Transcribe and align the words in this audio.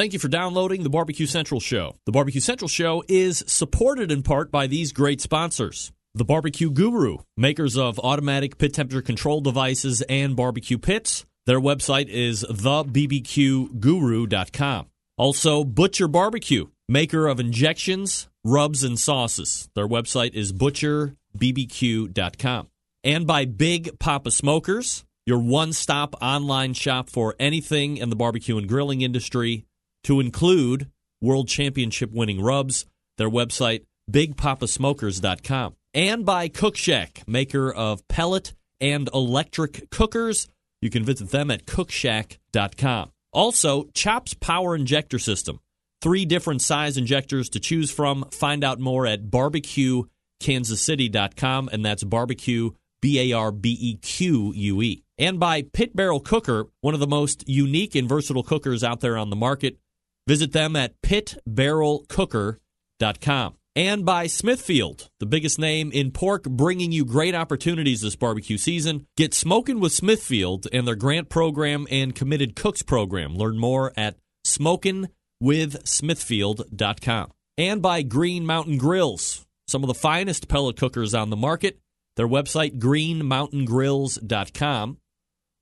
Thank 0.00 0.14
you 0.14 0.18
for 0.18 0.28
downloading 0.28 0.82
the 0.82 0.88
Barbecue 0.88 1.26
Central 1.26 1.60
Show. 1.60 1.98
The 2.06 2.12
Barbecue 2.12 2.40
Central 2.40 2.68
Show 2.68 3.04
is 3.06 3.44
supported 3.46 4.10
in 4.10 4.22
part 4.22 4.50
by 4.50 4.66
these 4.66 4.92
great 4.92 5.20
sponsors. 5.20 5.92
The 6.14 6.24
Barbecue 6.24 6.70
Guru, 6.70 7.18
makers 7.36 7.76
of 7.76 7.98
automatic 7.98 8.56
pit 8.56 8.72
temperature 8.72 9.02
control 9.02 9.42
devices 9.42 10.00
and 10.08 10.34
barbecue 10.34 10.78
pits. 10.78 11.26
Their 11.44 11.60
website 11.60 12.08
is 12.08 12.46
thebbqguru.com. 12.48 14.86
Also, 15.18 15.64
Butcher 15.64 16.08
Barbecue, 16.08 16.68
maker 16.88 17.26
of 17.26 17.38
injections, 17.38 18.30
rubs, 18.42 18.82
and 18.82 18.98
sauces. 18.98 19.68
Their 19.74 19.86
website 19.86 20.32
is 20.32 20.54
butcherbbq.com. 20.54 22.68
And 23.04 23.26
by 23.26 23.44
Big 23.44 23.98
Papa 23.98 24.30
Smokers, 24.30 25.04
your 25.26 25.40
one 25.40 25.74
stop 25.74 26.14
online 26.22 26.72
shop 26.72 27.10
for 27.10 27.36
anything 27.38 27.98
in 27.98 28.08
the 28.08 28.16
barbecue 28.16 28.56
and 28.56 28.66
grilling 28.66 29.02
industry, 29.02 29.66
to 30.04 30.20
include 30.20 30.90
World 31.20 31.48
Championship 31.48 32.12
winning 32.12 32.40
rubs. 32.40 32.86
Their 33.18 33.30
website, 33.30 33.84
bigpapasmokers.com. 34.10 35.74
And 35.92 36.24
by 36.24 36.48
Cook 36.48 36.76
Shack, 36.76 37.24
maker 37.26 37.72
of 37.72 38.06
pellet 38.08 38.54
and 38.80 39.10
electric 39.12 39.90
cookers. 39.90 40.48
You 40.80 40.88
can 40.90 41.04
visit 41.04 41.30
them 41.30 41.50
at 41.50 41.66
cookshack.com. 41.66 43.10
Also, 43.32 43.84
Chops 43.94 44.34
Power 44.34 44.74
Injector 44.74 45.18
System. 45.18 45.60
Three 46.00 46.24
different 46.24 46.62
size 46.62 46.96
injectors 46.96 47.50
to 47.50 47.60
choose 47.60 47.90
from. 47.90 48.24
Find 48.30 48.64
out 48.64 48.80
more 48.80 49.06
at 49.06 49.24
barbecuekansascity.com, 49.24 51.68
and 51.70 51.84
that's 51.84 52.04
barbecue, 52.04 52.70
B 53.02 53.30
A 53.30 53.34
R 53.36 53.52
B 53.52 53.76
E 53.78 53.96
Q 53.96 54.54
U 54.54 54.80
E. 54.80 55.04
And 55.18 55.38
by 55.38 55.60
Pit 55.62 55.94
Barrel 55.94 56.20
Cooker, 56.20 56.68
one 56.80 56.94
of 56.94 57.00
the 57.00 57.06
most 57.06 57.46
unique 57.46 57.94
and 57.94 58.08
versatile 58.08 58.42
cookers 58.42 58.82
out 58.82 59.00
there 59.00 59.18
on 59.18 59.28
the 59.28 59.36
market. 59.36 59.76
Visit 60.30 60.52
them 60.52 60.76
at 60.76 61.02
pitbarrelcooker.com. 61.02 63.54
And 63.74 64.06
by 64.06 64.28
Smithfield, 64.28 65.10
the 65.18 65.26
biggest 65.26 65.58
name 65.58 65.90
in 65.90 66.12
pork, 66.12 66.44
bringing 66.44 66.92
you 66.92 67.04
great 67.04 67.34
opportunities 67.34 68.02
this 68.02 68.14
barbecue 68.14 68.56
season. 68.56 69.08
Get 69.16 69.34
smoking 69.34 69.80
with 69.80 69.92
Smithfield 69.92 70.68
and 70.72 70.86
their 70.86 70.94
grant 70.94 71.30
program 71.30 71.88
and 71.90 72.14
committed 72.14 72.54
cooks 72.54 72.82
program. 72.82 73.34
Learn 73.34 73.58
more 73.58 73.92
at 73.96 74.18
smokingwithsmithfield.com. 74.46 77.32
And 77.58 77.82
by 77.82 78.02
Green 78.02 78.46
Mountain 78.46 78.78
Grills, 78.78 79.44
some 79.66 79.82
of 79.82 79.88
the 79.88 79.94
finest 79.94 80.46
pellet 80.46 80.76
cookers 80.76 81.12
on 81.12 81.30
the 81.30 81.36
market. 81.36 81.80
Their 82.14 82.28
website, 82.28 82.78
greenmountaingrills.com. 82.78 84.98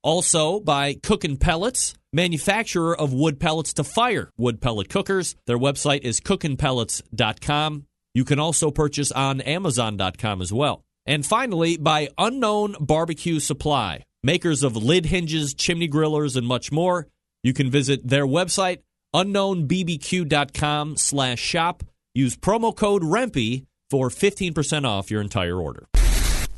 Also 0.03 0.59
by 0.59 0.93
Cookin' 0.93 1.37
Pellets, 1.37 1.93
manufacturer 2.13 2.97
of 2.97 3.13
wood 3.13 3.39
pellets 3.39 3.73
to 3.73 3.83
fire 3.83 4.29
wood 4.37 4.61
pellet 4.61 4.89
cookers. 4.89 5.35
Their 5.45 5.57
website 5.57 6.01
is 6.01 6.19
cookinpellets.com. 6.21 7.85
You 8.13 8.25
can 8.25 8.39
also 8.39 8.71
purchase 8.71 9.11
on 9.11 9.41
amazon.com 9.41 10.41
as 10.41 10.51
well. 10.51 10.83
And 11.05 11.25
finally, 11.25 11.77
by 11.77 12.09
Unknown 12.17 12.75
Barbecue 12.79 13.39
Supply, 13.39 14.03
makers 14.23 14.63
of 14.63 14.75
lid 14.75 15.05
hinges, 15.05 15.53
chimney 15.53 15.87
grillers, 15.87 16.35
and 16.35 16.47
much 16.47 16.71
more. 16.71 17.07
You 17.43 17.53
can 17.53 17.69
visit 17.69 18.07
their 18.07 18.25
website, 18.25 18.79
unknownbbq.com 19.15 20.97
slash 20.97 21.39
shop. 21.39 21.83
Use 22.13 22.35
promo 22.35 22.75
code 22.75 23.03
REMPE 23.03 23.65
for 23.89 24.09
15% 24.09 24.85
off 24.85 25.09
your 25.09 25.21
entire 25.21 25.57
order. 25.57 25.85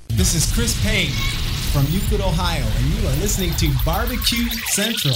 This 0.10 0.34
is 0.34 0.52
Chris 0.54 0.82
Payne 0.84 1.41
from 1.72 1.86
Euclid, 1.90 2.20
Ohio, 2.20 2.66
and 2.66 2.86
you 2.94 3.08
are 3.08 3.16
listening 3.22 3.54
to 3.54 3.72
Barbecue 3.86 4.50
Central. 4.68 5.14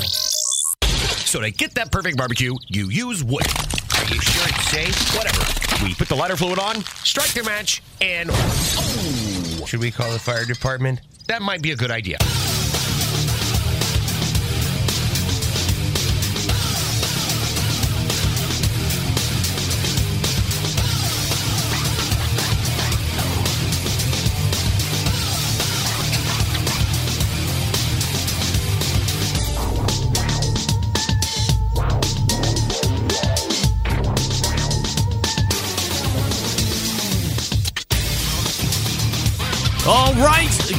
So 0.88 1.42
to 1.42 1.52
get 1.52 1.76
that 1.76 1.92
perfect 1.92 2.18
barbecue, 2.18 2.56
you 2.68 2.90
use 2.90 3.26
wood. 3.26 3.46
Are 3.46 4.06
you 4.06 4.22
sure 4.22 4.48
it's 4.48 4.70
safe? 4.70 5.16
Whatever. 5.18 5.86
We 5.86 5.94
put 5.94 6.08
the 6.08 6.16
lighter 6.16 6.38
fluid 6.38 6.60
on, 6.60 6.82
strike 7.04 7.34
the 7.34 7.44
match, 7.44 7.84
and 8.00 8.30
oh, 8.32 9.66
should 9.68 9.82
we 9.82 9.92
call 9.92 10.10
the 10.14 10.20
fire 10.20 10.46
department? 10.46 11.02
That 11.28 11.42
might 11.42 11.62
be 11.62 11.72
a 11.72 11.76
good 11.76 11.92
idea. 11.92 12.18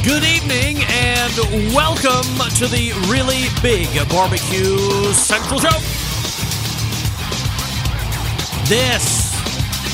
Good 0.07 0.23
evening 0.23 0.77
and 0.87 1.33
welcome 1.75 2.23
to 2.55 2.65
the 2.67 2.93
really 3.09 3.43
big 3.61 3.89
barbecue 4.07 4.77
central 5.11 5.59
show. 5.59 5.77
This 8.69 9.35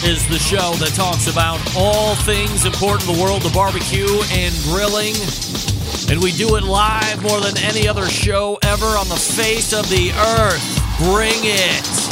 is 0.05 0.27
the 0.27 0.37
show 0.37 0.73
that 0.73 0.93
talks 0.93 1.25
about 1.25 1.59
all 1.75 2.13
things 2.13 2.65
important 2.65 3.09
in 3.09 3.15
the 3.15 3.23
world 3.23 3.43
of 3.43 3.55
barbecue 3.55 4.21
and 4.29 4.53
grilling. 4.65 5.15
And 6.11 6.21
we 6.21 6.31
do 6.31 6.57
it 6.57 6.63
live 6.63 7.23
more 7.23 7.41
than 7.41 7.57
any 7.57 7.87
other 7.87 8.07
show 8.07 8.59
ever 8.61 8.85
on 8.85 9.09
the 9.09 9.15
face 9.15 9.73
of 9.73 9.89
the 9.89 10.11
earth. 10.11 10.99
Bring 10.99 11.41
it. 11.41 12.02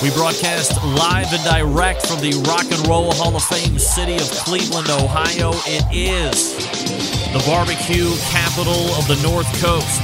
We 0.00 0.10
broadcast 0.10 0.80
live 0.94 1.32
and 1.32 1.42
direct 1.42 2.06
from 2.06 2.20
the 2.20 2.30
Rock 2.46 2.70
and 2.70 2.86
Roll 2.86 3.10
Hall 3.14 3.34
of 3.34 3.42
Fame 3.42 3.80
city 3.80 4.14
of 4.14 4.30
Cleveland, 4.46 4.88
Ohio. 4.90 5.50
It 5.66 5.82
is 5.90 6.54
the 7.34 7.42
barbecue 7.44 8.06
capital 8.30 8.94
of 8.94 9.08
the 9.08 9.18
North 9.26 9.50
Coast. 9.60 9.98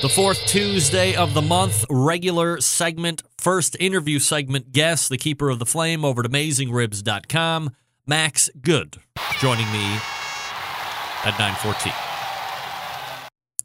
the 0.02 0.10
fourth 0.14 0.40
Tuesday 0.48 1.16
of 1.16 1.34
the 1.34 1.42
month, 1.42 1.86
regular 1.90 2.60
segment, 2.60 3.24
first 3.38 3.78
interview 3.80 4.20
segment 4.20 4.74
guest, 4.74 5.10
the 5.10 5.18
keeper 5.18 5.50
of 5.50 5.60
the 5.60 5.66
flame 5.66 6.04
over 6.04 6.26
at 6.26 6.30
AmazingRibs.com, 6.30 7.70
Max 8.06 8.50
Good, 8.62 8.98
joining 9.40 9.72
me 9.72 10.00
at 11.24 11.38
914. 11.40 11.94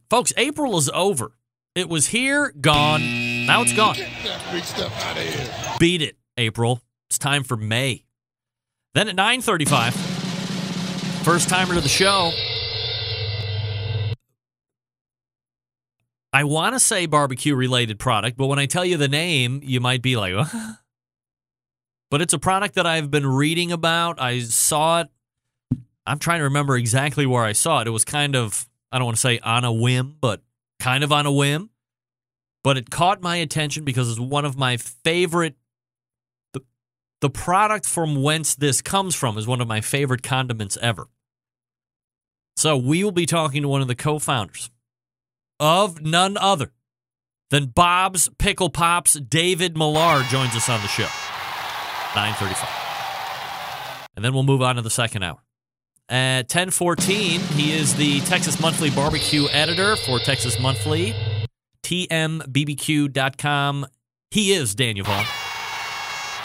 Folks, 0.08 0.32
April 0.36 0.78
is 0.78 0.88
over. 0.90 1.32
It 1.74 1.88
was 1.88 2.08
here, 2.08 2.52
gone. 2.60 3.00
Now 3.46 3.62
it's 3.62 3.74
gone. 3.74 3.96
Beat 5.80 6.02
it, 6.02 6.16
April. 6.36 6.80
It's 7.08 7.18
time 7.18 7.42
for 7.42 7.56
May. 7.56 8.05
Then 8.96 9.08
at 9.08 9.16
9:35, 9.16 9.92
first 11.22 11.50
timer 11.50 11.74
to 11.74 11.82
the 11.82 11.88
show. 11.88 12.32
I 16.32 16.44
want 16.44 16.74
to 16.74 16.80
say 16.80 17.04
barbecue 17.04 17.54
related 17.54 17.98
product, 17.98 18.38
but 18.38 18.46
when 18.46 18.58
I 18.58 18.64
tell 18.64 18.86
you 18.86 18.96
the 18.96 19.06
name, 19.06 19.60
you 19.62 19.80
might 19.80 20.00
be 20.00 20.16
like, 20.16 20.34
what? 20.34 20.50
But 22.10 22.22
it's 22.22 22.32
a 22.32 22.38
product 22.38 22.76
that 22.76 22.86
I've 22.86 23.10
been 23.10 23.26
reading 23.26 23.70
about. 23.70 24.18
I 24.18 24.40
saw 24.40 25.00
it. 25.00 25.08
I'm 26.06 26.18
trying 26.18 26.38
to 26.38 26.44
remember 26.44 26.76
exactly 26.76 27.26
where 27.26 27.44
I 27.44 27.52
saw 27.52 27.80
it. 27.80 27.88
It 27.88 27.90
was 27.90 28.04
kind 28.04 28.34
of, 28.34 28.66
I 28.90 28.98
don't 28.98 29.04
want 29.04 29.16
to 29.16 29.20
say 29.20 29.40
on 29.40 29.64
a 29.64 29.72
whim, 29.72 30.16
but 30.20 30.40
kind 30.78 31.04
of 31.04 31.12
on 31.12 31.26
a 31.26 31.32
whim. 31.32 31.68
But 32.64 32.78
it 32.78 32.90
caught 32.90 33.20
my 33.20 33.36
attention 33.36 33.84
because 33.84 34.08
it's 34.08 34.20
one 34.20 34.46
of 34.46 34.56
my 34.56 34.78
favorite 34.78 35.56
the 37.20 37.30
product 37.30 37.86
from 37.86 38.22
whence 38.22 38.54
this 38.54 38.82
comes 38.82 39.14
from 39.14 39.38
is 39.38 39.46
one 39.46 39.60
of 39.60 39.68
my 39.68 39.80
favorite 39.80 40.22
condiments 40.22 40.76
ever. 40.82 41.08
So 42.56 42.76
we 42.76 43.04
will 43.04 43.12
be 43.12 43.26
talking 43.26 43.62
to 43.62 43.68
one 43.68 43.82
of 43.82 43.88
the 43.88 43.94
co-founders 43.94 44.70
of 45.60 46.00
none 46.00 46.36
other 46.36 46.72
than 47.50 47.66
Bob's 47.66 48.28
Pickle 48.38 48.70
Pops. 48.70 49.14
David 49.14 49.76
Millar 49.76 50.22
joins 50.24 50.54
us 50.54 50.68
on 50.68 50.80
the 50.80 50.88
show. 50.88 51.08
935. 52.14 54.06
And 54.16 54.24
then 54.24 54.32
we'll 54.32 54.42
move 54.42 54.62
on 54.62 54.76
to 54.76 54.82
the 54.82 54.90
second 54.90 55.22
hour. 55.22 55.38
At 56.08 56.44
1014, 56.44 57.40
he 57.40 57.72
is 57.72 57.96
the 57.96 58.20
Texas 58.20 58.60
Monthly 58.60 58.90
Barbecue 58.90 59.48
editor 59.50 59.96
for 59.96 60.20
Texas 60.20 60.58
Monthly, 60.60 61.14
tmbbq.com. 61.82 63.16
He 64.30 64.52
is 64.52 64.74
Daniel 64.74 65.04
Vaughn. 65.04 65.26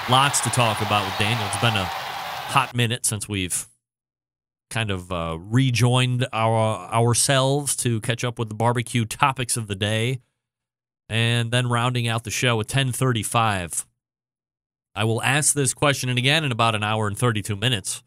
Lots 0.09 0.41
to 0.41 0.49
talk 0.49 0.81
about 0.81 1.05
with 1.05 1.17
Daniel. 1.19 1.45
It's 1.47 1.61
been 1.61 1.75
a 1.75 1.85
hot 1.85 2.75
minute 2.75 3.05
since 3.05 3.29
we've 3.29 3.67
kind 4.71 4.89
of 4.89 5.11
uh, 5.11 5.37
rejoined 5.39 6.25
our 6.33 6.91
ourselves 6.91 7.75
to 7.77 8.01
catch 8.01 8.23
up 8.23 8.39
with 8.39 8.49
the 8.49 8.55
barbecue 8.55 9.05
topics 9.05 9.57
of 9.57 9.67
the 9.67 9.75
day. 9.75 10.19
And 11.07 11.51
then 11.51 11.69
rounding 11.69 12.07
out 12.07 12.23
the 12.23 12.31
show 12.31 12.53
at 12.53 12.67
1035. 12.67 13.85
I 14.95 15.03
will 15.03 15.21
ask 15.21 15.53
this 15.53 15.73
question 15.73 16.09
and 16.09 16.17
again 16.17 16.43
in 16.43 16.51
about 16.51 16.73
an 16.73 16.83
hour 16.83 17.07
and 17.07 17.17
32 17.17 17.55
minutes. 17.55 18.01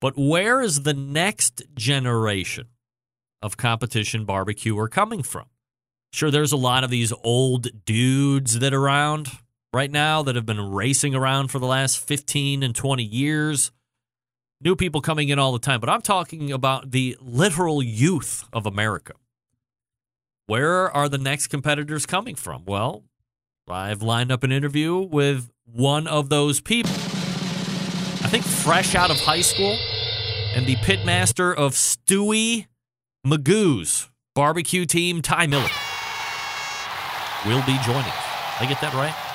But 0.00 0.16
where 0.16 0.62
is 0.62 0.82
the 0.82 0.94
next 0.94 1.62
generation 1.74 2.68
of 3.42 3.56
competition 3.56 4.24
barbecuer 4.24 4.88
coming 4.88 5.22
from? 5.22 5.46
Sure, 6.12 6.30
there's 6.30 6.52
a 6.52 6.56
lot 6.56 6.84
of 6.84 6.90
these 6.90 7.12
old 7.24 7.84
dudes 7.84 8.58
that 8.60 8.72
are 8.72 8.82
around 8.82 9.28
right 9.72 9.90
now 9.90 10.22
that 10.22 10.34
have 10.34 10.46
been 10.46 10.70
racing 10.72 11.14
around 11.14 11.48
for 11.48 11.58
the 11.58 11.66
last 11.66 11.98
15 11.98 12.62
and 12.62 12.74
20 12.74 13.02
years. 13.02 13.72
New 14.62 14.76
people 14.76 15.00
coming 15.00 15.28
in 15.30 15.38
all 15.38 15.52
the 15.52 15.58
time, 15.58 15.80
but 15.80 15.88
I'm 15.88 16.02
talking 16.02 16.52
about 16.52 16.90
the 16.90 17.16
literal 17.20 17.82
youth 17.82 18.44
of 18.52 18.66
America. 18.66 19.14
Where 20.46 20.90
are 20.90 21.08
the 21.08 21.16
next 21.16 21.46
competitors 21.46 22.04
coming 22.04 22.34
from? 22.34 22.64
Well, 22.66 23.04
I've 23.68 24.02
lined 24.02 24.32
up 24.32 24.42
an 24.42 24.52
interview 24.52 24.98
with 24.98 25.50
one 25.64 26.06
of 26.06 26.28
those 26.28 26.60
people. 26.60 26.90
I 26.90 28.28
think 28.28 28.44
fresh 28.44 28.94
out 28.94 29.10
of 29.10 29.18
high 29.18 29.40
school 29.40 29.78
and 30.54 30.66
the 30.66 30.76
pitmaster 30.76 31.54
of 31.54 31.72
Stewie 31.72 32.66
Magoo's 33.24 34.10
barbecue 34.34 34.84
team, 34.84 35.22
Ty 35.22 35.46
Miller, 35.46 35.70
will 37.46 37.64
be 37.64 37.78
joining 37.84 38.10
us. 38.10 38.26
I 38.60 38.66
get 38.68 38.80
that 38.80 38.92
right? 38.92 39.29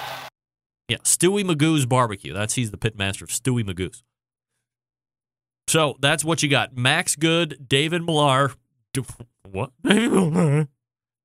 Yeah, 0.88 0.98
Stewie 0.98 1.44
Magoo's 1.44 1.86
barbecue. 1.86 2.34
That's 2.34 2.54
he's 2.54 2.72
the 2.72 2.78
pitmaster 2.78 3.24
of 3.24 3.30
Stewie 3.30 3.66
Magoo's. 3.66 4.04
So 5.68 5.96
that's 6.00 6.24
what 6.24 6.44
you 6.44 6.50
got. 6.50 6.78
Max 6.78 7.16
Good, 7.16 7.66
David 7.68 8.04
Millar, 8.04 8.54
what? 9.50 9.72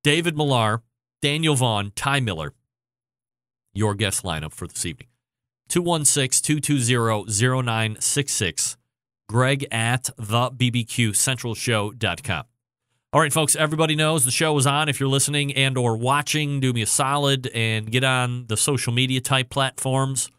David 0.03 0.37
Millar, 0.37 0.83
Daniel 1.21 1.55
Vaughn, 1.55 1.93
Ty 1.95 2.21
Miller. 2.21 2.55
Your 3.75 3.95
guest 3.95 4.25
lineup 4.25 4.53
for 4.53 4.67
this 4.67 4.85
evening. 4.87 5.09
216 5.69 6.61
220 6.61 7.63
0966. 7.63 8.77
Greg 9.29 9.67
at 9.71 10.11
the 10.17 10.51
BBQCentralShow.com. 10.51 12.45
All 13.13 13.21
right, 13.21 13.33
folks, 13.33 13.57
everybody 13.57 13.97
knows 13.97 14.25
the 14.25 14.31
show 14.31 14.57
is 14.57 14.69
on. 14.69 14.89
If 14.89 15.01
you're 15.01 15.09
listening 15.09 15.53
and 15.55 15.77
or 15.77 15.97
watching, 15.97 16.61
do 16.61 16.73
me 16.73 16.83
a 16.83 16.87
solid 16.87 17.49
and 17.49 17.91
get 17.91 18.05
on 18.05 18.47
the 18.47 18.57
social 18.57 18.93
media 18.93 19.21
type 19.21 19.51
platforms 19.51 20.31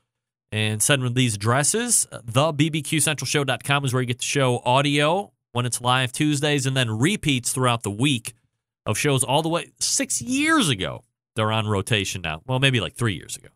and 0.54 0.82
send 0.82 1.04
them 1.04 1.14
these 1.14 1.36
addresses. 1.36 2.08
The 2.12 2.54
BBQCentralShow.com 2.54 3.84
is 3.84 3.94
where 3.94 4.02
you 4.02 4.08
get 4.08 4.20
the 4.20 4.24
show 4.24 4.62
audio 4.64 5.34
when 5.52 5.66
it's 5.66 5.82
live 5.82 6.14
Tuesdays 6.14 6.66
and 6.66 6.78
then 6.78 6.98
repeats 6.98 7.52
throughout 7.52 7.84
the 7.84 7.92
week 7.92 8.36
of 8.86 8.98
shows 8.98 9.26
all 9.26 9.42
the 9.42 9.50
way 9.50 9.74
six 9.82 10.22
years 10.22 10.70
ago. 10.70 11.04
They're 11.36 11.52
on 11.52 11.68
rotation 11.68 12.22
now. 12.22 12.42
Well, 12.48 12.60
maybe 12.60 12.80
like 12.80 12.96
three 12.96 13.16
years 13.16 13.36
ago. 13.36 13.50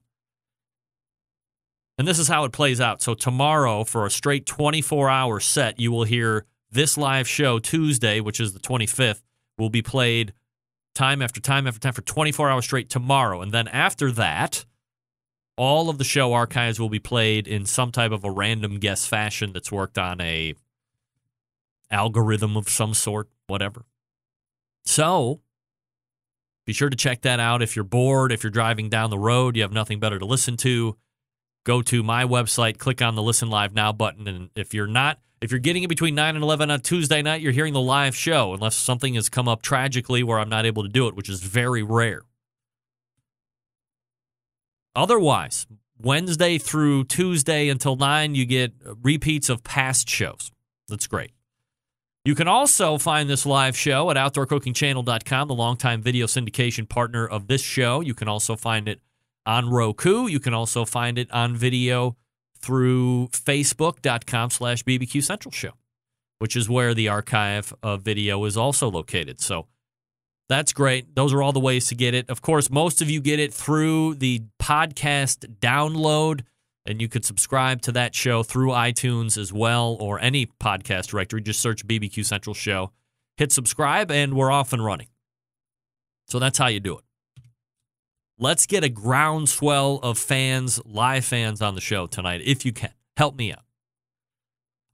And 1.97 2.05
this 2.05 2.19
is 2.19 2.27
how 2.27 2.43
it 2.43 2.51
plays 2.51 2.81
out. 2.81 3.01
So, 3.01 3.13
tomorrow, 3.13 3.85
for 3.85 4.05
a 4.05 4.09
straight 4.09 4.45
24 4.45 5.09
hour 5.09 5.39
set, 5.39 5.79
you 5.79 5.93
will 5.93 6.03
hear 6.03 6.45
this 6.71 6.97
live 6.97 7.27
show 7.27 7.59
Tuesday, 7.59 8.19
which 8.19 8.39
is 8.39 8.53
the 8.53 8.59
25th, 8.59 9.21
will 9.57 9.69
be 9.69 9.81
played 9.81 10.33
time 10.93 11.21
after 11.21 11.39
time 11.39 11.67
after 11.67 11.79
time 11.79 11.93
for 11.93 12.01
24 12.01 12.49
hours 12.49 12.65
straight 12.65 12.89
tomorrow. 12.89 13.41
And 13.41 13.51
then 13.51 13.67
after 13.67 14.11
that, 14.13 14.65
all 15.57 15.89
of 15.89 15.97
the 15.97 16.03
show 16.03 16.33
archives 16.33 16.79
will 16.79 16.89
be 16.89 16.99
played 16.99 17.47
in 17.47 17.65
some 17.65 17.91
type 17.91 18.11
of 18.11 18.23
a 18.23 18.31
random 18.31 18.79
guess 18.79 19.05
fashion 19.05 19.53
that's 19.53 19.71
worked 19.71 19.97
on 19.97 20.19
a 20.19 20.53
algorithm 21.91 22.57
of 22.57 22.67
some 22.67 22.93
sort, 22.93 23.29
whatever. 23.47 23.85
So, 24.85 25.41
be 26.65 26.73
sure 26.73 26.89
to 26.89 26.97
check 26.97 27.21
that 27.21 27.39
out 27.39 27.61
if 27.61 27.75
you're 27.75 27.85
bored, 27.85 28.31
if 28.31 28.43
you're 28.43 28.51
driving 28.51 28.89
down 28.89 29.09
the 29.09 29.19
road, 29.19 29.55
you 29.55 29.61
have 29.61 29.71
nothing 29.71 29.99
better 29.99 30.19
to 30.19 30.25
listen 30.25 30.57
to 30.57 30.97
go 31.65 31.81
to 31.81 32.01
my 32.01 32.23
website, 32.23 32.77
click 32.77 33.01
on 33.01 33.15
the 33.15 33.23
Listen 33.23 33.49
Live 33.49 33.73
Now 33.73 33.91
button. 33.91 34.27
And 34.27 34.49
if 34.55 34.73
you're 34.73 34.87
not, 34.87 35.19
if 35.45 35.51
you're 35.51 35.59
getting 35.59 35.83
it 35.83 35.89
between 35.89 36.15
9 36.15 36.35
and 36.35 36.43
11 36.43 36.71
on 36.71 36.79
Tuesday 36.81 37.21
night, 37.21 37.39
you're 37.39 37.51
hearing 37.51 37.73
the 37.73 37.79
live 37.79 38.15
show, 38.15 38.53
unless 38.55 38.75
something 38.75 39.13
has 39.13 39.29
come 39.29 39.47
up 39.47 39.61
tragically 39.61 40.23
where 40.23 40.39
I'm 40.39 40.49
not 40.49 40.65
able 40.65 40.81
to 40.81 40.89
do 40.89 41.07
it, 41.07 41.15
which 41.15 41.29
is 41.29 41.41
very 41.41 41.83
rare. 41.83 42.23
Otherwise, 44.95 45.67
Wednesday 46.01 46.57
through 46.57 47.03
Tuesday 47.03 47.69
until 47.69 47.95
9, 47.95 48.33
you 48.33 48.45
get 48.45 48.73
repeats 49.03 49.47
of 49.49 49.63
past 49.63 50.09
shows. 50.09 50.51
That's 50.87 51.05
great. 51.05 51.31
You 52.23 52.33
can 52.33 52.47
also 52.47 52.97
find 52.97 53.29
this 53.29 53.45
live 53.45 53.77
show 53.77 54.09
at 54.09 54.17
OutdoorCookingChannel.com, 54.17 55.47
the 55.47 55.53
longtime 55.53 56.01
video 56.01 56.25
syndication 56.25 56.89
partner 56.89 57.27
of 57.27 57.47
this 57.47 57.61
show. 57.61 58.01
You 58.01 58.15
can 58.15 58.27
also 58.27 58.55
find 58.55 58.87
it 58.87 58.99
on 59.45 59.69
Roku. 59.69 60.25
You 60.25 60.39
can 60.39 60.55
also 60.55 60.85
find 60.85 61.19
it 61.19 61.29
on 61.31 61.55
video 61.55 62.17
through 62.65 63.27
facebook.com 63.27 64.49
slash 64.49 64.83
BBQ 64.83 65.23
Central 65.23 65.51
Show, 65.51 65.71
which 66.39 66.55
is 66.55 66.67
where 66.67 66.95
the 66.95 67.07
archive 67.07 67.73
of 67.83 68.01
video 68.01 68.43
is 68.45 68.57
also 68.57 68.89
located. 68.89 69.39
So 69.39 69.67
that's 70.49 70.73
great. 70.73 71.15
Those 71.15 71.31
are 71.31 71.43
all 71.43 71.53
the 71.53 71.59
ways 71.59 71.87
to 71.87 71.95
get 71.95 72.13
it. 72.15 72.29
Of 72.29 72.41
course, 72.41 72.71
most 72.71 73.01
of 73.01 73.09
you 73.09 73.21
get 73.21 73.39
it 73.39 73.53
through 73.53 74.15
the 74.15 74.41
podcast 74.59 75.45
download, 75.59 76.41
and 76.87 77.01
you 77.01 77.07
could 77.07 77.23
subscribe 77.23 77.81
to 77.83 77.91
that 77.93 78.15
show 78.15 78.41
through 78.41 78.69
iTunes 78.69 79.37
as 79.37 79.53
well 79.53 79.95
or 79.99 80.19
any 80.19 80.47
podcast 80.47 81.07
directory. 81.07 81.41
Just 81.41 81.61
search 81.61 81.85
BBQ 81.85 82.25
Central 82.25 82.55
Show, 82.55 82.91
hit 83.37 83.51
subscribe, 83.51 84.11
and 84.11 84.33
we're 84.33 84.51
off 84.51 84.73
and 84.73 84.83
running. 84.83 85.07
So 86.27 86.39
that's 86.39 86.57
how 86.57 86.67
you 86.67 86.79
do 86.79 86.97
it. 86.97 87.04
Let's 88.37 88.65
get 88.65 88.83
a 88.83 88.89
groundswell 88.89 89.99
of 90.03 90.17
fans, 90.17 90.81
live 90.85 91.23
fans 91.23 91.61
on 91.61 91.75
the 91.75 91.81
show 91.81 92.05
tonight, 92.05 92.41
if 92.43 92.65
you 92.65 92.73
can. 92.73 92.91
Help 93.15 93.37
me 93.37 93.53
out. 93.53 93.63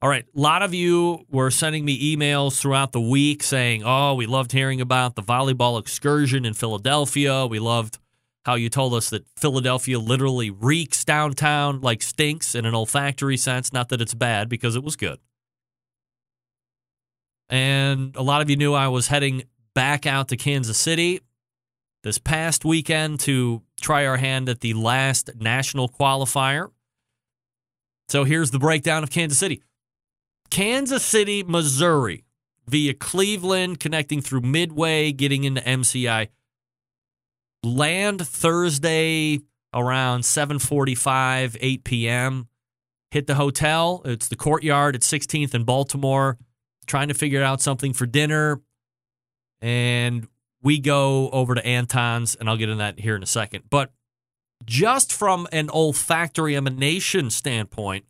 All 0.03 0.09
right. 0.09 0.25
A 0.35 0.39
lot 0.39 0.61
of 0.61 0.73
you 0.73 1.25
were 1.29 1.49
sending 1.51 1.83
me 1.85 2.15
emails 2.15 2.59
throughout 2.59 2.91
the 2.91 3.01
week 3.01 3.41
saying, 3.41 3.83
oh, 3.83 4.13
we 4.13 4.25
loved 4.25 4.51
hearing 4.51 4.81
about 4.81 5.15
the 5.15 5.23
volleyball 5.23 5.79
excursion 5.79 6.45
in 6.45 6.53
Philadelphia. 6.53 7.45
We 7.47 7.59
loved 7.59 7.97
how 8.45 8.55
you 8.55 8.69
told 8.69 8.93
us 8.93 9.09
that 9.11 9.25
Philadelphia 9.37 9.99
literally 9.99 10.49
reeks 10.49 11.05
downtown, 11.05 11.81
like 11.81 12.01
stinks 12.01 12.55
in 12.55 12.65
an 12.65 12.73
olfactory 12.73 13.37
sense. 13.37 13.71
Not 13.71 13.89
that 13.89 14.01
it's 14.01 14.15
bad, 14.15 14.49
because 14.49 14.75
it 14.75 14.83
was 14.83 14.95
good. 14.95 15.19
And 17.49 18.15
a 18.15 18.23
lot 18.23 18.41
of 18.41 18.49
you 18.49 18.55
knew 18.55 18.73
I 18.73 18.87
was 18.87 19.07
heading 19.07 19.43
back 19.75 20.05
out 20.05 20.29
to 20.29 20.37
Kansas 20.37 20.77
City 20.77 21.21
this 22.03 22.17
past 22.17 22.65
weekend 22.65 23.19
to 23.21 23.61
try 23.79 24.05
our 24.05 24.17
hand 24.17 24.49
at 24.49 24.61
the 24.61 24.73
last 24.73 25.29
national 25.39 25.89
qualifier. 25.89 26.69
So 28.09 28.23
here's 28.23 28.51
the 28.51 28.59
breakdown 28.59 29.03
of 29.03 29.09
Kansas 29.09 29.37
City 29.37 29.61
Kansas 30.49 31.03
City, 31.03 31.43
Missouri, 31.43 32.25
via 32.67 32.93
Cleveland, 32.93 33.79
connecting 33.79 34.21
through 34.21 34.41
Midway, 34.41 35.11
getting 35.11 35.43
into 35.43 35.61
MCI. 35.61 36.27
Land 37.63 38.27
Thursday 38.27 39.39
around 39.73 40.21
7:45, 40.21 41.57
8 41.59 41.83
p.m. 41.83 42.47
Hit 43.11 43.27
the 43.27 43.35
hotel. 43.35 44.01
It's 44.05 44.27
the 44.27 44.35
Courtyard 44.35 44.95
at 44.95 45.01
16th 45.01 45.53
in 45.53 45.63
Baltimore. 45.63 46.37
Trying 46.87 47.09
to 47.09 47.13
figure 47.13 47.43
out 47.43 47.61
something 47.61 47.93
for 47.93 48.05
dinner, 48.05 48.59
and 49.61 50.27
we 50.61 50.79
go 50.79 51.29
over 51.31 51.55
to 51.55 51.65
Anton's, 51.65 52.35
and 52.35 52.49
I'll 52.49 52.57
get 52.57 52.69
in 52.69 52.77
that 52.77 52.99
here 52.99 53.15
in 53.15 53.23
a 53.23 53.27
second. 53.27 53.63
But 53.69 53.91
just 54.65 55.11
from 55.11 55.47
an 55.51 55.69
olfactory 55.69 56.55
emanation 56.55 57.29
standpoint, 57.29 58.05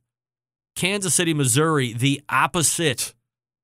Kansas 0.75 1.13
City, 1.13 1.33
Missouri, 1.33 1.93
the 1.93 2.21
opposite 2.29 3.13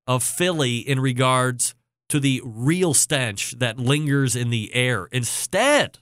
of 0.06 0.24
Philly 0.24 0.78
in 0.78 1.00
regards 1.00 1.76
to 2.10 2.20
the 2.20 2.42
real 2.46 2.94
stench 2.94 3.52
that 3.60 3.78
lingers 3.78 4.36
in 4.36 4.50
the 4.50 4.74
air. 4.74 5.10
Instead, 5.12 6.00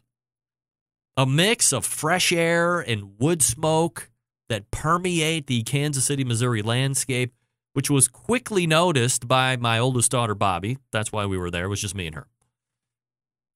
a 1.18 1.26
mix 1.26 1.74
of 1.74 1.86
fresh 1.86 2.32
air 2.32 2.80
and 2.80 3.20
wood 3.20 3.42
smoke 3.42 4.12
that 4.50 4.70
permeate 4.70 5.48
the 5.48 5.64
Kansas 5.64 6.06
City, 6.06 6.24
Missouri 6.24 6.62
landscape, 6.62 7.34
which 7.74 7.90
was 7.90 8.08
quickly 8.08 8.68
noticed 8.68 9.28
by 9.28 9.58
my 9.58 9.80
oldest 9.80 10.12
daughter, 10.12 10.36
Bobby. 10.36 10.78
That's 10.92 11.12
why 11.12 11.26
we 11.26 11.38
were 11.38 11.50
there. 11.50 11.66
It 11.66 11.70
was 11.70 11.82
just 11.82 11.96
me 11.96 12.08
and 12.08 12.16
her. 12.16 12.28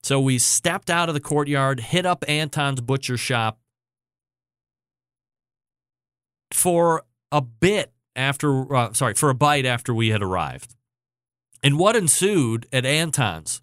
So 0.04 0.20
we 0.20 0.38
stepped 0.38 0.90
out 0.90 1.10
of 1.10 1.16
the 1.16 1.22
courtyard, 1.22 1.80
hit 1.80 2.06
up 2.06 2.24
Anton's 2.28 2.82
butcher 2.82 3.18
shop 3.18 3.60
for 6.52 7.04
a 7.32 7.42
bit 7.42 7.94
after, 8.16 8.76
uh, 8.76 8.94
sorry, 8.94 9.14
for 9.14 9.30
a 9.30 9.36
bite 9.36 9.66
after 9.66 9.94
we 9.94 10.10
had 10.10 10.24
arrived. 10.24 10.76
And 11.62 11.78
what 11.78 11.96
ensued 11.96 12.68
at 12.72 12.86
Anton's 12.86 13.62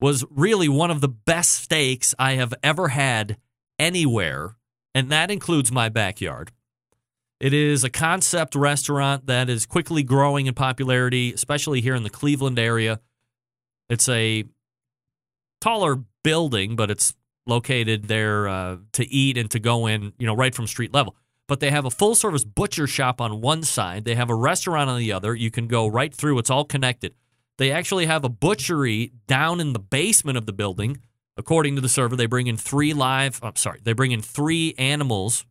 was 0.00 0.24
really 0.30 0.68
one 0.68 0.90
of 0.90 1.00
the 1.00 1.08
best 1.08 1.52
steaks 1.52 2.14
I 2.18 2.32
have 2.32 2.52
ever 2.62 2.88
had 2.88 3.38
anywhere, 3.78 4.56
and 4.94 5.10
that 5.10 5.30
includes 5.30 5.72
my 5.72 5.88
backyard. 5.88 6.52
It 7.40 7.52
is 7.52 7.84
a 7.84 7.90
concept 7.90 8.54
restaurant 8.54 9.26
that 9.26 9.48
is 9.48 9.66
quickly 9.66 10.02
growing 10.02 10.46
in 10.46 10.54
popularity, 10.54 11.32
especially 11.32 11.80
here 11.80 11.94
in 11.94 12.02
the 12.02 12.10
Cleveland 12.10 12.58
area. 12.58 13.00
It's 13.88 14.08
a 14.08 14.44
taller 15.64 15.96
building, 16.22 16.76
but 16.76 16.90
it's 16.90 17.14
located 17.46 18.04
there 18.04 18.46
uh, 18.46 18.76
to 18.92 19.10
eat 19.10 19.38
and 19.38 19.50
to 19.50 19.58
go 19.58 19.86
in, 19.86 20.12
you 20.18 20.26
know, 20.26 20.36
right 20.36 20.54
from 20.54 20.66
street 20.66 20.92
level. 20.92 21.16
But 21.48 21.60
they 21.60 21.70
have 21.70 21.86
a 21.86 21.90
full 21.90 22.14
service 22.14 22.44
butcher 22.44 22.86
shop 22.86 23.18
on 23.18 23.40
one 23.40 23.62
side, 23.62 24.04
they 24.04 24.14
have 24.14 24.28
a 24.28 24.34
restaurant 24.34 24.90
on 24.90 24.98
the 24.98 25.10
other. 25.12 25.34
You 25.34 25.50
can 25.50 25.66
go 25.66 25.86
right 25.86 26.14
through, 26.14 26.38
it's 26.38 26.50
all 26.50 26.66
connected. 26.66 27.14
They 27.56 27.70
actually 27.70 28.04
have 28.04 28.24
a 28.24 28.28
butchery 28.28 29.12
down 29.26 29.58
in 29.58 29.72
the 29.72 29.78
basement 29.78 30.36
of 30.36 30.44
the 30.44 30.52
building. 30.52 30.98
According 31.36 31.76
to 31.76 31.80
the 31.80 31.88
server, 31.88 32.14
they 32.14 32.26
bring 32.26 32.46
in 32.46 32.58
three 32.58 32.92
live, 32.92 33.40
I'm 33.42 33.56
sorry, 33.56 33.80
they 33.82 33.94
bring 33.94 34.12
in 34.12 34.20
three 34.20 34.74
animals 34.76 35.46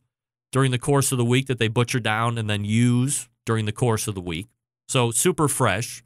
during 0.51 0.69
the 0.69 0.77
course 0.77 1.11
of 1.11 1.17
the 1.17 1.25
week 1.25 1.47
that 1.47 1.57
they 1.57 1.67
butcher 1.67 1.99
down 1.99 2.37
and 2.37 2.47
then 2.47 2.65
use 2.65 3.29
during 3.47 3.65
the 3.65 3.71
course 3.71 4.07
of 4.07 4.13
the 4.13 4.21
week. 4.21 4.45
So 4.87 5.09
super 5.09 5.47
fresh. 5.47 6.02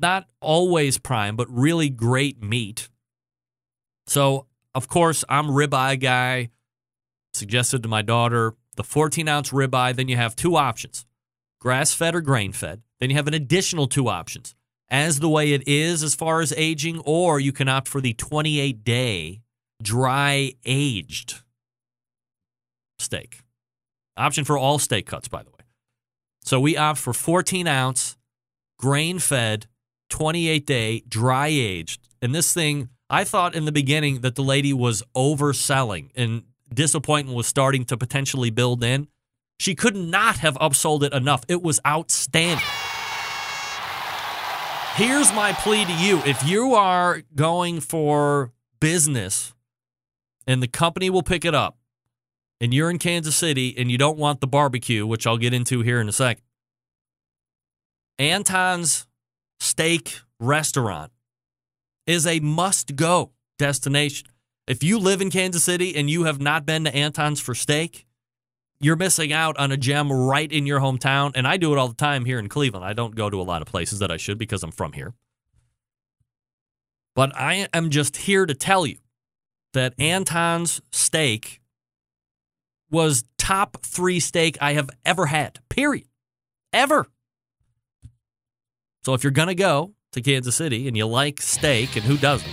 Not 0.00 0.26
always 0.40 0.98
prime, 0.98 1.36
but 1.36 1.48
really 1.50 1.90
great 1.90 2.42
meat. 2.42 2.88
So, 4.06 4.46
of 4.74 4.88
course, 4.88 5.24
I'm 5.28 5.48
ribeye 5.48 6.00
guy. 6.00 6.50
Suggested 7.34 7.82
to 7.82 7.88
my 7.88 8.02
daughter 8.02 8.54
the 8.76 8.82
14 8.82 9.28
ounce 9.28 9.50
ribeye. 9.50 9.94
Then 9.94 10.08
you 10.08 10.16
have 10.16 10.34
two 10.34 10.56
options 10.56 11.04
grass 11.60 11.92
fed 11.92 12.14
or 12.14 12.20
grain 12.20 12.52
fed. 12.52 12.82
Then 12.98 13.10
you 13.10 13.16
have 13.16 13.28
an 13.28 13.34
additional 13.34 13.86
two 13.86 14.08
options 14.08 14.54
as 14.88 15.20
the 15.20 15.28
way 15.28 15.52
it 15.52 15.68
is 15.68 16.02
as 16.02 16.14
far 16.14 16.40
as 16.40 16.52
aging, 16.56 16.98
or 17.04 17.38
you 17.38 17.52
can 17.52 17.68
opt 17.68 17.86
for 17.86 18.00
the 18.00 18.14
28 18.14 18.82
day 18.82 19.42
dry 19.82 20.54
aged 20.64 21.42
steak. 22.98 23.40
Option 24.16 24.44
for 24.44 24.58
all 24.58 24.78
steak 24.78 25.06
cuts, 25.06 25.28
by 25.28 25.42
the 25.42 25.50
way. 25.50 25.64
So 26.42 26.58
we 26.58 26.76
opt 26.76 26.98
for 26.98 27.12
14 27.12 27.66
ounce, 27.66 28.16
grain 28.78 29.18
fed, 29.18 29.66
28 30.10 30.66
day, 30.66 31.02
dry 31.08 31.48
aged. 31.48 32.08
And 32.20 32.34
this 32.34 32.52
thing, 32.52 32.90
I 33.08 33.24
thought 33.24 33.54
in 33.54 33.64
the 33.64 33.72
beginning 33.72 34.20
that 34.20 34.34
the 34.34 34.42
lady 34.42 34.72
was 34.72 35.02
overselling 35.16 36.10
and 36.14 36.42
disappointment 36.72 37.36
was 37.36 37.46
starting 37.46 37.84
to 37.86 37.96
potentially 37.96 38.50
build 38.50 38.84
in. 38.84 39.08
She 39.58 39.74
could 39.74 39.96
not 39.96 40.38
have 40.38 40.54
upsold 40.58 41.02
it 41.02 41.12
enough. 41.12 41.44
It 41.48 41.62
was 41.62 41.80
outstanding. 41.86 42.64
Here's 44.94 45.32
my 45.32 45.52
plea 45.52 45.84
to 45.84 45.92
you 45.94 46.18
if 46.26 46.46
you 46.46 46.74
are 46.74 47.22
going 47.34 47.80
for 47.80 48.52
business 48.80 49.54
and 50.46 50.62
the 50.62 50.68
company 50.68 51.10
will 51.10 51.22
pick 51.22 51.44
it 51.44 51.54
up, 51.54 51.76
and 52.60 52.74
you're 52.74 52.90
in 52.90 52.98
Kansas 52.98 53.36
City 53.36 53.74
and 53.78 53.90
you 53.90 53.96
don't 53.96 54.18
want 54.18 54.40
the 54.40 54.46
barbecue, 54.46 55.06
which 55.06 55.26
I'll 55.26 55.38
get 55.38 55.54
into 55.54 55.82
here 55.82 56.00
in 56.00 56.08
a 56.08 56.12
second, 56.12 56.42
Anton's 58.18 59.06
Steak 59.60 60.20
Restaurant 60.40 61.12
is 62.06 62.26
a 62.26 62.40
must 62.40 62.96
go 62.96 63.32
destination. 63.58 64.28
If 64.66 64.82
you 64.82 64.98
live 64.98 65.20
in 65.20 65.30
Kansas 65.30 65.62
City 65.62 65.94
and 65.94 66.08
you 66.08 66.24
have 66.24 66.40
not 66.40 66.64
been 66.64 66.84
to 66.84 66.94
Anton's 66.94 67.40
for 67.40 67.54
steak, 67.54 68.06
you're 68.80 68.96
missing 68.96 69.32
out 69.32 69.58
on 69.58 69.70
a 69.70 69.76
gem 69.76 70.10
right 70.10 70.50
in 70.50 70.66
your 70.66 70.80
hometown. 70.80 71.32
And 71.34 71.46
I 71.46 71.58
do 71.58 71.72
it 71.72 71.78
all 71.78 71.88
the 71.88 71.94
time 71.94 72.24
here 72.24 72.38
in 72.38 72.48
Cleveland. 72.48 72.84
I 72.84 72.94
don't 72.94 73.14
go 73.14 73.28
to 73.28 73.40
a 73.40 73.42
lot 73.42 73.60
of 73.60 73.68
places 73.68 73.98
that 73.98 74.10
I 74.10 74.16
should 74.16 74.38
because 74.38 74.62
I'm 74.62 74.70
from 74.70 74.92
here. 74.92 75.12
But 77.14 77.36
I 77.36 77.68
am 77.74 77.90
just 77.90 78.16
here 78.16 78.46
to 78.46 78.54
tell 78.54 78.86
you 78.86 78.96
that 79.74 79.94
Anton's 79.98 80.80
steak 80.90 81.60
was 82.90 83.24
top 83.36 83.78
three 83.82 84.20
steak 84.20 84.56
I 84.60 84.72
have 84.72 84.88
ever 85.04 85.26
had, 85.26 85.58
period. 85.68 86.06
Ever. 86.72 87.08
So 89.02 89.14
if 89.14 89.24
you're 89.24 89.30
going 89.30 89.48
to 89.48 89.54
go 89.54 89.92
to 90.12 90.20
Kansas 90.20 90.56
City 90.56 90.86
and 90.86 90.96
you 90.96 91.06
like 91.06 91.40
steak, 91.40 91.96
and 91.96 92.04
who 92.04 92.16
doesn't, 92.16 92.50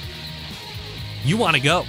you 1.24 1.36
want 1.36 1.56
to 1.56 1.62
go. 1.62 1.84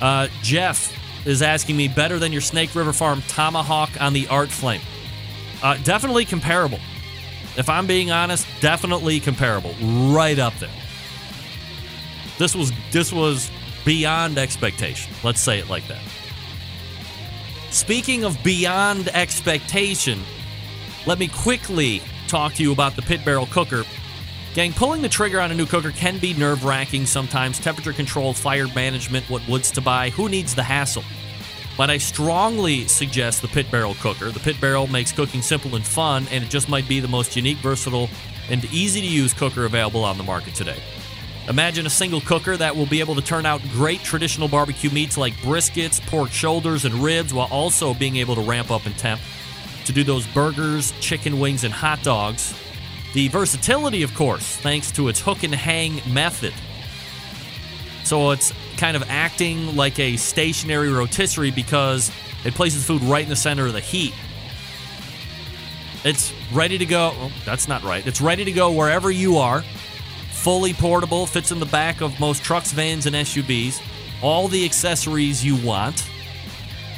Uh, 0.00 0.28
Jeff 0.42 0.94
is 1.26 1.42
asking 1.42 1.76
me 1.76 1.88
better 1.88 2.18
than 2.18 2.32
your 2.32 2.40
Snake 2.40 2.74
River 2.74 2.92
Farm 2.92 3.22
tomahawk 3.28 3.90
on 4.00 4.12
the 4.12 4.26
Art 4.28 4.48
Flame. 4.48 4.80
Uh, 5.62 5.76
definitely 5.78 6.24
comparable. 6.24 6.78
If 7.56 7.68
I'm 7.68 7.86
being 7.86 8.10
honest, 8.10 8.46
definitely 8.60 9.20
comparable. 9.20 9.74
Right 9.82 10.38
up 10.38 10.54
there. 10.54 10.70
This 12.38 12.54
was 12.54 12.72
this 12.92 13.12
was 13.12 13.50
beyond 13.84 14.38
expectation. 14.38 15.12
Let's 15.24 15.40
say 15.40 15.58
it 15.58 15.68
like 15.68 15.86
that. 15.88 16.00
Speaking 17.70 18.24
of 18.24 18.42
beyond 18.44 19.08
expectation, 19.08 20.20
let 21.04 21.18
me 21.18 21.26
quickly 21.26 22.00
talk 22.28 22.54
to 22.54 22.62
you 22.62 22.72
about 22.72 22.94
the 22.94 23.02
pit 23.02 23.24
barrel 23.24 23.46
cooker. 23.46 23.84
Gang, 24.54 24.72
pulling 24.72 25.02
the 25.02 25.08
trigger 25.08 25.40
on 25.40 25.50
a 25.50 25.54
new 25.54 25.66
cooker 25.66 25.90
can 25.90 26.18
be 26.18 26.34
nerve 26.34 26.64
wracking 26.64 27.06
sometimes. 27.06 27.58
Temperature 27.58 27.92
control, 27.92 28.32
fire 28.32 28.66
management, 28.74 29.28
what 29.30 29.46
woods 29.48 29.70
to 29.72 29.80
buy, 29.80 30.10
who 30.10 30.28
needs 30.28 30.54
the 30.54 30.62
hassle? 30.62 31.04
But 31.76 31.90
I 31.90 31.98
strongly 31.98 32.88
suggest 32.88 33.40
the 33.40 33.48
pit 33.48 33.70
barrel 33.70 33.94
cooker. 34.00 34.30
The 34.30 34.40
pit 34.40 34.60
barrel 34.60 34.88
makes 34.88 35.12
cooking 35.12 35.42
simple 35.42 35.76
and 35.76 35.84
fun, 35.84 36.26
and 36.30 36.42
it 36.42 36.50
just 36.50 36.68
might 36.68 36.88
be 36.88 36.98
the 36.98 37.08
most 37.08 37.36
unique, 37.36 37.58
versatile, 37.58 38.10
and 38.50 38.64
easy 38.72 39.00
to 39.00 39.06
use 39.06 39.32
cooker 39.32 39.64
available 39.64 40.04
on 40.04 40.18
the 40.18 40.24
market 40.24 40.54
today. 40.54 40.82
Imagine 41.48 41.86
a 41.86 41.90
single 41.90 42.20
cooker 42.20 42.56
that 42.56 42.74
will 42.74 42.86
be 42.86 43.00
able 43.00 43.14
to 43.14 43.22
turn 43.22 43.46
out 43.46 43.62
great 43.72 44.00
traditional 44.00 44.48
barbecue 44.48 44.90
meats 44.90 45.16
like 45.16 45.34
briskets, 45.34 46.04
pork 46.06 46.30
shoulders, 46.30 46.84
and 46.84 46.94
ribs 46.96 47.32
while 47.32 47.48
also 47.50 47.94
being 47.94 48.16
able 48.16 48.34
to 48.34 48.42
ramp 48.42 48.70
up 48.70 48.86
in 48.86 48.92
temp 48.94 49.20
to 49.88 49.92
do 49.94 50.04
those 50.04 50.26
burgers, 50.28 50.92
chicken 51.00 51.40
wings, 51.40 51.64
and 51.64 51.72
hot 51.72 52.02
dogs. 52.02 52.54
The 53.14 53.28
versatility, 53.28 54.02
of 54.02 54.14
course, 54.14 54.44
thanks 54.58 54.92
to 54.92 55.08
its 55.08 55.18
hook 55.18 55.42
and 55.44 55.54
hang 55.54 56.02
method. 56.12 56.52
So 58.04 58.32
it's 58.32 58.52
kind 58.76 58.98
of 58.98 59.02
acting 59.08 59.76
like 59.76 59.98
a 59.98 60.18
stationary 60.18 60.92
rotisserie 60.92 61.50
because 61.50 62.12
it 62.44 62.52
places 62.52 62.84
food 62.84 63.02
right 63.02 63.22
in 63.22 63.30
the 63.30 63.36
center 63.36 63.66
of 63.66 63.72
the 63.72 63.80
heat. 63.80 64.12
It's 66.04 66.34
ready 66.52 66.76
to 66.76 66.84
go. 66.84 67.14
Well, 67.18 67.32
that's 67.46 67.66
not 67.66 67.82
right. 67.82 68.06
It's 68.06 68.20
ready 68.20 68.44
to 68.44 68.52
go 68.52 68.70
wherever 68.70 69.10
you 69.10 69.38
are. 69.38 69.62
Fully 70.32 70.74
portable, 70.74 71.26
fits 71.26 71.50
in 71.50 71.60
the 71.60 71.66
back 71.66 72.02
of 72.02 72.20
most 72.20 72.44
trucks, 72.44 72.72
vans, 72.72 73.06
and 73.06 73.16
SUVs. 73.16 73.82
All 74.22 74.48
the 74.48 74.66
accessories 74.66 75.42
you 75.42 75.56
want 75.66 76.06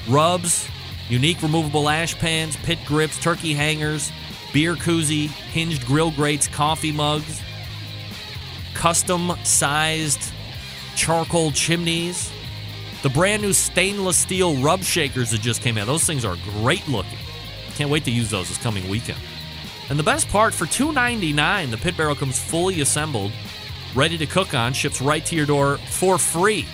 rubs, 0.09 0.68
unique 1.11 1.43
removable 1.43 1.88
ash 1.88 2.17
pans, 2.19 2.57
pit 2.57 2.79
grips, 2.87 3.19
turkey 3.19 3.52
hangers, 3.52 4.11
beer 4.52 4.75
koozie, 4.75 5.26
hinged 5.26 5.85
grill 5.87 6.11
grates, 6.11 6.49
coffee 6.49 6.93
mugs, 6.93 7.43
custom 8.75 9.33
sized 9.45 10.33
charcoal 10.97 11.50
chimneys, 11.50 12.33
the 13.02 13.09
brand 13.09 13.43
new 13.43 13.52
stainless 13.52 14.17
steel 14.17 14.57
rub 14.57 14.83
shakers 14.83 15.31
that 15.31 15.40
just 15.40 15.62
came 15.62 15.79
out. 15.79 15.87
Those 15.87 16.05
things 16.05 16.25
are 16.25 16.37
great 16.61 16.87
looking. 16.88 17.19
Can't 17.75 17.90
wait 17.90 18.05
to 18.05 18.11
use 18.11 18.31
those 18.31 18.49
this 18.49 18.59
coming 18.59 18.88
weekend. 18.88 19.19
And 19.88 19.99
the 19.99 20.05
best 20.05 20.29
part 20.29 20.55
for 20.55 20.67
$2.99, 20.67 21.71
the 21.71 21.76
pit 21.76 21.97
barrel 21.97 22.14
comes 22.14 22.38
fully 22.38 22.81
assembled, 22.81 23.33
ready 23.95 24.17
to 24.19 24.26
cook 24.26 24.55
on, 24.55 24.73
ships 24.73 25.00
right 25.00 25.25
to 25.26 25.35
your 25.35 25.47
door 25.47 25.79
for 25.79 26.17
free. 26.19 26.67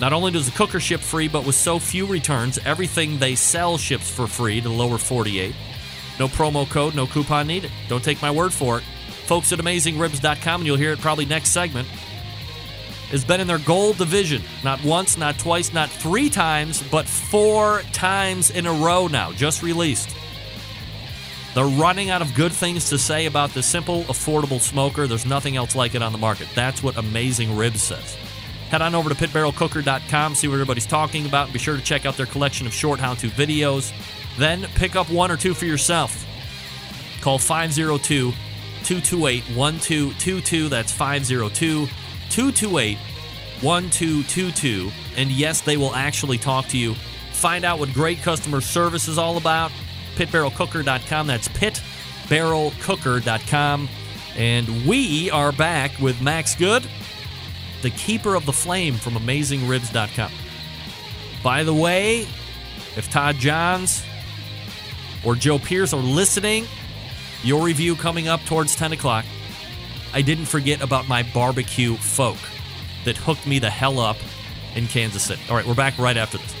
Not 0.00 0.14
only 0.14 0.30
does 0.30 0.46
the 0.46 0.56
cooker 0.56 0.80
ship 0.80 1.00
free, 1.00 1.28
but 1.28 1.44
with 1.44 1.54
so 1.54 1.78
few 1.78 2.06
returns, 2.06 2.58
everything 2.64 3.18
they 3.18 3.34
sell 3.34 3.76
ships 3.76 4.10
for 4.10 4.26
free 4.26 4.60
to 4.62 4.68
the 4.68 4.74
lower 4.74 4.96
48. 4.96 5.54
No 6.18 6.26
promo 6.26 6.68
code, 6.68 6.94
no 6.94 7.06
coupon 7.06 7.46
needed. 7.46 7.70
Don't 7.88 8.02
take 8.02 8.22
my 8.22 8.30
word 8.30 8.52
for 8.52 8.78
it. 8.78 8.84
Folks 9.26 9.52
at 9.52 9.58
AmazingRibs.com, 9.58 10.62
and 10.62 10.66
you'll 10.66 10.76
hear 10.76 10.92
it 10.92 11.00
probably 11.00 11.26
next 11.26 11.50
segment, 11.50 11.86
has 13.10 13.24
been 13.24 13.40
in 13.40 13.46
their 13.46 13.58
gold 13.58 13.98
division. 13.98 14.42
Not 14.64 14.82
once, 14.82 15.18
not 15.18 15.38
twice, 15.38 15.72
not 15.72 15.90
three 15.90 16.30
times, 16.30 16.82
but 16.90 17.06
four 17.06 17.82
times 17.92 18.50
in 18.50 18.66
a 18.66 18.72
row 18.72 19.06
now, 19.06 19.32
just 19.32 19.62
released. 19.62 20.16
They're 21.54 21.64
running 21.64 22.10
out 22.10 22.22
of 22.22 22.34
good 22.34 22.52
things 22.52 22.88
to 22.90 22.98
say 22.98 23.26
about 23.26 23.50
the 23.50 23.62
simple, 23.62 24.04
affordable 24.04 24.60
smoker. 24.60 25.06
There's 25.06 25.26
nothing 25.26 25.56
else 25.56 25.74
like 25.74 25.94
it 25.94 26.02
on 26.02 26.12
the 26.12 26.18
market. 26.18 26.48
That's 26.54 26.82
what 26.82 26.96
Amazing 26.96 27.56
Ribs 27.56 27.82
says. 27.82 28.16
Head 28.70 28.82
on 28.82 28.94
over 28.94 29.08
to 29.08 29.14
pitbarrelcooker.com, 29.14 30.34
see 30.34 30.48
what 30.48 30.54
everybody's 30.54 30.86
talking 30.86 31.26
about, 31.26 31.46
and 31.46 31.52
be 31.52 31.58
sure 31.58 31.76
to 31.76 31.82
check 31.82 32.06
out 32.06 32.16
their 32.16 32.26
collection 32.26 32.66
of 32.66 32.72
short 32.72 33.00
how 33.00 33.14
to 33.14 33.28
videos. 33.28 33.92
Then 34.38 34.62
pick 34.74 34.96
up 34.96 35.10
one 35.10 35.30
or 35.30 35.36
two 35.36 35.54
for 35.54 35.66
yourself. 35.66 36.26
Call 37.20 37.38
502 37.38 38.32
228 38.84 39.42
1222. 39.56 40.68
That's 40.68 40.92
502 40.92 41.86
228 42.30 42.98
1222. 43.60 44.90
And 45.16 45.30
yes, 45.30 45.60
they 45.60 45.76
will 45.76 45.94
actually 45.94 46.38
talk 46.38 46.66
to 46.68 46.78
you 46.78 46.94
find 47.40 47.64
out 47.64 47.78
what 47.78 47.94
great 47.94 48.18
customer 48.18 48.60
service 48.60 49.08
is 49.08 49.16
all 49.18 49.38
about. 49.38 49.72
Pitbarrelcooker.com. 50.16 51.26
That's 51.26 51.48
pitbarrelcooker.com. 51.48 53.88
And 54.36 54.86
we 54.86 55.28
are 55.30 55.50
back 55.52 55.98
with 55.98 56.20
Max 56.22 56.54
Good, 56.54 56.86
the 57.82 57.90
keeper 57.90 58.34
of 58.34 58.46
the 58.46 58.52
flame 58.52 58.94
from 58.94 59.14
AmazingRibs.com. 59.14 60.30
By 61.42 61.64
the 61.64 61.74
way, 61.74 62.26
if 62.96 63.10
Todd 63.10 63.36
Johns 63.36 64.04
or 65.24 65.34
Joe 65.34 65.58
Pierce 65.58 65.92
are 65.92 66.02
listening, 66.02 66.66
your 67.42 67.64
review 67.64 67.96
coming 67.96 68.28
up 68.28 68.40
towards 68.44 68.76
10 68.76 68.92
o'clock. 68.92 69.24
I 70.12 70.22
didn't 70.22 70.46
forget 70.46 70.82
about 70.82 71.08
my 71.08 71.22
barbecue 71.22 71.94
folk 71.96 72.38
that 73.04 73.16
hooked 73.16 73.46
me 73.46 73.58
the 73.58 73.70
hell 73.70 74.00
up 74.00 74.16
in 74.74 74.86
Kansas 74.86 75.22
City. 75.22 75.40
All 75.48 75.56
right, 75.56 75.66
we're 75.66 75.74
back 75.74 75.96
right 75.98 76.16
after 76.16 76.38
this. 76.38 76.59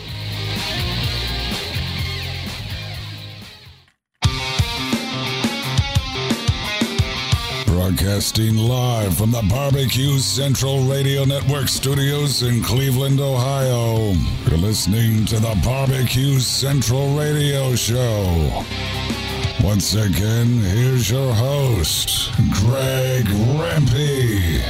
Broadcasting 8.00 8.56
live 8.56 9.18
from 9.18 9.30
the 9.30 9.46
Barbecue 9.50 10.18
Central 10.20 10.84
Radio 10.84 11.26
Network 11.26 11.68
studios 11.68 12.42
in 12.42 12.62
Cleveland, 12.62 13.20
Ohio. 13.20 14.14
You're 14.48 14.58
listening 14.58 15.26
to 15.26 15.38
the 15.38 15.60
Barbecue 15.62 16.38
Central 16.38 17.14
Radio 17.14 17.74
Show. 17.74 18.64
Once 19.62 19.94
again, 19.96 20.46
here's 20.60 21.10
your 21.10 21.34
host, 21.34 22.32
Greg 22.52 23.26
Rempe. 23.26 24.60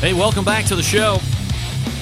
Hey, 0.00 0.14
welcome 0.14 0.44
back 0.44 0.64
to 0.64 0.74
the 0.74 0.82
show. 0.82 1.18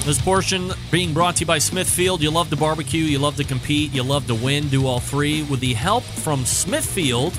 This 0.05 0.19
portion 0.19 0.71
being 0.89 1.13
brought 1.13 1.35
to 1.35 1.41
you 1.41 1.45
by 1.45 1.59
Smithfield. 1.59 2.23
You 2.23 2.31
love 2.31 2.49
to 2.49 2.55
barbecue, 2.57 3.03
you 3.03 3.19
love 3.19 3.35
to 3.35 3.43
compete, 3.43 3.93
you 3.93 4.01
love 4.01 4.25
to 4.25 4.33
win, 4.33 4.69
do 4.69 4.87
all 4.87 4.99
three. 4.99 5.43
With 5.43 5.59
the 5.59 5.73
help 5.73 6.03
from 6.03 6.45
Smithfield, 6.45 7.37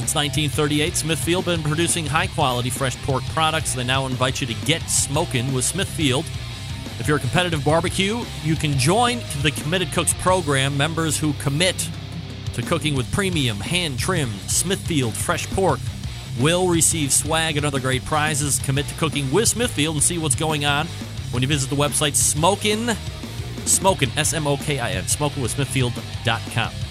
since 0.00 0.14
1938, 0.14 0.96
Smithfield 0.96 1.44
has 1.44 1.56
been 1.58 1.62
producing 1.62 2.06
high 2.06 2.26
quality 2.26 2.70
fresh 2.70 2.96
pork 3.02 3.22
products. 3.34 3.74
They 3.74 3.84
now 3.84 4.06
invite 4.06 4.40
you 4.40 4.46
to 4.46 4.54
get 4.64 4.80
smoking 4.88 5.52
with 5.52 5.62
Smithfield. 5.62 6.24
If 6.98 7.06
you're 7.06 7.18
a 7.18 7.20
competitive 7.20 7.62
barbecue, 7.62 8.24
you 8.42 8.56
can 8.56 8.78
join 8.78 9.18
the 9.42 9.50
Committed 9.50 9.92
Cooks 9.92 10.14
program. 10.14 10.74
Members 10.74 11.18
who 11.18 11.34
commit 11.34 11.86
to 12.54 12.62
cooking 12.62 12.94
with 12.94 13.12
premium, 13.12 13.58
hand 13.58 13.98
trimmed 13.98 14.32
Smithfield 14.48 15.12
fresh 15.12 15.46
pork 15.48 15.80
will 16.40 16.68
receive 16.68 17.12
swag 17.12 17.58
and 17.58 17.66
other 17.66 17.78
great 17.78 18.02
prizes. 18.06 18.58
Commit 18.60 18.86
to 18.86 18.94
cooking 18.94 19.30
with 19.30 19.48
Smithfield 19.48 19.96
and 19.96 20.02
see 20.02 20.16
what's 20.16 20.34
going 20.34 20.64
on 20.64 20.86
when 21.30 21.42
you 21.42 21.48
visit 21.48 21.68
the 21.68 21.76
website 21.76 22.14
smokin, 22.14 22.96
smokin, 23.66 24.10
S 24.16 24.32
M 24.32 24.46
O 24.46 24.56
K 24.56 24.78
I 24.78 24.92
N, 24.92 25.04
smokinwithsmithfield.com. 25.04 26.89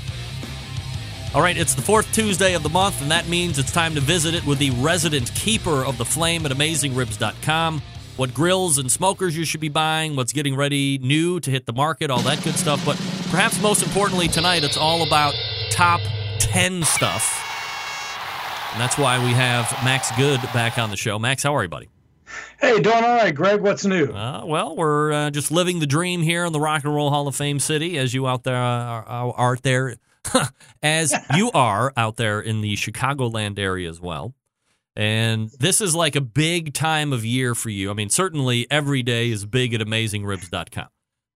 All 1.36 1.44
right, 1.44 1.56
it's 1.56 1.76
the 1.76 1.82
fourth 1.84 2.12
Tuesday 2.12 2.56
of 2.56 2.64
the 2.64 2.70
month, 2.70 3.04
and 3.04 3.12
that 3.12 3.28
means 3.28 3.60
it's 3.60 3.72
time 3.72 3.94
to 3.94 4.02
visit 4.02 4.34
it 4.34 4.44
with 4.48 4.58
the 4.58 4.72
resident 4.72 5.32
keeper 5.36 5.86
of 5.86 6.00
the 6.00 6.06
flame 6.06 6.44
at 6.44 6.52
AmazingRibs.com. 6.52 7.84
What 8.18 8.34
grills 8.34 8.80
and 8.80 8.92
smokers 8.92 9.38
you 9.38 9.46
should 9.46 9.62
be 9.62 9.70
buying, 9.70 10.16
what's 10.16 10.34
getting 10.34 10.56
ready 10.56 10.98
new 10.98 11.40
to 11.42 11.52
hit 11.52 11.68
the 11.68 11.74
market, 11.74 12.10
all 12.10 12.24
that 12.24 12.44
good 12.44 12.56
stuff. 12.56 12.84
But 12.84 12.98
perhaps 13.30 13.62
most 13.62 13.84
importantly 13.84 14.28
tonight, 14.28 14.64
it's 14.64 14.76
all 14.76 15.04
about 15.06 15.36
top 15.70 16.02
10 16.40 16.82
stuff. 16.82 17.46
And 18.72 18.82
that's 18.82 18.98
why 18.98 19.24
we 19.24 19.32
have 19.34 19.72
Max 19.84 20.12
Good 20.18 20.42
back 20.52 20.80
on 20.80 20.90
the 20.90 20.98
show. 20.98 21.20
Max, 21.20 21.44
how 21.44 21.56
are 21.56 21.62
you, 21.62 21.70
buddy? 21.70 21.90
Hey, 22.60 22.82
doing 22.82 23.04
all 23.04 23.18
right, 23.18 23.34
Greg. 23.34 23.62
What's 23.62 23.86
new? 23.86 24.06
Uh, 24.06 24.46
well, 24.46 24.76
we're 24.76 25.12
uh, 25.12 25.30
just 25.30 25.52
living 25.52 25.80
the 25.80 25.88
dream 25.88 26.24
here 26.24 26.44
in 26.46 26.54
the 26.54 26.60
Rock 26.60 26.86
and 26.86 26.96
Roll 26.96 27.12
Hall 27.12 27.28
of 27.28 27.36
Fame 27.36 27.60
city, 27.60 28.00
as 28.00 28.16
you 28.16 28.28
out 28.28 28.44
there 28.44 28.56
are, 28.56 29.04
are, 29.04 29.34
are 29.36 29.58
there 29.62 29.96
as 30.84 31.13
you 31.36 31.52
are 31.52 31.93
out 31.96 32.17
there 32.17 32.39
in 32.39 32.62
the 32.62 32.76
Chicagoland 32.76 33.60
area 33.60 33.89
as 33.89 34.00
well. 34.00 34.36
And 34.96 35.50
this 35.60 35.80
is 35.82 35.96
like 35.96 36.15
a 36.15 36.22
big 36.22 36.74
time 36.74 37.13
of 37.13 37.24
year 37.24 37.56
for 37.56 37.70
you. 37.70 37.89
I 37.89 37.93
mean, 37.93 38.10
certainly 38.10 38.67
every 38.70 39.02
day 39.02 39.30
is 39.30 39.46
big 39.46 39.74
at 39.74 39.82
amazingribs.com. 39.82 40.88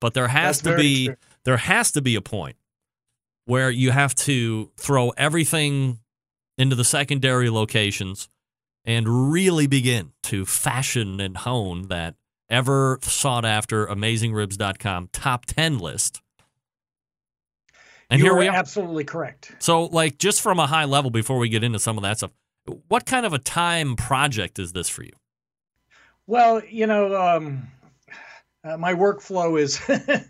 But 0.01 0.13
there 0.13 0.27
has 0.27 0.59
That's 0.59 0.77
to 0.77 0.81
be 0.81 1.05
true. 1.05 1.15
there 1.45 1.57
has 1.57 1.91
to 1.93 2.01
be 2.01 2.15
a 2.15 2.21
point 2.21 2.57
where 3.45 3.71
you 3.71 3.91
have 3.91 4.15
to 4.15 4.71
throw 4.75 5.11
everything 5.11 5.99
into 6.57 6.75
the 6.75 6.83
secondary 6.83 7.49
locations 7.49 8.27
and 8.85 9.31
really 9.31 9.67
begin 9.67 10.11
to 10.23 10.45
fashion 10.45 11.19
and 11.21 11.37
hone 11.37 11.87
that 11.87 12.15
ever 12.49 12.99
sought 13.01 13.45
after 13.45 13.87
amazingribs.com 13.87 15.09
top 15.13 15.45
10 15.45 15.79
list. 15.79 16.21
And 18.13 18.19
you 18.19 18.25
here 18.25 18.33
are 18.33 18.39
we 18.39 18.47
are. 18.47 18.55
absolutely 18.55 19.05
correct. 19.05 19.55
So, 19.57 19.85
like, 19.85 20.19
just 20.19 20.41
from 20.41 20.59
a 20.59 20.67
high 20.67 20.85
level, 20.85 21.09
before 21.09 21.39
we 21.39 21.49
get 21.49 21.63
into 21.63 21.79
some 21.79 21.97
of 21.97 22.03
that 22.03 22.17
stuff, 22.17 22.31
what 22.87 23.07
kind 23.07 23.25
of 23.25 23.33
a 23.33 23.39
time 23.39 23.95
project 23.95 24.59
is 24.59 24.71
this 24.71 24.87
for 24.87 25.03
you? 25.03 25.13
Well, 26.27 26.61
you 26.69 26.85
know, 26.85 27.19
um, 27.19 27.67
uh, 28.63 28.77
my 28.77 28.93
workflow 28.93 29.59
is 29.59 29.81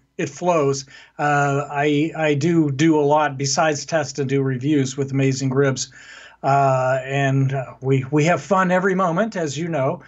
it 0.17 0.29
flows. 0.29 0.85
Uh, 1.19 1.67
I 1.69 2.11
I 2.15 2.33
do 2.35 2.71
do 2.71 2.97
a 2.97 3.03
lot 3.03 3.37
besides 3.37 3.85
test 3.85 4.17
and 4.17 4.29
do 4.29 4.41
reviews 4.41 4.95
with 4.95 5.11
Amazing 5.11 5.49
Ribs, 5.51 5.91
uh, 6.41 6.99
and 7.03 7.53
uh, 7.53 7.73
we 7.81 8.05
we 8.11 8.23
have 8.23 8.41
fun 8.41 8.71
every 8.71 8.95
moment, 8.95 9.35
as 9.35 9.57
you 9.57 9.67
know. 9.67 10.01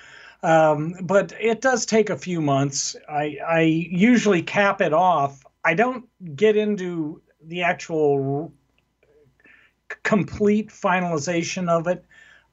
Um, 0.43 0.95
but 1.01 1.33
it 1.41 1.59
does 1.59 1.85
take 1.85 2.09
a 2.09 2.17
few 2.17 2.39
months. 2.39 2.95
I 3.09 3.37
I 3.45 3.61
usually 3.61 4.41
cap 4.41 4.79
it 4.79 4.93
off. 4.93 5.45
I 5.65 5.73
don't 5.73 6.05
get 6.37 6.55
into 6.55 7.21
the 7.47 7.63
actual 7.63 8.51
complete 10.03 10.69
finalization 10.69 11.69
of 11.69 11.87
it 11.87 12.05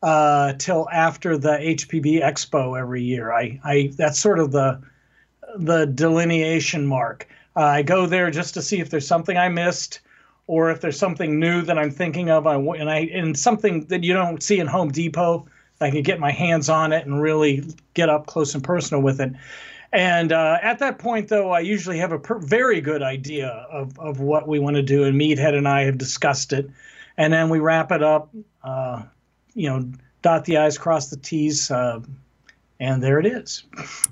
uh, 0.02 0.54
till 0.54 0.88
after 0.90 1.38
the 1.38 1.52
HPB 1.52 2.22
Expo 2.22 2.78
every 2.78 3.02
year. 3.02 3.32
I, 3.32 3.60
I 3.64 3.92
that's 3.96 4.18
sort 4.18 4.38
of 4.38 4.52
the 4.52 4.82
the 5.56 5.86
delineation 5.86 6.86
mark. 6.86 7.28
Uh, 7.54 7.64
I 7.64 7.82
go 7.82 8.06
there 8.06 8.30
just 8.30 8.54
to 8.54 8.62
see 8.62 8.80
if 8.80 8.90
there's 8.90 9.06
something 9.06 9.36
I 9.36 9.48
missed, 9.48 10.00
or 10.46 10.70
if 10.70 10.80
there's 10.80 10.98
something 10.98 11.38
new 11.38 11.62
that 11.62 11.78
I'm 11.78 11.90
thinking 11.90 12.30
of. 12.30 12.46
I 12.46 12.56
and 12.56 12.90
I 12.90 12.98
and 13.12 13.38
something 13.38 13.86
that 13.86 14.02
you 14.02 14.14
don't 14.14 14.42
see 14.42 14.58
in 14.58 14.66
Home 14.66 14.90
Depot. 14.90 15.46
I 15.80 15.90
can 15.90 16.02
get 16.02 16.20
my 16.20 16.30
hands 16.30 16.68
on 16.68 16.92
it 16.92 17.06
and 17.06 17.20
really 17.20 17.64
get 17.94 18.08
up 18.08 18.26
close 18.26 18.54
and 18.54 18.62
personal 18.62 19.02
with 19.02 19.20
it. 19.20 19.32
And 19.92 20.32
uh, 20.32 20.58
at 20.62 20.78
that 20.78 20.98
point, 20.98 21.28
though, 21.28 21.50
I 21.50 21.60
usually 21.60 21.98
have 21.98 22.12
a 22.12 22.18
per- 22.18 22.38
very 22.38 22.80
good 22.80 23.02
idea 23.02 23.48
of, 23.48 23.98
of 23.98 24.20
what 24.20 24.48
we 24.48 24.58
want 24.58 24.76
to 24.76 24.82
do. 24.82 25.04
And 25.04 25.20
Meathead 25.20 25.54
and 25.54 25.68
I 25.68 25.82
have 25.82 25.98
discussed 25.98 26.52
it. 26.52 26.70
And 27.18 27.32
then 27.32 27.50
we 27.50 27.58
wrap 27.58 27.92
it 27.92 28.02
up, 28.02 28.34
uh, 28.64 29.02
you 29.54 29.68
know, 29.68 29.92
dot 30.22 30.46
the 30.46 30.56
I's, 30.56 30.78
cross 30.78 31.10
the 31.10 31.18
T's, 31.18 31.70
uh, 31.70 32.00
and 32.80 33.02
there 33.02 33.20
it 33.20 33.26
is. 33.26 33.64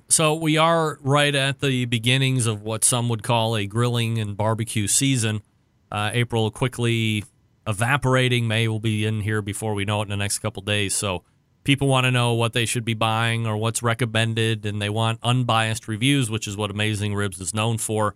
So, 0.08 0.34
we 0.34 0.58
are 0.58 0.98
right 1.00 1.34
at 1.34 1.60
the 1.60 1.86
beginnings 1.86 2.46
of 2.46 2.62
what 2.62 2.84
some 2.84 3.08
would 3.08 3.22
call 3.22 3.56
a 3.56 3.66
grilling 3.66 4.18
and 4.18 4.36
barbecue 4.36 4.86
season. 4.86 5.42
Uh, 5.90 6.10
April 6.12 6.50
quickly 6.50 7.24
evaporating. 7.66 8.46
May 8.46 8.68
will 8.68 8.80
be 8.80 9.06
in 9.06 9.22
here 9.22 9.40
before 9.40 9.74
we 9.74 9.84
know 9.84 10.00
it 10.00 10.04
in 10.04 10.10
the 10.10 10.16
next 10.16 10.40
couple 10.40 10.62
days. 10.62 10.94
So, 10.94 11.24
people 11.64 11.88
want 11.88 12.04
to 12.04 12.10
know 12.10 12.34
what 12.34 12.52
they 12.52 12.66
should 12.66 12.84
be 12.84 12.94
buying 12.94 13.46
or 13.46 13.56
what's 13.56 13.82
recommended, 13.82 14.64
and 14.64 14.80
they 14.80 14.88
want 14.88 15.18
unbiased 15.22 15.88
reviews, 15.88 16.30
which 16.30 16.46
is 16.46 16.56
what 16.56 16.70
Amazing 16.70 17.14
Ribs 17.14 17.40
is 17.40 17.54
known 17.54 17.78
for. 17.78 18.14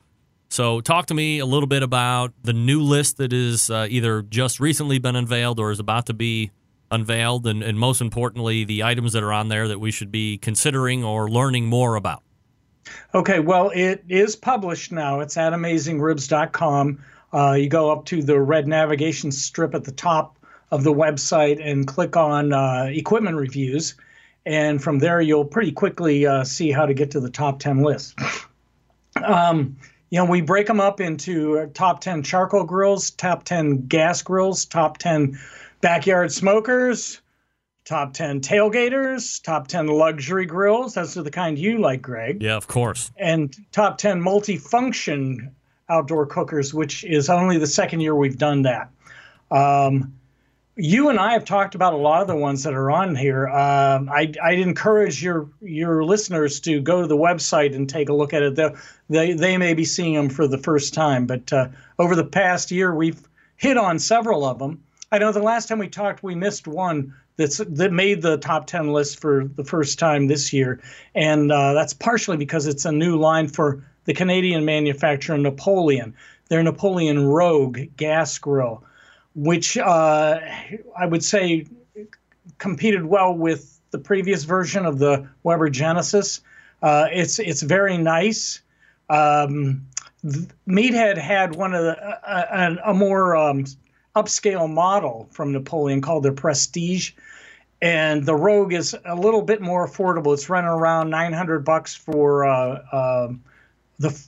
So, 0.49 0.81
talk 0.81 1.07
to 1.07 1.15
me 1.15 1.39
a 1.39 1.47
little 1.47 1.67
bit 1.67 1.83
about 1.83 2.33
the 2.43 2.53
new 2.53 2.81
list 2.81 3.17
that 3.17 3.33
is 3.33 3.71
uh, 3.71 3.89
either 3.91 4.23
just 4.23 4.61
recently 4.61 4.99
been 4.99 5.17
unveiled 5.17 5.59
or 5.59 5.71
is 5.71 5.81
about 5.81 6.07
to 6.07 6.15
be 6.15 6.51
unveiled, 6.91 7.47
and, 7.47 7.63
and 7.63 7.79
most 7.79 8.01
importantly, 8.01 8.65
the 8.65 8.83
items 8.85 9.15
that 9.15 9.23
are 9.23 9.33
on 9.33 9.49
there 9.49 9.67
that 9.69 9.81
we 9.81 9.91
should 9.91 10.13
be 10.13 10.39
considering 10.39 11.03
or 11.03 11.29
learning 11.29 11.67
more 11.67 11.97
about. 11.97 12.23
Okay, 13.15 13.41
well, 13.41 13.71
it 13.75 14.05
is 14.09 14.37
published 14.37 14.93
now. 14.93 15.21
It's 15.21 15.37
at 15.37 15.53
amazingribs.com. 15.53 17.05
Uh, 17.33 17.53
you 17.53 17.69
go 17.69 17.91
up 17.91 18.05
to 18.07 18.23
the 18.23 18.39
red 18.39 18.69
navigation 18.69 19.33
strip 19.33 19.75
at 19.75 19.85
the 19.85 19.93
top 19.93 20.39
of 20.75 20.83
the 20.83 20.93
website 20.93 21.65
and 21.65 21.87
click 21.87 22.17
on 22.17 22.53
uh, 22.53 22.89
equipment 22.91 23.37
reviews. 23.37 23.95
And 24.45 24.83
from 24.83 24.99
there, 24.99 25.21
you'll 25.21 25.45
pretty 25.45 25.71
quickly 25.71 26.27
uh, 26.27 26.43
see 26.43 26.73
how 26.73 26.85
to 26.85 26.93
get 26.95 27.13
to 27.13 27.21
the 27.21 27.31
top 27.31 27.61
10 27.61 27.83
list. 27.83 28.19
Um, 29.25 29.77
you 30.11 30.19
know, 30.19 30.25
we 30.25 30.41
break 30.41 30.67
them 30.67 30.81
up 30.81 31.01
into 31.01 31.59
uh, 31.61 31.67
top 31.75 32.01
10 32.01 32.25
charcoal 32.25 32.65
grills, 32.65 33.11
top 33.13 33.45
10 33.45 33.87
gas 33.87 34.21
grills, 34.23 34.65
top 34.65 34.99
10 34.99 35.39
backyard 35.81 36.33
smokers, 36.33 37.21
top 37.85 38.13
10 38.13 38.41
tailgaters, 38.41 39.41
top 39.43 39.69
10 39.69 39.87
luxury 39.87 40.45
grills. 40.47 40.95
Those 40.95 41.17
are 41.17 41.23
the 41.23 41.31
kind 41.31 41.57
you 41.57 41.79
like, 41.79 42.03
Greg 42.03 42.43
Yeah, 42.43 42.57
of 42.57 42.67
course. 42.67 43.13
and 43.17 43.55
top 43.71 43.99
10 43.99 44.21
multifunction 44.21 45.53
outdoor 45.89 46.27
cookers, 46.27 46.75
which 46.75 47.05
is 47.05 47.31
only 47.31 47.59
the 47.59 47.67
second 47.67 48.01
year 48.01 48.17
we've 48.17 48.39
done 48.39 48.63
that. 48.63 48.91
Um, 49.51 50.13
you 50.77 51.09
and 51.09 51.19
I 51.19 51.33
have 51.33 51.45
talked 51.45 51.75
about 51.75 51.93
a 51.93 51.97
lot 51.97 52.23
of 52.23 52.29
the 52.29 52.37
ones 52.37 52.65
that 52.65 52.75
are 52.75 52.91
on 52.91 53.15
here. 53.15 53.49
Um, 53.49 54.09
I, 54.09 54.33
I'd 54.43 54.59
encourage 54.59 55.23
your 55.23 55.49
your 55.61 56.05
listeners 56.05 56.61
to 56.61 56.81
go 56.81 57.03
to 57.03 57.07
the 57.07 57.17
website 57.17 57.75
and 57.75 57.89
take 57.89 58.09
a 58.09 58.15
look 58.15 58.33
at 58.33 58.43
it. 58.43 58.57
They 58.57 58.71
they, 59.09 59.33
they 59.35 59.57
may 59.57 59.75
be 59.75 59.85
seeing 59.85 60.15
them 60.15 60.29
for 60.29 60.49
the 60.49 60.59
first 60.59 60.95
time, 60.95 61.27
but 61.27 61.53
uh, 61.53 61.69
over 61.99 62.17
the 62.17 62.25
past 62.25 62.71
year, 62.71 62.95
we've 62.95 63.21
hit 63.57 63.77
on 63.77 63.99
several 63.99 64.45
of 64.45 64.59
them. 64.59 64.83
I 65.13 65.19
know 65.19 65.31
the 65.31 65.41
last 65.41 65.69
time 65.69 65.79
we 65.79 65.89
talked, 65.89 66.25
we 66.25 66.35
missed 66.35 66.67
one 66.67 67.15
that's 67.37 67.59
that 67.59 67.93
made 67.93 68.23
the 68.23 68.37
top 68.39 68.67
10 68.67 68.93
list 68.93 69.21
for 69.21 69.45
the 69.45 69.65
first 69.65 69.99
time 69.99 70.27
this 70.27 70.53
year 70.53 70.81
and 71.15 71.51
uh, 71.51 71.73
that's 71.73 71.93
partially 71.93 72.37
because 72.37 72.67
it's 72.67 72.85
a 72.85 72.93
new 72.93 73.17
line 73.17 73.49
for 73.49 73.83
the 74.05 74.15
canadian 74.15 74.65
manufacturer 74.65 75.37
napoleon 75.37 76.15
their 76.49 76.63
napoleon 76.63 77.27
rogue 77.27 77.81
gas 77.97 78.39
grill 78.39 78.85
which 79.35 79.77
uh, 79.77 80.39
i 80.99 81.07
would 81.07 81.25
say 81.25 81.67
competed 82.59 83.05
well 83.05 83.35
with 83.35 83.81
the 83.91 83.99
previous 83.99 84.45
version 84.45 84.87
of 84.87 84.99
the 84.99 85.29
weber 85.43 85.69
genesis 85.69 86.41
uh, 86.83 87.07
it's 87.11 87.39
it's 87.39 87.63
very 87.63 87.97
nice 87.97 88.61
um, 89.11 89.87
meathead 90.69 91.19
had 91.19 91.55
one 91.55 91.75
of 91.75 91.83
the 91.83 91.97
a, 92.03 92.91
a 92.91 92.95
more 92.95 93.37
um, 93.37 93.65
upscale 94.17 94.71
model 94.71 95.29
from 95.31 95.53
Napoleon 95.53 96.01
called 96.01 96.23
the 96.23 96.33
Prestige, 96.33 97.13
and 97.83 98.25
the 98.25 98.35
Rogue 98.35 98.73
is 98.73 98.97
a 99.05 99.15
little 99.15 99.43
bit 99.43 99.61
more 99.61 99.87
affordable. 99.87 100.33
It's 100.33 100.49
running 100.49 100.71
around 100.71 101.11
900 101.11 101.65
bucks 101.65 101.95
for 101.95 102.45
uh, 102.45 103.27
um, 103.27 103.43
the. 103.99 104.19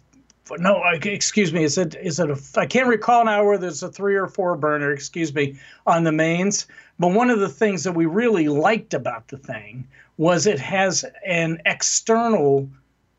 No, 0.58 0.82
excuse 0.84 1.52
me. 1.52 1.64
Is 1.64 1.76
it 1.76 1.96
is 1.96 2.20
it 2.20 2.30
a? 2.30 2.38
I 2.56 2.66
can't 2.66 2.88
recall 2.88 3.24
now 3.24 3.48
whether 3.48 3.66
it's 3.66 3.82
a 3.82 3.90
three 3.90 4.16
or 4.16 4.28
four 4.28 4.56
burner. 4.56 4.92
Excuse 4.92 5.34
me 5.34 5.58
on 5.86 6.04
the 6.04 6.12
mains. 6.12 6.66
But 6.98 7.12
one 7.12 7.30
of 7.30 7.40
the 7.40 7.48
things 7.48 7.84
that 7.84 7.92
we 7.92 8.06
really 8.06 8.48
liked 8.48 8.94
about 8.94 9.28
the 9.28 9.38
thing 9.38 9.86
was 10.16 10.46
it 10.46 10.60
has 10.60 11.04
an 11.26 11.60
external 11.66 12.70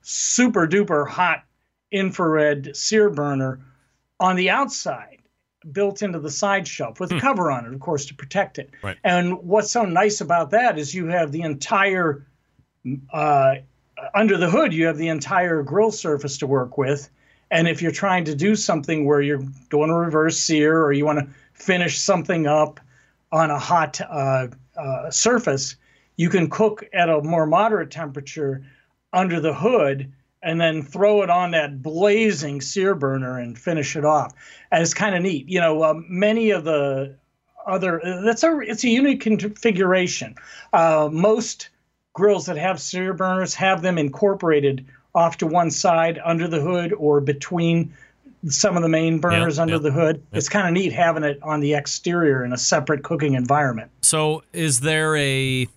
super 0.02 0.68
duper 0.68 1.08
hot 1.08 1.44
infrared 1.92 2.76
sear 2.76 3.10
burner 3.10 3.60
on 4.20 4.36
the 4.36 4.50
outside 4.50 5.20
built 5.72 6.02
into 6.02 6.20
the 6.20 6.32
side 6.32 6.68
shelf 6.68 7.00
with 7.00 7.12
a 7.12 7.16
hmm. 7.16 7.20
cover 7.20 7.52
on 7.52 7.66
it, 7.66 7.74
of 7.74 7.80
course, 7.80 8.06
to 8.06 8.16
protect 8.16 8.58
it. 8.58 8.72
Right. 8.82 8.98
And 9.04 9.44
what's 9.44 9.72
so 9.72 9.84
nice 9.84 10.22
about 10.22 10.52
that 10.52 10.80
is 10.80 10.94
you 10.94 11.08
have 11.08 11.32
the 11.32 11.42
entire 11.42 12.26
uh, 13.12 13.56
under 14.14 14.38
the 14.38 14.50
hood, 14.50 14.74
you 14.74 14.86
have 14.86 14.98
the 14.98 15.10
entire 15.10 15.64
grill 15.64 15.92
surface 15.92 16.38
to 16.40 16.48
work 16.48 16.78
with. 16.78 17.10
And 17.50 17.68
if 17.68 17.82
you're 17.82 17.92
trying 17.92 18.26
to 18.26 18.36
do 18.36 18.56
something 18.56 19.06
where 19.06 19.22
you're 19.22 19.44
doing 19.70 19.90
a 19.90 19.96
reverse 19.96 20.38
sear 20.38 20.82
or 20.82 20.92
you 20.92 21.06
want 21.06 21.20
to 21.20 21.28
finish 21.54 22.00
something 22.00 22.48
up 22.48 22.80
on 23.32 23.52
a 23.52 23.60
hot 23.60 24.00
uh, 24.02 24.48
uh, 24.78 25.12
surface, 25.12 25.76
you 26.18 26.30
can 26.30 26.50
cook 26.50 26.84
at 26.94 27.10
a 27.10 27.22
more 27.22 27.46
moderate 27.46 27.92
temperature 27.92 28.66
under 29.14 29.40
the 29.40 29.54
hood 29.54 30.12
and 30.44 30.62
then 30.62 30.84
throw 30.84 31.24
it 31.24 31.30
on 31.30 31.52
that 31.52 31.82
blazing 31.82 32.62
sear 32.62 32.96
burner 32.96 33.40
and 33.40 33.58
finish 33.58 33.96
it 33.96 34.06
off. 34.06 34.34
And 34.72 34.82
it's 34.82 34.94
kind 34.94 35.16
of 35.16 35.22
neat. 35.22 35.50
You 35.50 35.60
know, 35.60 35.84
um, 35.84 36.06
many 36.10 36.52
of 36.52 36.64
the 36.64 37.16
other 37.66 38.02
that's 38.24 38.44
a 38.44 38.60
it's 38.60 38.84
a 38.84 38.90
unique 38.90 39.22
configuration. 39.22 40.36
Uh, 40.74 41.10
most 41.12 41.70
grills 42.14 42.46
that 42.46 42.58
have 42.58 42.80
sear 42.80 43.14
burners 43.14 43.54
have 43.54 43.82
them 43.82 43.98
incorporated 43.98 44.86
off 45.16 45.38
to 45.38 45.48
one 45.48 45.72
side 45.72 46.20
under 46.24 46.48
the 46.48 46.62
hood 46.62 46.94
or 46.94 47.20
between 47.22 47.94
some 48.48 48.76
of 48.76 48.84
the 48.84 48.90
main 48.90 49.20
burners 49.20 49.58
yep, 49.58 49.64
under 49.64 49.74
yep, 49.76 49.82
the 49.82 49.92
hood. 49.92 50.16
Yep. 50.18 50.26
It's 50.34 50.50
kind 50.50 50.68
of 50.68 50.74
neat 50.74 50.94
having 50.94 51.24
it 51.24 51.40
on 51.42 51.60
the 51.60 51.74
exterior 51.74 52.46
in 52.46 52.54
a 52.54 52.58
separate 52.58 53.04
cooking 53.04 53.34
environment. 53.34 53.92
So, 54.02 54.44
is 54.54 54.82
there 54.82 55.16
a 55.16 55.68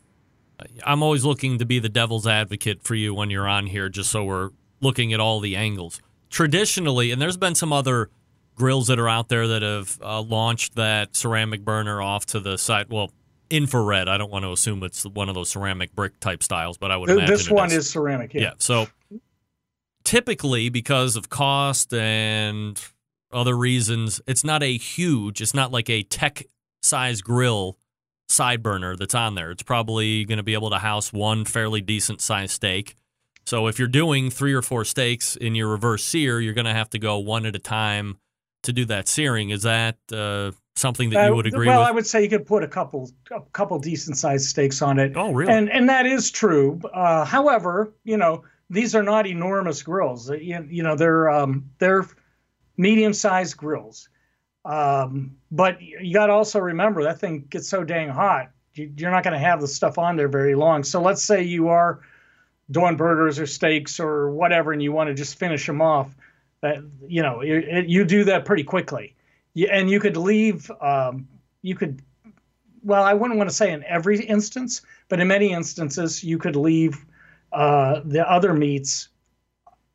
I'm 0.85 1.03
always 1.03 1.25
looking 1.25 1.59
to 1.59 1.65
be 1.65 1.79
the 1.79 1.89
devil's 1.89 2.27
advocate 2.27 2.83
for 2.83 2.95
you 2.95 3.15
when 3.15 3.31
you're 3.31 3.49
on 3.49 3.67
here, 3.67 3.89
just 3.89 4.11
so 4.11 4.25
we're 4.25 4.51
looking 4.81 5.13
at 5.13 5.21
all 5.21 5.41
the 5.41 5.57
angles. 5.57 6.01
Traditionally, 6.29 7.11
and 7.11 7.21
there's 7.21 7.37
been 7.37 7.55
some 7.55 7.73
other 7.73 8.11
grills 8.55 8.89
that 8.89 8.99
are 8.99 9.09
out 9.09 9.29
there 9.29 9.49
that 9.49 9.63
have 9.63 9.99
uh, 10.03 10.21
launched 10.21 10.77
that 10.77 11.17
ceramic 11.17 11.65
burner 11.65 12.03
off 12.03 12.27
to 12.27 12.41
the 12.41 12.57
side. 12.59 12.87
Well, 12.91 13.11
infrared. 13.51 14.09
I 14.09 14.17
don't 14.17 14.31
want 14.31 14.45
to 14.45 14.53
assume 14.53 14.83
it's 14.83 15.05
one 15.05 15.29
of 15.29 15.35
those 15.35 15.51
ceramic 15.51 15.95
brick 15.95 16.19
type 16.21 16.43
styles, 16.43 16.79
but 16.79 16.91
I 16.91 16.97
would 16.97 17.11
imagine 17.11 17.35
this 17.35 17.51
one 17.51 17.67
is. 17.67 17.79
is 17.79 17.91
ceramic. 17.91 18.33
Yeah. 18.33 18.41
yeah. 18.41 18.53
So 18.59 18.87
typically, 20.05 20.69
because 20.69 21.17
of 21.17 21.29
cost 21.29 21.93
and 21.93 22.81
other 23.33 23.57
reasons, 23.57 24.21
it's 24.27 24.45
not 24.45 24.63
a 24.63 24.77
huge. 24.77 25.41
It's 25.41 25.55
not 25.55 25.73
like 25.73 25.91
a 25.91 26.03
tech 26.05 26.45
size 26.83 27.21
grill 27.21 27.77
side 28.29 28.63
burner 28.63 28.97
that's 28.97 29.15
on 29.15 29.35
there. 29.35 29.51
It's 29.51 29.63
probably 29.63 30.25
going 30.25 30.39
to 30.39 30.43
be 30.43 30.55
able 30.55 30.71
to 30.71 30.79
house 30.79 31.13
one 31.13 31.45
fairly 31.45 31.81
decent 31.81 32.21
sized 32.21 32.53
steak. 32.53 32.97
So 33.47 33.67
if 33.67 33.79
you're 33.79 33.89
doing 33.89 34.31
three 34.31 34.55
or 34.55 34.63
four 34.63 34.85
steaks 34.85 35.35
in 35.35 35.55
your 35.55 35.69
reverse 35.69 36.05
sear, 36.05 36.41
you're 36.41 36.55
going 36.55 36.67
to 36.67 36.73
have 36.73 36.91
to 36.91 36.99
go 36.99 37.19
one 37.19 37.47
at 37.47 37.57
a 37.57 37.59
time 37.59 38.19
to 38.63 38.73
do 38.73 38.85
that 38.85 39.09
searing. 39.09 39.51
Is 39.51 39.63
that 39.63 39.97
uh, 40.13 40.53
something 40.77 41.11
that 41.11 41.27
you 41.27 41.35
would 41.35 41.47
agree 41.47 41.61
with. 41.61 41.69
well, 41.69 41.81
with? 41.81 41.89
I 41.89 41.93
would 41.93 42.07
say 42.07 42.23
you 42.23 42.29
could 42.29 42.47
put 42.47 42.63
a 42.63 42.69
couple 42.69 43.11
a 43.31 43.41
couple 43.53 43.79
decent 43.79 44.17
sized 44.17 44.47
steaks 44.47 44.83
on 44.83 44.99
it. 44.99 45.13
Oh, 45.17 45.33
really? 45.33 45.53
And 45.53 45.71
and 45.71 45.89
that 45.89 46.07
is 46.07 46.31
true. 46.31 46.81
Uh, 46.93 47.25
however, 47.25 47.93
you 48.05 48.17
know 48.17 48.45
these 48.71 48.95
are 48.95 49.03
not 49.03 49.27
enormous 49.27 49.83
grills. 49.83 50.31
You, 50.31 50.67
you 50.69 50.83
know 50.83 50.97
they're 50.97 51.29
um, 51.31 51.71
they're 51.79 52.07
medium 52.77 53.13
sized 53.13 53.57
grills. 53.57 54.09
Um, 54.65 55.37
but 55.51 55.81
you 55.81 56.13
got 56.13 56.27
to 56.27 56.33
also 56.33 56.59
remember 56.59 57.05
that 57.05 57.19
thing 57.19 57.47
gets 57.49 57.69
so 57.69 57.83
dang 57.83 58.09
hot. 58.09 58.51
You, 58.75 58.93
you're 58.97 59.11
not 59.11 59.25
going 59.25 59.33
to 59.33 59.39
have 59.39 59.61
the 59.61 59.69
stuff 59.69 59.99
on 59.99 60.17
there 60.17 60.29
very 60.29 60.55
long. 60.55 60.85
So 60.85 61.01
let's 61.01 61.23
say 61.23 61.43
you 61.43 61.69
are 61.69 62.01
doing 62.71 62.97
burgers 62.97 63.39
or 63.39 63.47
steaks 63.47 63.99
or 63.99 64.31
whatever, 64.31 64.73
and 64.73 64.83
you 64.83 64.93
want 64.93 65.09
to 65.09 65.15
just 65.15 65.39
finish 65.39 65.67
them 65.67 65.81
off. 65.81 66.15
That 66.63 66.79
you 67.07 67.23
know, 67.23 67.41
it, 67.41 67.87
you 67.87 68.05
do 68.05 68.25
that 68.25 68.45
pretty 68.45 68.65
quickly. 68.65 69.15
You, 69.55 69.69
and 69.69 69.91
you 69.91 70.01
could 70.01 70.17
leave. 70.17 70.71
Um, 70.81 71.29
you 71.63 71.75
could. 71.75 72.03
Well, 72.83 73.03
I 73.03 73.13
wouldn't 73.13 73.37
want 73.37 73.51
to 73.51 73.57
say 73.57 73.73
in 73.73 73.85
every 73.85 74.21
instance, 74.25 74.83
but 75.09 75.21
in 75.21 75.29
many 75.29 75.53
instances, 75.53 76.25
you 76.25 76.39
could 76.39 76.57
leave 76.57 77.05
uh, 77.53 78.01
the 78.05 78.29
other 78.31 78.55
meats 78.55 79.09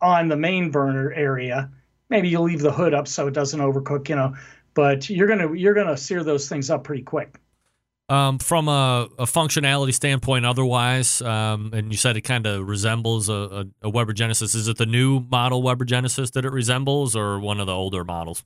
on 0.01 0.27
the 0.27 0.37
main 0.37 0.69
burner 0.69 1.11
area. 1.11 1.71
Maybe 2.09 2.29
you 2.29 2.41
leave 2.41 2.61
the 2.61 2.71
hood 2.71 2.93
up 2.93 3.07
so 3.07 3.25
it 3.25 3.33
doesn't 3.33 3.59
overcook, 3.59 4.07
you 4.09 4.15
know 4.15 4.35
but 4.75 5.09
you're 5.09 5.27
gonna 5.27 5.51
you're 5.55 5.73
gonna 5.73 5.97
sear 5.97 6.23
those 6.23 6.47
things 6.47 6.69
up 6.69 6.83
pretty 6.83 7.01
quick. 7.01 7.39
Um, 8.07 8.37
from 8.37 8.67
a, 8.67 9.09
a, 9.17 9.25
functionality 9.25 9.91
standpoint, 9.91 10.45
otherwise, 10.45 11.23
um, 11.23 11.71
and 11.73 11.91
you 11.91 11.97
said 11.97 12.15
it 12.15 12.21
kind 12.21 12.45
of 12.45 12.67
resembles 12.67 13.29
a, 13.29 13.33
a, 13.33 13.65
a, 13.81 13.89
Weber 13.89 14.13
Genesis. 14.13 14.53
Is 14.53 14.67
it 14.67 14.77
the 14.77 14.85
new 14.85 15.21
model 15.21 15.63
Weber 15.63 15.85
Genesis 15.85 16.29
that 16.31 16.45
it 16.45 16.51
resembles, 16.51 17.15
or 17.15 17.39
one 17.39 17.59
of 17.59 17.65
the 17.65 17.73
older 17.73 18.03
models? 18.05 18.43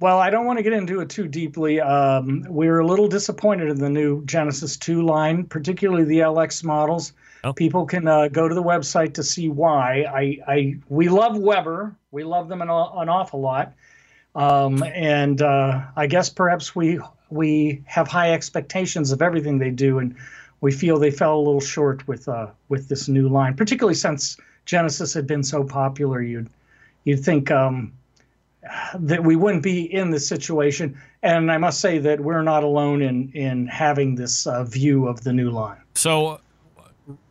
Well, 0.00 0.18
I 0.18 0.30
don't 0.30 0.44
want 0.44 0.58
to 0.58 0.62
get 0.62 0.72
into 0.72 1.00
it 1.00 1.08
too 1.08 1.28
deeply. 1.28 1.80
Um, 1.80 2.44
we 2.48 2.66
are 2.66 2.80
a 2.80 2.86
little 2.86 3.06
disappointed 3.06 3.68
in 3.68 3.78
the 3.78 3.88
new 3.88 4.24
Genesis 4.24 4.76
2 4.76 5.02
line, 5.02 5.44
particularly 5.44 6.04
the 6.04 6.18
LX 6.18 6.64
models. 6.64 7.12
Oh. 7.44 7.52
People 7.52 7.86
can 7.86 8.08
uh, 8.08 8.28
go 8.28 8.48
to 8.48 8.54
the 8.54 8.62
website 8.62 9.14
to 9.14 9.22
see 9.22 9.48
why. 9.48 10.02
I, 10.02 10.52
I 10.52 10.76
we 10.88 11.08
love 11.08 11.38
Weber. 11.38 11.94
We 12.10 12.24
love 12.24 12.48
them 12.48 12.60
an, 12.60 12.70
an 12.70 13.08
awful 13.08 13.40
lot. 13.40 13.74
Um, 14.34 14.82
and 14.82 15.40
uh, 15.40 15.82
I 15.94 16.06
guess 16.06 16.28
perhaps 16.28 16.74
we 16.74 16.98
we 17.30 17.82
have 17.86 18.08
high 18.08 18.32
expectations 18.32 19.12
of 19.12 19.22
everything 19.22 19.58
they 19.58 19.70
do, 19.70 19.98
and 19.98 20.16
we 20.60 20.72
feel 20.72 20.98
they 20.98 21.10
fell 21.10 21.36
a 21.36 21.38
little 21.38 21.60
short 21.60 22.06
with 22.08 22.28
uh, 22.28 22.48
with 22.68 22.88
this 22.88 23.08
new 23.08 23.28
line, 23.28 23.54
particularly 23.54 23.94
since 23.94 24.36
Genesis 24.64 25.14
had 25.14 25.26
been 25.26 25.44
so 25.44 25.62
popular. 25.62 26.20
You'd 26.20 26.50
you'd 27.04 27.20
think 27.20 27.50
um, 27.52 27.92
that 28.98 29.24
we 29.24 29.36
wouldn't 29.36 29.62
be 29.62 29.92
in 29.92 30.10
this 30.10 30.26
situation, 30.26 31.00
and 31.22 31.50
I 31.50 31.58
must 31.58 31.80
say 31.80 31.98
that 31.98 32.20
we're 32.20 32.42
not 32.42 32.64
alone 32.64 33.02
in 33.02 33.30
in 33.32 33.66
having 33.66 34.14
this 34.14 34.46
uh, 34.46 34.64
view 34.64 35.06
of 35.06 35.22
the 35.22 35.32
new 35.32 35.50
line. 35.50 35.80
So, 35.94 36.40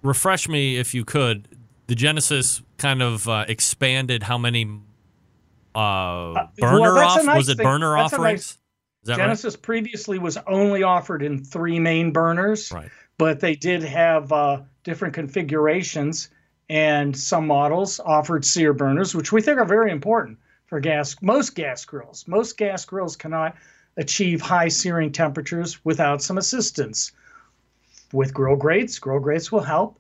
refresh 0.02 0.48
me 0.48 0.78
if 0.78 0.94
you 0.94 1.06
could. 1.06 1.48
The 1.88 1.96
Genesis 1.96 2.62
kind 2.78 3.02
of 3.02 3.28
uh, 3.28 3.46
expanded 3.48 4.24
how 4.24 4.38
many 4.38 4.80
uh, 5.76 6.48
burner 6.58 6.94
well, 6.94 6.98
off? 6.98 7.26
Nice 7.26 7.38
was 7.38 7.50
it 7.50 7.58
thing. 7.58 7.66
burner 7.66 7.96
that's 7.96 8.14
offerings? 8.14 8.58
Nice, 9.06 9.18
Genesis 9.18 9.56
right? 9.56 9.62
previously 9.62 10.20
was 10.20 10.38
only 10.48 10.84
offered 10.84 11.24
in 11.24 11.44
three 11.44 11.80
main 11.80 12.12
burners, 12.12 12.72
right. 12.72 12.90
but 13.18 13.40
they 13.40 13.56
did 13.56 13.84
have 13.84 14.32
uh, 14.32 14.62
different 14.84 15.14
configurations, 15.14 16.30
and 16.70 17.18
some 17.18 17.48
models 17.48 18.00
offered 18.00 18.46
sear 18.46 18.74
burners, 18.74 19.14
which 19.14 19.32
we 19.32 19.42
think 19.42 19.60
are 19.60 19.66
very 19.66 19.92
important 19.92 20.38
for 20.74 20.80
gas. 20.80 21.16
Most 21.22 21.54
gas 21.54 21.86
grills, 21.86 22.28
most 22.28 22.58
gas 22.58 22.84
grills 22.84 23.16
cannot 23.16 23.56
achieve 23.96 24.42
high 24.42 24.70
searing 24.70 25.12
temperatures 25.12 25.86
without 25.86 26.20
some 26.20 26.40
assistance. 26.40 27.12
With 28.12 28.34
grill 28.34 28.56
grates, 28.56 28.98
grill 28.98 29.20
grates 29.20 29.52
will 29.52 29.62
help. 29.62 30.00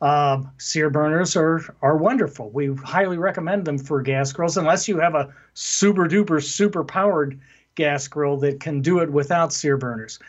Um, 0.00 0.52
sear 0.58 0.90
burners 0.90 1.34
are 1.34 1.74
are 1.82 1.96
wonderful. 1.96 2.50
We 2.50 2.72
highly 2.72 3.18
recommend 3.18 3.64
them 3.64 3.78
for 3.78 4.00
gas 4.00 4.32
grills, 4.32 4.56
unless 4.56 4.86
you 4.86 5.00
have 5.00 5.16
a 5.16 5.34
super 5.54 6.06
duper 6.06 6.40
super 6.40 6.84
powered 6.84 7.40
gas 7.74 8.06
grill 8.06 8.36
that 8.36 8.60
can 8.60 8.80
do 8.80 9.00
it 9.00 9.10
without 9.10 9.52
sear 9.52 9.76
burners. 9.76 10.20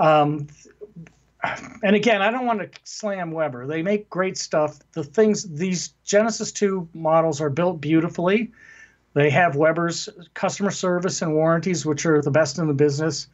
Um, 0.00 0.48
and 1.84 1.94
again, 1.94 2.20
I 2.20 2.32
don't 2.32 2.46
want 2.46 2.58
to 2.62 2.80
slam 2.82 3.30
Weber. 3.30 3.68
They 3.68 3.84
make 3.84 4.10
great 4.10 4.38
stuff. 4.38 4.80
The 4.90 5.04
things 5.04 5.44
these 5.44 5.94
Genesis 6.04 6.50
2 6.50 6.88
models 6.94 7.40
are 7.40 7.50
built 7.50 7.80
beautifully. 7.80 8.50
They 9.16 9.30
have 9.30 9.56
Weber's 9.56 10.10
customer 10.34 10.70
service 10.70 11.22
and 11.22 11.32
warranties, 11.34 11.86
which 11.86 12.04
are 12.04 12.20
the 12.20 12.30
best 12.30 12.58
in 12.58 12.66
the 12.66 12.74
business. 12.74 13.28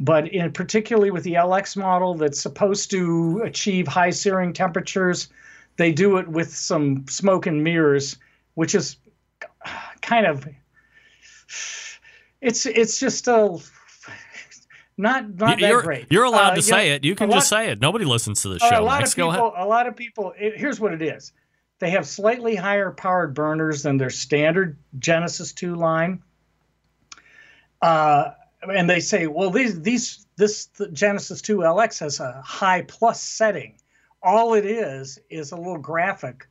But 0.00 0.26
in 0.26 0.50
particularly 0.50 1.12
with 1.12 1.22
the 1.22 1.34
LX 1.34 1.76
model 1.76 2.14
that's 2.14 2.40
supposed 2.40 2.90
to 2.90 3.40
achieve 3.44 3.86
high 3.86 4.10
searing 4.10 4.52
temperatures, 4.52 5.28
they 5.76 5.92
do 5.92 6.16
it 6.16 6.26
with 6.26 6.52
some 6.52 7.06
smoke 7.08 7.46
and 7.46 7.62
mirrors, 7.62 8.16
which 8.54 8.74
is 8.74 8.96
kind 10.00 10.26
of 10.26 10.44
it's 12.40 12.66
it's 12.66 12.98
just 12.98 13.28
a 13.28 13.58
not 14.98 15.36
not 15.36 15.60
you're, 15.60 15.78
that 15.78 15.84
great. 15.84 16.06
You're 16.10 16.24
allowed 16.24 16.54
Uh, 16.54 16.56
to 16.56 16.62
say 16.62 16.88
know, 16.88 16.94
it. 16.96 17.04
You 17.04 17.14
can 17.14 17.28
lot- 17.30 17.36
just 17.36 17.48
say 17.48 17.70
it. 17.70 17.80
Nobody 17.80 18.04
listens 18.04 18.42
to 18.42 18.48
the 18.48 18.56
uh, 18.56 18.70
show. 18.70 18.80
a 18.80 18.82
lot 18.82 19.02
Max, 19.02 19.12
of 19.12 19.16
people, 19.16 19.52
a 19.56 19.66
lot 19.66 19.86
of 19.86 19.94
people. 19.94 20.34
It, 20.36 20.58
here's 20.58 20.80
what 20.80 20.92
it 20.92 21.00
is: 21.02 21.32
they 21.82 21.90
have 21.90 22.06
slightly 22.06 22.54
higher 22.54 22.92
powered 22.92 23.34
burners 23.34 23.82
than 23.82 23.96
their 23.96 24.08
standard 24.08 24.78
Genesis 25.00 25.52
2 25.52 25.74
line. 25.74 26.22
Uh, 27.82 28.30
and 28.72 28.88
they 28.88 29.00
say, 29.00 29.26
well, 29.26 29.50
these 29.50 29.82
these 29.82 30.24
this 30.36 30.66
the 30.66 30.86
Genesis 30.86 31.42
2 31.42 31.56
LX 31.56 31.98
has 31.98 32.20
a 32.20 32.40
high 32.40 32.82
plus 32.82 33.20
setting. 33.20 33.74
All 34.22 34.54
it 34.54 34.64
is 34.64 35.18
is 35.28 35.50
a 35.50 35.56
little 35.56 35.78
graphic 35.78 36.46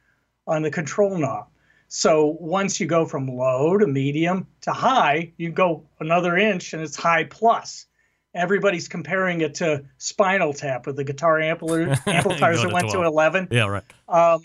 on 0.46 0.64
the 0.64 0.70
control 0.70 1.18
knob. 1.18 1.48
So 1.88 2.36
once 2.42 2.82
you 2.82 2.86
go 2.86 3.06
from 3.06 3.30
low 3.30 3.78
to 3.78 3.88
medium 3.88 4.48
to 4.64 4.72
high, 4.74 5.32
you 5.38 5.50
go 5.50 5.86
another 6.02 6.36
inch 6.36 6.74
and 6.74 6.84
it's 6.84 6.98
high 6.98 7.24
plus. 7.24 7.86
Everybody's 8.34 8.90
comparing 8.90 9.40
it 9.40 9.56
to 9.56 9.86
Spinal 9.98 10.52
Tap 10.52 10.88
with 10.88 10.98
the 10.98 11.06
guitar 11.06 11.40
ampli- 11.40 11.98
amplifiers 12.06 12.62
that 12.62 12.68
to 12.68 12.74
went 12.74 12.88
to 12.90 12.98
12. 12.98 13.06
11 13.06 13.48
Yeah, 13.50 13.68
right. 13.68 13.84
um, 14.10 14.42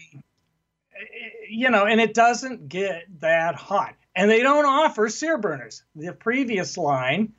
you 1.49 1.71
know, 1.71 1.87
and 1.87 2.01
it 2.01 2.15
doesn't 2.15 2.69
get 2.69 3.05
that 3.21 3.55
hot. 3.55 3.95
And 4.15 4.31
they 4.31 4.43
don't 4.43 4.65
offer 4.65 5.09
sear 5.09 5.39
burners. 5.39 5.83
The 5.95 6.13
previous 6.13 6.77
line, 6.79 7.33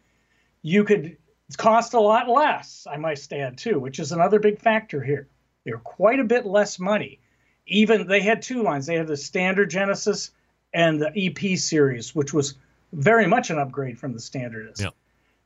you 0.61 0.83
could 0.83 1.17
cost 1.55 1.93
a 1.93 1.99
lot 1.99 2.27
less, 2.27 2.85
I 2.89 2.97
must 2.97 3.31
add 3.31 3.57
too, 3.57 3.79
which 3.79 3.99
is 3.99 4.11
another 4.11 4.39
big 4.39 4.59
factor 4.59 5.01
here. 5.01 5.27
They're 5.63 5.77
quite 5.77 6.19
a 6.19 6.25
bit 6.25 6.45
less 6.45 6.79
money. 6.79 7.19
Even 7.65 8.07
they 8.07 8.21
had 8.21 8.41
two 8.41 8.63
lines. 8.63 8.85
They 8.85 8.95
had 8.95 9.07
the 9.07 9.17
standard 9.17 9.69
Genesis 9.69 10.31
and 10.73 11.01
the 11.01 11.11
EP 11.15 11.57
series, 11.57 12.13
which 12.15 12.33
was 12.33 12.55
very 12.93 13.27
much 13.27 13.49
an 13.49 13.59
upgrade 13.59 13.99
from 13.99 14.13
the 14.13 14.19
standard 14.19 14.69
is. 14.71 14.81
Yep. 14.81 14.93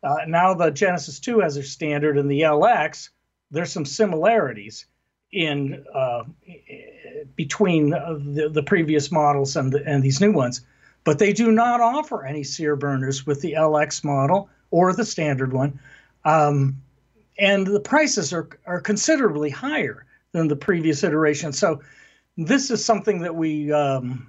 Uh, 0.04 0.18
now 0.28 0.54
the 0.54 0.72
Genesis 0.72 1.20
2 1.20 1.40
has 1.40 1.56
their 1.56 1.64
standard, 1.64 2.18
and 2.18 2.30
the 2.30 2.42
LX, 2.42 3.10
there's 3.52 3.72
some 3.72 3.86
similarities 3.86 4.86
in 5.32 5.86
uh, 5.94 6.24
between 7.36 7.94
uh, 7.94 8.18
the, 8.20 8.50
the 8.50 8.64
previous 8.64 9.12
models 9.12 9.56
and 9.56 9.72
the, 9.72 9.84
and 9.86 10.04
these 10.04 10.22
new 10.22 10.32
ones, 10.32 10.62
but 11.04 11.20
they 11.20 11.34
do 11.34 11.52
not 11.52 11.82
offer 11.82 12.26
any 12.26 12.44
sear 12.44 12.76
burners 12.76 13.26
with 13.26 13.42
the 13.42 13.54
LX 13.54 14.04
model 14.04 14.50
or 14.70 14.94
the 14.94 15.06
standard 15.06 15.54
one, 15.54 15.80
um, 16.26 16.82
and 17.40 17.68
the 17.68 17.80
prices 17.80 18.32
are 18.34 18.48
are 18.66 18.80
considerably 18.80 19.50
higher 19.50 20.06
than 20.32 20.48
the 20.48 20.56
previous 20.56 21.04
iteration. 21.04 21.52
So 21.52 21.82
this 22.38 22.72
is 22.72 22.84
something 22.84 23.20
that 23.22 23.36
we 23.36 23.72
um, 23.72 24.28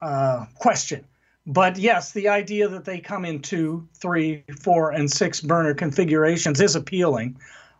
uh, 0.00 0.46
question. 0.56 1.04
But 1.46 1.76
yes, 1.76 2.12
the 2.12 2.28
idea 2.28 2.68
that 2.68 2.84
they 2.84 3.00
come 3.00 3.24
in 3.24 3.42
two, 3.42 3.88
three, 3.94 4.44
four, 4.60 4.92
and 4.92 5.10
six 5.10 5.40
burner 5.40 5.74
configurations 5.74 6.60
is 6.60 6.76
appealing. 6.76 7.36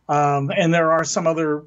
Um, 0.08 0.50
and 0.56 0.74
there 0.74 0.90
are 0.90 1.04
some 1.04 1.26
other 1.26 1.62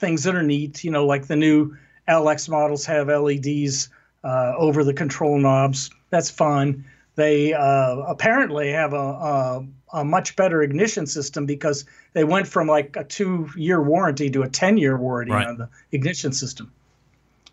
things 0.00 0.24
that 0.24 0.34
are 0.34 0.42
neat, 0.42 0.82
you 0.82 0.90
know, 0.90 1.06
like 1.06 1.26
the 1.26 1.36
new 1.36 1.76
LX 2.08 2.48
models 2.48 2.84
have 2.86 3.08
LEDs 3.08 3.88
uh, 4.24 4.54
over 4.56 4.82
the 4.82 4.94
control 4.94 5.38
knobs. 5.38 5.90
That's 6.10 6.30
fun. 6.30 6.84
They 7.14 7.52
uh, 7.52 7.96
apparently 8.08 8.72
have 8.72 8.92
a, 8.94 8.96
a, 8.96 9.66
a 9.94 10.04
much 10.04 10.36
better 10.36 10.62
ignition 10.62 11.06
system 11.06 11.44
because 11.46 11.84
they 12.14 12.24
went 12.24 12.46
from 12.46 12.66
like 12.66 12.96
a 12.96 13.04
two 13.04 13.48
year 13.56 13.82
warranty 13.82 14.30
to 14.30 14.42
a 14.42 14.48
10 14.48 14.78
year 14.78 14.96
warranty 14.96 15.32
Right. 15.32 15.46
on 15.46 15.58
the 15.58 15.68
ignition 15.92 16.32
system. 16.32 16.72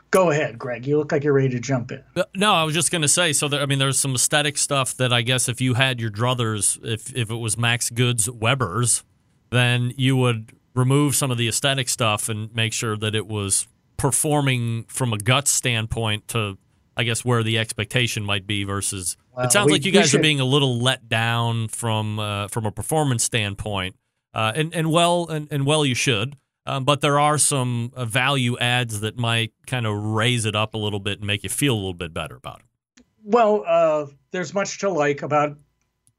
Go 0.09 0.31
ahead, 0.31 0.57
Greg. 0.57 0.87
You 0.87 0.97
look 0.97 1.11
like 1.11 1.25
you're 1.25 1.33
ready 1.33 1.49
to 1.49 1.59
jump 1.59 1.91
in. 1.91 2.01
Uh, 2.15 2.23
No, 2.33 2.53
I 2.53 2.63
was 2.63 2.73
just 2.73 2.91
going 2.91 3.01
to 3.01 3.09
say. 3.09 3.33
So, 3.33 3.49
there, 3.49 3.61
I 3.61 3.65
mean, 3.65 3.77
there's 3.77 3.99
some 3.99 4.15
aesthetic 4.15 4.57
stuff 4.57 4.95
that 4.97 5.11
I 5.11 5.21
guess 5.21 5.49
if 5.49 5.59
you 5.59 5.73
had 5.73 5.99
your 5.99 6.09
druthers, 6.09 6.79
if 6.83 7.13
if 7.13 7.29
it 7.29 7.35
was 7.35 7.57
Max 7.57 7.89
Goods 7.89 8.29
Weber's, 8.29 9.03
then 9.49 9.93
you 9.97 10.15
would 10.15 10.53
remove 10.77 11.15
some 11.15 11.31
of 11.31 11.37
the 11.37 11.47
aesthetic 11.47 11.89
stuff 11.89 12.29
and 12.29 12.53
make 12.55 12.71
sure 12.71 12.95
that 12.95 13.15
it 13.15 13.27
was 13.27 13.67
performing 13.97 14.83
from 14.83 15.11
a 15.11 15.17
gut 15.17 15.47
standpoint 15.47 16.27
to, 16.29 16.57
I 16.95 17.03
guess, 17.03 17.25
where 17.25 17.43
the 17.43 17.57
expectation 17.57 18.23
might 18.23 18.45
be 18.45 18.63
versus. 18.63 19.17
Well, 19.35 19.45
it 19.45 19.51
sounds 19.51 19.67
we- 19.67 19.73
like 19.73 19.85
you 19.85 19.91
guys 19.91 20.13
are 20.13 20.19
being 20.19 20.39
a 20.39 20.45
little 20.45 20.79
let 20.79 21.09
down 21.09 21.67
from 21.67 22.19
uh, 22.19 22.47
from 22.47 22.65
a 22.65 22.71
performance 22.71 23.23
standpoint, 23.23 23.95
uh, 24.33 24.53
and 24.55 24.73
and 24.73 24.91
well 24.91 25.27
and, 25.27 25.47
and 25.51 25.65
well 25.65 25.85
you 25.85 25.95
should. 25.95 26.37
Um, 26.65 26.83
but 26.83 26.99
there 26.99 27.17
are 27.17 27.37
some 27.37 27.93
uh, 27.95 28.03
value 28.03 28.57
adds 28.59 28.99
that 28.99 29.17
might 29.17 29.53
kind 29.67 29.87
of 29.87 29.95
raise 30.03 30.43
it 30.43 30.53
up 30.53 30.73
a 30.73 30.77
little 30.77 30.99
bit 30.99 31.19
and 31.19 31.27
make 31.27 31.43
you 31.43 31.49
feel 31.49 31.73
a 31.73 31.77
little 31.77 31.93
bit 31.93 32.13
better 32.13 32.35
about 32.35 32.59
it. 32.59 33.03
Well, 33.23 33.63
uh, 33.65 34.07
there's 34.31 34.53
much 34.53 34.77
to 34.79 34.89
like 34.89 35.21
about 35.21 35.57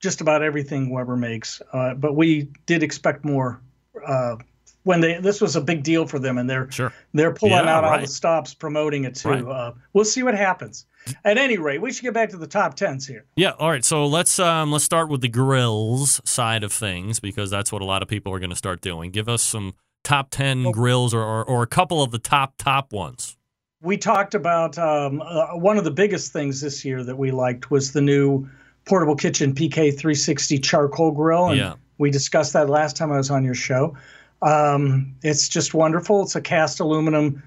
just 0.00 0.22
about 0.22 0.42
everything 0.42 0.88
Weber 0.88 1.16
makes, 1.16 1.60
uh, 1.72 1.94
but 1.94 2.16
we 2.16 2.48
did 2.64 2.82
expect 2.82 3.26
more 3.26 3.60
uh, 4.06 4.36
when 4.84 5.00
they. 5.00 5.18
This 5.20 5.40
was 5.40 5.56
a 5.56 5.60
big 5.60 5.82
deal 5.82 6.06
for 6.06 6.18
them, 6.18 6.38
and 6.38 6.48
they're 6.48 6.70
Sure. 6.70 6.92
they're 7.14 7.32
pulling 7.32 7.54
Yeah, 7.54 7.76
out 7.76 7.84
all 7.84 8.00
the 8.00 8.06
stops 8.06 8.54
promoting 8.54 9.04
it 9.04 9.14
too. 9.14 9.28
Right. 9.30 9.44
Uh, 9.44 9.72
we'll 9.92 10.04
see 10.04 10.22
what 10.22 10.34
happens. 10.34 10.86
At 11.24 11.38
any 11.38 11.56
rate, 11.58 11.80
we 11.80 11.90
should 11.92 12.02
get 12.02 12.12
back 12.14 12.30
to 12.30 12.36
the 12.36 12.46
top 12.46 12.74
tens 12.74 13.06
here. 13.06 13.24
Yeah. 13.36 13.52
All 13.58 13.70
right. 13.70 13.84
So 13.84 14.06
let's 14.06 14.38
um, 14.38 14.70
let's 14.72 14.84
start 14.84 15.08
with 15.08 15.20
the 15.22 15.28
grills 15.28 16.20
side 16.24 16.62
of 16.64 16.72
things 16.72 17.18
because 17.20 17.50
that's 17.50 17.72
what 17.72 17.82
a 17.82 17.84
lot 17.86 18.02
of 18.02 18.08
people 18.08 18.32
are 18.34 18.38
going 18.38 18.50
to 18.50 18.56
start 18.56 18.80
doing. 18.80 19.10
Give 19.10 19.28
us 19.28 19.42
some 19.42 19.74
top 20.04 20.28
ten 20.30 20.70
grills 20.70 21.14
or, 21.14 21.22
or 21.22 21.44
or 21.44 21.62
a 21.62 21.66
couple 21.66 22.02
of 22.02 22.10
the 22.10 22.18
top 22.18 22.54
top 22.58 22.92
ones. 22.92 23.36
we 23.80 23.96
talked 23.96 24.34
about 24.34 24.76
um, 24.78 25.22
uh, 25.24 25.48
one 25.56 25.76
of 25.78 25.84
the 25.84 25.90
biggest 25.90 26.32
things 26.32 26.60
this 26.60 26.84
year 26.84 27.02
that 27.04 27.16
we 27.16 27.30
liked 27.30 27.70
was 27.70 27.92
the 27.92 28.00
new 28.02 28.48
portable 28.86 29.14
kitchen 29.16 29.54
PK360 29.54 30.62
charcoal 30.62 31.12
grill. 31.12 31.48
And 31.48 31.58
Yeah. 31.58 31.74
We 31.98 32.10
discussed 32.10 32.52
that 32.54 32.70
last 32.70 32.96
time 32.96 33.12
I 33.12 33.16
was 33.16 33.30
on 33.30 33.44
your 33.44 33.54
show. 33.54 33.96
Um, 34.40 35.16
it's 35.22 35.48
just 35.48 35.74
wonderful. 35.74 36.22
It's 36.22 36.36
a 36.36 36.40
cast 36.40 36.80
aluminum 36.80 37.42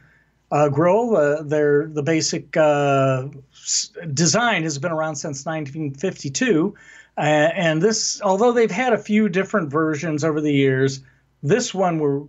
uh, 0.52 0.70
grill. 0.70 1.16
Uh, 1.16 1.42
the 1.42 2.04
basic 2.06 2.56
uh, 2.58 3.28
s- 3.54 3.92
design 4.14 4.64
has 4.64 4.78
been 4.78 4.92
around 4.92 5.16
since 5.16 5.46
1952. 5.46 6.76
Uh, 7.18 7.22
and 7.22 7.82
this, 7.82 8.22
although 8.22 8.52
they've 8.52 8.72
had 8.72 8.94
a 8.94 8.98
few 8.98 9.30
different 9.30 9.70
versions 9.70 10.24
over 10.24 10.42
the 10.42 10.54
years, 10.54 11.02
this 11.44 11.74
one 11.74 12.00
we're, 12.00 12.22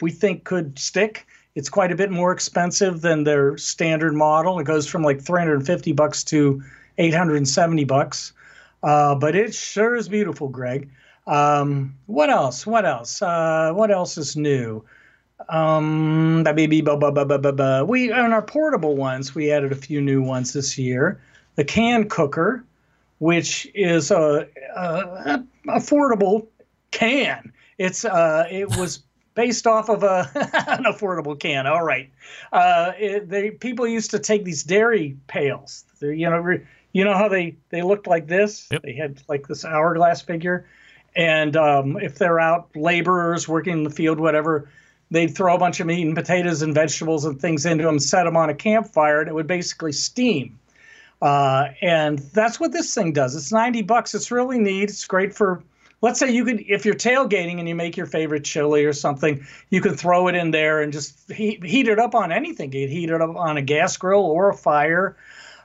we 0.00 0.10
think 0.10 0.44
could 0.44 0.78
stick. 0.78 1.26
It's 1.54 1.68
quite 1.68 1.92
a 1.92 1.96
bit 1.96 2.10
more 2.10 2.32
expensive 2.32 3.00
than 3.00 3.24
their 3.24 3.56
standard 3.58 4.14
model. 4.14 4.58
It 4.58 4.64
goes 4.64 4.86
from 4.86 5.02
like 5.02 5.20
350 5.20 5.92
bucks 5.92 6.24
to 6.24 6.62
870 6.98 7.84
bucks. 7.84 8.32
Uh, 8.82 9.14
but 9.14 9.34
it 9.34 9.54
sure 9.54 9.96
is 9.96 10.08
beautiful, 10.08 10.48
Greg. 10.48 10.90
Um, 11.28 11.94
what 12.06 12.30
else? 12.30 12.66
What 12.66 12.86
else? 12.86 13.20
Uh, 13.22 13.72
what 13.74 13.90
else 13.90 14.16
is 14.16 14.36
new? 14.36 14.82
Um, 15.48 16.42
ba- 16.42 16.54
ba- 16.54 16.82
ba- 16.82 16.96
ba- 16.96 17.12
ba- 17.12 17.24
ba- 17.24 17.38
ba- 17.38 17.52
ba. 17.52 17.84
we 17.86 18.10
on 18.10 18.32
our 18.32 18.42
portable 18.42 18.96
ones, 18.96 19.34
we 19.34 19.52
added 19.52 19.70
a 19.70 19.76
few 19.76 20.00
new 20.00 20.22
ones 20.22 20.52
this 20.52 20.76
year. 20.76 21.20
The 21.54 21.64
can 21.64 22.08
cooker, 22.08 22.64
which 23.18 23.68
is 23.74 24.10
a, 24.10 24.48
a, 24.74 24.84
a 24.86 25.44
affordable 25.68 26.46
can. 26.90 27.52
It's 27.78 28.04
uh, 28.04 28.48
it 28.50 28.76
was 28.76 29.02
based 29.34 29.66
off 29.68 29.88
of 29.88 30.02
a 30.02 30.28
an 30.68 30.84
affordable 30.84 31.38
can. 31.38 31.66
All 31.66 31.84
right, 31.84 32.10
uh, 32.52 32.92
it, 32.98 33.28
they 33.28 33.50
people 33.52 33.86
used 33.86 34.10
to 34.12 34.18
take 34.18 34.44
these 34.44 34.64
dairy 34.64 35.16
pails. 35.28 35.84
They're, 36.00 36.12
you 36.12 36.28
know, 36.28 36.38
re, 36.38 36.60
you 36.92 37.04
know 37.04 37.14
how 37.14 37.28
they 37.28 37.56
they 37.70 37.82
looked 37.82 38.06
like 38.06 38.26
this. 38.26 38.66
Yep. 38.72 38.82
They 38.82 38.94
had 38.94 39.22
like 39.28 39.46
this 39.46 39.64
hourglass 39.64 40.22
figure, 40.22 40.66
and 41.16 41.56
um, 41.56 41.96
if 41.96 42.16
they're 42.18 42.40
out 42.40 42.68
laborers 42.74 43.48
working 43.48 43.72
in 43.78 43.82
the 43.84 43.90
field, 43.90 44.20
whatever. 44.20 44.68
They'd 45.10 45.34
throw 45.34 45.54
a 45.54 45.58
bunch 45.58 45.80
of 45.80 45.86
meat 45.86 46.06
and 46.06 46.14
potatoes 46.14 46.60
and 46.60 46.74
vegetables 46.74 47.24
and 47.24 47.40
things 47.40 47.64
into 47.64 47.84
them, 47.84 47.98
set 47.98 48.24
them 48.24 48.36
on 48.36 48.50
a 48.50 48.54
campfire, 48.54 49.20
and 49.20 49.28
it 49.28 49.34
would 49.34 49.46
basically 49.46 49.92
steam. 49.92 50.58
Uh, 51.20 51.68
and 51.80 52.18
that's 52.18 52.60
what 52.60 52.72
this 52.72 52.94
thing 52.94 53.12
does. 53.12 53.34
It's 53.34 53.50
90 53.50 53.82
bucks. 53.82 54.14
It's 54.14 54.30
really 54.30 54.58
neat. 54.58 54.90
It's 54.90 55.06
great 55.06 55.34
for, 55.34 55.62
let's 56.02 56.20
say 56.20 56.30
you 56.30 56.44
could, 56.44 56.62
if 56.68 56.84
you're 56.84 56.94
tailgating 56.94 57.58
and 57.58 57.68
you 57.68 57.74
make 57.74 57.96
your 57.96 58.06
favorite 58.06 58.44
chili 58.44 58.84
or 58.84 58.92
something, 58.92 59.44
you 59.70 59.80
could 59.80 59.98
throw 59.98 60.28
it 60.28 60.34
in 60.34 60.50
there 60.50 60.82
and 60.82 60.92
just 60.92 61.30
heat, 61.32 61.64
heat 61.64 61.88
it 61.88 61.98
up 61.98 62.14
on 62.14 62.30
anything. 62.30 62.72
You 62.72 62.86
heat 62.86 63.10
it 63.10 63.20
up 63.20 63.34
on 63.34 63.56
a 63.56 63.62
gas 63.62 63.96
grill 63.96 64.24
or 64.24 64.50
a 64.50 64.54
fire. 64.54 65.16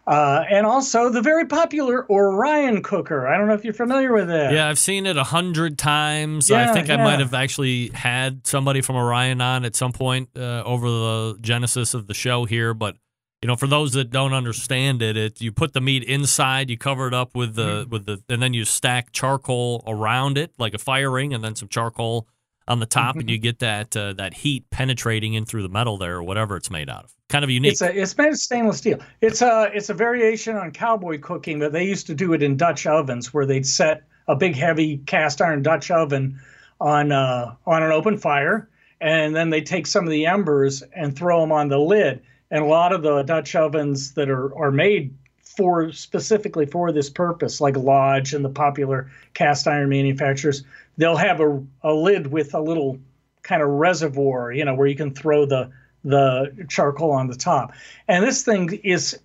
Uh, 0.05 0.43
and 0.49 0.65
also 0.65 1.09
the 1.09 1.21
very 1.21 1.45
popular 1.45 2.05
Orion 2.11 2.83
cooker. 2.83 3.25
I 3.25 3.37
don't 3.37 3.47
know 3.47 3.53
if 3.53 3.63
you're 3.63 3.73
familiar 3.73 4.11
with 4.11 4.29
it. 4.29 4.51
Yeah, 4.51 4.67
I've 4.67 4.77
seen 4.79 5.05
it 5.05 5.15
a 5.15 5.23
hundred 5.23 5.77
times. 5.77 6.51
I 6.51 6.65
Yeah, 6.65 6.73
think 6.73 6.89
I 6.89 6.97
might 6.97 7.19
have 7.19 7.33
actually 7.33 7.87
had 7.93 8.45
somebody 8.45 8.81
from 8.81 8.97
Orion 8.97 9.39
on 9.39 9.63
at 9.63 9.75
some 9.77 9.93
point 9.93 10.29
uh, 10.35 10.61
over 10.65 10.89
the 10.89 11.37
genesis 11.39 11.93
of 11.93 12.07
the 12.07 12.13
show 12.13 12.43
here. 12.43 12.73
But 12.73 12.97
you 13.41 13.47
know, 13.47 13.55
for 13.55 13.67
those 13.67 13.93
that 13.93 14.09
don't 14.09 14.33
understand 14.33 15.01
it, 15.01 15.15
it 15.15 15.39
you 15.41 15.53
put 15.53 15.71
the 15.71 15.81
meat 15.81 16.03
inside, 16.03 16.69
you 16.69 16.77
cover 16.77 17.07
it 17.07 17.13
up 17.13 17.33
with 17.35 17.55
the 17.55 17.83
Mm-hmm. 17.83 17.89
with 17.89 18.05
the, 18.05 18.21
and 18.27 18.41
then 18.41 18.53
you 18.53 18.65
stack 18.65 19.13
charcoal 19.13 19.83
around 19.87 20.37
it 20.37 20.51
like 20.57 20.73
a 20.73 20.77
fire 20.79 21.11
ring, 21.11 21.33
and 21.33 21.41
then 21.43 21.55
some 21.55 21.69
charcoal 21.69 22.27
on 22.67 22.79
the 22.79 22.85
top, 22.85 23.11
Mm-hmm. 23.15 23.19
and 23.21 23.29
you 23.29 23.37
get 23.37 23.59
that 23.59 23.95
uh, 23.95 24.13
that 24.13 24.33
heat 24.33 24.69
penetrating 24.69 25.33
in 25.33 25.45
through 25.45 25.63
the 25.63 25.69
metal 25.69 25.97
there, 25.97 26.15
or 26.17 26.23
whatever 26.23 26.55
it's 26.55 26.69
made 26.71 26.89
out 26.89 27.05
of. 27.05 27.13
Kind 27.29 27.43
of 27.43 27.49
unique. 27.49 27.71
It's 27.73 27.81
a 27.81 28.01
it's 28.01 28.17
made 28.17 28.29
of 28.29 28.37
stainless 28.37 28.77
steel. 28.77 28.99
It's 29.21 29.41
a 29.41 29.71
it's 29.73 29.89
a 29.89 29.93
variation 29.93 30.55
on 30.55 30.71
cowboy 30.71 31.19
cooking, 31.19 31.59
but 31.59 31.71
they 31.71 31.83
used 31.83 32.07
to 32.07 32.15
do 32.15 32.33
it 32.33 32.43
in 32.43 32.57
Dutch 32.57 32.85
ovens 32.85 33.33
where 33.33 33.45
they'd 33.45 33.65
set 33.65 34.03
a 34.27 34.35
big 34.35 34.55
heavy 34.55 34.97
cast 34.97 35.41
iron 35.41 35.61
Dutch 35.63 35.91
oven 35.91 36.39
on 36.79 37.11
uh, 37.11 37.55
on 37.65 37.83
an 37.83 37.91
open 37.91 38.17
fire, 38.17 38.69
and 39.01 39.35
then 39.35 39.49
they 39.49 39.61
take 39.61 39.87
some 39.87 40.03
of 40.05 40.11
the 40.11 40.25
embers 40.27 40.83
and 40.95 41.15
throw 41.15 41.41
them 41.41 41.51
on 41.51 41.69
the 41.69 41.79
lid. 41.79 42.21
And 42.51 42.63
a 42.63 42.67
lot 42.67 42.93
of 42.93 43.01
the 43.01 43.23
Dutch 43.23 43.55
ovens 43.55 44.13
that 44.13 44.29
are 44.29 44.55
are 44.55 44.71
made 44.71 45.15
for 45.55 45.91
specifically 45.91 46.65
for 46.65 46.91
this 46.91 47.09
purpose, 47.09 47.61
like 47.61 47.77
Lodge 47.77 48.33
and 48.33 48.43
the 48.43 48.49
popular 48.49 49.11
cast 49.33 49.67
iron 49.67 49.89
manufacturers, 49.89 50.63
they'll 50.97 51.15
have 51.15 51.39
a, 51.39 51.63
a 51.83 51.93
lid 51.93 52.27
with 52.27 52.53
a 52.53 52.59
little 52.59 52.99
kind 53.41 53.61
of 53.61 53.69
reservoir, 53.69 54.51
you 54.51 54.65
know, 54.65 54.73
where 54.75 54.87
you 54.87 54.95
can 54.95 55.13
throw 55.13 55.45
the 55.45 55.71
the 56.03 56.65
charcoal 56.67 57.11
on 57.11 57.27
the 57.27 57.35
top. 57.35 57.73
And 58.07 58.23
this 58.25 58.43
thing 58.43 58.73
is 58.83 59.17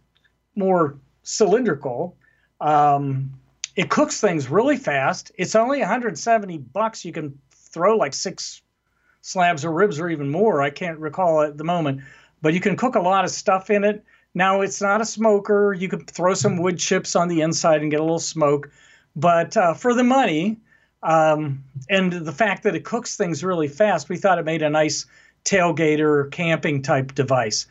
more 0.55 0.97
cylindrical. 1.25 2.17
Um, 2.61 3.35
it 3.75 3.91
cooks 3.91 4.21
things 4.21 4.49
really 4.49 4.77
fast. 4.77 5.33
It's 5.37 5.55
only 5.55 5.81
170 5.81 6.59
bucks. 6.59 7.05
You 7.05 7.12
can 7.12 7.38
throw 7.53 7.97
like 7.97 8.14
six 8.14 8.62
slabs 9.21 9.64
of 9.64 9.73
ribs 9.73 9.99
or 10.01 10.09
even 10.09 10.31
more. 10.31 10.62
I 10.62 10.71
can't 10.71 10.99
recall 10.99 11.43
at 11.43 11.57
the 11.57 11.64
moment, 11.64 12.03
but 12.41 12.55
you 12.55 12.61
can 12.61 12.77
cook 12.77 12.95
a 12.95 13.01
lot 13.01 13.25
of 13.25 13.31
stuff 13.31 13.71
in 13.71 13.85
it. 13.85 14.05
Now 14.38 14.61
it's 14.61 14.81
not 14.81 15.01
a 15.01 15.05
smoker. 15.05 15.74
You 15.74 15.88
could 15.88 16.09
throw 16.09 16.33
some 16.33 16.59
wood 16.59 16.79
chips 16.79 17.16
on 17.16 17.27
the 17.27 17.40
inside 17.40 17.83
and 17.83 17.90
get 17.90 17.98
a 17.98 18.05
little 18.05 18.20
smoke, 18.20 18.70
but 19.16 19.57
uh, 19.57 19.74
for 19.74 19.94
the 19.94 20.05
money 20.05 20.59
um, 21.03 21.64
and 21.90 22.12
the 22.12 22.31
fact 22.31 22.62
that 22.62 22.77
it 22.77 22.85
cooks 22.85 23.16
things 23.16 23.42
really 23.42 23.66
fast, 23.66 24.09
we 24.09 24.16
thought 24.16 24.38
it 24.38 24.44
made 24.44 24.62
a 24.62 24.70
nice 24.70 25.07
tailgater 25.44 26.31
camping 26.31 26.83
type 26.83 27.16
device. 27.16 27.66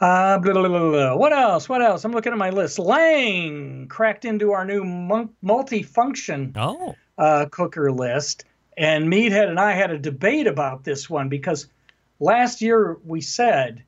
Uh, 0.00 0.38
blah, 0.38 0.54
blah, 0.54 0.68
blah, 0.68 0.90
blah. 0.90 1.14
What 1.14 1.34
else? 1.34 1.68
What 1.68 1.82
else? 1.82 2.06
I'm 2.06 2.12
looking 2.12 2.32
at 2.32 2.38
my 2.38 2.50
list. 2.50 2.78
Lang 2.78 3.86
cracked 3.88 4.24
into 4.24 4.52
our 4.52 4.64
new 4.64 4.84
mon- 4.84 5.28
multi-function 5.42 6.54
oh, 6.56 6.94
uh, 7.18 7.46
cooker 7.50 7.92
list. 7.92 8.46
And 8.78 9.12
Meathead 9.12 9.50
and 9.50 9.60
I 9.60 9.72
had 9.72 9.90
a 9.90 9.98
debate 9.98 10.46
about 10.46 10.84
this 10.84 11.10
one 11.10 11.28
because 11.28 11.68
last 12.18 12.62
year 12.62 12.96
we 13.04 13.20
said 13.20 13.84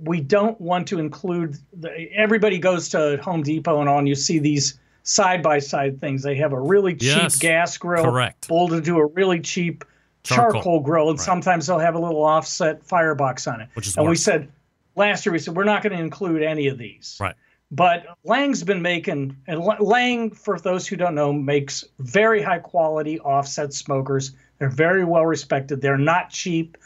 we 0.00 0.20
don't 0.20 0.60
want 0.60 0.88
to 0.88 0.98
include 0.98 1.56
the, 1.72 1.90
everybody 2.14 2.58
goes 2.58 2.88
to 2.90 3.18
Home 3.22 3.42
Depot 3.42 3.80
and 3.80 3.88
all, 3.88 3.98
and 3.98 4.08
you 4.08 4.14
see 4.14 4.38
these 4.38 4.78
side 5.02 5.42
by 5.42 5.58
side 5.58 6.00
things. 6.00 6.22
They 6.22 6.34
have 6.36 6.52
a 6.52 6.60
really 6.60 6.92
cheap 6.94 7.02
Yes, 7.16 7.36
gas 7.38 7.76
grill 7.78 8.04
correct. 8.04 8.48
bolted 8.48 8.84
to 8.84 8.98
a 8.98 9.06
really 9.06 9.40
cheap 9.40 9.84
Charcoal. 10.24 10.52
charcoal, 10.62 10.80
grill, 10.80 11.10
and 11.10 11.18
Right. 11.18 11.24
sometimes 11.24 11.66
they'll 11.66 11.78
have 11.78 11.94
a 11.94 11.98
little 12.00 12.24
offset 12.24 12.84
firebox 12.84 13.46
on 13.46 13.60
it. 13.60 13.68
Which 13.74 13.86
is 13.86 13.96
and 13.96 14.08
we 14.08 14.16
said 14.16 14.48
last 14.96 15.24
year 15.24 15.32
we 15.32 15.38
said 15.38 15.54
we're 15.54 15.64
not 15.64 15.82
going 15.82 15.92
to 15.96 16.02
include 16.02 16.42
any 16.42 16.66
of 16.66 16.78
these. 16.78 17.16
right. 17.20 17.34
But 17.72 18.06
Lang's 18.22 18.62
been 18.62 18.80
making, 18.80 19.36
and 19.48 19.60
Lang, 19.80 20.30
for 20.30 20.58
those 20.60 20.86
who 20.86 20.94
don't 20.94 21.16
know, 21.16 21.32
makes 21.32 21.84
very 21.98 22.40
high 22.40 22.60
quality 22.60 23.18
offset 23.20 23.72
smokers. 23.74 24.32
They're 24.58 24.68
very 24.70 25.04
well 25.04 25.26
respected. 25.26 25.80
They're 25.80 25.98
not 25.98 26.30
cheap. 26.30 26.76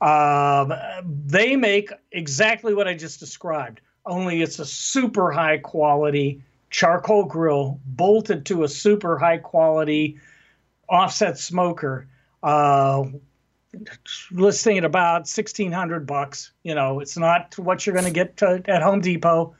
Um, 0.00 0.72
they 1.26 1.56
make 1.56 1.92
exactly 2.12 2.74
what 2.74 2.88
I 2.88 2.94
just 2.94 3.20
described, 3.20 3.80
only 4.06 4.40
it's 4.42 4.58
a 4.58 4.64
super 4.64 5.30
high 5.30 5.58
quality 5.58 6.42
charcoal 6.70 7.24
grill 7.24 7.80
bolted 7.84 8.46
to 8.46 8.64
a 8.64 8.68
super 8.68 9.18
high 9.18 9.38
quality 9.38 10.18
offset 10.88 11.36
smoker. 11.38 12.08
Uh, 12.42 13.04
listing 14.32 14.78
at 14.78 14.84
about 14.84 15.28
sixteen 15.28 15.70
hundred 15.70 16.06
bucks. 16.06 16.52
You 16.62 16.74
know, 16.74 17.00
it's 17.00 17.16
not 17.16 17.56
what 17.58 17.86
you're 17.86 17.94
going 17.94 18.06
to 18.06 18.10
get 18.10 18.42
at 18.42 18.82
Home 18.82 19.00
Depot, 19.00 19.54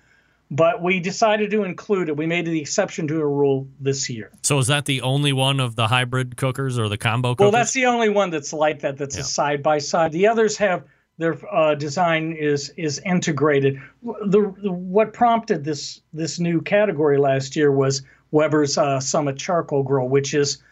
but 0.51 0.83
we 0.83 0.99
decided 0.99 1.51
to 1.53 1.63
include 1.63 2.09
it. 2.09 2.17
We 2.17 2.27
made 2.27 2.47
the 2.47 2.61
exception 2.61 3.07
to 3.09 3.21
a 3.21 3.27
rule 3.27 3.69
this 3.79 4.11
year. 4.11 4.33
So 4.43 4.59
is 4.59 4.67
that 4.67 4.85
the 4.85 5.01
only 5.03 5.33
one 5.33 5.61
of 5.61 5.77
the 5.77 5.87
hybrid 5.87 6.37
cookers 6.37 6.79
or 6.79 6.89
the 6.89 6.99
combo 6.99 7.31
cookers? 7.31 7.45
Well, 7.45 7.51
that's 7.53 7.73
the 7.73 7.87
only 7.87 8.09
one 8.09 8.31
that's 8.31 8.53
like 8.53 8.81
that. 8.81 8.97
That's 8.97 9.15
Yeah. 9.17 9.23
a 9.23 9.25
side 9.25 9.63
by 9.63 9.79
side. 9.79 10.13
The 10.13 10.27
others 10.27 10.57
have 10.57 10.85
their 11.19 11.37
uh, 11.55 11.75
design 11.75 12.33
is 12.33 12.71
is 12.77 13.01
integrated. 13.05 13.81
The, 14.03 14.53
the 14.63 14.73
what 14.73 15.13
prompted 15.13 15.65
this 15.65 16.01
this 16.13 16.41
new 16.41 16.61
category 16.63 17.19
last 17.19 17.55
year 17.55 17.71
was 17.71 18.03
Weber's 18.33 18.79
uh, 18.79 19.01
Summit 19.01 19.37
Charcoal 19.37 19.83
Grill, 19.83 20.09
which 20.09 20.35
is 20.35 20.63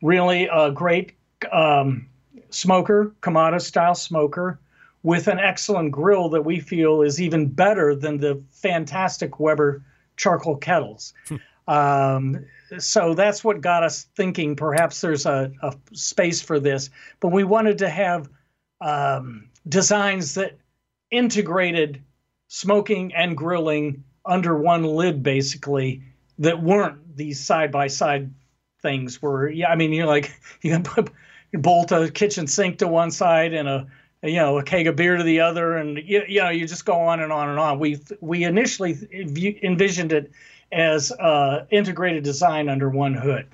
really 0.00 0.48
a 0.52 0.70
great 0.70 1.12
um, 1.52 2.06
smoker, 2.50 3.12
Kamado 3.22 3.60
style 3.60 3.94
smoker, 3.94 4.60
with 5.08 5.26
an 5.26 5.38
excellent 5.38 5.90
grill 5.90 6.28
that 6.28 6.44
we 6.44 6.60
feel 6.60 7.00
is 7.00 7.18
even 7.18 7.48
better 7.48 7.94
than 7.94 8.18
the 8.18 8.42
fantastic 8.50 9.40
Weber 9.40 9.82
charcoal 10.18 10.56
kettles. 10.56 11.14
um, 11.66 12.44
so 12.76 13.14
that's 13.14 13.42
what 13.42 13.62
got 13.62 13.82
us 13.82 14.06
thinking 14.16 14.54
perhaps 14.54 15.00
there's 15.00 15.24
a, 15.24 15.50
a 15.62 15.74
space 15.94 16.42
for 16.42 16.60
this. 16.60 16.90
But 17.20 17.28
we 17.28 17.42
wanted 17.42 17.78
to 17.78 17.88
have 17.88 18.28
um, 18.82 19.48
designs 19.66 20.34
that 20.34 20.58
integrated 21.10 22.02
smoking 22.48 23.14
and 23.14 23.34
grilling 23.34 24.04
under 24.26 24.58
one 24.58 24.84
lid, 24.84 25.22
basically, 25.22 26.02
that 26.38 26.62
weren't 26.62 27.16
these 27.16 27.40
side 27.40 27.72
by 27.72 27.86
side 27.86 28.30
things 28.82 29.20
where 29.20 29.48
yeah 29.48 29.68
i 29.68 29.74
mean 29.74 29.92
you're 29.92 30.06
like 30.06 30.40
you 30.62 30.70
can 30.70 30.84
put 30.84 31.10
bolt 31.54 31.90
a 31.90 32.08
kitchen 32.08 32.46
sink 32.46 32.78
to 32.78 32.86
one 32.86 33.10
side 33.10 33.52
and 33.52 33.66
a 33.66 33.88
you 34.22 34.36
know 34.36 34.58
a 34.58 34.62
keg 34.62 34.86
of 34.86 34.96
beer 34.96 35.16
to 35.16 35.22
the 35.22 35.40
other 35.40 35.76
and 35.76 35.98
you, 35.98 36.22
you 36.28 36.40
know 36.40 36.48
you 36.50 36.66
just 36.66 36.84
go 36.84 36.94
on 36.94 37.20
and 37.20 37.32
on 37.32 37.48
and 37.48 37.58
on 37.58 37.78
we 37.78 38.00
we 38.20 38.44
initially 38.44 38.96
envisioned 39.62 40.12
it 40.12 40.30
as 40.72 41.12
uh, 41.12 41.64
integrated 41.70 42.24
design 42.24 42.68
under 42.68 42.88
one 42.88 43.14
hood 43.14 43.46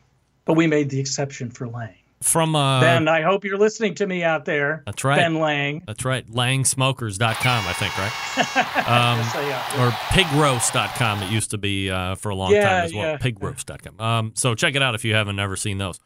but 0.45 0.55
we 0.55 0.67
made 0.67 0.91
the 0.91 0.99
exception 0.99 1.51
for 1.51 1.69
lang 1.69 1.95
from 2.23 2.57
uh, 2.57 2.81
ben 2.81 3.07
i 3.09 3.21
hope 3.21 3.45
you're 3.45 3.59
listening 3.59 3.95
to 3.95 4.07
me 4.07 4.23
out 4.25 4.47
there 4.47 4.83
That's 4.87 5.05
right. 5.05 5.17
ben 5.19 5.35
lang 5.39 5.83
That's 5.87 6.05
right. 6.07 6.27
Langsmokers.com, 6.27 7.65
I 7.67 7.73
think, 7.75 7.99
right? 7.99 8.13
Um, 8.89 9.23
So, 9.33 9.41
yeah. 9.41 9.87
or 9.87 9.91
pigroast.com. 9.91 11.23
It 11.23 11.31
used 11.31 11.51
to 11.51 11.59
be 11.59 11.91
uh, 11.91 12.15
for 12.17 12.31
a 12.31 12.35
long 12.35 12.53
Yeah, 12.53 12.63
time 12.63 12.85
as 12.85 12.95
well. 12.95 13.05
yeah. 13.11 13.17
Pigroast.com. 13.19 14.01
Um, 14.01 14.33
so 14.35 14.55
check 14.55 14.75
it 14.75 14.83
out 14.83 14.95
if 14.95 15.05
you 15.05 15.15
haven't 15.15 15.39
ever 15.39 15.57
seen 15.57 15.79
those. 15.79 15.99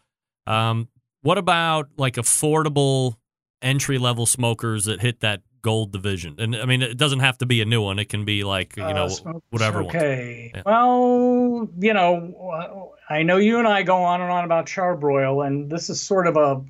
Um, 0.47 0.88
what 1.23 1.38
about 1.38 1.88
like 1.97 2.14
affordable 2.14 3.16
entry 3.62 3.99
level 3.99 4.27
smokers 4.27 4.85
that 4.85 5.01
hit 5.01 5.21
that 5.21 5.42
gold 5.62 5.92
division? 5.92 6.37
And 6.38 6.55
I 6.57 6.64
mean, 6.64 6.83
it 6.83 6.97
doesn't 6.97 7.21
have 7.21 7.38
to 7.38 7.47
be 7.47 7.61
a 7.61 7.64
new 7.64 7.83
one. 7.83 7.99
It 7.99 8.09
can 8.09 8.25
be 8.25 8.44
like, 8.44 8.77
you 8.77 8.83
know, 8.83 9.09
Uh, 9.27 9.33
whatever. 9.51 9.83
Okay. 9.85 10.53
Yeah. 10.55 10.62
Well, 10.66 11.68
you 11.79 11.92
know, 11.94 12.94
I 13.11 13.23
know 13.23 13.37
you 13.38 13.59
and 13.59 13.66
I 13.68 13.83
go 13.83 13.97
on 14.03 14.21
and 14.21 14.31
on 14.31 14.44
about 14.44 14.66
charbroil, 14.66 15.47
and 15.47 15.71
this 15.71 15.90
is 15.90 16.01
sort 16.01 16.27
of 16.27 16.37
a 16.37 16.62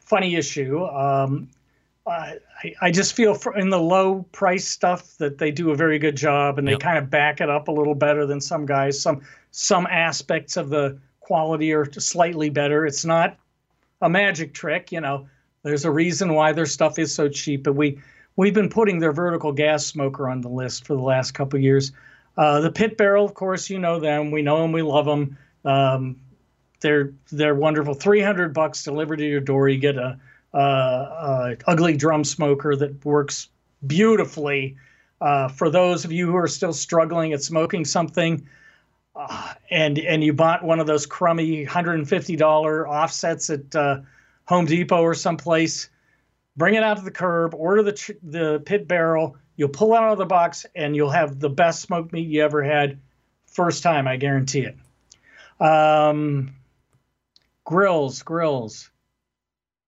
funny 0.00 0.36
issue. 0.36 0.84
Um, 0.84 1.48
I, 2.06 2.38
I 2.82 2.90
just 2.90 3.14
feel 3.16 3.34
for, 3.34 3.56
in 3.56 3.70
the 3.70 3.78
low 3.80 4.24
price 4.32 4.68
stuff 4.68 5.16
that 5.16 5.38
they 5.38 5.50
do 5.50 5.70
a 5.70 5.74
very 5.74 5.98
good 5.98 6.16
job, 6.16 6.58
and 6.58 6.68
they 6.68 6.72
Yep. 6.72 6.80
kind 6.80 6.98
of 6.98 7.08
back 7.08 7.40
it 7.40 7.48
up 7.48 7.68
a 7.68 7.72
little 7.72 7.94
better 7.94 8.26
than 8.26 8.40
some 8.40 8.66
guys. 8.66 9.00
Some 9.00 9.22
some 9.52 9.86
aspects 9.86 10.56
of 10.58 10.68
the 10.68 10.98
quality 11.20 11.72
are 11.72 11.90
slightly 11.92 12.50
better. 12.50 12.84
It's 12.84 13.04
not 13.06 13.38
a 14.02 14.08
magic 14.10 14.52
trick, 14.52 14.92
you 14.92 15.00
know. 15.00 15.26
There's 15.64 15.84
a 15.84 15.90
reason 15.90 16.34
why 16.34 16.52
their 16.52 16.66
stuff 16.66 16.98
is 16.98 17.12
so 17.12 17.28
cheap, 17.28 17.64
but 17.64 17.72
we 17.72 17.98
we've 18.36 18.54
been 18.54 18.68
putting 18.68 18.98
their 19.00 19.12
vertical 19.12 19.50
gas 19.50 19.84
smoker 19.84 20.28
on 20.28 20.42
the 20.42 20.48
list 20.48 20.86
for 20.86 20.94
the 20.94 21.02
last 21.02 21.32
couple 21.32 21.58
years. 21.58 21.90
Uh, 22.36 22.60
the 22.60 22.70
pit 22.70 22.96
barrel, 22.96 23.24
of 23.24 23.34
course, 23.34 23.70
you 23.70 23.78
know 23.78 23.98
them. 23.98 24.30
We 24.30 24.42
know 24.42 24.60
them. 24.60 24.72
We 24.72 24.82
love 24.82 25.06
them. 25.06 25.38
Um, 25.64 26.16
they're 26.80 27.12
they're 27.32 27.54
wonderful. 27.54 27.94
Three 27.94 28.20
hundred 28.20 28.52
bucks 28.52 28.84
delivered 28.84 29.16
to 29.16 29.26
your 29.26 29.40
door. 29.40 29.68
You 29.68 29.78
get 29.78 29.96
a, 29.96 30.20
a, 30.52 30.58
a 30.58 31.56
ugly 31.66 31.96
drum 31.96 32.24
smoker 32.24 32.76
that 32.76 33.04
works 33.04 33.48
beautifully. 33.86 34.76
Uh, 35.20 35.48
for 35.48 35.70
those 35.70 36.04
of 36.04 36.12
you 36.12 36.26
who 36.26 36.36
are 36.36 36.48
still 36.48 36.74
struggling 36.74 37.32
at 37.32 37.42
smoking 37.42 37.86
something, 37.86 38.46
uh, 39.16 39.54
and 39.70 39.98
and 39.98 40.22
you 40.22 40.34
bought 40.34 40.62
one 40.62 40.78
of 40.78 40.86
those 40.86 41.06
crummy 41.06 41.64
hundred 41.64 41.94
and 41.94 42.08
fifty 42.08 42.36
dollar 42.36 42.86
offsets 42.86 43.48
at 43.48 43.74
uh, 43.74 44.00
Home 44.46 44.66
Depot 44.66 45.00
or 45.02 45.14
someplace, 45.14 45.88
bring 46.56 46.74
it 46.74 46.82
out 46.82 46.98
to 46.98 47.02
the 47.04 47.10
curb, 47.10 47.54
order 47.54 47.82
the 47.82 48.16
the 48.22 48.62
pit 48.64 48.86
barrel, 48.88 49.36
You'll 49.56 49.68
pull 49.68 49.94
it 49.94 49.98
out 49.98 50.10
of 50.12 50.18
the 50.18 50.26
box 50.26 50.66
and 50.74 50.96
you'll 50.96 51.10
have 51.10 51.38
the 51.38 51.48
best 51.48 51.80
smoked 51.82 52.12
meat 52.12 52.26
you 52.28 52.42
ever 52.42 52.62
had 52.64 52.98
first 53.46 53.82
time. 53.84 54.08
I 54.08 54.16
guarantee 54.16 54.66
it. 54.66 54.76
Um, 55.64 56.56
grills, 57.64 58.22
grills. 58.22 58.90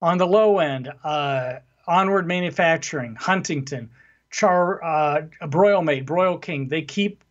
On 0.01 0.19
the 0.19 0.27
low 0.27 0.61
end, 0.61 0.93
uh, 1.03 1.55
Onward 1.87 2.29
Manufacturing, 2.29 3.17
Huntington, 3.17 3.91
Char, 4.31 4.85
uh, 4.85 5.23
Broil 5.49 5.83
Mate, 5.83 6.07
Broil 6.07 6.39
King. 6.39 6.69
They 6.69 6.83
keep 6.83 7.25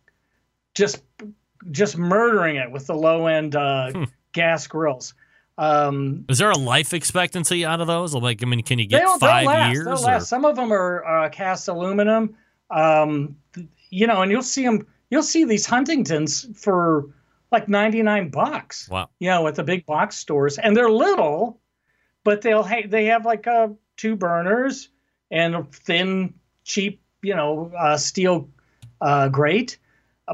just 0.74 1.02
just 1.70 1.96
murdering 1.96 2.56
it 2.56 2.70
with 2.70 2.86
the 2.86 2.94
low 2.94 3.26
end 3.28 3.56
uh, 3.56 3.92
Hmm. 3.92 4.04
gas 4.32 4.66
grills. 4.66 5.14
Um, 5.58 6.26
Is 6.28 6.38
there 6.38 6.50
a 6.50 6.58
life 6.58 6.92
expectancy 6.92 7.64
out 7.64 7.80
of 7.80 7.86
those? 7.86 8.14
Like, 8.14 8.42
I 8.42 8.46
mean, 8.46 8.62
can 8.62 8.78
you 8.78 8.86
get 8.86 9.00
they'll, 9.00 9.18
5 9.18 9.20
they'll 9.20 9.46
last, 9.46 9.72
years? 9.72 9.84
They'll 9.86 9.94
or- 9.94 10.00
last. 10.00 10.28
Some 10.28 10.44
of 10.44 10.56
them 10.56 10.72
are 10.72 11.04
uh, 11.04 11.28
cast 11.30 11.68
aluminum. 11.68 12.36
Um, 12.70 13.36
you 13.90 14.06
know, 14.06 14.22
and 14.22 14.30
you'll 14.30 14.42
see 14.42 14.64
them. 14.64 14.86
You'll 15.10 15.22
see 15.22 15.44
these 15.44 15.66
Huntingtons 15.66 16.46
for 16.58 17.06
like 17.52 17.68
ninety 17.68 18.02
nine 18.02 18.30
bucks. 18.30 18.88
Wow. 18.88 19.08
You 19.20 19.30
know, 19.30 19.46
at 19.46 19.54
the 19.54 19.62
big 19.62 19.86
box 19.86 20.16
stores, 20.16 20.58
and 20.58 20.76
they're 20.76 20.90
little, 20.90 21.60
but 22.24 22.42
they'll 22.42 22.64
ha- 22.64 22.86
they 22.86 23.06
have 23.06 23.24
like 23.24 23.46
uh, 23.46 23.68
two 23.96 24.16
burners 24.16 24.88
and 25.30 25.54
a 25.54 25.62
thin, 25.72 26.34
cheap, 26.64 27.00
you 27.22 27.34
know, 27.34 27.72
uh, 27.78 27.96
steel 27.96 28.50
uh, 29.00 29.28
grate. 29.28 29.78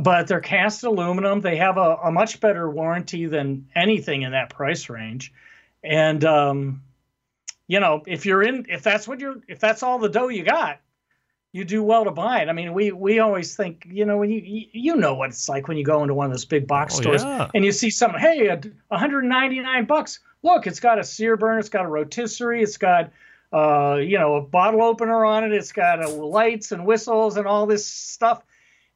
But 0.01 0.27
they're 0.27 0.41
cast 0.41 0.85
aluminum. 0.85 1.41
They 1.43 1.57
have 1.57 1.77
a, 1.77 1.97
a 2.05 2.11
much 2.11 2.41
better 2.41 2.71
warranty 2.71 3.27
than 3.27 3.69
anything 3.75 4.23
in 4.23 4.33
that 4.33 4.49
price 4.51 4.89
range, 4.89 5.33
and 5.85 6.25
um, 6.25 6.83
you 7.67 7.79
know, 7.81 8.03
if 8.07 8.25
you're 8.25 8.43
in, 8.43 8.67
if 8.71 8.83
that's 8.83 9.07
what 9.07 9.21
you're, 9.21 9.37
if 9.49 9.61
that's 9.61 9.83
all 9.83 9.99
the 9.99 10.09
dough 10.09 10.29
you 10.29 10.45
got, 10.45 10.81
you 11.53 11.65
do 11.67 11.83
well 11.83 12.05
to 12.05 12.11
buy 12.11 12.41
it. 12.41 12.49
I 12.49 12.53
mean, 12.53 12.73
we 12.73 12.91
we 12.93 13.19
always 13.19 13.55
think, 13.55 13.87
you 13.91 14.07
know, 14.07 14.17
when 14.17 14.31
you 14.31 14.41
you- 14.73 14.97
know 14.97 15.13
what 15.15 15.29
it's 15.29 15.47
like 15.49 15.69
when 15.69 15.77
you 15.77 15.85
go 15.85 16.01
into 16.01 16.15
one 16.15 16.25
of 16.27 16.33
those 16.33 16.47
big 16.47 16.67
box 16.67 16.97
Oh, 16.97 17.03
stores 17.03 17.23
yeah. 17.23 17.51
and 17.55 17.63
you 17.63 17.73
see 17.73 17.91
something, 17.91 18.19
hey, 18.21 18.49
199 18.49 19.85
bucks. 19.85 20.21
Look, 20.43 20.67
it's 20.67 20.81
got 20.81 20.99
a 20.99 21.05
sear 21.05 21.37
burner, 21.37 21.59
it's 21.59 21.69
got 21.69 21.85
a 21.85 21.89
rotisserie, 21.89 22.63
it's 22.63 22.79
got 22.79 23.11
uh, 23.53 23.97
you 23.97 24.19
know, 24.19 24.37
a 24.37 24.41
bottle 24.41 24.83
opener 24.83 25.27
on 25.27 25.45
it, 25.45 25.53
it's 25.53 25.73
got 25.73 26.03
uh, 26.03 26.09
lights 26.09 26.73
and 26.73 26.87
whistles 26.87 27.37
and 27.37 27.47
all 27.47 27.67
this 27.67 27.87
stuff. 27.87 28.43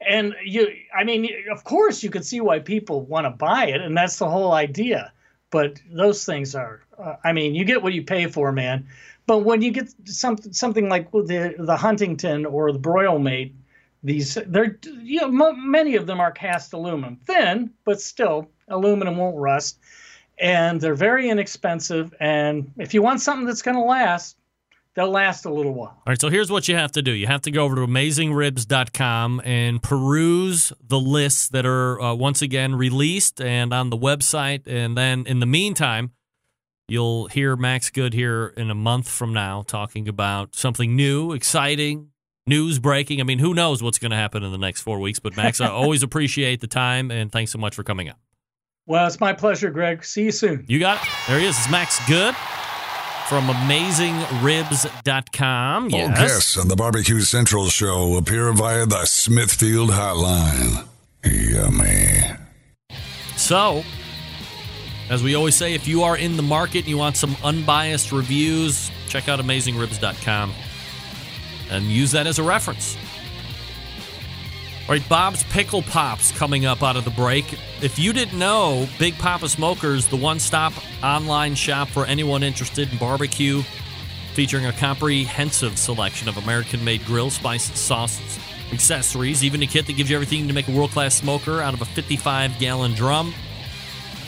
And 0.00 0.34
you, 0.44 0.68
I 0.96 1.04
mean, 1.04 1.28
of 1.50 1.64
course, 1.64 2.02
you 2.02 2.10
could 2.10 2.24
see 2.24 2.40
why 2.40 2.58
people 2.58 3.02
want 3.02 3.24
to 3.24 3.30
buy 3.30 3.66
it, 3.66 3.80
and 3.80 3.96
that's 3.96 4.18
the 4.18 4.28
whole 4.28 4.52
idea. 4.52 5.12
But 5.50 5.80
those 5.90 6.24
things 6.24 6.54
are, 6.54 6.82
uh, 6.98 7.16
I 7.24 7.32
mean, 7.32 7.54
you 7.54 7.64
get 7.64 7.82
what 7.82 7.94
you 7.94 8.02
pay 8.02 8.26
for, 8.26 8.52
man. 8.52 8.86
But 9.26 9.38
when 9.38 9.62
you 9.62 9.70
get 9.72 9.92
something 10.04 10.52
something 10.52 10.88
like 10.88 11.10
the 11.10 11.54
the 11.58 11.76
Huntington 11.76 12.46
or 12.46 12.72
the 12.72 12.78
Broil 12.78 13.18
Mate, 13.18 13.54
these 14.02 14.38
they're 14.46 14.78
you 14.84 15.20
know 15.20 15.48
m- 15.48 15.70
many 15.70 15.96
of 15.96 16.06
them 16.06 16.20
are 16.20 16.30
cast 16.30 16.72
aluminum, 16.72 17.16
thin 17.16 17.70
but 17.84 18.00
still 18.00 18.48
aluminum 18.68 19.16
won't 19.16 19.36
rust, 19.36 19.78
and 20.38 20.80
they're 20.80 20.94
very 20.94 21.28
inexpensive. 21.28 22.14
And 22.20 22.70
if 22.78 22.94
you 22.94 23.02
want 23.02 23.20
something 23.20 23.46
that's 23.46 23.62
going 23.62 23.76
to 23.76 23.82
last, 23.82 24.36
they'll 24.96 25.10
last 25.10 25.44
a 25.44 25.52
little 25.52 25.72
while. 25.72 25.90
All 25.90 26.02
right, 26.08 26.20
so 26.20 26.28
here's 26.28 26.50
what 26.50 26.66
you 26.66 26.74
have 26.74 26.90
to 26.92 27.02
do. 27.02 27.12
You 27.12 27.28
have 27.28 27.42
to 27.42 27.50
go 27.50 27.64
over 27.64 27.76
to 27.76 27.82
amazingribs.com 27.82 29.42
and 29.44 29.82
peruse 29.82 30.72
the 30.82 30.98
lists 30.98 31.48
that 31.50 31.64
are 31.64 32.00
uh, 32.00 32.14
once 32.14 32.42
again 32.42 32.74
released 32.74 33.40
and 33.40 33.72
on 33.72 33.90
the 33.90 33.96
website. 33.96 34.66
And 34.66 34.96
then 34.96 35.24
in 35.26 35.38
the 35.38 35.46
meantime, 35.46 36.12
you'll 36.88 37.26
hear 37.28 37.54
Max 37.54 37.90
Good 37.90 38.14
here 38.14 38.52
in 38.56 38.70
a 38.70 38.74
month 38.74 39.08
from 39.08 39.32
now 39.32 39.62
talking 39.62 40.08
about 40.08 40.56
something 40.56 40.96
new, 40.96 41.32
exciting, 41.32 42.08
news 42.46 42.78
breaking. 42.78 43.20
I 43.20 43.24
mean, 43.24 43.38
who 43.38 43.54
knows 43.54 43.82
what's 43.82 43.98
going 43.98 44.12
to 44.12 44.16
happen 44.16 44.42
in 44.42 44.50
the 44.50 44.58
next 44.58 44.80
four 44.80 44.98
weeks? 44.98 45.18
But 45.18 45.36
Max, 45.36 45.60
I 45.60 45.68
always 45.68 46.02
appreciate 46.02 46.60
the 46.60 46.66
time 46.66 47.10
and 47.10 47.30
thanks 47.30 47.52
so 47.52 47.58
much 47.58 47.74
for 47.74 47.84
coming 47.84 48.08
out. 48.08 48.16
Well, 48.86 49.06
it's 49.06 49.20
my 49.20 49.32
pleasure, 49.32 49.68
Greg. 49.68 50.04
See 50.04 50.24
you 50.24 50.30
soon. 50.30 50.64
You 50.68 50.78
got 50.78 51.02
it. 51.02 51.08
There 51.26 51.38
he 51.40 51.46
is. 51.46 51.58
It's 51.58 51.68
Max 51.68 51.98
Good 52.08 52.36
from 53.28 53.46
amazingribs.com. 53.46 55.94
All 55.94 56.00
oh, 56.00 56.08
guests 56.08 56.56
on 56.56 56.68
the 56.68 56.76
Barbecue 56.76 57.20
Central 57.20 57.66
show 57.66 58.16
appear 58.16 58.52
via 58.52 58.86
the 58.86 59.04
Smithfield 59.04 59.90
Hotline. 59.90 60.86
Yummy. 61.24 62.36
So, 63.36 63.82
as 65.10 65.22
we 65.22 65.34
always 65.34 65.56
say, 65.56 65.74
if 65.74 65.86
you 65.86 66.02
are 66.02 66.16
in 66.16 66.36
the 66.36 66.42
market 66.42 66.80
and 66.80 66.88
you 66.88 66.98
want 66.98 67.16
some 67.16 67.36
unbiased 67.44 68.12
reviews, 68.12 68.90
check 69.08 69.28
out 69.28 69.38
amazingribs.com 69.40 70.52
and 71.70 71.84
use 71.84 72.12
that 72.12 72.26
as 72.26 72.38
a 72.38 72.42
reference. 72.42 72.96
All 74.88 74.92
right, 74.92 75.08
Bob's 75.08 75.42
Pickle 75.42 75.82
Pops 75.82 76.30
coming 76.30 76.64
up 76.64 76.80
out 76.80 76.94
of 76.94 77.04
the 77.04 77.10
break. 77.10 77.58
If 77.82 77.98
you 77.98 78.12
didn't 78.12 78.38
know, 78.38 78.86
Big 79.00 79.18
Papa 79.18 79.48
Smokers, 79.48 80.06
the 80.06 80.14
one 80.14 80.38
stop 80.38 80.72
online 81.02 81.56
shop 81.56 81.88
for 81.88 82.06
anyone 82.06 82.44
interested 82.44 82.92
in 82.92 82.96
barbecue, 82.96 83.62
featuring 84.34 84.64
a 84.64 84.72
comprehensive 84.72 85.76
selection 85.76 86.28
of 86.28 86.36
American 86.36 86.84
made 86.84 87.04
grill 87.04 87.30
spices, 87.30 87.80
sauces, 87.80 88.38
accessories, 88.72 89.42
even 89.42 89.60
a 89.60 89.66
kit 89.66 89.88
that 89.88 89.94
gives 89.94 90.08
you 90.08 90.14
everything 90.14 90.46
to 90.46 90.54
make 90.54 90.68
a 90.68 90.70
world 90.70 90.92
class 90.92 91.16
smoker 91.16 91.60
out 91.60 91.74
of 91.74 91.82
a 91.82 91.84
55 91.84 92.56
gallon 92.60 92.94
drum. 92.94 93.34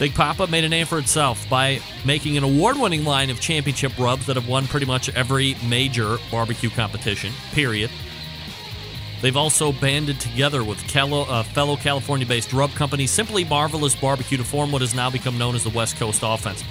Big 0.00 0.12
Papa 0.12 0.48
made 0.48 0.64
a 0.64 0.68
name 0.68 0.86
for 0.86 0.98
itself 0.98 1.48
by 1.48 1.80
making 2.04 2.36
an 2.36 2.42
award 2.42 2.76
winning 2.76 3.04
line 3.04 3.30
of 3.30 3.38
championship 3.38 3.96
rubs 3.96 4.26
that 4.26 4.34
have 4.34 4.48
won 4.48 4.66
pretty 4.66 4.86
much 4.86 5.08
every 5.10 5.54
major 5.68 6.18
barbecue 6.32 6.70
competition, 6.70 7.32
period. 7.52 7.92
They've 9.20 9.36
also 9.36 9.72
banded 9.72 10.20
together 10.20 10.62
with 10.62 10.78
Calo, 10.84 11.28
uh, 11.28 11.42
fellow 11.42 11.76
California 11.76 12.26
based 12.26 12.52
rub 12.52 12.70
company 12.72 13.06
Simply 13.06 13.44
Marvelous 13.44 13.96
Barbecue 13.96 14.38
to 14.38 14.44
form 14.44 14.70
what 14.70 14.80
has 14.80 14.94
now 14.94 15.10
become 15.10 15.36
known 15.36 15.54
as 15.54 15.64
the 15.64 15.70
West 15.70 15.96
Coast 15.96 16.20
Offense. 16.22 16.62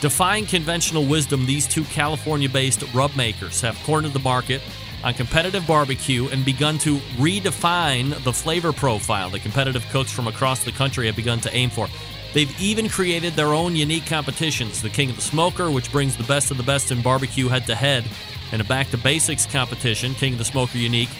Defying 0.00 0.46
conventional 0.46 1.04
wisdom, 1.04 1.44
these 1.44 1.66
two 1.66 1.84
California 1.84 2.48
based 2.48 2.82
rub 2.94 3.14
makers 3.16 3.60
have 3.60 3.76
cornered 3.84 4.14
the 4.14 4.18
market 4.20 4.62
on 5.04 5.12
competitive 5.14 5.66
barbecue 5.66 6.28
and 6.28 6.44
begun 6.44 6.78
to 6.78 6.96
redefine 7.18 8.22
the 8.24 8.32
flavor 8.32 8.72
profile 8.72 9.30
that 9.30 9.40
competitive 9.40 9.86
cooks 9.90 10.10
from 10.10 10.26
across 10.26 10.64
the 10.64 10.72
country 10.72 11.06
have 11.06 11.16
begun 11.16 11.40
to 11.40 11.54
aim 11.54 11.68
for. 11.68 11.86
They've 12.32 12.60
even 12.60 12.88
created 12.88 13.34
their 13.34 13.48
own 13.48 13.74
unique 13.76 14.06
competitions 14.06 14.80
the 14.80 14.88
King 14.88 15.10
of 15.10 15.16
the 15.16 15.22
Smoker, 15.22 15.70
which 15.70 15.90
brings 15.90 16.16
the 16.16 16.24
best 16.24 16.50
of 16.50 16.56
the 16.56 16.62
best 16.62 16.90
in 16.90 17.02
barbecue 17.02 17.48
head 17.48 17.66
to 17.66 17.74
head, 17.74 18.04
and 18.52 18.60
a 18.60 18.64
back 18.64 18.88
to 18.90 18.98
basics 18.98 19.46
competition, 19.46 20.14
King 20.14 20.34
of 20.34 20.38
the 20.38 20.44
Smoker 20.44 20.78
Unique. 20.78 21.10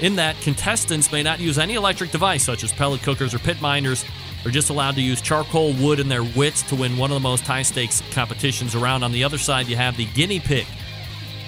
In 0.00 0.16
that, 0.16 0.38
contestants 0.42 1.10
may 1.10 1.22
not 1.22 1.40
use 1.40 1.58
any 1.58 1.74
electric 1.74 2.10
device 2.10 2.44
such 2.44 2.62
as 2.62 2.72
pellet 2.72 3.02
cookers 3.02 3.32
or 3.32 3.38
pit 3.38 3.60
miners. 3.62 4.04
They're 4.42 4.52
just 4.52 4.68
allowed 4.68 4.94
to 4.96 5.00
use 5.00 5.22
charcoal, 5.22 5.72
wood, 5.74 6.00
and 6.00 6.10
their 6.10 6.22
wits 6.22 6.62
to 6.64 6.76
win 6.76 6.98
one 6.98 7.10
of 7.10 7.14
the 7.14 7.20
most 7.20 7.46
high 7.46 7.62
stakes 7.62 8.02
competitions 8.10 8.74
around. 8.74 9.02
On 9.02 9.12
the 9.12 9.24
other 9.24 9.38
side, 9.38 9.68
you 9.68 9.76
have 9.76 9.96
the 9.96 10.04
Guinea 10.06 10.38
Pig. 10.38 10.66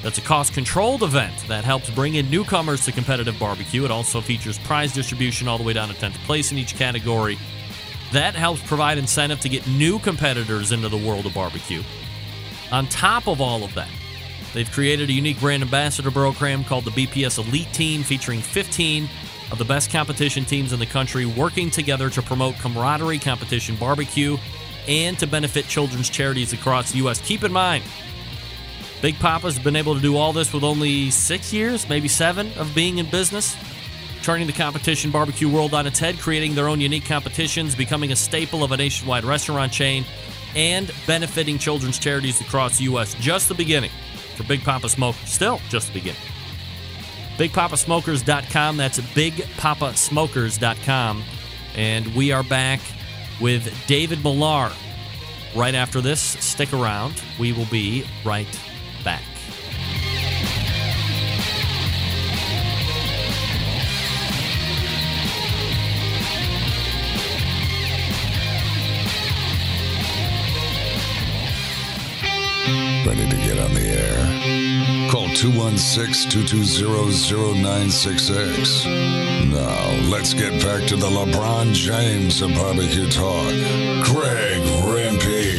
That's 0.02 0.18
a 0.18 0.22
cost 0.22 0.54
controlled 0.54 1.02
event 1.02 1.36
that 1.48 1.64
helps 1.64 1.90
bring 1.90 2.14
in 2.14 2.30
newcomers 2.30 2.84
to 2.86 2.92
competitive 2.92 3.38
barbecue. 3.38 3.84
It 3.84 3.90
also 3.90 4.20
features 4.20 4.58
prize 4.58 4.94
distribution 4.94 5.46
all 5.46 5.58
the 5.58 5.64
way 5.64 5.72
down 5.72 5.88
to 5.88 5.94
10th 5.94 6.14
place 6.24 6.50
in 6.50 6.58
each 6.58 6.74
category. 6.76 7.36
That 8.12 8.34
helps 8.34 8.62
provide 8.62 8.96
incentive 8.96 9.40
to 9.40 9.48
get 9.48 9.66
new 9.66 9.98
competitors 9.98 10.72
into 10.72 10.88
the 10.88 10.96
world 10.96 11.26
of 11.26 11.34
barbecue. 11.34 11.82
On 12.72 12.86
top 12.86 13.26
of 13.28 13.40
all 13.40 13.64
of 13.64 13.74
that, 13.74 13.90
they've 14.54 14.70
created 14.70 15.08
a 15.08 15.12
unique 15.12 15.40
brand 15.40 15.62
ambassador 15.62 16.10
program 16.10 16.64
called 16.64 16.84
the 16.84 16.90
BPS 16.90 17.38
Elite 17.38 17.72
Team, 17.72 18.02
featuring 18.02 18.40
15 18.40 19.08
of 19.50 19.58
the 19.58 19.64
best 19.64 19.90
competition 19.90 20.44
teams 20.44 20.72
in 20.72 20.78
the 20.78 20.86
country 20.86 21.24
working 21.26 21.70
together 21.70 22.10
to 22.10 22.22
promote 22.22 22.54
camaraderie, 22.56 23.18
competition, 23.18 23.76
barbecue, 23.76 24.36
and 24.86 25.18
to 25.18 25.26
benefit 25.26 25.66
children's 25.66 26.10
charities 26.10 26.52
across 26.52 26.92
the 26.92 26.98
U.S. 26.98 27.20
Keep 27.20 27.44
in 27.44 27.52
mind, 27.52 27.84
Big 29.00 29.18
Papa's 29.18 29.58
been 29.58 29.76
able 29.76 29.94
to 29.94 30.00
do 30.00 30.16
all 30.16 30.32
this 30.32 30.52
with 30.52 30.64
only 30.64 31.10
six 31.10 31.52
years, 31.52 31.88
maybe 31.88 32.08
seven, 32.08 32.52
of 32.54 32.74
being 32.74 32.98
in 32.98 33.08
business 33.08 33.56
turning 34.22 34.46
the 34.46 34.52
competition 34.52 35.10
barbecue 35.10 35.48
world 35.48 35.74
on 35.74 35.86
its 35.86 35.98
head, 35.98 36.18
creating 36.18 36.54
their 36.54 36.68
own 36.68 36.80
unique 36.80 37.04
competitions, 37.04 37.74
becoming 37.74 38.12
a 38.12 38.16
staple 38.16 38.62
of 38.62 38.72
a 38.72 38.76
nationwide 38.76 39.24
restaurant 39.24 39.72
chain, 39.72 40.04
and 40.54 40.92
benefiting 41.06 41.58
children's 41.58 41.98
charities 41.98 42.40
across 42.40 42.78
the 42.78 42.84
U.S. 42.84 43.14
Just 43.14 43.48
the 43.48 43.54
beginning 43.54 43.90
for 44.38 44.44
Big 44.44 44.62
Papa 44.62 44.88
Smokers. 44.88 45.28
Still 45.28 45.60
just 45.68 45.88
the 45.88 45.94
beginning. 45.94 46.20
BigPapaSmokers.com. 47.36 48.76
That's 48.76 48.98
BigPapaSmokers.com. 48.98 51.24
And 51.76 52.14
we 52.14 52.32
are 52.32 52.42
back 52.42 52.80
with 53.40 53.72
David 53.86 54.24
Millar 54.24 54.72
right 55.54 55.74
after 55.74 56.00
this. 56.00 56.20
Stick 56.20 56.72
around. 56.72 57.22
We 57.38 57.52
will 57.52 57.66
be 57.66 58.04
right 58.24 58.48
On 73.58 73.74
the 73.74 73.88
air? 73.88 75.10
Call 75.10 75.26
216 75.34 76.30
220 76.30 77.60
0966. 77.60 78.86
Now, 78.86 80.10
let's 80.10 80.32
get 80.32 80.62
back 80.62 80.86
to 80.88 80.96
the 80.96 81.08
LeBron 81.08 81.72
James 81.72 82.40
of 82.40 82.54
barbecue 82.54 83.08
talk. 83.10 83.50
Greg 84.04 84.62
Rempe. 84.84 85.58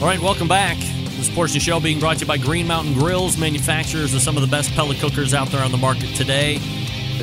All 0.00 0.06
right, 0.06 0.20
welcome 0.20 0.48
back. 0.48 0.78
This 0.78 1.28
portion 1.28 1.58
of 1.58 1.60
the 1.60 1.66
show 1.66 1.78
being 1.78 2.00
brought 2.00 2.16
to 2.16 2.20
you 2.20 2.26
by 2.26 2.38
Green 2.38 2.66
Mountain 2.66 2.94
Grills, 2.94 3.36
manufacturers 3.36 4.14
of 4.14 4.22
some 4.22 4.38
of 4.38 4.40
the 4.40 4.48
best 4.48 4.72
pellet 4.72 4.98
cookers 4.98 5.34
out 5.34 5.48
there 5.48 5.62
on 5.62 5.72
the 5.72 5.78
market 5.78 6.14
today. 6.16 6.58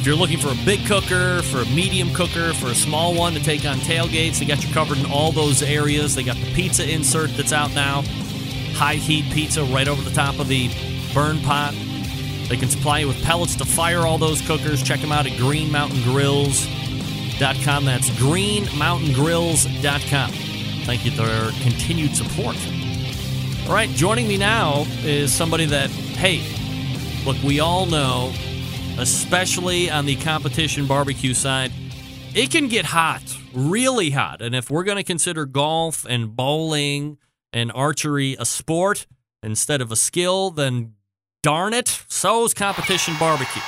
You're 0.08 0.16
looking 0.16 0.40
for 0.40 0.48
a 0.48 0.56
big 0.64 0.86
cooker, 0.86 1.42
for 1.42 1.64
a 1.64 1.66
medium 1.66 2.14
cooker, 2.14 2.54
for 2.54 2.68
a 2.68 2.76
small 2.76 3.14
one 3.14 3.34
to 3.34 3.44
take 3.44 3.66
on 3.66 3.76
tailgates, 3.80 4.40
they 4.40 4.46
got 4.46 4.66
you 4.66 4.74
covered 4.74 5.00
in 5.00 5.06
all 5.08 5.34
those 5.34 5.62
areas. 5.62 6.16
They 6.16 6.24
got 6.24 6.38
the 6.38 6.50
pizza 6.54 6.90
insert 6.90 7.36
that's 7.36 7.52
out 7.52 7.76
now, 7.76 8.04
high 8.72 8.96
heat 8.96 9.26
pizza 9.34 9.66
right 9.66 9.86
over 9.86 10.02
the 10.02 10.12
top 10.12 10.40
of 10.40 10.48
the 10.48 10.70
burn 11.14 11.42
pot. 11.42 11.74
They 12.48 12.56
can 12.56 12.70
supply 12.70 13.00
you 13.00 13.10
with 13.10 13.22
pellets 13.22 13.58
to 13.58 13.66
fire 13.66 14.08
all 14.08 14.18
those 14.18 14.40
cookers. 14.48 14.82
Check 14.82 15.02
them 15.02 15.12
out 15.12 15.26
at 15.26 15.34
greenmountaingrills.com. 15.34 17.84
That's 17.84 18.10
greenmountaingrills.com. 18.12 20.32
Thank 20.86 21.04
you 21.04 21.12
for 21.12 21.24
their 21.24 21.52
continued 21.64 22.16
support. 22.16 22.56
All 23.68 23.74
right, 23.74 23.90
joining 23.90 24.30
me 24.30 24.38
now 24.38 24.86
is 25.04 25.34
somebody 25.34 25.66
that, 25.66 25.90
hey, 25.90 26.42
look, 27.26 27.36
we 27.44 27.60
all 27.60 27.86
know, 27.86 28.32
especially 28.98 29.90
on 29.90 30.06
the 30.06 30.16
competition 30.18 30.88
barbecue 30.88 31.34
side, 31.34 31.72
it 32.34 32.52
can 32.52 32.68
get 32.68 32.86
hot, 32.86 33.24
really 33.54 34.12
hot. 34.12 34.42
And 34.42 34.56
if 34.56 34.70
we're 34.70 34.84
going 34.84 34.98
to 34.98 35.04
consider 35.04 35.46
golf 35.46 36.06
and 36.10 36.36
bowling 36.36 37.18
and 37.54 37.72
archery 37.72 38.36
a 38.40 38.46
sport 38.46 39.08
instead 39.44 39.82
of 39.82 39.92
a 39.92 39.96
skill, 39.96 40.52
then 40.52 40.94
darn 41.44 41.74
it, 41.74 42.04
so's 42.08 42.54
competition 42.54 43.16
barbecue. 43.20 43.62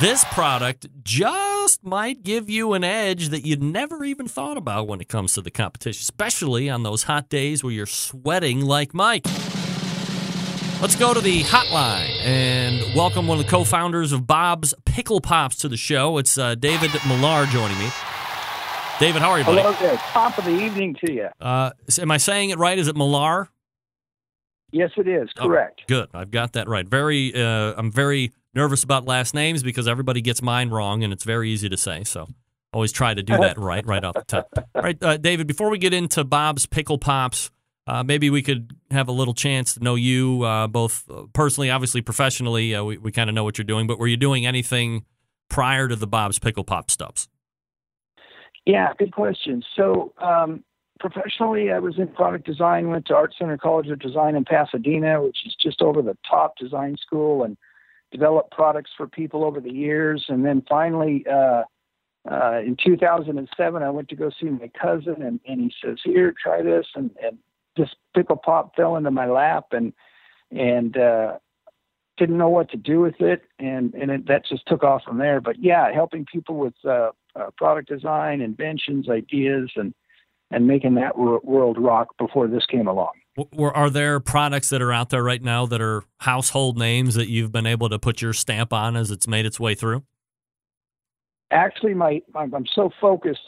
This 0.00 0.24
product 0.26 0.86
just 1.02 1.84
might 1.84 2.22
give 2.22 2.48
you 2.48 2.72
an 2.74 2.84
edge 2.84 3.30
that 3.30 3.44
you'd 3.44 3.62
never 3.62 4.04
even 4.04 4.28
thought 4.28 4.56
about 4.56 4.86
when 4.86 5.00
it 5.00 5.08
comes 5.08 5.34
to 5.34 5.40
the 5.40 5.50
competition, 5.50 6.00
especially 6.00 6.70
on 6.70 6.84
those 6.84 7.02
hot 7.04 7.28
days 7.28 7.64
where 7.64 7.72
you're 7.72 7.86
sweating 7.86 8.60
like 8.60 8.94
Mike. 8.94 9.26
Let's 10.80 10.94
go 10.94 11.12
to 11.12 11.20
the 11.20 11.42
hotline 11.42 12.08
and 12.22 12.94
welcome 12.94 13.26
one 13.26 13.40
of 13.40 13.44
the 13.44 13.50
co 13.50 13.64
founders 13.64 14.12
of 14.12 14.28
Bob's 14.28 14.74
Pickle 14.84 15.20
Pops 15.20 15.56
to 15.56 15.68
the 15.68 15.76
show. 15.76 16.18
It's 16.18 16.38
uh, 16.38 16.54
David 16.54 16.92
Millar 17.08 17.46
joining 17.46 17.76
me. 17.78 17.90
David, 19.00 19.20
how 19.20 19.30
are 19.30 19.40
you, 19.40 19.44
buddy? 19.44 19.60
Hello 19.60 19.72
there. 19.80 19.96
Top 19.96 20.38
of 20.38 20.44
the 20.44 20.56
evening 20.56 20.94
to 21.04 21.12
you. 21.12 21.26
Uh, 21.40 21.72
am 22.00 22.12
I 22.12 22.16
saying 22.16 22.50
it 22.50 22.58
right? 22.58 22.78
Is 22.78 22.86
it 22.86 22.96
Millar? 22.96 23.48
Yes, 24.70 24.90
it 24.96 25.08
is. 25.08 25.28
Oh, 25.38 25.48
Correct. 25.48 25.82
good. 25.88 26.10
I've 26.14 26.30
got 26.30 26.52
that 26.52 26.68
right. 26.68 26.86
Very. 26.86 27.34
Uh, 27.34 27.74
I'm 27.76 27.90
very 27.90 28.30
nervous 28.54 28.84
about 28.84 29.04
last 29.04 29.34
names 29.34 29.64
because 29.64 29.88
everybody 29.88 30.20
gets 30.20 30.42
mine 30.42 30.70
wrong, 30.70 31.02
and 31.02 31.12
it's 31.12 31.24
very 31.24 31.50
easy 31.50 31.68
to 31.68 31.76
say. 31.76 32.04
So 32.04 32.28
always 32.72 32.92
try 32.92 33.14
to 33.14 33.22
do 33.22 33.36
that 33.40 33.58
right, 33.58 33.84
right 33.84 34.04
off 34.04 34.14
the 34.14 34.22
top. 34.22 34.48
All 34.76 34.82
right, 34.82 35.02
uh, 35.02 35.16
David. 35.16 35.48
Before 35.48 35.70
we 35.70 35.78
get 35.78 35.92
into 35.92 36.22
Bob's 36.22 36.66
Pickle 36.66 36.98
Pops, 36.98 37.50
uh, 37.88 38.02
maybe 38.02 38.28
we 38.28 38.42
could 38.42 38.76
have 38.90 39.08
a 39.08 39.12
little 39.12 39.32
chance 39.32 39.74
to 39.74 39.82
know 39.82 39.94
you 39.94 40.42
uh, 40.42 40.66
both 40.66 41.08
personally, 41.32 41.70
obviously 41.70 42.02
professionally. 42.02 42.74
Uh, 42.74 42.84
we 42.84 42.98
we 42.98 43.10
kind 43.10 43.30
of 43.30 43.34
know 43.34 43.44
what 43.44 43.56
you're 43.56 43.64
doing, 43.64 43.86
but 43.86 43.98
were 43.98 44.06
you 44.06 44.18
doing 44.18 44.44
anything 44.44 45.06
prior 45.48 45.88
to 45.88 45.96
the 45.96 46.06
Bob's 46.06 46.38
Pickle 46.38 46.64
Pop 46.64 46.90
stubs? 46.90 47.28
Yeah, 48.66 48.92
good 48.98 49.12
question. 49.12 49.62
So, 49.74 50.12
um, 50.18 50.62
professionally, 51.00 51.72
I 51.72 51.78
was 51.78 51.98
in 51.98 52.08
product 52.08 52.44
design, 52.44 52.88
went 52.88 53.06
to 53.06 53.14
Art 53.14 53.34
Center 53.38 53.56
College 53.56 53.88
of 53.88 53.98
Design 53.98 54.36
in 54.36 54.44
Pasadena, 54.44 55.22
which 55.22 55.38
is 55.46 55.56
just 55.58 55.80
over 55.80 56.02
the 56.02 56.18
top 56.28 56.58
design 56.58 56.98
school, 57.00 57.42
and 57.42 57.56
developed 58.12 58.50
products 58.50 58.90
for 58.94 59.06
people 59.06 59.44
over 59.44 59.60
the 59.60 59.72
years. 59.72 60.26
And 60.28 60.44
then 60.44 60.62
finally, 60.68 61.24
uh, 61.26 61.62
uh, 62.30 62.60
in 62.60 62.76
2007, 62.84 63.82
I 63.82 63.88
went 63.88 64.08
to 64.08 64.16
go 64.16 64.30
see 64.38 64.50
my 64.50 64.70
cousin, 64.78 65.22
and, 65.22 65.40
and 65.48 65.62
he 65.62 65.72
says, 65.82 65.96
"Here, 66.04 66.34
try 66.42 66.60
this." 66.60 66.86
And, 66.94 67.10
and 67.22 67.38
this 67.78 67.90
pickle 68.14 68.36
pop 68.36 68.76
fell 68.76 68.96
into 68.96 69.10
my 69.10 69.26
lap, 69.26 69.66
and 69.72 69.92
and 70.50 70.96
uh, 70.96 71.38
didn't 72.18 72.36
know 72.36 72.48
what 72.48 72.70
to 72.70 72.76
do 72.76 73.00
with 73.00 73.20
it, 73.20 73.42
and 73.58 73.94
and 73.94 74.10
it, 74.10 74.26
that 74.28 74.44
just 74.46 74.66
took 74.66 74.82
off 74.82 75.02
from 75.04 75.18
there. 75.18 75.40
But 75.40 75.56
yeah, 75.58 75.92
helping 75.92 76.26
people 76.30 76.56
with 76.56 76.74
uh, 76.84 77.10
uh, 77.34 77.50
product 77.56 77.88
design, 77.88 78.40
inventions, 78.40 79.08
ideas, 79.08 79.70
and 79.76 79.94
and 80.50 80.66
making 80.66 80.94
that 80.94 81.16
wor- 81.16 81.40
world 81.44 81.78
rock 81.78 82.08
before 82.18 82.48
this 82.48 82.66
came 82.66 82.86
along. 82.86 83.12
W- 83.36 83.70
Are 83.74 83.90
there 83.90 84.18
products 84.18 84.70
that 84.70 84.82
are 84.82 84.92
out 84.92 85.10
there 85.10 85.22
right 85.22 85.42
now 85.42 85.66
that 85.66 85.80
are 85.80 86.02
household 86.20 86.78
names 86.78 87.14
that 87.14 87.28
you've 87.28 87.52
been 87.52 87.66
able 87.66 87.88
to 87.88 87.98
put 87.98 88.20
your 88.22 88.32
stamp 88.32 88.72
on 88.72 88.96
as 88.96 89.10
it's 89.10 89.28
made 89.28 89.46
its 89.46 89.60
way 89.60 89.74
through? 89.74 90.04
Actually, 91.50 91.94
my, 91.94 92.20
my 92.34 92.42
I'm 92.42 92.66
so 92.74 92.90
focused 93.00 93.40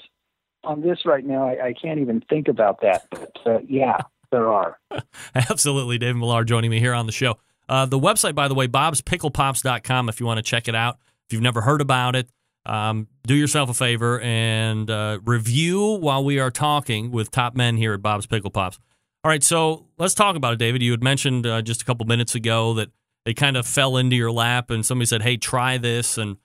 on 0.64 0.82
this 0.82 1.00
right 1.04 1.24
now, 1.24 1.48
I, 1.48 1.68
I 1.68 1.72
can't 1.72 2.00
even 2.00 2.22
think 2.28 2.48
about 2.48 2.80
that. 2.82 3.06
But 3.10 3.36
uh, 3.46 3.58
yeah, 3.66 3.98
there 4.30 4.50
are. 4.50 4.78
Absolutely, 5.34 5.98
David 5.98 6.16
Millar 6.16 6.44
joining 6.44 6.70
me 6.70 6.80
here 6.80 6.94
on 6.94 7.06
the 7.06 7.12
show. 7.12 7.38
Uh, 7.68 7.86
the 7.86 7.98
website, 7.98 8.34
by 8.34 8.48
the 8.48 8.54
way, 8.54 8.66
bobspicklepops.com, 8.66 10.08
if 10.08 10.20
you 10.20 10.26
want 10.26 10.38
to 10.38 10.42
check 10.42 10.68
it 10.68 10.74
out. 10.74 10.98
If 11.28 11.34
you've 11.34 11.42
never 11.42 11.60
heard 11.60 11.80
about 11.80 12.16
it, 12.16 12.28
um, 12.66 13.06
do 13.26 13.34
yourself 13.34 13.70
a 13.70 13.74
favor 13.74 14.20
and 14.20 14.90
uh, 14.90 15.20
review 15.24 15.98
while 16.00 16.24
we 16.24 16.40
are 16.40 16.50
talking 16.50 17.10
with 17.10 17.30
top 17.30 17.54
men 17.54 17.76
here 17.76 17.94
at 17.94 18.02
Bob's 18.02 18.26
Pickle 18.26 18.50
Pops. 18.50 18.78
All 19.22 19.28
right, 19.30 19.42
so 19.42 19.86
let's 19.98 20.14
talk 20.14 20.34
about 20.34 20.54
it, 20.54 20.58
David. 20.58 20.82
You 20.82 20.90
had 20.90 21.02
mentioned 21.02 21.46
uh, 21.46 21.62
just 21.62 21.82
a 21.82 21.84
couple 21.84 22.06
minutes 22.06 22.34
ago 22.34 22.74
that 22.74 22.90
it 23.26 23.34
kind 23.34 23.56
of 23.56 23.66
fell 23.66 23.96
into 23.96 24.16
your 24.16 24.32
lap, 24.32 24.70
and 24.70 24.84
somebody 24.84 25.06
said, 25.06 25.22
"Hey, 25.22 25.36
try 25.36 25.76
this." 25.76 26.16
And 26.16 26.38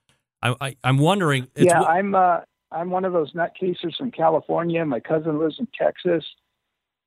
I, 0.44 0.76
am 0.84 0.98
wondering. 0.98 1.48
yeah, 1.56 1.82
I'm 1.82 2.16
uh, 2.16 2.42
I'm 2.72 2.90
one 2.90 3.06
of 3.06 3.14
those 3.14 3.32
nutcases 3.34 3.96
from 3.98 4.12
California. 4.12 4.86
My 4.86 5.00
cousin 5.00 5.40
lives 5.40 5.56
in 5.58 5.68
Texas. 5.80 6.24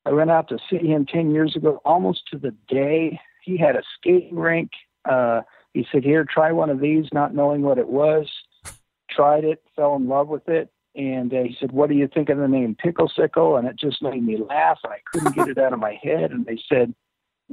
I 0.08 0.12
went 0.12 0.30
out 0.30 0.48
to 0.48 0.58
see 0.70 0.78
him 0.78 1.04
ten 1.04 1.32
years 1.32 1.54
ago, 1.54 1.82
almost 1.84 2.22
to 2.30 2.38
the 2.38 2.54
day. 2.66 3.20
He 3.44 3.58
had 3.58 3.76
a 3.76 3.82
skating 3.94 4.36
rink. 4.36 4.70
Uh, 5.04 5.42
he 5.74 5.86
said, 5.92 6.02
"Here, 6.02 6.24
try 6.24 6.50
one 6.50 6.70
of 6.70 6.80
these," 6.80 7.06
not 7.12 7.34
knowing 7.34 7.60
what 7.60 7.76
it 7.76 7.88
was. 7.88 8.26
Tried 9.10 9.44
it, 9.44 9.62
fell 9.76 9.96
in 9.96 10.08
love 10.08 10.28
with 10.28 10.48
it, 10.48 10.70
and 10.94 11.32
uh, 11.34 11.42
he 11.42 11.54
said, 11.60 11.72
"What 11.72 11.90
do 11.90 11.94
you 11.94 12.08
think 12.08 12.30
of 12.30 12.38
the 12.38 12.48
name 12.48 12.74
Pickle 12.74 13.12
Sickle?" 13.14 13.56
And 13.56 13.68
it 13.68 13.76
just 13.76 14.02
made 14.02 14.24
me 14.24 14.38
laugh, 14.38 14.78
I 14.84 14.96
couldn't 15.12 15.36
get 15.36 15.48
it 15.48 15.58
out 15.58 15.74
of 15.74 15.78
my 15.78 15.98
head. 16.02 16.30
And 16.30 16.46
they 16.46 16.58
said, 16.70 16.94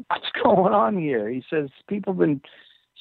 "What's 0.08 0.32
going 0.42 0.74
on 0.74 0.98
here?" 0.98 1.28
He 1.28 1.44
says, 1.50 1.70
"People 1.90 2.14
have 2.14 2.20
been 2.20 2.42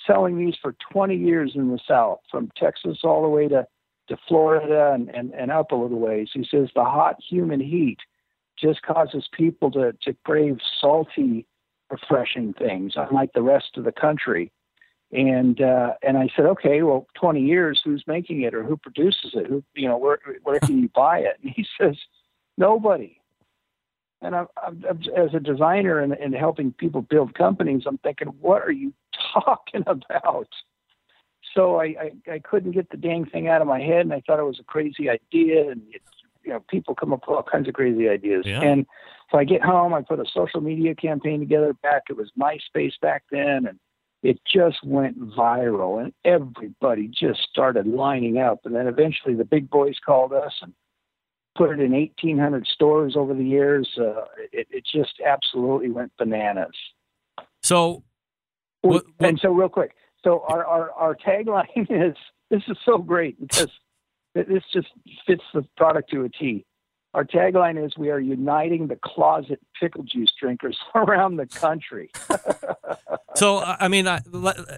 selling 0.04 0.36
these 0.36 0.56
for 0.60 0.74
20 0.90 1.14
years 1.16 1.52
in 1.54 1.68
the 1.68 1.78
South, 1.86 2.18
from 2.28 2.50
Texas 2.56 2.98
all 3.04 3.22
the 3.22 3.28
way 3.28 3.46
to 3.46 3.68
to 4.08 4.18
Florida 4.28 4.92
and, 4.92 5.08
and, 5.14 5.32
and 5.32 5.52
up 5.52 5.70
a 5.70 5.76
little 5.76 6.00
ways." 6.00 6.30
He 6.32 6.44
says 6.50 6.70
the 6.74 6.84
hot, 6.84 7.20
humid 7.30 7.60
heat 7.60 7.98
just 8.64 8.82
causes 8.82 9.28
people 9.32 9.70
to 9.72 9.92
to 10.02 10.16
crave 10.24 10.58
salty, 10.80 11.46
refreshing 11.90 12.54
things, 12.54 12.94
unlike 12.96 13.32
the 13.34 13.42
rest 13.42 13.76
of 13.76 13.84
the 13.84 13.92
country. 13.92 14.50
And 15.12 15.60
uh, 15.60 15.92
and 16.02 16.16
I 16.16 16.28
said, 16.34 16.46
okay, 16.46 16.82
well, 16.82 17.06
20 17.14 17.40
years, 17.40 17.80
who's 17.84 18.02
making 18.06 18.42
it 18.42 18.54
or 18.54 18.64
who 18.64 18.76
produces 18.76 19.32
it? 19.34 19.46
Who 19.46 19.62
you 19.74 19.86
know, 19.86 19.98
where 19.98 20.18
where 20.42 20.58
can 20.60 20.78
you 20.78 20.88
buy 20.94 21.18
it? 21.18 21.38
And 21.42 21.52
he 21.54 21.66
says, 21.80 21.96
nobody. 22.56 23.20
And 24.22 24.34
I'm, 24.34 24.46
I'm, 24.66 24.82
as 25.14 25.34
a 25.34 25.40
designer 25.40 26.00
and, 26.00 26.14
and 26.14 26.34
helping 26.34 26.72
people 26.72 27.02
build 27.02 27.34
companies, 27.34 27.82
I'm 27.86 27.98
thinking, 27.98 28.28
what 28.40 28.62
are 28.62 28.72
you 28.72 28.94
talking 29.34 29.84
about? 29.86 30.48
So 31.54 31.78
I, 31.78 31.84
I 31.84 32.32
I 32.32 32.38
couldn't 32.38 32.72
get 32.72 32.88
the 32.90 32.96
dang 32.96 33.26
thing 33.26 33.48
out 33.48 33.60
of 33.60 33.68
my 33.68 33.80
head, 33.80 34.00
and 34.00 34.14
I 34.14 34.22
thought 34.26 34.40
it 34.40 34.44
was 34.44 34.58
a 34.58 34.64
crazy 34.64 35.10
idea. 35.10 35.70
And 35.70 35.82
it, 35.92 36.00
you 36.44 36.52
know, 36.52 36.64
people 36.68 36.94
come 36.94 37.12
up 37.12 37.22
with 37.26 37.36
all 37.36 37.42
kinds 37.42 37.68
of 37.68 37.74
crazy 37.74 38.08
ideas. 38.08 38.44
Yeah. 38.46 38.62
And 38.62 38.86
so 39.30 39.38
I 39.38 39.44
get 39.44 39.62
home, 39.62 39.94
I 39.94 40.02
put 40.02 40.20
a 40.20 40.24
social 40.32 40.60
media 40.60 40.94
campaign 40.94 41.40
together. 41.40 41.72
Back 41.82 42.04
it 42.10 42.16
was 42.16 42.30
MySpace 42.38 42.92
back 43.00 43.24
then, 43.30 43.66
and 43.66 43.78
it 44.24 44.40
just 44.50 44.82
went 44.82 45.20
viral 45.20 46.02
and 46.02 46.12
everybody 46.24 47.06
just 47.08 47.42
started 47.42 47.86
lining 47.86 48.38
up 48.38 48.60
and 48.64 48.74
then 48.74 48.88
eventually 48.88 49.34
the 49.34 49.44
big 49.44 49.70
boys 49.70 49.96
called 50.04 50.32
us 50.32 50.52
and 50.62 50.72
put 51.54 51.70
it 51.70 51.78
in 51.78 51.92
1800 51.92 52.66
stores 52.66 53.14
over 53.16 53.34
the 53.34 53.44
years 53.44 53.88
uh, 53.98 54.24
it, 54.50 54.66
it 54.70 54.84
just 54.84 55.20
absolutely 55.24 55.90
went 55.90 56.10
bananas 56.18 56.74
so 57.62 58.02
what, 58.80 59.04
what, 59.18 59.28
and 59.28 59.38
so 59.40 59.50
real 59.52 59.68
quick 59.68 59.94
so 60.24 60.42
our, 60.48 60.64
our, 60.64 60.90
our 60.92 61.14
tagline 61.14 61.66
is 61.76 62.16
this 62.50 62.62
is 62.66 62.78
so 62.84 62.98
great 62.98 63.38
because 63.38 63.70
this 64.34 64.62
just 64.72 64.88
fits 65.26 65.44
the 65.52 65.62
product 65.76 66.10
to 66.10 66.24
a 66.24 66.28
t 66.28 66.64
our 67.14 67.24
tagline 67.24 67.82
is 67.82 67.96
we 67.96 68.10
are 68.10 68.18
uniting 68.18 68.88
the 68.88 68.98
closet 69.02 69.60
pickle 69.80 70.02
juice 70.02 70.32
drinkers 70.38 70.76
around 70.94 71.36
the 71.36 71.46
country. 71.46 72.10
so, 73.36 73.58
I 73.58 73.88
mean, 73.88 74.08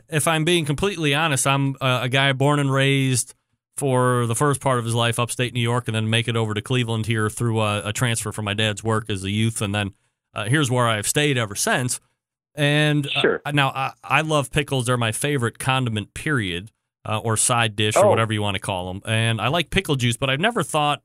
if 0.09 0.29
I'm 0.29 0.45
being 0.45 0.67
completely 0.67 1.15
honest, 1.15 1.47
I'm 1.47 1.77
a 1.81 2.09
guy 2.09 2.33
born 2.33 2.61
and 2.61 2.71
raised 2.71 3.35
for 3.77 4.27
the 4.27 4.35
first 4.35 4.61
part 4.61 4.79
of 4.79 4.85
his 4.85 4.95
life, 4.95 5.19
upstate 5.19 5.55
New 5.55 5.61
York, 5.61 5.89
and 5.89 5.95
then 5.95 6.09
make 6.09 6.29
it 6.29 6.37
over 6.37 6.55
to 6.55 6.63
Cleveland 6.63 7.07
here 7.07 7.29
through 7.29 7.61
a, 7.61 7.89
a 7.89 7.93
transfer 7.93 8.33
from 8.33 8.45
my 8.45 8.55
dad's 8.55 8.85
work 8.85 9.11
as 9.11 9.25
a 9.25 9.31
youth, 9.31 9.61
and 9.61 9.75
then 9.75 9.93
uh, 10.35 10.45
here's 10.45 10.71
where 10.71 10.87
I've 10.87 11.07
stayed 11.07 11.37
ever 11.37 11.55
since. 11.55 12.01
And 12.55 13.07
uh, 13.15 13.51
now 13.53 13.69
I, 13.69 13.93
I 14.03 14.21
love 14.23 14.51
pickles; 14.51 14.87
they're 14.87 14.97
my 14.97 15.13
favorite 15.13 15.59
condiment. 15.59 16.15
Period, 16.15 16.71
uh, 17.09 17.19
or 17.19 17.37
side 17.37 17.77
dish, 17.77 17.97
or 17.97 18.05
Oh. 18.07 18.11
whatever 18.11 18.33
you 18.33 18.43
want 18.43 18.57
to 18.57 18.61
call 18.61 18.89
them. 18.93 19.01
And 19.07 19.41
I 19.41 19.49
like 19.49 19.71
pickle 19.71 19.97
juice, 19.97 20.17
but 20.17 20.29
I've 20.29 20.41
never 20.41 20.63
thought 20.63 21.03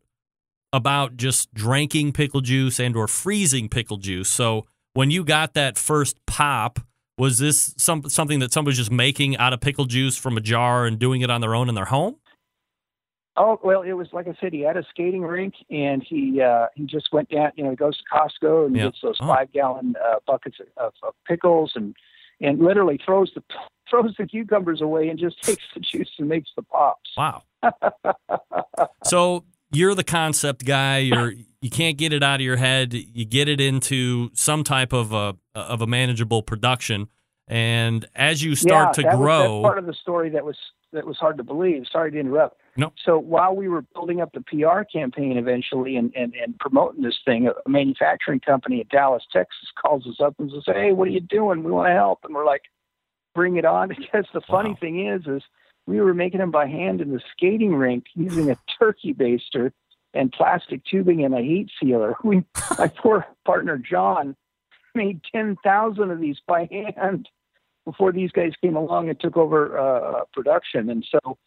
about 0.73 1.17
just 1.17 1.53
drinking 1.53 2.13
pickle 2.13 2.41
juice 2.41 2.79
and 2.79 2.95
or 2.95 3.07
freezing 3.07 3.69
pickle 3.69 3.97
juice. 3.97 4.29
So 4.29 4.65
when 4.93 5.11
you 5.11 5.23
got 5.23 5.53
that 5.53 5.77
first 5.77 6.17
pop, 6.25 6.79
was 7.17 7.37
this 7.39 7.73
some 7.77 8.09
something 8.09 8.39
that 8.39 8.51
somebody 8.53 8.71
was 8.71 8.77
just 8.77 8.91
making 8.91 9.37
out 9.37 9.53
of 9.53 9.59
pickle 9.61 9.85
juice 9.85 10.17
from 10.17 10.37
a 10.37 10.41
jar 10.41 10.85
and 10.85 10.97
doing 10.97 11.21
it 11.21 11.29
on 11.29 11.41
their 11.41 11.53
own 11.53 11.69
in 11.69 11.75
their 11.75 11.85
home? 11.85 12.15
Oh 13.37 13.59
well, 13.63 13.81
it 13.81 13.93
was 13.93 14.07
like 14.11 14.27
I 14.27 14.35
said. 14.41 14.51
He 14.51 14.61
had 14.61 14.75
a 14.75 14.83
skating 14.89 15.21
rink, 15.21 15.53
and 15.69 16.03
he 16.05 16.41
uh, 16.41 16.67
he 16.75 16.85
just 16.85 17.09
went 17.13 17.29
down. 17.29 17.51
You 17.55 17.63
know, 17.63 17.69
he 17.69 17.75
goes 17.77 17.97
to 17.97 18.03
Costco 18.13 18.65
and 18.67 18.75
Yeah. 18.75 18.85
gets 18.85 18.99
those 19.01 19.17
Oh. 19.21 19.27
five 19.27 19.51
gallon 19.53 19.95
uh, 20.03 20.15
buckets 20.27 20.57
of, 20.77 20.93
of 21.03 21.13
pickles, 21.27 21.71
and 21.75 21.95
and 22.41 22.59
literally 22.59 22.99
throws 23.05 23.31
the 23.33 23.43
throws 23.91 24.15
the 24.17 24.25
cucumbers 24.25 24.81
away 24.81 25.09
and 25.09 25.19
just 25.19 25.39
takes 25.43 25.63
the 25.75 25.79
juice 25.79 26.09
and 26.17 26.27
makes 26.27 26.49
the 26.55 26.63
pops. 26.63 27.11
Wow. 27.15 27.43
so 29.03 29.43
you're 29.71 29.93
the 29.93 30.03
concept 30.03 30.65
guy. 30.65 30.97
You're 30.99 31.33
you 31.61 31.69
can't 31.69 31.97
get 31.97 32.11
it 32.11 32.23
out 32.23 32.35
of 32.35 32.41
your 32.41 32.57
head. 32.57 32.93
You 32.93 33.25
get 33.25 33.47
it 33.47 33.61
into 33.61 34.31
some 34.33 34.63
type 34.63 34.93
of 34.93 35.13
a 35.13 35.35
of 35.53 35.81
a 35.81 35.87
manageable 35.87 36.41
production, 36.41 37.07
and 37.47 38.05
as 38.15 38.43
you 38.43 38.55
start 38.55 38.89
yeah, 38.89 38.91
to 38.93 39.01
that 39.03 39.19
Was, 39.19 39.19
grow, 39.19 39.61
that's 39.61 39.63
part 39.63 39.77
of 39.77 39.85
the 39.85 39.93
story 39.93 40.31
that 40.31 40.43
was 40.43 40.57
that 40.93 41.05
was 41.05 41.17
hard 41.17 41.37
to 41.37 41.43
believe. 41.43 41.83
Sorry 41.91 42.11
to 42.11 42.19
interrupt. 42.19 42.59
No. 42.77 42.93
So 43.05 43.17
while 43.17 43.55
we 43.55 43.67
were 43.67 43.81
building 43.93 44.21
up 44.21 44.31
the 44.33 44.41
PR 44.41 44.83
campaign 44.83 45.37
eventually 45.37 45.97
and, 45.97 46.11
and, 46.15 46.33
and 46.33 46.57
promoting 46.59 47.03
this 47.03 47.17
thing, 47.25 47.47
a 47.47 47.69
manufacturing 47.69 48.39
company 48.39 48.81
in 48.81 48.87
Dallas, 48.89 49.23
Texas 49.31 49.69
calls 49.81 50.05
us 50.07 50.19
up 50.23 50.35
and 50.39 50.49
says, 50.51 50.63
Hey, 50.65 50.93
what 50.93 51.07
are 51.07 51.11
you 51.11 51.19
doing? 51.19 51.63
We 51.63 51.71
want 51.71 51.89
to 51.89 51.93
help. 51.93 52.19
And 52.23 52.33
we're 52.33 52.45
like, 52.45 52.63
bring 53.33 53.57
it 53.57 53.65
on. 53.65 53.89
Because 53.97 54.25
the 54.33 54.41
funny 54.41 54.71
Wow. 54.71 54.77
thing 54.81 55.05
is, 55.07 55.27
is 55.27 55.41
we 55.87 55.99
were 56.01 56.13
making 56.13 56.39
them 56.39 56.51
by 56.51 56.67
hand 56.67 57.01
in 57.01 57.11
the 57.11 57.21
skating 57.35 57.73
rink 57.75 58.05
using 58.13 58.49
a 58.51 58.57
turkey 58.79 59.13
baster 59.13 59.71
and 60.13 60.31
plastic 60.31 60.83
tubing 60.85 61.23
and 61.23 61.33
a 61.33 61.41
heat 61.41 61.69
sealer. 61.81 62.15
We, 62.23 62.43
my 62.77 62.87
poor 62.87 63.25
partner, 63.45 63.77
John, 63.77 64.35
made 64.93 65.21
10,000 65.33 66.11
of 66.11 66.19
these 66.19 66.37
by 66.47 66.67
hand 66.69 67.29
before 67.85 68.11
these 68.11 68.31
guys 68.31 68.51
came 68.61 68.75
along 68.75 69.09
and 69.09 69.19
took 69.19 69.37
over 69.37 69.77
uh, 69.79 70.25
production. 70.33 70.89
And 70.89 71.05
so 71.09 71.37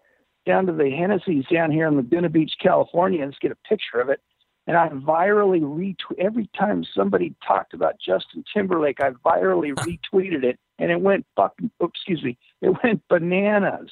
down 0.47 0.67
to 0.67 0.73
the 0.73 0.91
Hennessey's 0.91 1.45
down 1.53 1.71
here 1.71 1.87
in 1.87 1.97
Laguna 1.97 2.31
Beach, 2.31 2.53
California. 2.63 3.25
Let's 3.25 3.39
get 3.39 3.53
a 3.53 3.69
picture 3.69 4.01
of 4.01 4.09
it. 4.09 4.21
And 4.67 4.77
I 4.77 4.89
virally 4.89 5.61
retweet 5.61 6.19
every 6.19 6.49
time 6.59 6.85
somebody 6.95 7.35
talked 7.47 7.75
about 7.75 7.97
Justin 7.99 8.45
Timberlake. 8.53 9.01
I 9.01 9.11
virally 9.11 9.73
retweeted 10.13 10.45
it, 10.45 10.59
and 10.79 10.91
it 10.91 11.01
went 11.01 11.27
fucking. 11.37 11.71
oh, 11.81 11.87
excuse 11.87 12.23
me, 12.23 12.39
it 12.63 12.75
went 12.83 13.03
bananas. 13.09 13.91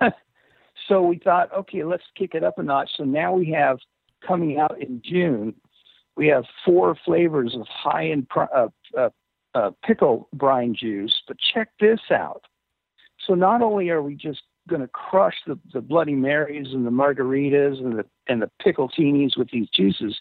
so 0.88 1.02
we 1.02 1.18
thought, 1.18 1.52
okay, 1.52 1.84
let's 1.84 2.04
kick 2.16 2.34
it 2.34 2.44
up 2.44 2.58
a 2.58 2.62
notch. 2.62 2.90
So 2.96 3.04
now 3.04 3.34
we 3.34 3.50
have 3.50 3.78
coming 4.26 4.58
out 4.58 4.80
in 4.80 5.02
June. 5.04 5.54
We 6.16 6.28
have 6.28 6.44
four 6.64 6.96
flavors 7.04 7.54
of 7.54 7.66
high-end 7.66 8.28
uh, 8.36 8.68
uh, 8.96 9.10
uh, 9.54 9.70
pickle 9.84 10.28
brine 10.32 10.74
juice. 10.74 11.22
But 11.26 11.36
check 11.38 11.68
this 11.80 12.00
out. 12.10 12.42
So 13.26 13.34
not 13.34 13.62
only 13.62 13.88
are 13.90 14.02
we 14.02 14.14
just 14.14 14.42
going 14.68 14.80
to 14.82 14.88
crush 14.88 15.36
the, 15.46 15.58
the 15.72 15.80
Bloody 15.80 16.14
Marys 16.14 16.68
and 16.72 16.86
the 16.86 16.90
margaritas 16.90 17.78
and 17.78 17.98
the 17.98 18.04
and 18.26 18.42
the 18.42 18.50
pickletinis 18.64 19.36
with 19.36 19.50
these 19.50 19.68
juices, 19.68 20.18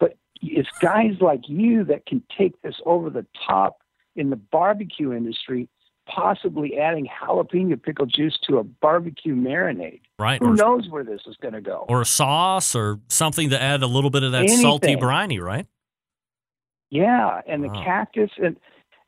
but 0.00 0.16
it's 0.40 0.68
guys 0.80 1.16
like 1.20 1.40
you 1.48 1.84
that 1.84 2.06
can 2.06 2.22
take 2.36 2.60
this 2.62 2.76
over 2.86 3.10
the 3.10 3.26
top 3.46 3.78
in 4.16 4.30
the 4.30 4.36
barbecue 4.36 5.12
industry, 5.12 5.68
possibly 6.08 6.78
adding 6.78 7.08
jalapeno 7.08 7.80
pickle 7.80 8.06
juice 8.06 8.38
to 8.48 8.58
a 8.58 8.64
barbecue 8.64 9.34
marinade. 9.34 10.00
Right. 10.18 10.40
Who 10.42 10.50
Or, 10.50 10.54
knows 10.54 10.88
where 10.88 11.04
this 11.04 11.22
is 11.26 11.36
going 11.40 11.54
to 11.54 11.60
go? 11.60 11.84
or 11.88 12.02
a 12.02 12.06
sauce 12.06 12.74
or 12.74 13.00
something 13.08 13.50
to 13.50 13.60
add 13.60 13.82
a 13.82 13.86
little 13.86 14.10
bit 14.10 14.22
of 14.22 14.32
that 14.32 14.48
salty 14.50 14.96
briny, 14.96 15.38
right? 15.38 15.66
Yeah, 16.92 17.40
and 17.46 17.64
the 17.64 17.68
Wow. 17.68 17.82
cactus, 17.82 18.30
and 18.36 18.54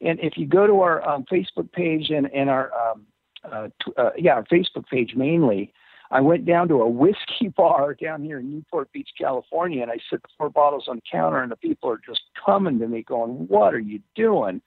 and 0.00 0.18
if 0.18 0.38
you 0.38 0.46
go 0.46 0.66
to 0.66 0.80
our 0.80 1.06
um, 1.06 1.24
Facebook 1.24 1.70
page 1.70 2.08
and 2.08 2.32
and 2.32 2.48
our 2.48 2.72
um, 2.72 3.06
uh, 3.44 3.68
tw- 3.78 3.98
uh, 3.98 4.10
yeah 4.16 4.32
our 4.36 4.44
Facebook 4.44 4.88
page 4.88 5.14
mainly, 5.14 5.70
I 6.10 6.22
went 6.22 6.46
down 6.46 6.68
to 6.68 6.80
a 6.80 6.88
whiskey 6.88 7.48
bar 7.56 7.92
down 7.92 8.22
here 8.24 8.38
in 8.38 8.50
Newport 8.50 8.90
Beach, 8.92 9.10
California, 9.18 9.82
and 9.82 9.90
I 9.90 9.98
set 10.08 10.22
the 10.22 10.28
four 10.38 10.48
bottles 10.48 10.86
on 10.88 10.96
the 10.96 11.02
counter, 11.12 11.42
and 11.42 11.52
the 11.52 11.56
people 11.56 11.90
are 11.90 12.00
just 12.04 12.22
coming 12.42 12.78
to 12.78 12.88
me, 12.88 13.02
going, 13.02 13.32
"What 13.48 13.74
are 13.74 13.78
you 13.78 14.00
doing?" 14.14 14.62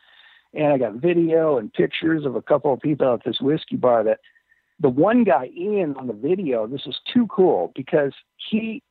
And 0.54 0.68
I 0.68 0.78
got 0.78 0.94
video 0.94 1.58
and 1.58 1.74
pictures 1.74 2.24
of 2.24 2.36
a 2.36 2.42
couple 2.44 2.72
of 2.72 2.82
people 2.82 3.16
at 3.16 3.24
this 3.26 3.42
whiskey 3.42 3.78
bar. 3.78 4.04
That 4.04 4.20
the 4.80 4.90
one 4.90 5.24
guy 5.24 5.50
Ian 5.58 5.96
on 5.96 6.06
the 6.06 6.14
video, 6.14 6.68
this 6.68 6.86
is 6.86 7.00
too 7.12 7.26
cool 7.32 7.72
because 7.76 8.14
he 8.36 8.84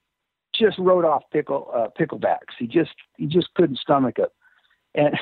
just 0.59 0.78
wrote 0.78 1.04
off 1.04 1.22
pickle 1.32 1.70
uh, 1.74 1.88
picklebacks. 1.98 2.54
He 2.59 2.66
just 2.66 2.94
he 3.16 3.26
just 3.26 3.52
couldn't 3.54 3.78
stomach 3.78 4.18
it, 4.18 4.32
and, 4.94 5.14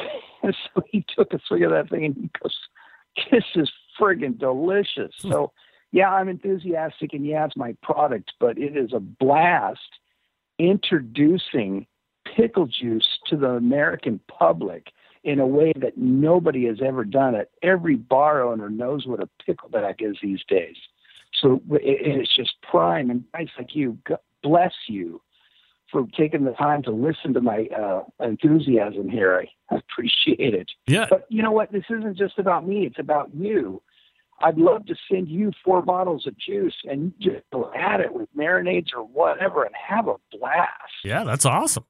and 0.43 0.57
so 0.75 0.83
he 0.89 1.05
took 1.17 1.33
a 1.33 1.41
swig 1.47 1.63
of 1.63 1.71
that 1.71 1.91
thing 1.91 2.05
and 2.05 2.17
he 2.17 2.31
goes, 2.43 2.57
"This 3.31 3.45
is 3.55 3.71
friggin' 3.99 4.39
delicious." 4.39 5.13
So 5.19 5.53
yeah, 5.93 6.11
I'm 6.11 6.29
enthusiastic, 6.29 7.13
and 7.13 7.27
yeah, 7.27 7.45
it's 7.47 7.57
my 7.57 7.77
product, 7.83 8.33
but 8.41 8.59
it 8.59 8.77
is 8.77 8.93
a 8.93 9.01
blast 9.01 9.81
introducing 10.59 11.87
pickle 12.37 12.67
juice 12.67 13.19
to 13.29 13.37
the 13.37 13.51
American 13.51 14.21
public 14.29 14.89
in 15.25 15.41
a 15.41 15.47
way 15.47 15.73
that 15.77 15.97
nobody 15.97 16.67
has 16.67 16.79
ever 16.85 17.05
done 17.05 17.35
it. 17.35 17.51
Every 17.63 17.97
bar 17.97 18.43
owner 18.43 18.69
knows 18.69 19.07
what 19.07 19.21
a 19.21 19.29
pickleback 19.49 19.97
is 20.01 20.17
these 20.23 20.41
days. 20.49 20.77
So 21.41 21.61
it's 21.71 22.35
just 22.35 22.55
prime, 22.63 23.11
and 23.11 23.25
guys 23.33 23.49
like 23.59 23.75
you, 23.75 23.99
bless 24.45 24.73
you 24.89 25.21
for 25.91 26.07
taking 26.17 26.45
the 26.45 26.53
time 26.53 26.83
to 26.83 26.91
listen 26.91 27.35
to 27.35 27.41
my 27.41 27.67
uh, 27.77 28.03
enthusiasm 28.21 29.09
here. 29.09 29.45
I 29.71 29.77
appreciate 29.77 30.55
it. 30.55 30.71
Yeah. 30.87 31.07
But 31.11 31.27
you 31.29 31.43
know 31.43 31.53
what? 31.53 31.73
This 31.73 31.85
isn't 31.91 32.17
just 32.17 32.39
about 32.39 32.67
me. 32.67 32.87
It's 32.87 32.99
about 32.99 33.35
you. 33.35 33.83
I'd 34.41 34.59
love 34.59 34.87
to 34.87 34.97
send 35.11 35.29
you 35.29 35.53
four 35.65 35.83
bottles 35.83 36.27
of 36.27 36.37
juice 36.37 36.75
and 36.85 37.13
you 37.19 37.33
just 37.33 37.45
go 37.53 37.73
at 37.75 38.01
it 38.01 38.13
with 38.13 38.29
marinades 38.37 38.89
or 38.95 39.05
whatever 39.05 39.65
and 39.65 39.75
have 39.75 40.09
a 40.09 40.17
blast. 40.33 40.71
Yeah, 41.05 41.25
that's 41.25 41.47
awesome. 41.47 41.85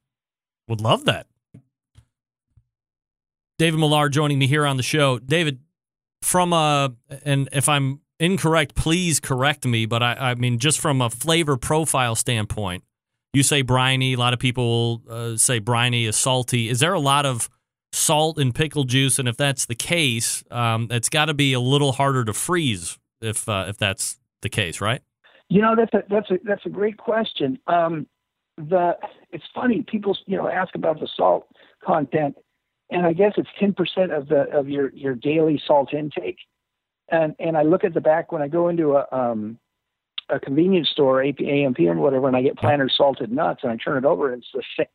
Would 0.69 0.81
love 0.81 1.07
that. 1.07 1.27
David 3.59 3.79
Millar 3.81 4.09
joining 4.09 4.39
me 4.39 4.47
here 4.47 4.67
on 4.67 4.77
the 4.77 4.83
show. 4.83 5.19
David, 5.19 5.61
from 6.23 6.53
a, 6.53 6.93
and 7.25 7.49
if 7.53 7.69
I'm 7.69 8.01
incorrect, 8.19 8.75
please 8.75 9.21
correct 9.21 9.65
me, 9.65 9.87
but 9.87 10.03
I, 10.03 10.15
I 10.15 10.35
mean, 10.35 10.59
just 10.59 10.81
from 10.81 11.01
a 11.01 11.11
flavor 11.11 11.57
profile 11.57 12.15
standpoint, 12.15 12.85
you 13.33 13.43
say 13.43 13.63
briny. 13.63 14.15
A 14.15 14.19
lot 14.19 14.33
of 14.33 14.39
people 14.39 15.03
uh, 15.09 15.37
say 15.37 15.59
briny 15.59 16.07
is 16.07 16.17
salty. 16.17 16.69
Is 16.69 16.81
there 16.81 16.95
a 16.95 17.01
lot 17.01 17.27
of 17.27 17.51
salt 17.93 18.39
in 18.39 18.53
pickle 18.53 18.85
juice? 18.85 19.19
And 19.19 19.29
if 19.29 19.37
that's 19.37 19.67
the 19.67 19.75
case, 19.75 20.45
um, 20.51 20.89
it's 20.91 21.09
got 21.09 21.27
to 21.27 21.35
be 21.35 21.53
a 21.53 21.61
little 21.61 21.93
harder 21.93 22.25
to 22.25 22.33
freeze 22.33 22.99
if 23.21 23.49
uh, 23.49 23.67
if 23.69 23.77
that's 23.77 24.19
the 24.43 24.49
case, 24.49 24.81
right? 24.81 25.03
You 25.49 25.63
know, 25.63 25.75
that's 25.77 25.93
a 25.95 26.05
that's 26.09 26.31
a 26.31 26.39
that's 26.45 26.67
a 26.67 26.71
great 26.71 26.97
question. 26.97 27.59
Um, 27.67 28.07
the 28.57 28.97
it's 29.31 29.45
funny 29.55 29.83
people 29.83 30.17
you 30.27 30.37
know 30.37 30.49
ask 30.49 30.75
about 30.75 31.01
the 31.01 31.09
salt 31.17 31.49
content, 31.85 32.37
and 32.91 33.05
I 33.05 33.13
guess 33.13 33.33
it's 33.37 33.49
ten 33.59 33.75
percent 33.75 34.13
of 34.13 34.29
the 34.29 34.43
of 34.57 34.69
your 34.69 34.91
your 34.95 35.15
daily 35.15 35.61
salt 35.67 35.93
intake. 35.93 36.39
And 37.11 37.35
and 37.39 37.57
I 37.57 37.63
look 37.63 37.85
at 37.85 37.95
the 37.95 38.01
back 38.01 38.33
when 38.33 38.43
I 38.43 38.49
go 38.49 38.69
into 38.69 38.97
a 38.97 39.07
um, 39.13 39.59
a 40.31 40.41
convenience 40.41 40.89
store, 40.89 41.23
AM, 41.23 41.75
PM, 41.75 41.99
whatever, 41.99 42.27
and 42.29 42.37
I 42.37 42.43
get 42.43 42.57
Planters 42.57 42.95
salted 42.97 43.31
nuts, 43.31 43.61
and 43.63 43.73
I 43.73 43.77
turn 43.77 43.99
it 43.99 44.07
over, 44.07 44.33
and 44.33 44.43
it's 44.43 44.53
the 44.55 44.63
same. 44.77 44.87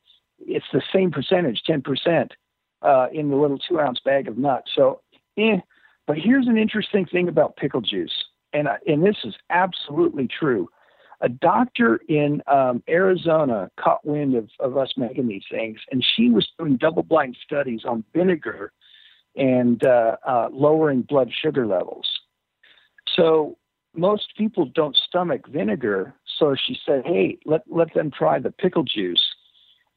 It's 0.42 0.66
the 0.72 0.82
same 0.94 1.12
percentage, 1.12 1.62
ten 1.66 1.82
percent, 1.82 2.34
uh, 2.82 3.08
in 3.14 3.30
the 3.30 3.36
little 3.36 3.60
two 3.60 3.80
ounce 3.80 4.00
bag 4.04 4.28
of 4.28 4.38
nuts. 4.38 4.72
So, 4.76 5.02
eh. 5.38 5.58
But 6.08 6.18
here's 6.18 6.48
an 6.48 6.58
interesting 6.58 7.06
thing 7.06 7.28
about 7.28 7.56
pickle 7.56 7.82
juice, 7.82 8.26
and 8.52 8.68
I, 8.68 8.78
and 8.88 9.06
this 9.06 9.18
is 9.24 9.36
absolutely 9.52 10.28
true. 10.28 10.68
A 11.22 11.30
doctor 11.30 12.00
in 12.08 12.42
um, 12.48 12.82
Arizona 12.90 13.70
caught 13.78 14.06
wind 14.06 14.36
of, 14.36 14.50
of 14.60 14.78
us 14.78 14.94
making 14.98 15.28
these 15.28 15.44
things, 15.52 15.78
and 15.92 16.04
she 16.16 16.30
was 16.30 16.48
doing 16.58 16.78
double 16.78 17.04
blind 17.04 17.38
studies 17.44 17.82
on 17.86 18.04
vinegar 18.14 18.72
and 19.36 19.84
uh, 19.84 20.18
uh, 20.28 20.50
lowering 20.52 21.02
blood 21.02 21.32
sugar 21.32 21.66
levels. 21.66 22.08
So 23.16 23.58
most 23.96 24.36
people 24.38 24.66
don't 24.66 24.96
stomach 24.96 25.48
vinegar, 25.48 26.14
so 26.38 26.56
she 26.56 26.78
said, 26.86 27.06
"Hey, 27.06 27.40
let 27.46 27.62
let 27.68 27.94
them 27.94 28.12
try 28.12 28.40
the 28.40 28.52
pickle 28.52 28.84
juice." 28.84 29.24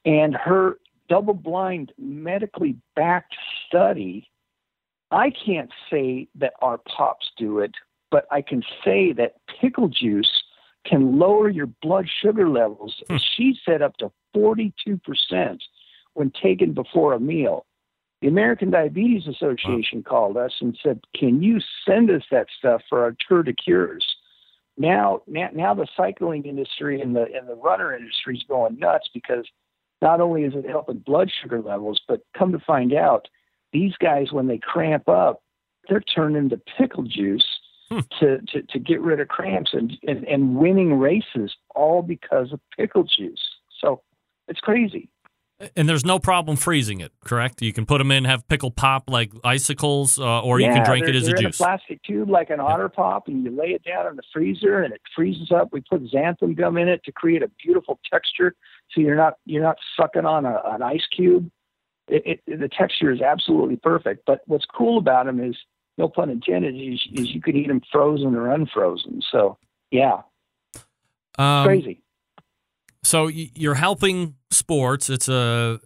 And 0.05 0.35
her 0.35 0.79
double-blind, 1.09 1.93
medically 1.99 2.77
backed 2.97 3.37
study, 3.67 4.31
I 5.11 5.31
can't 5.31 5.71
say 5.91 6.29
that 6.37 6.55
our 6.63 6.79
pops 6.79 7.31
do 7.37 7.59
it, 7.59 7.73
but 8.11 8.27
I 8.31 8.41
can 8.41 8.63
say 8.85 9.13
that 9.13 9.37
pickle 9.61 9.89
juice 9.89 10.43
can 10.87 11.19
lower 11.19 11.49
your 11.49 11.67
blood 11.67 12.09
sugar 12.09 12.49
levels. 12.49 13.03
She 13.37 13.59
said 13.65 13.83
up 13.83 13.97
to 13.99 14.11
42% 14.35 15.59
when 16.15 16.31
taken 16.31 16.73
before 16.73 17.13
a 17.13 17.21
meal. 17.21 17.67
The 18.23 18.29
American 18.29 18.71
Diabetes 18.71 19.27
Association 19.27 20.05
called 20.05 20.37
us 20.37 20.53
and 20.61 20.79
said, 20.81 21.01
"Can 21.13 21.43
you 21.43 21.59
send 21.85 22.09
us 22.09 22.23
that 22.31 22.47
stuff 22.57 22.83
for 22.89 23.03
our 23.03 23.17
tour 23.29 23.43
de 23.43 23.53
cures?" 23.53 24.17
Now, 24.79 25.23
now, 25.27 25.51
now 25.53 25.75
the 25.75 25.89
cycling 25.97 26.45
industry 26.45 27.01
and 27.01 27.17
the 27.17 27.27
and 27.35 27.49
the 27.49 27.57
runner 27.57 27.95
industry 27.95 28.37
is 28.37 28.45
going 28.45 28.79
nuts 28.79 29.11
because 29.13 29.45
not 30.01 30.21
only 30.21 30.45
is 30.45 30.55
it 30.55 30.69
helping 30.69 30.99
blood 30.99 31.33
sugar 31.43 31.61
levels, 31.61 32.01
but 32.07 32.23
come 32.39 32.53
to 32.53 32.61
find 32.61 32.95
out, 32.95 33.27
these 33.73 33.95
guys 33.97 34.31
when 34.31 34.47
they 34.47 34.59
cramp 34.59 35.09
up, 35.09 35.43
they're 35.89 36.01
turning 36.01 36.49
to 36.51 36.61
pickle 36.79 37.03
juice 37.03 37.47
hmm. 37.91 38.01
to, 38.21 38.41
to 38.43 38.63
to 38.63 38.79
get 38.79 39.01
rid 39.01 39.19
of 39.19 39.27
cramps 39.27 39.75
and, 39.75 39.99
and 40.07 40.25
and 40.29 40.55
winning 40.55 40.95
races 40.95 41.57
all 41.75 42.03
because 42.03 42.53
of 42.53 42.61
pickle 42.79 43.03
juice. 43.03 43.43
So 43.81 44.01
it's 44.47 44.61
crazy. 44.61 45.09
And 45.77 45.89
there's 45.89 46.05
no 46.05 46.19
problem 46.19 46.57
freezing 46.57 47.01
it, 47.01 47.13
correct? 47.25 47.63
You 47.63 47.73
can 47.73 47.87
put 47.87 47.99
them 47.99 48.11
in, 48.11 48.25
have 48.25 48.47
pickle 48.49 48.71
pop 48.71 49.09
like 49.09 49.33
icicles, 49.45 50.19
uh, 50.19 50.41
or 50.43 50.61
you 50.61 50.67
can 50.67 50.85
drink 50.85 51.07
it 51.07 51.15
as 51.15 51.25
a 51.25 51.27
they're 51.27 51.37
in 51.37 51.43
juice. 51.43 51.61
a 51.61 51.63
plastic 51.63 52.03
tube 52.03 52.29
like 52.29 52.51
an 52.51 52.61
otter 52.61 52.89
pop, 52.89 53.29
and 53.29 53.45
you 53.45 53.51
lay 53.51 53.69
it 53.69 53.85
down 53.85 54.07
in 54.07 54.17
the 54.17 54.23
freezer, 54.33 54.83
and 54.83 54.93
it 54.93 55.01
freezes 55.15 55.53
up. 55.53 55.69
We 55.73 55.81
put 55.81 56.03
xanthan 56.05 56.57
gum 56.57 56.77
in 56.79 56.89
it 56.89 57.05
to 57.05 57.13
create 57.13 57.43
a 57.43 57.51
beautiful 57.63 58.01
texture, 58.11 58.55
so 58.91 59.01
you're 59.01 59.17
not 59.17 59.35
you're 59.45 59.63
not 59.63 59.77
sucking 59.97 60.27
on 60.27 60.45
a, 60.45 60.61
an 60.67 60.83
ice 60.83 61.07
cube. 61.15 61.51
It, 62.09 62.41
it, 62.47 62.61
the 62.61 62.69
texture 62.69 63.13
is 63.13 63.21
absolutely 63.21 63.77
perfect. 63.77 64.25
But 64.27 64.41
what's 64.47 64.67
cool 64.67 64.99
about 64.99 65.27
them 65.27 65.41
is, 65.41 65.57
no 65.99 66.09
pun 66.09 66.31
intended, 66.31 66.75
is, 66.75 67.01
is 67.13 67.31
you 67.31 67.41
could 67.41 67.55
eat 67.55 67.69
them 67.69 67.81
frozen 67.93 68.35
or 68.35 68.53
unfrozen. 68.53 69.23
So 69.31 69.57
yeah, 69.91 70.23
Um, 71.39 71.65
crazy. 71.65 72.03
So 73.05 73.27
you're 73.29 73.75
helping 73.75 74.37
sports. 74.51 75.11
It's 75.11 75.29
a 75.29 75.81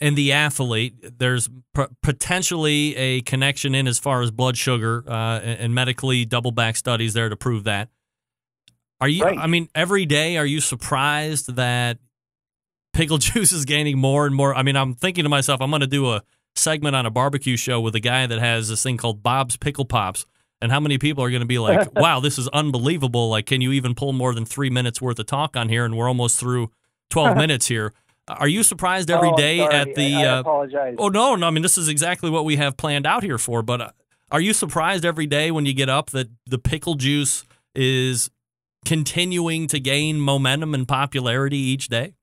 and 0.00 0.16
the 0.16 0.32
athlete. 0.32 1.18
There's 1.18 1.48
p- 1.74 1.86
potentially 2.02 2.96
a 2.96 3.20
connection 3.22 3.74
in 3.74 3.86
as 3.86 3.98
far 3.98 4.22
as 4.22 4.30
blood 4.30 4.56
sugar 4.56 5.04
uh, 5.06 5.40
and, 5.42 5.60
and 5.60 5.74
medically 5.74 6.24
double 6.24 6.52
back 6.52 6.76
studies 6.76 7.14
there 7.14 7.28
to 7.28 7.36
prove 7.36 7.64
that. 7.64 7.88
Are 9.00 9.08
you? 9.08 9.24
Right. 9.24 9.38
I 9.38 9.46
mean, 9.46 9.68
every 9.74 10.06
day, 10.06 10.36
are 10.36 10.46
you 10.46 10.60
surprised 10.60 11.56
that 11.56 11.98
pickle 12.92 13.18
juice 13.18 13.52
is 13.52 13.64
gaining 13.64 13.98
more 13.98 14.26
and 14.26 14.34
more? 14.34 14.54
I 14.54 14.62
mean, 14.62 14.76
I'm 14.76 14.94
thinking 14.94 15.24
to 15.24 15.28
myself, 15.28 15.60
I'm 15.60 15.70
going 15.70 15.80
to 15.80 15.86
do 15.86 16.12
a 16.12 16.22
segment 16.54 16.96
on 16.96 17.04
a 17.04 17.10
barbecue 17.10 17.56
show 17.56 17.80
with 17.80 17.94
a 17.94 18.00
guy 18.00 18.26
that 18.26 18.38
has 18.38 18.68
this 18.68 18.82
thing 18.82 18.96
called 18.96 19.22
Bob's 19.22 19.56
Pickle 19.56 19.84
Pops. 19.84 20.26
And 20.66 20.72
how 20.72 20.80
many 20.80 20.98
people 20.98 21.22
are 21.22 21.30
going 21.30 21.42
to 21.42 21.46
be 21.46 21.60
like, 21.60 21.92
wow, 21.96 22.18
this 22.18 22.38
is 22.38 22.48
unbelievable? 22.48 23.28
Like, 23.28 23.46
can 23.46 23.60
you 23.60 23.70
even 23.70 23.94
pull 23.94 24.12
more 24.12 24.34
than 24.34 24.44
three 24.44 24.68
minutes 24.68 25.00
worth 25.00 25.16
of 25.20 25.26
talk 25.26 25.56
on 25.56 25.68
here? 25.68 25.84
And 25.84 25.96
we're 25.96 26.08
almost 26.08 26.40
through 26.40 26.72
12 27.10 27.36
minutes 27.44 27.68
here. 27.68 27.92
Are 28.26 28.48
you 28.48 28.64
surprised 28.64 29.08
every 29.08 29.28
Oh, 29.28 29.36
day 29.36 29.58
sorry. 29.58 29.74
at 29.74 29.94
the. 29.94 30.14
I, 30.16 30.22
I 30.24 30.38
uh, 30.38 30.42
oh, 30.98 31.08
no, 31.08 31.36
no. 31.36 31.46
I 31.46 31.50
mean, 31.50 31.62
this 31.62 31.78
is 31.78 31.88
exactly 31.88 32.30
what 32.30 32.44
we 32.44 32.56
have 32.56 32.76
planned 32.76 33.06
out 33.06 33.22
here 33.22 33.38
for. 33.38 33.62
But 33.62 33.80
uh, 33.80 33.90
are 34.32 34.40
you 34.40 34.52
surprised 34.52 35.04
every 35.04 35.28
day 35.28 35.52
when 35.52 35.66
you 35.66 35.72
get 35.72 35.88
up 35.88 36.10
that 36.10 36.26
the 36.46 36.58
pickle 36.58 36.96
juice 36.96 37.44
is 37.76 38.28
continuing 38.84 39.68
to 39.68 39.78
gain 39.78 40.18
momentum 40.20 40.74
and 40.74 40.88
popularity 40.88 41.58
each 41.58 41.86
day? 41.86 42.14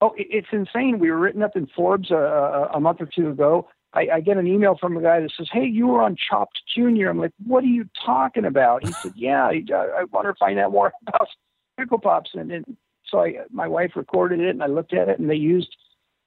Oh, 0.00 0.14
it's 0.16 0.46
insane. 0.50 0.98
We 0.98 1.10
were 1.10 1.18
written 1.18 1.42
up 1.42 1.56
in 1.56 1.66
Forbes 1.76 2.10
uh, 2.10 2.16
a, 2.16 2.70
a 2.76 2.80
month 2.80 3.02
or 3.02 3.08
two 3.14 3.28
ago. 3.28 3.68
I, 3.94 4.08
I 4.14 4.20
get 4.20 4.36
an 4.36 4.46
email 4.46 4.76
from 4.78 4.96
a 4.96 5.02
guy 5.02 5.20
that 5.20 5.32
says, 5.36 5.48
"Hey, 5.50 5.64
you 5.64 5.86
were 5.86 6.02
on 6.02 6.16
Chopped 6.16 6.60
Junior." 6.74 7.08
I'm 7.08 7.18
like, 7.18 7.32
"What 7.46 7.64
are 7.64 7.68
you 7.68 7.88
talking 8.04 8.44
about?" 8.44 8.84
He 8.84 8.92
said, 8.92 9.12
"Yeah, 9.14 9.46
I, 9.46 9.62
I 9.72 10.04
want 10.04 10.26
to 10.26 10.34
find 10.38 10.58
out 10.58 10.72
more 10.72 10.92
about 11.06 11.28
pickle 11.78 11.98
pops." 11.98 12.30
And, 12.34 12.52
and 12.52 12.76
so 13.06 13.20
I, 13.20 13.38
my 13.50 13.66
wife 13.66 13.92
recorded 13.96 14.40
it, 14.40 14.50
and 14.50 14.62
I 14.62 14.66
looked 14.66 14.92
at 14.92 15.08
it, 15.08 15.18
and 15.18 15.30
they 15.30 15.36
used 15.36 15.74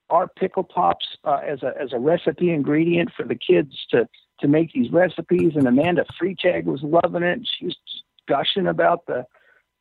our 0.09 0.27
pickle 0.27 0.63
pops 0.63 1.05
uh, 1.23 1.39
as 1.47 1.61
a 1.61 1.73
as 1.79 1.93
a 1.93 1.99
recipe 1.99 2.51
ingredient 2.51 3.11
for 3.15 3.23
the 3.25 3.35
kids 3.35 3.75
to 3.91 4.07
to 4.39 4.47
make 4.47 4.73
these 4.73 4.91
recipes. 4.91 5.53
And 5.55 5.67
Amanda 5.67 6.05
Freitag 6.19 6.65
was 6.65 6.81
loving 6.81 7.23
it. 7.23 7.47
She 7.59 7.65
was 7.65 7.77
gushing 8.27 8.67
about 8.67 9.05
the 9.05 9.25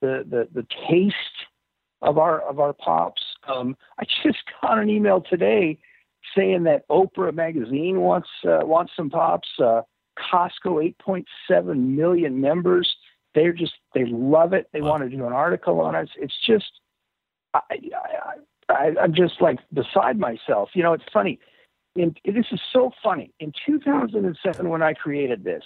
the 0.03 0.25
the, 0.29 0.49
the 0.53 0.67
taste 0.89 1.17
of 2.03 2.19
our 2.19 2.41
of 2.43 2.61
our 2.61 2.75
pops. 2.75 3.23
Um, 3.49 3.75
I 3.99 4.05
just 4.23 4.39
got 4.61 4.79
an 4.79 4.91
email 4.91 5.23
today 5.23 5.79
saying 6.37 6.65
that 6.65 6.89
Oprah 6.89 7.35
magazine 7.35 8.01
wants 8.01 8.29
uh, 8.45 8.61
wants 8.63 8.93
some 8.97 9.11
pops. 9.11 9.49
Uh, 9.59 9.83
Costco, 10.33 10.93
8.7 11.07 11.77
million 11.77 12.41
members. 12.41 12.95
They're 13.35 13.53
just 13.53 13.73
they 13.95 14.05
love 14.07 14.53
it. 14.53 14.69
They 14.73 14.81
want 14.81 15.03
to 15.03 15.09
do 15.09 15.27
an 15.27 15.33
article 15.33 15.81
on 15.81 15.95
us. 15.95 16.09
It's 16.17 16.35
just 16.47 16.71
I, 17.55 17.61
I, 17.71 18.73
I 18.73 18.95
I'm 19.01 19.15
just 19.15 19.41
like 19.41 19.59
beside 19.73 20.19
myself. 20.19 20.71
You 20.75 20.83
know, 20.83 20.93
it's 20.93 21.05
funny. 21.13 21.39
In, 21.97 22.15
this 22.25 22.47
is 22.53 22.61
so 22.73 22.93
funny. 23.03 23.33
In 23.41 23.53
2007, 23.67 24.69
when 24.69 24.83
I 24.83 24.95
created 24.95 25.43
this, 25.43 25.65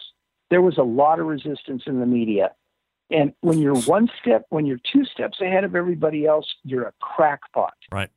there 0.51 0.63
was 0.63 0.79
a 0.79 0.83
lot 0.83 1.21
of 1.21 1.27
resistance 1.27 1.83
in 1.87 2.01
the 2.01 2.07
media. 2.07 2.53
And 3.11 3.35
when 3.41 3.59
you're 3.59 3.79
one 3.81 4.09
step, 4.21 4.47
when 4.49 4.65
you're 4.65 4.81
two 4.93 5.05
steps 5.05 5.41
ahead 5.41 5.65
of 5.65 5.75
everybody 5.75 6.27
else, 6.27 6.47
you're 6.65 6.85
a 6.85 6.93
crackpot. 7.01 7.75
Right. 7.93 8.11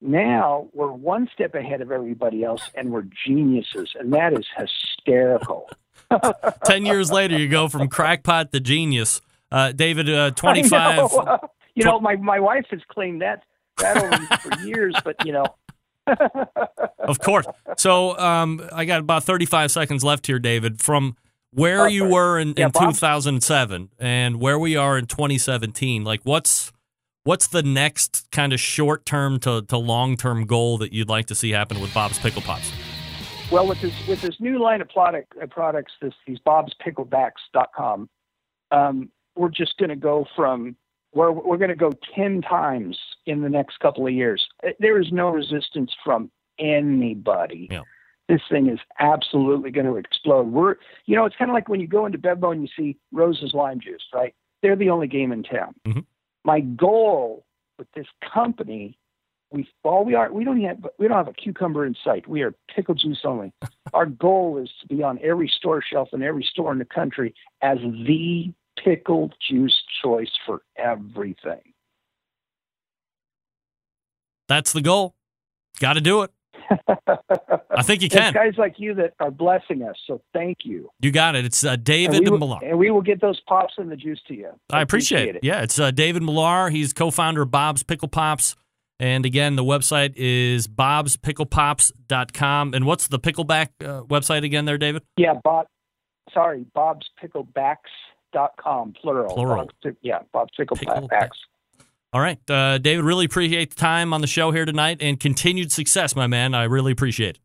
Now 0.00 0.68
we're 0.72 0.90
one 0.92 1.28
step 1.32 1.54
ahead 1.54 1.80
of 1.80 1.90
everybody 1.92 2.42
else 2.42 2.62
and 2.74 2.90
we're 2.90 3.04
geniuses. 3.26 3.94
And 3.98 4.12
that 4.14 4.32
is 4.32 4.46
hysterical. 4.56 5.68
10 6.64 6.86
years 6.86 7.12
later, 7.12 7.38
you 7.38 7.48
go 7.48 7.68
from 7.68 7.88
crackpot 7.88 8.52
to 8.52 8.60
genius. 8.60 9.20
Uh, 9.52 9.72
David, 9.72 10.08
uh, 10.08 10.30
25. 10.30 10.96
know. 11.12 11.38
you 11.74 11.84
know, 11.84 12.00
my, 12.00 12.16
my 12.16 12.40
wife 12.40 12.66
has 12.70 12.80
claimed 12.88 13.22
that, 13.22 13.42
that 13.78 13.96
over 13.96 14.36
for 14.38 14.66
years, 14.66 14.94
but 15.04 15.16
you 15.24 15.32
know, 15.32 15.44
Of 16.98 17.18
course. 17.20 17.46
So 17.76 18.16
um, 18.18 18.66
I 18.72 18.84
got 18.84 19.00
about 19.00 19.24
35 19.24 19.70
seconds 19.70 20.04
left 20.04 20.26
here, 20.26 20.38
David. 20.38 20.80
From 20.80 21.16
where 21.52 21.82
Oh, 21.82 21.86
you 21.86 22.04
were 22.04 22.38
in, 22.38 22.54
Yeah, 22.56 22.66
in 22.66 22.72
2007 22.72 23.90
and 23.98 24.40
where 24.40 24.58
we 24.58 24.76
are 24.76 24.96
in 24.98 25.06
2017, 25.06 26.04
like 26.04 26.20
what's 26.24 26.72
what's 27.30 27.46
the 27.46 27.62
next 27.62 28.28
kind 28.32 28.52
of 28.52 28.58
short 28.58 29.06
term 29.06 29.38
to, 29.38 29.62
to 29.62 29.76
long 29.78 30.16
term 30.16 30.46
goal 30.46 30.78
that 30.78 30.92
you'd 30.92 31.08
like 31.08 31.26
to 31.26 31.34
see 31.36 31.52
happen 31.52 31.80
with 31.80 31.94
Bob's 31.94 32.18
Pickle 32.18 32.42
Pops? 32.42 32.72
Well, 33.52 33.68
with 33.68 33.80
this 33.80 33.94
with 34.08 34.20
this 34.20 34.40
new 34.40 34.60
line 34.60 34.80
of 34.80 34.88
product 34.88 35.32
uh, 35.40 35.46
products, 35.46 35.92
this 36.02 36.12
these 36.26 36.40
Bob's 36.40 36.74
Picklebacks.com, 36.84 38.08
um, 38.72 39.10
we're 39.36 39.48
just 39.48 39.76
going 39.78 39.90
to 39.90 39.96
go 39.96 40.26
from 40.34 40.74
we're 41.14 41.30
we're 41.30 41.56
going 41.56 41.70
to 41.70 41.76
go 41.76 41.92
ten 42.16 42.42
times 42.42 42.98
in 43.26 43.42
the 43.42 43.48
next 43.48 43.78
couple 43.78 44.08
of 44.08 44.12
years. 44.12 44.44
Uh, 44.66 44.70
There 44.80 45.00
is 45.00 45.12
no 45.12 45.30
resistance 45.30 45.92
from 46.04 46.32
anybody. 46.58 47.68
Yeah. 47.70 47.82
This 48.28 48.40
thing 48.50 48.68
is 48.68 48.80
absolutely 48.98 49.70
going 49.70 49.86
to 49.86 49.96
explode. 49.96 50.48
We're 50.48 50.74
you 51.06 51.14
know 51.14 51.26
it's 51.26 51.36
kind 51.36 51.48
of 51.48 51.54
like 51.54 51.68
when 51.68 51.78
you 51.78 51.86
go 51.86 52.06
into 52.06 52.18
Bevmo 52.18 52.50
and 52.50 52.62
you 52.62 52.68
see 52.76 52.96
Rose's 53.12 53.54
lime 53.54 53.78
juice, 53.78 54.02
right? 54.12 54.34
They're 54.62 54.74
the 54.74 54.90
only 54.90 55.06
game 55.06 55.30
in 55.30 55.44
town. 55.44 55.76
Mhm. 55.86 56.04
My 56.44 56.60
goal 56.60 57.44
with 57.78 57.88
this 57.94 58.06
company 58.32 58.98
we 59.52 59.68
all 59.82 60.04
we 60.04 60.14
are 60.14 60.32
we 60.32 60.44
don't 60.44 60.60
have 60.62 60.86
we 60.98 61.08
don't 61.08 61.16
have 61.16 61.28
a 61.28 61.32
cucumber 61.32 61.84
in 61.84 61.96
sight. 62.04 62.28
We 62.28 62.42
are 62.42 62.54
pickle 62.74 62.94
juice 62.94 63.20
only. 63.24 63.52
Our 63.92 64.06
goal 64.06 64.58
is 64.62 64.70
to 64.80 64.86
be 64.86 65.02
on 65.02 65.18
every 65.22 65.48
store 65.48 65.82
shelf 65.82 66.10
in 66.12 66.22
every 66.22 66.44
store 66.44 66.72
in 66.72 66.78
the 66.78 66.84
country 66.84 67.34
as 67.62 67.78
the 67.78 68.52
pickle 68.82 69.30
juice 69.48 69.82
choice 70.02 70.30
for 70.46 70.62
everything. 70.76 71.60
That's 74.48 74.72
the 74.72 74.82
goal. 74.82 75.14
Got 75.80 75.94
to 75.94 76.00
do 76.00 76.22
it. 76.22 76.30
I 77.70 77.82
think 77.82 78.02
you 78.02 78.06
It's 78.06 78.14
can. 78.14 78.32
guys 78.32 78.54
like 78.58 78.74
you 78.78 78.94
that 78.94 79.14
are 79.20 79.30
blessing 79.30 79.82
us, 79.82 79.96
so 80.06 80.20
thank 80.32 80.58
you. 80.64 80.90
You 81.00 81.10
got 81.10 81.34
it. 81.36 81.44
It's 81.44 81.64
uh, 81.64 81.70
And 81.70 81.84
David 81.84 82.24
we, 82.24 82.30
will, 82.30 82.38
Millar. 82.38 82.58
and 82.62 82.78
we 82.78 82.90
will 82.90 83.02
get 83.02 83.20
those 83.20 83.40
pops 83.48 83.74
and 83.78 83.90
the 83.90 83.96
juice 83.96 84.20
to 84.28 84.34
you. 84.34 84.50
I 84.70 84.82
appreciate, 84.82 85.36
it. 85.36 85.44
Yeah, 85.44 85.62
it's 85.62 85.78
uh, 85.78 85.90
David 85.90 86.22
Millar. 86.22 86.70
He's 86.70 86.92
co-founder 86.92 87.42
of 87.42 87.50
Bob's 87.50 87.82
Pickle 87.82 88.08
Pops. 88.08 88.56
And 88.98 89.24
again, 89.24 89.56
the 89.56 89.64
website 89.64 90.12
is 90.16 90.66
bobspicklepops.com. 90.68 92.74
And 92.74 92.84
what's 92.84 93.08
the 93.08 93.18
pickleback 93.18 93.68
uh, 93.82 94.02
website 94.02 94.44
again 94.44 94.66
there, 94.66 94.76
David? 94.78 95.02
Yeah, 95.16 95.34
Bob. 95.42 95.66
Sorry, 96.34 96.66
Bob's 96.74 97.08
Picklebacks.com, 97.22 98.94
plural. 99.00 99.34
Plural. 99.34 99.70
Bob's, 99.82 99.96
yeah, 100.02 100.18
Bob's 100.32 100.52
Picklebacks. 100.58 101.30
Picklebacks. 102.10 102.14
All 102.14 102.20
right. 102.20 102.50
Uh, 102.50 102.78
David, 102.78 103.04
really 103.04 103.24
appreciate 103.24 103.70
the 103.70 103.80
time 103.80 104.12
on 104.12 104.20
the 104.20 104.26
show 104.26 104.50
here 104.50 104.64
tonight 104.64 104.98
and 105.00 105.18
continued 105.18 105.72
success, 105.72 106.16
my 106.16 106.26
man. 106.26 106.54
I 106.54 106.64
really 106.64 106.92
appreciate 106.92 107.36
it. 107.36 107.38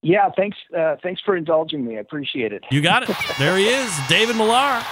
Yeah, 0.00 0.30
thanks. 0.36 0.56
Uh, 0.76 0.96
thanks 1.02 1.20
for 1.24 1.36
indulging 1.36 1.84
me. 1.84 1.96
I 1.96 2.00
appreciate 2.00 2.52
it. 2.52 2.64
You 2.70 2.80
got 2.80 3.08
it. 3.08 3.16
there 3.38 3.56
he 3.56 3.66
is, 3.66 3.98
David 4.08 4.36
Millar. 4.36 4.82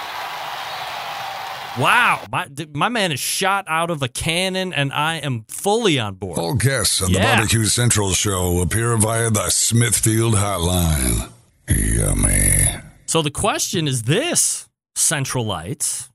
Wow. 1.79 2.25
My, 2.31 2.47
my 2.73 2.89
man 2.89 3.11
is 3.11 3.19
shot 3.19 3.65
out 3.67 3.89
of 3.89 4.01
a 4.01 4.07
cannon, 4.07 4.73
and 4.73 4.91
I 4.91 5.17
am 5.17 5.45
fully 5.47 5.99
on 5.99 6.15
board. 6.15 6.39
All 6.39 6.55
guests 6.55 7.01
on 7.01 7.13
the 7.13 7.19
Barbecue 7.19 7.65
Central 7.65 8.11
show 8.13 8.61
appear 8.61 8.97
via 8.97 9.29
the 9.29 9.49
Smithfield 9.49 10.33
Hotline. 10.33 11.31
Yummy. 11.69 12.81
So 13.05 13.21
the 13.21 13.31
question 13.31 13.87
is 13.87 14.03
this, 14.03 14.67
Centralites. 14.95 16.09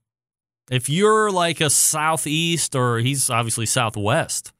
If 0.72 0.88
you're 0.88 1.30
like 1.30 1.60
a 1.60 1.68
southeast 1.68 2.74
or 2.74 2.96
he's 2.96 3.28
obviously 3.28 3.66
southwest, 3.66 4.54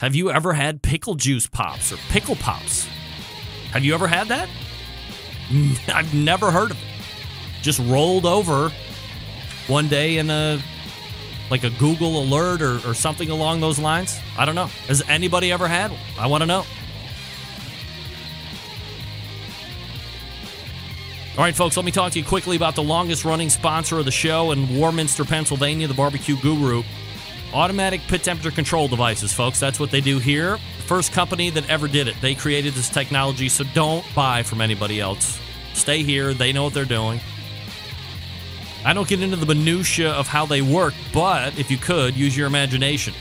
have 0.00 0.14
you 0.14 0.30
ever 0.30 0.54
had 0.54 0.80
pickle 0.80 1.14
juice 1.14 1.46
pops 1.46 1.92
or 1.92 1.98
pickle 2.08 2.36
pops? 2.36 2.86
Have 3.72 3.84
you 3.84 3.92
ever 3.92 4.08
had 4.08 4.28
that? 4.28 4.48
I've 5.94 6.14
never 6.14 6.50
heard 6.50 6.70
of 6.70 6.78
it. 6.78 6.88
Just 7.60 7.80
rolled 7.80 8.24
over 8.24 8.72
one 9.66 9.88
day 9.88 10.16
in 10.16 10.30
a 10.30 10.58
like 11.50 11.64
a 11.64 11.70
Google 11.78 12.22
alert 12.22 12.62
or, 12.62 12.76
or 12.88 12.94
something 12.94 13.28
along 13.28 13.60
those 13.60 13.78
lines. 13.78 14.18
I 14.38 14.46
don't 14.46 14.54
know. 14.54 14.68
Has 14.86 15.02
anybody 15.06 15.52
ever 15.52 15.68
had 15.68 15.90
one? 15.90 16.00
I 16.18 16.28
want 16.28 16.40
to 16.40 16.46
know. 16.46 16.64
All 21.38 21.44
right, 21.44 21.54
folks, 21.54 21.76
let 21.76 21.86
me 21.86 21.92
talk 21.92 22.10
to 22.14 22.18
you 22.18 22.24
quickly 22.24 22.56
about 22.56 22.74
the 22.74 22.82
longest 22.82 23.24
running 23.24 23.48
sponsor 23.48 24.00
of 24.00 24.04
the 24.04 24.10
show 24.10 24.50
in 24.50 24.76
Warminster, 24.76 25.24
Pennsylvania, 25.24 25.86
the 25.86 25.94
Barbecue 25.94 26.36
Guru. 26.36 26.82
Automatic 27.54 28.00
pit 28.08 28.24
temperature 28.24 28.50
control 28.50 28.88
devices, 28.88 29.32
folks. 29.32 29.60
That's 29.60 29.78
what 29.78 29.92
they 29.92 30.00
do 30.00 30.18
here. 30.18 30.58
First 30.86 31.12
company 31.12 31.50
that 31.50 31.70
ever 31.70 31.86
did 31.86 32.08
it. 32.08 32.16
They 32.20 32.34
created 32.34 32.74
this 32.74 32.88
technology, 32.88 33.48
so 33.48 33.62
don't 33.72 34.04
buy 34.16 34.42
from 34.42 34.60
anybody 34.60 34.98
else. 34.98 35.38
Stay 35.74 36.02
here. 36.02 36.34
They 36.34 36.52
know 36.52 36.64
what 36.64 36.74
they're 36.74 36.84
doing. 36.84 37.20
I 38.84 38.92
don't 38.92 39.06
get 39.06 39.22
into 39.22 39.36
the 39.36 39.46
minutia 39.46 40.10
of 40.10 40.26
how 40.26 40.44
they 40.44 40.60
work, 40.60 40.94
but 41.14 41.56
if 41.56 41.70
you 41.70 41.76
could, 41.76 42.16
use 42.16 42.36
your 42.36 42.48
imagination 42.48 43.14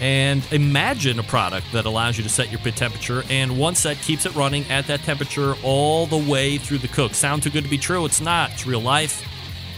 and 0.00 0.42
imagine 0.52 1.18
a 1.18 1.22
product 1.22 1.70
that 1.72 1.84
allows 1.84 2.16
you 2.16 2.22
to 2.22 2.28
set 2.28 2.50
your 2.50 2.60
pit 2.60 2.76
temperature 2.76 3.24
and 3.30 3.58
one 3.58 3.74
set 3.74 3.96
keeps 3.98 4.26
it 4.26 4.34
running 4.34 4.64
at 4.70 4.86
that 4.86 5.00
temperature 5.00 5.54
all 5.62 6.06
the 6.06 6.16
way 6.16 6.58
through 6.58 6.78
the 6.78 6.88
cook. 6.88 7.14
Sound 7.14 7.42
too 7.42 7.50
good 7.50 7.64
to 7.64 7.70
be 7.70 7.78
true? 7.78 8.04
It's 8.04 8.20
not. 8.20 8.52
It's 8.52 8.66
real 8.66 8.80
life. 8.80 9.26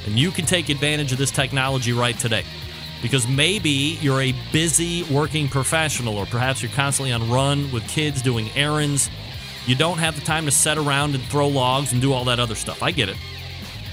And 0.07 0.19
you 0.19 0.31
can 0.31 0.47
take 0.47 0.69
advantage 0.69 1.13
of 1.13 1.19
this 1.19 1.31
technology 1.31 1.93
right 1.93 2.19
today. 2.19 2.45
Because 3.03 3.27
maybe 3.27 3.99
you're 4.03 4.21
a 4.21 4.35
busy 4.53 5.05
working 5.05 5.49
professional, 5.49 6.19
or 6.19 6.27
perhaps 6.27 6.63
you're 6.63 6.73
constantly 6.73 7.13
on 7.13 7.31
run 7.31 7.73
with 7.73 7.87
kids 7.89 8.21
doing 8.21 8.51
errands. 8.55 9.09
You 9.65 9.75
don't 9.75 9.99
have 9.99 10.17
the 10.17 10.21
time 10.21 10.45
to 10.45 10.51
set 10.51 10.77
around 10.77 11.15
and 11.15 11.25
throw 11.25 11.49
logs 11.49 11.93
and 11.93 12.03
do 12.03 12.13
all 12.13 12.25
that 12.27 12.39
other 12.39 12.55
stuff. 12.55 12.83
I 12.83 12.91
get 12.91 13.09
it. 13.09 13.17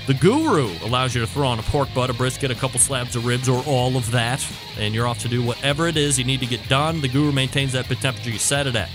The 0.08 0.14
Guru 0.14 0.70
allows 0.86 1.14
you 1.14 1.20
to 1.20 1.28
throw 1.28 1.47
on 1.47 1.60
a 1.60 1.64
pork 1.64 1.89
butt, 1.93 2.10
a 2.10 2.14
brisket, 2.14 2.49
a 2.49 2.55
couple 2.55 2.80
slabs 2.80 3.18
of 3.18 3.26
ribs, 3.26 3.49
or 3.49 3.62
all 3.68 3.97
of 3.97 4.10
that, 4.12 4.45
and 4.80 4.95
you're 4.95 5.05
off 5.05 5.20
to 5.20 5.28
do 5.28 5.43
whatever 5.43 5.86
it 5.86 5.97
is 5.97 6.18
you 6.18 6.24
need 6.24 6.39
to 6.39 6.45
get 6.45 6.66
done. 6.70 7.01
The 7.01 7.10
Guru 7.10 7.34
maintains 7.34 7.74
that 7.74 7.88
temperature 7.88 8.30
you 8.30 8.39
set 8.39 8.68
it 8.68 8.76
at. 8.78 8.89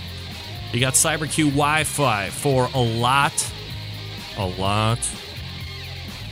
You 0.73 0.81
got 0.81 0.95
CyberQ 0.95 1.51
Wi-Fi 1.51 2.31
for 2.31 2.71
a 2.73 2.81
lot, 2.81 3.53
a 4.39 4.47
lot 4.47 5.01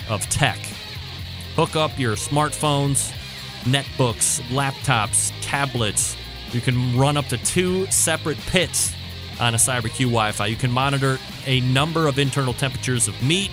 of 0.09 0.27
tech. 0.31 0.59
Hook 1.57 1.77
up 1.77 1.99
your 1.99 2.17
smartphones, 2.17 3.13
netbooks, 3.65 4.41
laptops, 4.49 5.31
tablets. 5.43 6.17
You 6.53 6.63
can 6.63 6.97
run 6.97 7.19
up 7.19 7.27
to 7.27 7.37
two 7.37 7.85
separate 7.89 8.39
pits 8.47 8.95
on 9.39 9.53
a 9.53 9.59
CyberQ 9.59 10.07
Wi-Fi. 10.07 10.47
You 10.47 10.57
can 10.57 10.71
monitor 10.71 11.19
a 11.45 11.61
number 11.61 12.07
of 12.07 12.19
internal 12.19 12.55
temperatures 12.55 13.09
of 13.09 13.23
meat. 13.23 13.51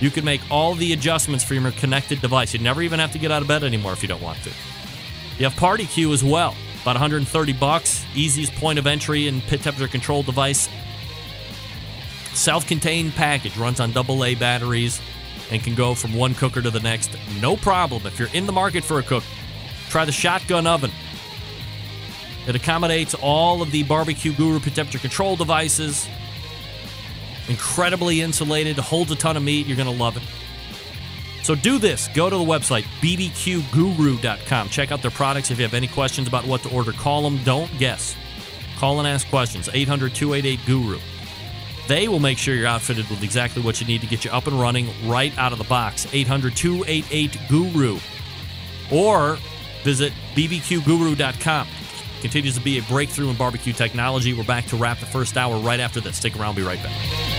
You 0.00 0.10
can 0.10 0.24
make 0.24 0.40
all 0.50 0.74
the 0.74 0.92
adjustments 0.92 1.44
for 1.44 1.54
your 1.54 1.70
connected 1.72 2.20
device. 2.20 2.54
You 2.54 2.60
never 2.60 2.82
even 2.82 3.00
have 3.00 3.12
to 3.12 3.18
get 3.18 3.32
out 3.32 3.42
of 3.42 3.48
bed 3.48 3.64
anymore 3.64 3.92
if 3.92 4.02
you 4.02 4.08
don't 4.08 4.22
want 4.22 4.38
to. 4.44 4.50
You 5.38 5.44
have 5.44 5.56
Party 5.56 5.86
Q 5.86 6.12
as 6.12 6.22
well, 6.22 6.54
about 6.82 6.94
130 6.94 7.52
bucks. 7.54 8.04
Easiest 8.14 8.54
point 8.54 8.78
of 8.78 8.86
entry 8.86 9.28
and 9.28 9.42
pit 9.42 9.62
temperature 9.62 9.88
control 9.88 10.22
device. 10.22 10.68
Self-contained 12.34 13.12
package 13.14 13.56
runs 13.56 13.80
on 13.80 13.96
AA 13.96 14.34
batteries 14.38 15.00
and 15.50 15.62
can 15.62 15.74
go 15.74 15.94
from 15.94 16.14
one 16.14 16.34
cooker 16.34 16.62
to 16.62 16.70
the 16.70 16.80
next. 16.80 17.10
No 17.40 17.56
problem. 17.56 18.06
If 18.06 18.18
you're 18.18 18.32
in 18.32 18.46
the 18.46 18.52
market 18.52 18.84
for 18.84 18.98
a 18.98 19.02
cook, 19.02 19.24
try 19.88 20.04
the 20.04 20.12
shotgun 20.12 20.66
oven. 20.66 20.92
It 22.46 22.54
accommodates 22.54 23.14
all 23.14 23.60
of 23.60 23.72
the 23.72 23.82
barbecue 23.82 24.32
guru 24.32 24.60
pit 24.60 24.74
temperature 24.74 24.98
control 24.98 25.36
devices. 25.36 26.08
Incredibly 27.48 28.20
insulated, 28.20 28.76
holds 28.78 29.10
a 29.10 29.16
ton 29.16 29.36
of 29.36 29.42
meat. 29.42 29.66
You're 29.66 29.76
going 29.76 29.92
to 29.92 30.02
love 30.02 30.16
it. 30.16 30.22
So 31.42 31.54
do 31.54 31.78
this. 31.78 32.08
Go 32.08 32.28
to 32.28 32.36
the 32.36 32.44
website, 32.44 32.82
bbqguru.com. 33.00 34.68
Check 34.68 34.92
out 34.92 35.00
their 35.00 35.10
products. 35.10 35.50
If 35.50 35.58
you 35.58 35.64
have 35.64 35.74
any 35.74 35.88
questions 35.88 36.28
about 36.28 36.46
what 36.46 36.62
to 36.64 36.74
order, 36.74 36.92
call 36.92 37.22
them. 37.22 37.42
Don't 37.44 37.70
guess. 37.78 38.14
Call 38.76 38.98
and 38.98 39.08
ask 39.08 39.26
questions. 39.28 39.68
800 39.72 40.14
288 40.14 40.60
Guru. 40.66 40.98
They 41.86 42.06
will 42.06 42.20
make 42.20 42.36
sure 42.36 42.54
you're 42.54 42.66
outfitted 42.66 43.08
with 43.08 43.22
exactly 43.22 43.62
what 43.62 43.80
you 43.80 43.86
need 43.86 44.02
to 44.02 44.06
get 44.06 44.26
you 44.26 44.30
up 44.30 44.46
and 44.46 44.60
running 44.60 44.90
right 45.08 45.36
out 45.38 45.52
of 45.52 45.58
the 45.58 45.64
box. 45.64 46.06
800 46.12 46.54
288 46.54 47.38
Guru. 47.48 47.98
Or 48.92 49.38
visit 49.84 50.12
bbqguru.com. 50.34 51.66
Continues 52.20 52.56
to 52.56 52.60
be 52.60 52.78
a 52.78 52.82
breakthrough 52.82 53.30
in 53.30 53.36
barbecue 53.36 53.72
technology. 53.72 54.34
We're 54.34 54.44
back 54.44 54.66
to 54.66 54.76
wrap 54.76 54.98
the 54.98 55.06
first 55.06 55.36
hour 55.36 55.58
right 55.58 55.80
after 55.80 56.00
this. 56.00 56.16
Stick 56.16 56.38
around, 56.38 56.56
be 56.56 56.62
right 56.62 56.82
back. 56.82 57.37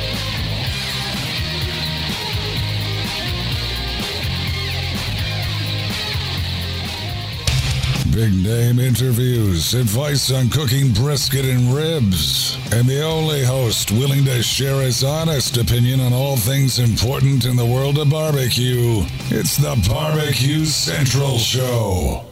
Big 8.19 8.43
name 8.43 8.79
interviews, 8.79 9.73
advice 9.73 10.29
on 10.29 10.49
cooking 10.49 10.91
brisket 10.91 11.45
and 11.45 11.73
ribs, 11.73 12.57
and 12.73 12.85
the 12.85 13.01
only 13.01 13.45
host 13.45 13.91
willing 13.91 14.25
to 14.25 14.43
share 14.43 14.81
his 14.81 15.05
honest 15.05 15.55
opinion 15.55 16.01
on 16.01 16.11
all 16.11 16.35
things 16.35 16.79
important 16.79 17.45
in 17.45 17.55
the 17.55 17.65
world 17.65 17.97
of 17.97 18.09
barbecue. 18.09 19.03
It's 19.29 19.55
the 19.55 19.81
Barbecue 19.87 20.65
Central 20.65 21.37
Show. 21.37 22.25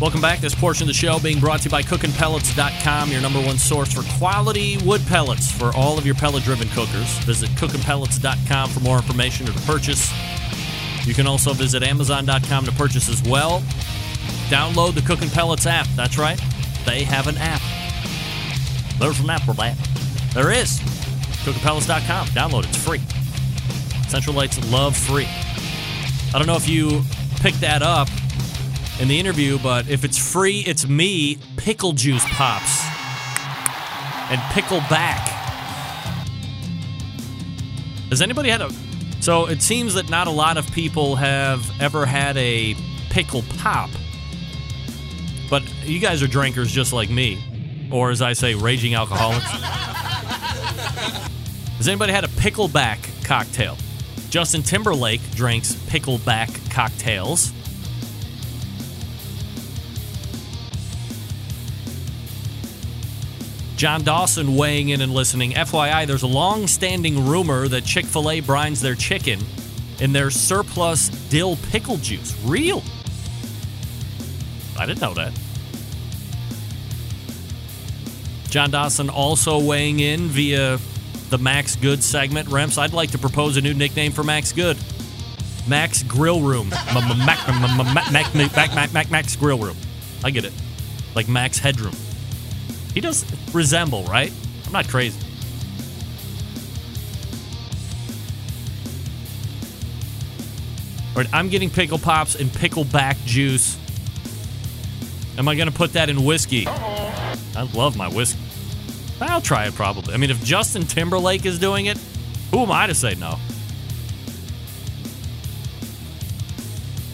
Welcome 0.00 0.20
back. 0.20 0.38
This 0.38 0.54
portion 0.54 0.84
of 0.84 0.88
the 0.88 0.94
show 0.94 1.18
being 1.18 1.40
brought 1.40 1.58
to 1.62 1.64
you 1.64 1.70
by 1.72 1.82
cookingpellets.com, 1.82 3.10
your 3.10 3.20
number 3.20 3.40
one 3.40 3.58
source 3.58 3.92
for 3.92 4.02
quality 4.16 4.76
wood 4.84 5.00
pellets 5.08 5.50
for 5.50 5.74
all 5.74 5.98
of 5.98 6.06
your 6.06 6.14
pellet 6.14 6.44
driven 6.44 6.68
cookers. 6.68 7.18
Visit 7.24 7.50
cookingpellets.com 7.50 8.70
for 8.70 8.78
more 8.78 8.98
information 8.98 9.48
or 9.48 9.52
to 9.52 9.60
purchase. 9.62 10.12
You 11.04 11.14
can 11.14 11.26
also 11.26 11.52
visit 11.52 11.82
amazon.com 11.82 12.64
to 12.64 12.72
purchase 12.72 13.08
as 13.08 13.22
well. 13.22 13.60
Download 14.48 14.94
the 14.94 15.02
Cooking 15.02 15.30
Pellets 15.30 15.66
app. 15.66 15.86
That's 15.96 16.18
right, 16.18 16.40
they 16.86 17.04
have 17.04 17.26
an 17.26 17.36
app. 17.38 17.60
There's 18.98 19.20
an 19.20 19.30
app 19.30 19.42
for 19.42 19.54
that. 19.54 19.76
There 20.34 20.50
is. 20.50 20.80
Cookingpellets.com. 21.44 22.28
Download 22.28 22.64
it. 22.64 22.68
It's 22.68 22.84
free. 22.84 23.00
Centralites 24.08 24.70
love 24.70 24.96
free. 24.96 25.26
I 25.26 26.38
don't 26.38 26.46
know 26.46 26.56
if 26.56 26.68
you 26.68 27.02
picked 27.40 27.60
that 27.60 27.82
up 27.82 28.08
in 29.00 29.08
the 29.08 29.18
interview, 29.18 29.58
but 29.58 29.88
if 29.88 30.04
it's 30.04 30.18
free, 30.18 30.60
it's 30.60 30.86
me, 30.88 31.38
Pickle 31.56 31.92
Juice 31.92 32.24
Pops, 32.28 32.84
and 34.30 34.40
Pickle 34.52 34.80
Back. 34.88 35.28
Has 38.10 38.22
anybody 38.22 38.50
had 38.50 38.62
a. 38.62 38.70
So 39.24 39.46
it 39.46 39.62
seems 39.62 39.94
that 39.94 40.10
not 40.10 40.26
a 40.26 40.30
lot 40.30 40.58
of 40.58 40.70
people 40.72 41.16
have 41.16 41.64
ever 41.80 42.04
had 42.04 42.36
a 42.36 42.76
pickle 43.08 43.42
pop. 43.56 43.88
But 45.48 45.62
you 45.82 45.98
guys 45.98 46.22
are 46.22 46.26
drinkers 46.26 46.70
just 46.70 46.92
like 46.92 47.08
me. 47.08 47.88
Or 47.90 48.10
as 48.10 48.20
I 48.20 48.34
say, 48.34 48.54
raging 48.54 48.92
alcoholics. 48.92 49.46
Has 51.78 51.88
anybody 51.88 52.12
had 52.12 52.24
a 52.24 52.28
pickleback 52.28 52.98
cocktail? 53.24 53.78
Justin 54.28 54.62
Timberlake 54.62 55.22
drinks 55.30 55.72
pickleback 55.72 56.70
cocktails. 56.70 57.50
John 63.76 64.04
Dawson 64.04 64.56
weighing 64.56 64.90
in 64.90 65.00
and 65.00 65.12
listening. 65.12 65.52
FYI, 65.52 66.06
there's 66.06 66.22
a 66.22 66.28
long 66.28 66.66
standing 66.66 67.26
rumor 67.26 67.66
that 67.68 67.84
Chick 67.84 68.04
fil 68.04 68.30
A 68.30 68.40
brines 68.40 68.80
their 68.80 68.94
chicken 68.94 69.40
in 70.00 70.12
their 70.12 70.30
surplus 70.30 71.08
dill 71.28 71.56
pickle 71.70 71.96
juice. 71.96 72.36
Real? 72.44 72.82
I 74.78 74.86
didn't 74.86 75.00
know 75.00 75.14
that. 75.14 75.32
John 78.48 78.70
Dawson 78.70 79.10
also 79.10 79.60
weighing 79.60 79.98
in 79.98 80.28
via 80.28 80.78
the 81.30 81.38
Max 81.38 81.74
Good 81.74 82.04
segment. 82.04 82.48
Remps, 82.48 82.78
I'd 82.78 82.92
like 82.92 83.10
to 83.10 83.18
propose 83.18 83.56
a 83.56 83.60
new 83.60 83.74
nickname 83.74 84.12
for 84.12 84.22
Max 84.22 84.52
Good. 84.52 84.76
Max 85.66 86.02
Grill 86.04 86.40
Room. 86.40 86.68
Max 89.10 89.34
Grill 89.36 89.58
Room. 89.58 89.76
I 90.22 90.30
get 90.30 90.44
it. 90.44 90.52
Like 91.16 91.28
Max 91.28 91.58
Headroom. 91.58 91.94
He 92.94 93.00
does 93.00 93.24
resemble, 93.52 94.04
right? 94.04 94.32
I'm 94.64 94.72
not 94.72 94.88
crazy. 94.88 95.20
All 101.10 101.22
right, 101.22 101.28
I'm 101.32 101.48
getting 101.48 101.70
pickle 101.70 101.98
pops 101.98 102.36
and 102.36 102.50
pickleback 102.50 103.22
juice. 103.24 103.76
Am 105.36 105.48
I 105.48 105.56
going 105.56 105.68
to 105.68 105.74
put 105.74 105.92
that 105.94 106.08
in 106.08 106.24
whiskey? 106.24 106.66
I 106.68 107.68
love 107.74 107.96
my 107.96 108.08
whiskey. 108.08 108.40
I'll 109.20 109.40
try 109.40 109.66
it 109.66 109.74
probably. 109.74 110.14
I 110.14 110.16
mean, 110.16 110.30
if 110.30 110.42
Justin 110.44 110.82
Timberlake 110.82 111.46
is 111.46 111.58
doing 111.58 111.86
it, 111.86 111.98
who 112.50 112.60
am 112.60 112.70
I 112.70 112.86
to 112.86 112.94
say 112.94 113.14
no? 113.14 113.38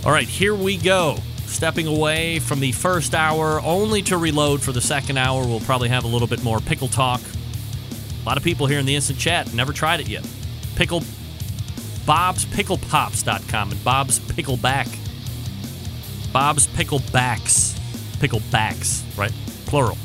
All 0.05 0.13
right, 0.13 0.27
here 0.27 0.55
we 0.55 0.77
go. 0.77 1.19
Stepping 1.51 1.89
away 1.89 2.39
from 2.39 2.61
the 2.61 2.73
first 2.73 3.15
hour, 3.15 3.61
only 3.63 4.01
to 4.03 4.17
reload 4.17 4.63
for 4.63 4.73
the 4.73 4.81
second 4.81 5.19
hour. 5.19 5.47
We'll 5.47 5.61
probably 5.61 5.89
have 5.89 6.05
a 6.05 6.07
little 6.07 6.29
bit 6.29 6.43
more 6.43 6.61
pickle 6.61 6.89
talk. 6.89 7.21
A 8.23 8.27
lot 8.27 8.37
of 8.37 8.45
people 8.45 8.67
here 8.67 8.79
in 8.79 8.87
the 8.87 8.95
instant 8.95 9.19
chat 9.19 9.53
never 9.53 9.73
tried 9.73 10.01
it 10.01 10.09
yet. 10.09 10.27
Pickle 10.77 11.03
Bob's 12.07 12.45
Pops.com 12.45 13.73
and 13.73 13.85
Bob's 13.85 14.21
Pickleback. 14.21 14.89
Bob's 16.33 16.67
Picklebacks. 16.69 17.77
Picklebacks, 18.19 19.19
right? 19.19 19.33
Plural. 19.67 19.99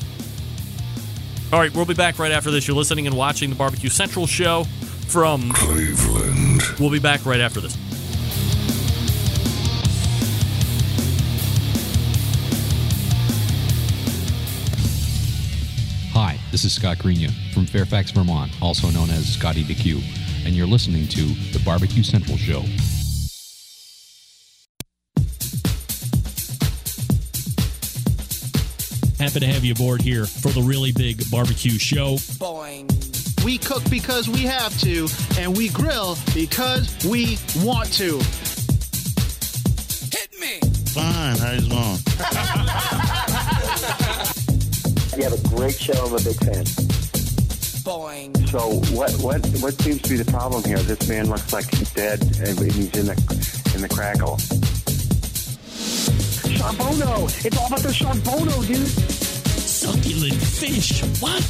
All 1.54 1.60
right, 1.60 1.74
we'll 1.74 1.86
be 1.86 1.94
back 1.94 2.18
right 2.20 2.32
after 2.32 2.52
this. 2.52 2.68
You're 2.68 2.76
listening 2.76 3.08
and 3.08 3.16
watching 3.16 3.50
the 3.50 3.56
Barbecue 3.56 3.90
Central 3.90 4.26
show 4.28 4.66
from 5.08 5.52
Cleveland. 5.52 6.64
We'll 6.80 6.90
be 6.90 7.00
back 7.00 7.26
right 7.26 7.40
after 7.40 7.62
this. 7.62 7.78
This 16.56 16.64
is 16.64 16.74
Scott 16.74 17.00
Greenya 17.00 17.34
from 17.54 17.66
Fairfax, 17.66 18.12
Vermont, 18.12 18.50
also 18.62 18.90
known 18.90 19.10
as 19.10 19.28
Scotty 19.28 19.66
DeQ, 19.66 20.02
and 20.46 20.56
you're 20.56 20.66
listening 20.66 21.06
to 21.10 21.22
the 21.52 21.62
Barbecue 21.66 22.02
Central 22.02 22.38
Show. 22.38 22.62
Happy 29.22 29.42
to 29.42 29.46
have 29.46 29.66
you 29.66 29.74
aboard 29.74 30.02
here 30.02 30.26
for 30.26 30.48
the 30.48 30.62
really 30.62 30.94
big 30.94 31.30
barbecue 31.30 31.78
show. 31.78 32.16
We 33.44 33.58
cook 33.58 33.84
because 33.90 34.30
we 34.30 34.44
have 34.44 34.80
to, 34.80 35.10
and 35.38 35.58
we 35.58 35.68
grill 35.68 36.18
because 36.34 36.96
we 37.04 37.38
want 37.58 37.92
to. 37.96 38.20
Hit 40.10 40.32
me. 40.40 40.62
Fine, 40.94 41.36
how 41.36 41.52
you 41.52 41.68
doing? 41.68 43.02
You 45.16 45.24
have 45.24 45.34
a 45.34 45.48
great 45.48 45.76
show. 45.76 45.94
I'm 45.94 46.14
a 46.14 46.18
big 46.18 46.36
fan. 46.44 46.66
So 48.48 48.82
what 48.96 49.12
what 49.22 49.46
what 49.62 49.74
seems 49.82 50.02
to 50.02 50.10
be 50.10 50.18
the 50.18 50.30
problem 50.30 50.64
here? 50.64 50.80
This 50.80 51.08
man 51.08 51.30
looks 51.30 51.54
like 51.54 51.74
he's 51.74 51.92
dead 51.94 52.20
and 52.22 52.60
he's 52.60 52.92
in 52.98 53.06
the 53.06 53.16
in 53.76 53.82
the 53.82 53.88
crackle. 53.88 54.36
Charbono. 56.58 57.46
It's 57.46 57.58
all 57.58 57.68
about 57.68 57.80
the 57.80 57.90
Charbono, 57.90 58.68
dude. 58.68 58.88
Succulent 58.88 60.36
fish. 60.36 61.02
What? 61.22 61.44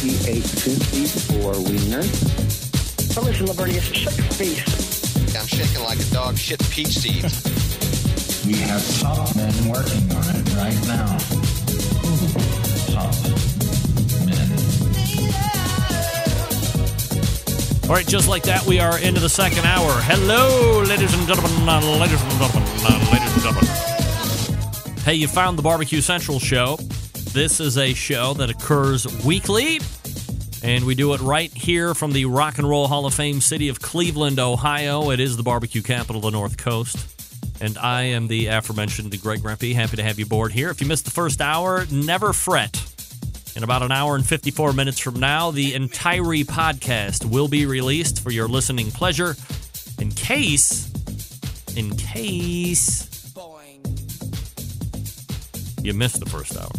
He 0.00 0.16
ate 0.30 0.44
54 0.44 1.52
wieners. 1.68 3.16
Now 3.16 3.22
listen, 3.22 3.46
Lavernius, 3.46 3.92
shut 3.92 4.16
your 4.16 4.26
face. 4.26 5.36
I'm 5.36 5.46
shaking 5.46 5.82
like 5.82 5.98
a 6.00 6.14
dog 6.14 6.38
shit 6.38 6.60
peach 6.70 6.96
seeds. 6.96 7.44
We 8.46 8.54
have 8.54 9.00
top 9.00 9.36
men 9.36 9.68
working 9.68 10.10
on 10.12 10.36
it 10.36 10.54
right 10.54 10.86
now. 10.86 11.63
All 17.84 17.90
right, 17.90 18.06
just 18.06 18.28
like 18.28 18.44
that, 18.44 18.64
we 18.66 18.80
are 18.80 18.98
into 18.98 19.20
the 19.20 19.28
second 19.28 19.66
hour. 19.66 19.90
Hello, 20.02 20.82
ladies 20.82 21.12
and 21.12 21.26
gentlemen, 21.26 21.68
uh, 21.68 21.80
ladies 22.00 22.22
and 22.22 22.30
gentlemen, 22.32 22.62
uh, 22.82 23.10
ladies 23.12 23.32
and 23.34 23.42
gentlemen. 23.42 25.00
Hey, 25.04 25.14
you 25.14 25.28
found 25.28 25.58
the 25.58 25.62
Barbecue 25.62 26.00
Central 26.00 26.38
show. 26.38 26.76
This 27.32 27.60
is 27.60 27.76
a 27.76 27.92
show 27.92 28.32
that 28.34 28.48
occurs 28.48 29.06
weekly, 29.24 29.80
and 30.62 30.84
we 30.84 30.94
do 30.94 31.12
it 31.14 31.20
right 31.20 31.52
here 31.52 31.94
from 31.94 32.12
the 32.12 32.24
Rock 32.24 32.58
and 32.58 32.68
Roll 32.68 32.86
Hall 32.86 33.06
of 33.06 33.14
Fame 33.14 33.40
city 33.40 33.68
of 33.68 33.80
Cleveland, 33.80 34.38
Ohio. 34.38 35.10
It 35.10 35.20
is 35.20 35.36
the 35.36 35.42
barbecue 35.42 35.82
capital 35.82 36.16
of 36.16 36.22
the 36.22 36.30
North 36.30 36.56
Coast. 36.56 37.13
And 37.60 37.78
I 37.78 38.02
am 38.02 38.26
the 38.26 38.46
aforementioned 38.46 39.20
Greg 39.20 39.40
Rempe. 39.40 39.74
Happy 39.74 39.96
to 39.96 40.02
have 40.02 40.18
you 40.18 40.24
aboard 40.24 40.52
here. 40.52 40.70
If 40.70 40.80
you 40.80 40.86
missed 40.86 41.04
the 41.04 41.10
first 41.10 41.40
hour, 41.40 41.86
never 41.90 42.32
fret. 42.32 42.82
In 43.56 43.62
about 43.62 43.82
an 43.82 43.92
hour 43.92 44.16
and 44.16 44.26
54 44.26 44.72
minutes 44.72 44.98
from 44.98 45.20
now, 45.20 45.50
the 45.50 45.74
entire 45.74 46.22
podcast 46.22 47.24
will 47.24 47.48
be 47.48 47.66
released 47.66 48.20
for 48.22 48.30
your 48.30 48.48
listening 48.48 48.90
pleasure. 48.90 49.36
In 50.00 50.10
case, 50.10 50.90
in 51.76 51.96
case 51.96 53.10
you 55.84 55.92
missed 55.92 56.18
the 56.18 56.26
first 56.26 56.56
hour. 56.56 56.70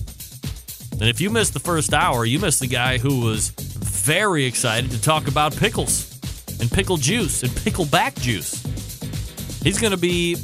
And 1.00 1.10
if 1.10 1.22
you 1.22 1.30
missed 1.30 1.54
the 1.54 1.60
first 1.60 1.94
hour, 1.94 2.26
you 2.26 2.40
missed 2.40 2.60
the 2.60 2.68
guy 2.68 2.98
who 2.98 3.22
was 3.22 3.50
very 3.50 4.46
excited 4.46 4.90
to 4.92 5.02
talk 5.02 5.28
about 5.28 5.56
pickles 5.56 6.20
and 6.60 6.72
pickle 6.72 6.98
juice 6.98 7.44
and 7.44 7.52
pickleback 7.52 8.20
juice. 8.20 8.64
He's 9.62 9.80
going 9.80 9.92
to 9.92 9.98
be 9.98 10.36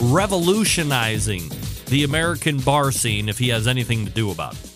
revolutionizing 0.00 1.50
the 1.86 2.04
American 2.04 2.58
bar 2.60 2.92
scene 2.92 3.28
if 3.28 3.38
he 3.38 3.48
has 3.48 3.66
anything 3.66 4.04
to 4.04 4.10
do 4.10 4.30
about 4.30 4.54
it. 4.54 4.68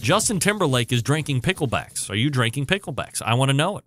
Justin 0.00 0.40
Timberlake 0.40 0.92
is 0.92 1.02
drinking 1.02 1.42
picklebacks. 1.42 2.10
Are 2.10 2.16
you 2.16 2.28
drinking 2.28 2.66
picklebacks? 2.66 3.22
I 3.22 3.34
want 3.34 3.50
to 3.50 3.56
know 3.56 3.78
it. 3.78 3.84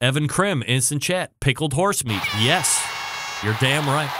Evan 0.00 0.28
Krim, 0.28 0.62
instant 0.66 1.02
chat, 1.02 1.32
pickled 1.40 1.72
horse 1.72 2.04
meat. 2.04 2.22
Yes, 2.38 2.82
you're 3.42 3.56
damn 3.60 3.86
right. 3.86 4.10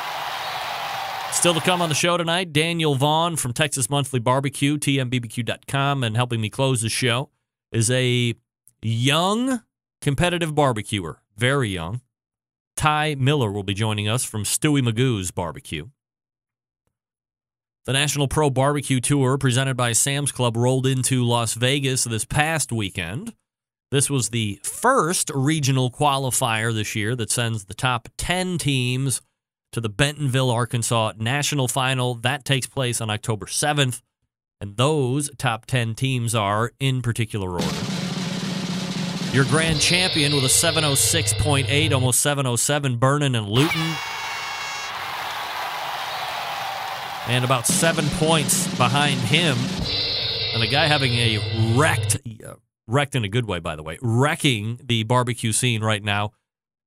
Still 1.32 1.54
to 1.54 1.60
come 1.60 1.80
on 1.80 1.88
the 1.88 1.94
show 1.94 2.16
tonight, 2.16 2.52
Daniel 2.52 2.94
Vaughn 2.94 3.36
from 3.36 3.52
Texas 3.52 3.88
Monthly 3.88 4.18
Barbecue, 4.18 4.76
tmbbq.com, 4.76 6.02
and 6.02 6.16
helping 6.16 6.40
me 6.40 6.50
close 6.50 6.82
the 6.82 6.88
show 6.88 7.30
is 7.70 7.90
a 7.90 8.34
young 8.82 9.62
competitive 10.00 10.54
barbecuer, 10.54 11.22
very 11.36 11.68
young. 11.68 12.00
Ty 12.78 13.16
Miller 13.18 13.50
will 13.50 13.64
be 13.64 13.74
joining 13.74 14.08
us 14.08 14.22
from 14.22 14.44
Stewie 14.44 14.80
Magoo's 14.80 15.32
Barbecue. 15.32 15.88
The 17.86 17.92
National 17.92 18.28
Pro 18.28 18.50
Barbecue 18.50 19.00
Tour, 19.00 19.36
presented 19.36 19.76
by 19.76 19.90
Sam's 19.90 20.30
Club, 20.30 20.56
rolled 20.56 20.86
into 20.86 21.24
Las 21.24 21.54
Vegas 21.54 22.04
this 22.04 22.24
past 22.24 22.70
weekend. 22.70 23.34
This 23.90 24.08
was 24.08 24.28
the 24.28 24.60
first 24.62 25.28
regional 25.34 25.90
qualifier 25.90 26.72
this 26.72 26.94
year 26.94 27.16
that 27.16 27.32
sends 27.32 27.64
the 27.64 27.74
top 27.74 28.08
10 28.16 28.58
teams 28.58 29.22
to 29.72 29.80
the 29.80 29.88
Bentonville, 29.88 30.48
Arkansas 30.48 31.14
National 31.18 31.66
Final. 31.66 32.14
That 32.14 32.44
takes 32.44 32.68
place 32.68 33.00
on 33.00 33.10
October 33.10 33.46
7th. 33.46 34.02
And 34.60 34.76
those 34.76 35.30
top 35.36 35.66
10 35.66 35.96
teams 35.96 36.32
are 36.32 36.70
in 36.78 37.02
particular 37.02 37.54
order. 37.54 37.87
Your 39.32 39.44
grand 39.44 39.78
champion 39.78 40.34
with 40.34 40.44
a 40.44 40.48
706.8, 40.48 41.92
almost 41.92 42.20
707, 42.20 42.98
Vernon 42.98 43.34
and 43.34 43.46
Luton. 43.46 43.94
And 47.28 47.44
about 47.44 47.66
seven 47.66 48.06
points 48.12 48.66
behind 48.78 49.20
him. 49.20 49.58
And 50.54 50.62
a 50.62 50.66
guy 50.66 50.86
having 50.86 51.12
a 51.12 51.76
wrecked, 51.76 52.16
wrecked 52.86 53.14
in 53.14 53.24
a 53.24 53.28
good 53.28 53.46
way, 53.46 53.58
by 53.58 53.76
the 53.76 53.82
way, 53.82 53.98
wrecking 54.00 54.80
the 54.82 55.02
barbecue 55.02 55.52
scene 55.52 55.82
right 55.82 56.02
now. 56.02 56.32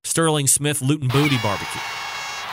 Sterling 0.03 0.47
Smith, 0.47 0.81
Loot 0.81 1.03
N' 1.03 1.09
Booty 1.09 1.37
Barbecue. 1.43 1.81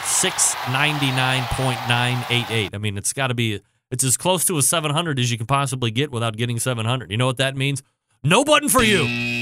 699.988. 0.03 2.75
I 2.75 2.79
mean, 2.79 2.99
it's 2.99 3.15
got 3.15 3.29
to 3.29 3.35
be, 3.35 3.63
it's 3.91 4.05
as 4.05 4.19
close 4.19 4.45
to 4.45 4.59
a 4.59 4.63
700 4.63 5.19
as 5.19 5.31
you 5.31 5.39
can 5.39 5.47
possibly 5.47 5.91
get 5.91 6.11
without 6.11 6.37
getting 6.37 6.59
700. 6.59 7.11
You 7.11 7.17
know 7.17 7.27
what 7.27 7.39
that 7.39 7.57
means? 7.57 7.83
No 8.23 8.45
button 8.45 8.69
for 8.69 8.83
you. 8.83 9.38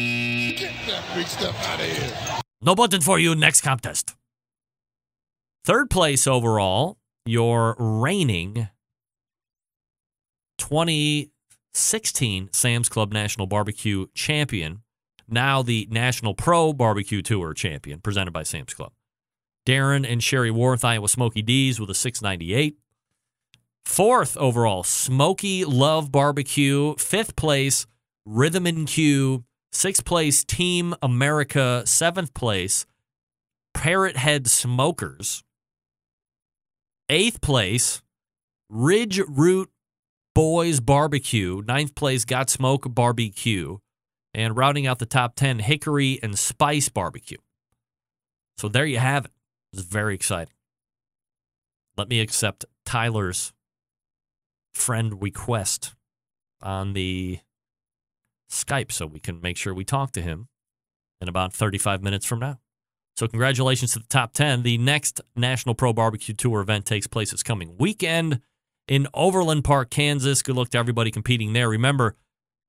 Get 0.57 0.73
that 0.87 1.05
big 1.15 1.27
stuff 1.27 1.69
out 1.69 1.81
of 1.81 1.87
here. 1.87 2.41
No 2.63 2.75
button 2.75 3.03
for 3.03 3.19
you 3.19 3.35
next 3.35 3.61
contest. 3.61 4.15
Third 5.65 5.91
place 5.91 6.27
overall, 6.27 6.97
your 7.27 7.77
reigning 7.79 8.69
2016 10.57 12.49
Sam's 12.53 12.89
Club 12.89 13.13
National 13.13 13.47
Barbecue 13.47 14.07
Champion, 14.15 14.83
now 15.29 15.61
the 15.61 15.87
National 15.91 16.35
Pro 16.35 16.73
Barbecue 16.73 17.21
Tour 17.21 17.53
Champion, 17.53 18.01
presented 18.01 18.31
by 18.31 18.43
Sam's 18.43 18.73
Club. 18.73 18.93
Darren 19.67 20.11
and 20.11 20.23
Sherry 20.23 20.51
Warth, 20.51 20.85
Iowa 20.85 21.09
Smokey 21.09 21.43
D's 21.43 21.79
with 21.79 21.91
a 21.91 21.95
698. 21.95 22.79
Fourth 23.85 24.37
overall, 24.39 24.85
Smoky 24.85 25.65
Love 25.65 26.11
Barbecue. 26.11 26.95
Fifth 26.97 27.37
place, 27.37 27.87
Rhythm 28.25 28.67
and 28.67 28.89
Q. 28.89 29.45
Sixth 29.77 30.07
place, 30.07 30.43
Team 30.43 30.95
America. 31.03 31.83
Seventh 31.85 32.33
place, 32.33 32.87
Parrot 33.75 34.17
Head 34.17 34.47
Smokers. 34.47 35.45
Eighth 37.11 37.43
place, 37.43 38.01
Ridge 38.71 39.21
Root 39.29 39.69
Boys 40.35 40.81
Barbecue. 40.81 41.61
Ninth 41.67 41.95
place, 41.95 42.25
Got 42.25 42.49
Smoke 42.49 42.87
Barbecue. 42.89 43.77
And 44.33 44.57
rounding 44.57 44.87
out 44.87 44.99
the 44.99 45.05
top 45.05 45.35
10, 45.35 45.59
Hickory 45.59 46.19
and 46.23 46.39
Spice 46.39 46.89
Barbecue. 46.89 47.37
So 48.57 48.69
there 48.69 48.87
you 48.87 48.99
have 48.99 49.27
it. 49.27 49.33
It's 49.75 49.83
very 49.83 50.15
exciting. 50.15 50.55
Let 51.99 52.09
me 52.09 52.21
accept 52.21 52.65
Tyler's 52.87 53.53
friend 54.75 55.21
request 55.21 55.95
on 56.63 56.95
the 56.95 57.41
Skype 58.51 58.93
so 58.93 59.07
we 59.07 59.21
can 59.21 59.41
make 59.41 59.57
sure 59.57 59.75
we 59.75 59.85
talk 59.85 60.13
to 60.13 60.23
him 60.23 60.49
in 61.21 61.29
about 61.29 61.53
35 61.53 62.03
minutes 62.03 62.27
from 62.27 62.39
now. 62.39 62.59
So, 63.17 63.27
congratulations 63.27 63.95
to 63.95 64.01
the 64.01 64.07
top 64.07 64.35
10. 64.35 64.63
The 64.63 64.77
next 64.77 65.23
National 65.35 65.75
Pro 65.75 65.95
Barbecue 65.95 66.35
Tour 66.35 66.61
event 66.61 66.85
takes 66.85 67.07
place 67.07 67.31
this 67.31 67.43
coming 67.43 67.77
weekend 67.79 68.41
in 68.89 69.09
Overland 69.15 69.65
Park, 69.65 69.89
Kansas. 69.89 70.43
Good 70.43 70.55
luck 70.55 70.69
to 70.71 70.79
everybody 70.79 71.11
competing 71.11 71.55
there. 71.55 71.69
Remember, 71.69 72.15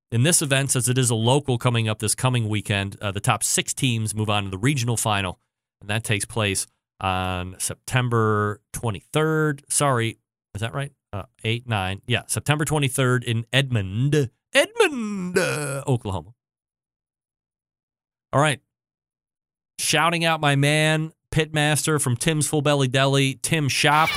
in 0.09 0.23
this 0.23 0.41
event, 0.41 0.71
since 0.71 0.88
it 0.88 0.97
is 0.97 1.09
a 1.09 1.15
local 1.15 1.57
coming 1.57 1.89
up 1.89 1.99
this 1.99 2.15
coming 2.15 2.47
weekend, 2.47 2.95
uh, 3.01 3.11
the 3.11 3.19
top 3.19 3.43
six 3.43 3.73
teams 3.73 4.15
move 4.15 4.30
on 4.30 4.45
to 4.45 4.49
the 4.49 4.57
regional 4.57 4.95
final, 4.95 5.38
and 5.82 5.89
that 5.89 6.05
takes 6.05 6.23
place 6.23 6.65
on 7.01 7.55
September 7.59 8.61
23rd. 8.73 9.61
Sorry, 9.69 10.17
is 10.55 10.61
that 10.61 10.73
right? 10.73 10.93
Uh, 11.11 11.23
8, 11.43 11.67
9. 11.67 12.01
Yeah, 12.07 12.21
September 12.28 12.63
23rd 12.63 13.23
in 13.25 13.45
Edmond, 13.51 14.30
Edmond, 14.57 15.37
uh, 15.37 15.83
Oklahoma. 15.85 16.33
All 18.33 18.41
right. 18.41 18.59
Shouting 19.79 20.25
out 20.25 20.41
my 20.41 20.55
man, 20.55 21.11
Pitmaster 21.31 22.01
from 22.01 22.17
Tim's 22.17 22.47
Full 22.47 22.63
Belly 22.63 22.87
Deli, 22.87 23.39
Tim 23.43 23.69
Shop. 23.69 24.09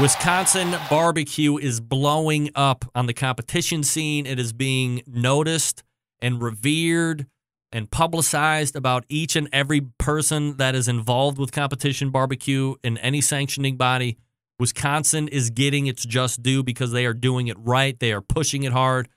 Wisconsin 0.00 0.74
barbecue 0.88 1.58
is 1.58 1.80
blowing 1.80 2.50
up 2.54 2.86
on 2.94 3.04
the 3.04 3.12
competition 3.12 3.82
scene. 3.82 4.24
It 4.24 4.38
is 4.38 4.54
being 4.54 5.02
noticed 5.06 5.82
and 6.22 6.40
revered 6.40 7.26
and 7.70 7.90
publicized 7.90 8.74
about 8.74 9.04
each 9.10 9.36
and 9.36 9.50
every 9.52 9.82
person 9.98 10.56
that 10.56 10.74
is 10.74 10.88
involved 10.88 11.38
with 11.38 11.52
competition 11.52 12.08
barbecue 12.08 12.76
in 12.82 12.96
any 12.98 13.20
sanctioning 13.20 13.76
body. 13.76 14.16
Wisconsin 14.60 15.26
is 15.26 15.48
getting 15.48 15.86
its 15.86 16.04
just 16.04 16.42
due 16.42 16.62
because 16.62 16.92
they 16.92 17.06
are 17.06 17.14
doing 17.14 17.48
it 17.48 17.56
right. 17.58 17.98
They 17.98 18.12
are 18.12 18.20
pushing 18.20 18.62
it 18.62 18.72
hard. 18.72 19.08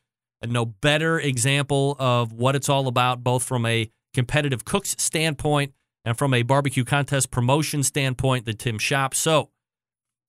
And 0.42 0.54
no 0.54 0.66
better 0.66 1.20
example 1.20 1.98
of 2.00 2.32
what 2.32 2.56
it's 2.56 2.70
all 2.70 2.88
about, 2.88 3.24
both 3.24 3.44
from 3.44 3.66
a 3.66 3.92
competitive 4.14 4.64
cooks 4.64 4.96
standpoint 4.98 5.74
and 6.06 6.18
from 6.18 6.34
a 6.34 6.44
barbecue 6.44 6.86
contest 6.86 7.30
promotion 7.30 7.84
standpoint, 7.84 8.46
than 8.46 8.58
Tim 8.58 8.80
Shop. 8.80 9.14
So 9.14 9.50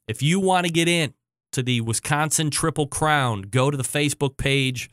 if 0.09 0.23
you 0.23 0.41
want 0.41 0.67
to 0.67 0.73
get 0.73 0.89
in 0.89 1.15
to 1.53 1.63
the 1.63 1.81
Wisconsin 1.81 2.51
Triple 2.51 2.89
Crown, 2.89 3.43
go 3.43 3.71
to 3.71 3.77
the 3.77 3.85
Facebook 3.85 4.37
page 4.37 4.91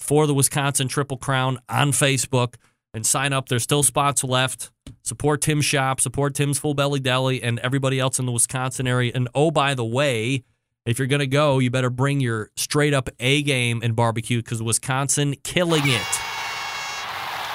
for 0.00 0.26
the 0.26 0.34
Wisconsin 0.34 0.88
Triple 0.88 1.16
Crown 1.16 1.58
on 1.68 1.92
Facebook 1.92 2.54
and 2.94 3.06
sign 3.06 3.32
up. 3.32 3.48
There's 3.48 3.62
still 3.62 3.82
spots 3.82 4.22
left. 4.24 4.70
Support 5.02 5.40
Tim's 5.40 5.64
shop, 5.64 6.00
support 6.00 6.34
Tim's 6.34 6.58
Full 6.58 6.74
Belly 6.74 7.00
Deli, 7.00 7.42
and 7.42 7.58
everybody 7.60 7.98
else 7.98 8.18
in 8.18 8.26
the 8.26 8.32
Wisconsin 8.32 8.86
area. 8.86 9.12
And 9.14 9.28
oh, 9.34 9.50
by 9.50 9.74
the 9.74 9.84
way, 9.84 10.44
if 10.84 10.98
you're 10.98 11.08
going 11.08 11.20
to 11.20 11.26
go, 11.26 11.58
you 11.58 11.70
better 11.70 11.90
bring 11.90 12.20
your 12.20 12.50
straight 12.56 12.94
up 12.94 13.08
A 13.20 13.42
game 13.42 13.82
in 13.82 13.92
barbecue 13.92 14.38
because 14.38 14.62
Wisconsin 14.62 15.34
killing 15.42 15.82
it. 15.84 16.06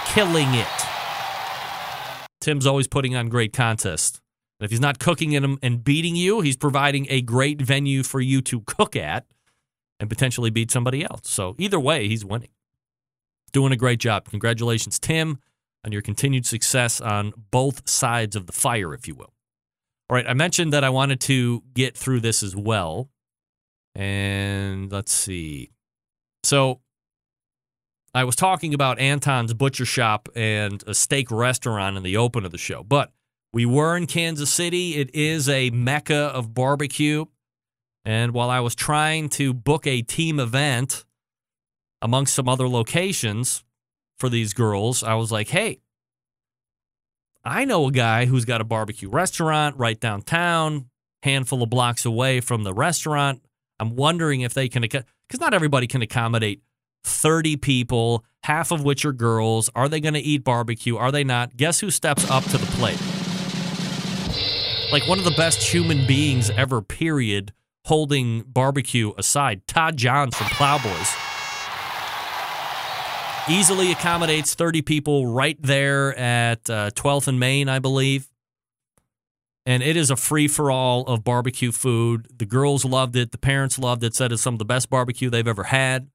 Killing 0.08 0.54
it. 0.54 0.68
Tim's 2.40 2.66
always 2.66 2.88
putting 2.88 3.16
on 3.16 3.28
great 3.30 3.54
contests. 3.54 4.22
And 4.60 4.66
if 4.66 4.72
he's 4.72 4.80
not 4.80 5.00
cooking 5.00 5.34
in 5.34 5.44
them 5.44 5.60
and 5.62 5.84
beating 5.84 6.16
you, 6.16 6.42
he's 6.42 6.58
providing 6.58 7.08
a 7.10 7.22
great 7.22 7.62
venue 7.62 8.04
for 8.04 8.20
you 8.22 8.42
to 8.44 8.62
cook 8.62 8.96
at 8.96 9.26
and 10.00 10.10
potentially 10.10 10.50
beat 10.50 10.72
somebody 10.72 11.04
else. 11.04 11.30
So 11.30 11.56
either 11.58 11.80
way, 11.80 12.08
he's 12.08 12.24
winning. 12.24 12.50
Doing 13.58 13.74
a 13.74 13.76
great 13.76 14.00
job. 14.00 14.30
Congratulations, 14.30 15.00
Tim, 15.00 15.40
on 15.84 15.92
your 15.92 16.04
continued 16.04 16.46
success 16.46 17.02
on 17.02 17.34
both 17.50 17.90
sides 17.90 18.36
of 18.36 18.46
the 18.46 18.54
fire, 18.54 18.94
if 18.94 19.08
you 19.08 19.16
will. 19.16 19.34
All 20.12 20.16
right, 20.16 20.28
I 20.28 20.36
mentioned 20.36 20.72
that 20.74 20.84
I 20.84 20.92
wanted 20.92 21.20
to 21.22 21.64
get 21.74 21.98
through 21.98 22.20
this 22.20 22.44
as 22.44 22.56
well. 22.56 23.10
And 23.96 24.92
let's 24.92 25.12
see. 25.12 25.72
So 26.44 26.82
I 28.14 28.26
was 28.26 28.36
talking 28.36 28.76
about 28.76 29.00
Anton's 29.00 29.56
Butcher 29.56 29.86
Shop 29.86 30.30
and 30.36 30.84
a 30.86 30.94
steak 30.94 31.32
restaurant 31.32 31.98
in 31.98 32.04
the 32.04 32.16
open 32.16 32.46
of 32.46 32.52
the 32.52 32.60
show, 32.60 32.84
but 32.84 33.12
we 33.52 33.66
were 33.66 33.98
in 33.98 34.06
Kansas 34.06 34.54
City. 34.54 34.98
It 34.98 35.16
is 35.16 35.50
a 35.50 35.72
mecca 35.72 36.16
of 36.16 36.54
barbecue. 36.54 37.26
And 38.06 38.36
while 38.36 38.52
I 38.52 38.60
was 38.60 38.76
trying 38.76 39.30
to 39.30 39.52
book 39.52 39.88
a 39.88 40.04
team 40.04 40.40
event 40.40 41.06
amongst 42.02 42.34
some 42.34 42.48
other 42.48 42.68
locations 42.68 43.64
for 44.20 44.30
these 44.30 44.54
girls, 44.54 45.04
I 45.04 45.16
was 45.16 45.32
like, 45.32 45.50
hey, 45.50 45.80
I 47.44 47.66
know 47.66 47.88
a 47.88 47.92
guy 47.92 48.26
who's 48.26 48.46
got 48.46 48.62
a 48.62 48.66
barbecue 48.66 49.10
restaurant 49.10 49.78
right 49.78 50.00
downtown, 50.00 50.90
handful 51.24 51.64
of 51.64 51.70
blocks 51.70 52.06
away 52.06 52.42
from 52.42 52.64
the 52.64 52.74
restaurant. 52.74 53.42
I'm 53.80 53.96
wondering 53.96 54.42
if 54.42 54.54
they 54.54 54.68
can, 54.68 54.82
because 54.82 55.06
not 55.40 55.54
everybody 55.54 55.88
can 55.88 56.02
accommodate 56.02 56.62
30 57.04 57.58
people, 57.58 58.26
half 58.44 58.72
of 58.72 58.84
which 58.84 59.06
are 59.06 59.14
girls. 59.14 59.70
Are 59.76 59.88
they 59.88 60.00
going 60.00 60.16
to 60.16 60.20
eat 60.20 60.44
barbecue? 60.44 60.98
Are 60.98 61.12
they 61.12 61.24
not? 61.24 61.56
Guess 61.56 61.80
who 61.80 61.90
steps 61.90 62.30
up 62.30 62.44
to 62.46 62.58
the 62.58 62.66
plate? 62.78 63.02
Like 64.92 65.08
one 65.08 65.20
of 65.20 65.26
the 65.26 65.34
best 65.38 65.62
human 65.62 66.06
beings 66.08 66.50
ever, 66.50 66.82
period, 66.82 67.54
holding 67.86 68.42
barbecue 68.42 69.14
aside. 69.18 69.66
Todd 69.68 69.96
Johns 69.98 70.36
from 70.36 70.48
Plowboys 70.48 71.16
easily 73.50 73.92
accommodates 73.92 74.56
30 74.56 74.82
people 74.82 75.28
right 75.28 75.58
there 75.62 76.18
at 76.18 76.70
uh, 76.70 76.92
12th 76.92 77.28
and 77.28 77.40
Main, 77.40 77.70
I 77.70 77.80
believe. 77.80 78.28
And 79.66 79.84
it 79.84 79.98
is 79.98 80.10
a 80.10 80.16
free 80.16 80.48
for 80.48 80.72
all 80.72 81.06
of 81.08 81.24
barbecue 81.24 81.72
food. 81.72 82.28
The 82.38 82.46
girls 82.46 82.86
loved 82.86 83.16
it. 83.16 83.32
The 83.32 83.38
parents 83.38 83.78
loved 83.78 84.04
it. 84.04 84.16
Said 84.16 84.32
it's 84.32 84.42
some 84.42 84.56
of 84.56 84.60
the 84.60 84.66
best 84.66 84.90
barbecue 84.90 85.30
they've 85.30 85.48
ever 85.48 85.66
had. 85.66 86.10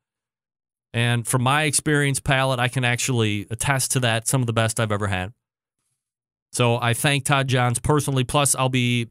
And 0.95 1.27
from 1.27 1.43
my 1.43 1.65
experience 1.65 2.21
palette, 2.21 2.59
I 2.59 2.69
can 2.69 2.85
actually 2.85 3.47
attest 3.51 3.93
to 3.93 4.01
that. 4.01 4.27
Some 4.27 4.41
of 4.41 4.47
the 4.47 4.53
best 4.53 4.81
I've 4.81 4.93
ever 4.93 5.09
had. 5.09 5.33
So 6.53 6.79
I 6.81 6.95
thank 6.95 7.25
Todd 7.25 7.49
Johns 7.49 7.79
personally. 7.79 8.25
Plus, 8.25 8.55
I'll 8.55 8.69
be 8.69 9.09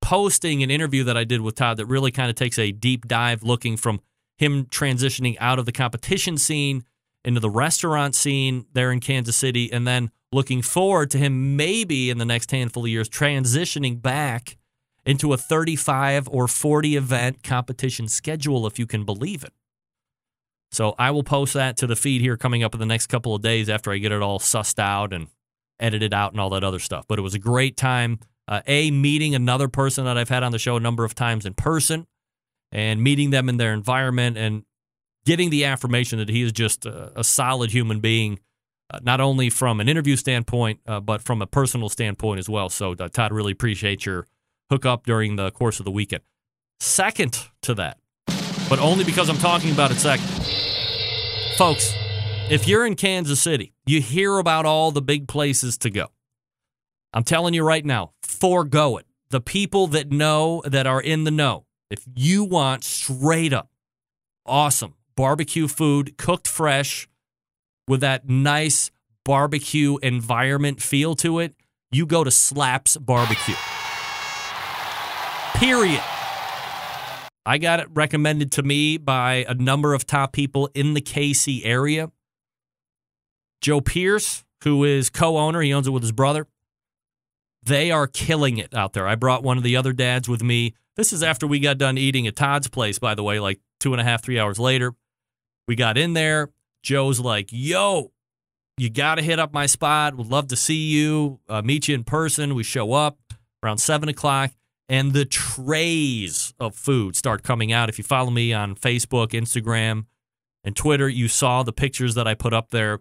posting 0.00 0.62
an 0.62 0.70
interview 0.70 1.04
that 1.04 1.16
I 1.16 1.24
did 1.24 1.40
with 1.40 1.54
Todd 1.54 1.78
that 1.78 1.86
really 1.86 2.10
kind 2.10 2.28
of 2.28 2.36
takes 2.36 2.58
a 2.58 2.72
deep 2.72 3.06
dive 3.06 3.42
looking 3.42 3.76
from 3.76 4.00
him 4.36 4.66
transitioning 4.66 5.36
out 5.38 5.58
of 5.58 5.66
the 5.66 5.72
competition 5.72 6.36
scene 6.36 6.84
into 7.24 7.40
the 7.40 7.50
restaurant 7.50 8.14
scene 8.14 8.66
there 8.72 8.90
in 8.90 9.00
Kansas 9.00 9.36
City, 9.36 9.72
and 9.72 9.86
then 9.86 10.10
looking 10.32 10.62
forward 10.62 11.10
to 11.10 11.18
him 11.18 11.56
maybe 11.56 12.10
in 12.10 12.18
the 12.18 12.24
next 12.24 12.50
handful 12.50 12.84
of 12.84 12.90
years 12.90 13.08
transitioning 13.08 14.00
back 14.00 14.56
into 15.04 15.32
a 15.32 15.36
35 15.36 16.28
or 16.28 16.48
40 16.48 16.96
event 16.96 17.42
competition 17.42 18.08
schedule, 18.08 18.66
if 18.66 18.78
you 18.78 18.86
can 18.86 19.04
believe 19.04 19.44
it. 19.44 19.52
So 20.70 20.94
I 20.98 21.10
will 21.10 21.22
post 21.22 21.52
that 21.54 21.76
to 21.78 21.86
the 21.86 21.96
feed 21.96 22.22
here 22.22 22.36
coming 22.36 22.62
up 22.62 22.74
in 22.74 22.80
the 22.80 22.86
next 22.86 23.08
couple 23.08 23.34
of 23.34 23.42
days 23.42 23.68
after 23.68 23.92
I 23.92 23.98
get 23.98 24.10
it 24.10 24.22
all 24.22 24.38
sussed 24.38 24.78
out 24.78 25.12
and 25.12 25.26
edited 25.78 26.14
out 26.14 26.32
and 26.32 26.40
all 26.40 26.50
that 26.50 26.64
other 26.64 26.78
stuff. 26.78 27.04
But 27.06 27.18
it 27.18 27.22
was 27.22 27.34
a 27.34 27.38
great 27.38 27.76
time. 27.76 28.20
Uh, 28.48 28.62
a 28.66 28.90
meeting 28.90 29.34
another 29.34 29.68
person 29.68 30.04
that 30.06 30.16
I've 30.16 30.30
had 30.30 30.42
on 30.42 30.50
the 30.50 30.58
show 30.58 30.76
a 30.76 30.80
number 30.80 31.04
of 31.04 31.14
times 31.14 31.44
in 31.44 31.54
person 31.54 32.06
and 32.72 33.02
meeting 33.02 33.30
them 33.30 33.48
in 33.48 33.58
their 33.58 33.74
environment 33.74 34.38
and 34.38 34.64
getting 35.24 35.50
the 35.50 35.64
affirmation 35.64 36.18
that 36.18 36.28
he 36.28 36.42
is 36.42 36.52
just 36.52 36.86
a, 36.86 37.18
a 37.18 37.24
solid 37.24 37.70
human 37.70 38.00
being, 38.00 38.40
uh, 38.90 38.98
not 39.02 39.20
only 39.20 39.50
from 39.50 39.80
an 39.80 39.88
interview 39.88 40.16
standpoint, 40.16 40.80
uh, 40.86 41.00
but 41.00 41.22
from 41.22 41.42
a 41.42 41.46
personal 41.46 41.88
standpoint 41.88 42.38
as 42.38 42.48
well. 42.48 42.68
So, 42.68 42.92
uh, 42.92 43.08
Todd, 43.08 43.32
really 43.32 43.52
appreciate 43.52 44.06
your 44.06 44.26
hookup 44.70 45.06
during 45.06 45.36
the 45.36 45.50
course 45.50 45.78
of 45.78 45.84
the 45.84 45.90
weekend. 45.90 46.22
Second 46.80 47.38
to 47.62 47.74
that, 47.74 47.98
but 48.68 48.78
only 48.78 49.04
because 49.04 49.28
I'm 49.28 49.36
talking 49.36 49.70
about 49.72 49.90
it 49.90 49.96
second. 49.96 50.26
Folks, 51.56 51.94
if 52.50 52.66
you're 52.66 52.86
in 52.86 52.96
Kansas 52.96 53.40
City, 53.40 53.72
you 53.86 54.00
hear 54.00 54.38
about 54.38 54.66
all 54.66 54.90
the 54.90 55.02
big 55.02 55.28
places 55.28 55.78
to 55.78 55.90
go. 55.90 56.08
I'm 57.12 57.24
telling 57.24 57.54
you 57.54 57.62
right 57.62 57.84
now, 57.84 58.12
forego 58.22 58.96
it. 58.96 59.06
The 59.28 59.40
people 59.40 59.86
that 59.88 60.10
know 60.10 60.62
that 60.64 60.86
are 60.86 61.00
in 61.00 61.24
the 61.24 61.30
know, 61.30 61.66
if 61.90 62.04
you 62.14 62.44
want 62.44 62.84
straight 62.84 63.52
up 63.52 63.70
awesome 64.44 64.94
barbecue 65.14 65.68
food, 65.68 66.16
cooked 66.16 66.48
fresh, 66.48 67.08
with 67.88 68.00
that 68.00 68.28
nice 68.28 68.90
barbecue 69.24 69.98
environment 70.02 70.82
feel 70.82 71.14
to 71.16 71.38
it, 71.38 71.54
you 71.90 72.06
go 72.06 72.24
to 72.24 72.30
Slaps 72.30 72.96
Barbecue. 72.96 73.54
Period. 75.54 76.02
I 77.44 77.58
got 77.58 77.80
it 77.80 77.88
recommended 77.92 78.52
to 78.52 78.62
me 78.62 78.98
by 78.98 79.44
a 79.48 79.54
number 79.54 79.94
of 79.94 80.06
top 80.06 80.32
people 80.32 80.70
in 80.74 80.94
the 80.94 81.00
KC 81.00 81.62
area. 81.64 82.10
Joe 83.60 83.80
Pearce, 83.80 84.44
who 84.62 84.84
is 84.84 85.10
co 85.10 85.38
owner, 85.38 85.60
he 85.60 85.72
owns 85.72 85.86
it 85.86 85.90
with 85.90 86.02
his 86.02 86.12
brother. 86.12 86.46
They 87.64 87.90
are 87.90 88.06
killing 88.06 88.58
it 88.58 88.74
out 88.74 88.92
there. 88.92 89.06
I 89.06 89.14
brought 89.14 89.42
one 89.42 89.56
of 89.56 89.62
the 89.62 89.76
other 89.76 89.92
dads 89.92 90.28
with 90.28 90.42
me. 90.42 90.74
This 90.96 91.12
is 91.12 91.22
after 91.22 91.46
we 91.46 91.60
got 91.60 91.78
done 91.78 91.96
eating 91.96 92.26
at 92.26 92.36
Todd's 92.36 92.68
place, 92.68 92.98
by 92.98 93.14
the 93.14 93.22
way, 93.22 93.38
like 93.38 93.60
two 93.80 93.92
and 93.92 94.00
a 94.00 94.04
half, 94.04 94.22
three 94.22 94.38
hours 94.38 94.58
later. 94.58 94.94
We 95.68 95.76
got 95.76 95.96
in 95.96 96.14
there. 96.14 96.50
Joe's 96.82 97.20
like, 97.20 97.48
yo, 97.50 98.12
you 98.76 98.90
got 98.90 99.16
to 99.16 99.22
hit 99.22 99.38
up 99.38 99.52
my 99.52 99.66
spot. 99.66 100.16
Would 100.16 100.28
love 100.28 100.48
to 100.48 100.56
see 100.56 100.90
you, 100.90 101.40
uh, 101.48 101.62
meet 101.62 101.88
you 101.88 101.94
in 101.94 102.04
person. 102.04 102.54
We 102.54 102.64
show 102.64 102.92
up 102.92 103.18
around 103.62 103.78
seven 103.78 104.08
o'clock, 104.08 104.50
and 104.88 105.12
the 105.12 105.24
trays 105.24 106.52
of 106.58 106.74
food 106.74 107.14
start 107.16 107.42
coming 107.42 107.72
out. 107.72 107.88
If 107.88 107.98
you 107.98 108.04
follow 108.04 108.30
me 108.30 108.52
on 108.52 108.74
Facebook, 108.74 109.28
Instagram, 109.28 110.06
and 110.64 110.74
Twitter, 110.74 111.08
you 111.08 111.28
saw 111.28 111.62
the 111.62 111.72
pictures 111.72 112.14
that 112.14 112.26
I 112.26 112.34
put 112.34 112.52
up 112.52 112.70
there. 112.70 113.00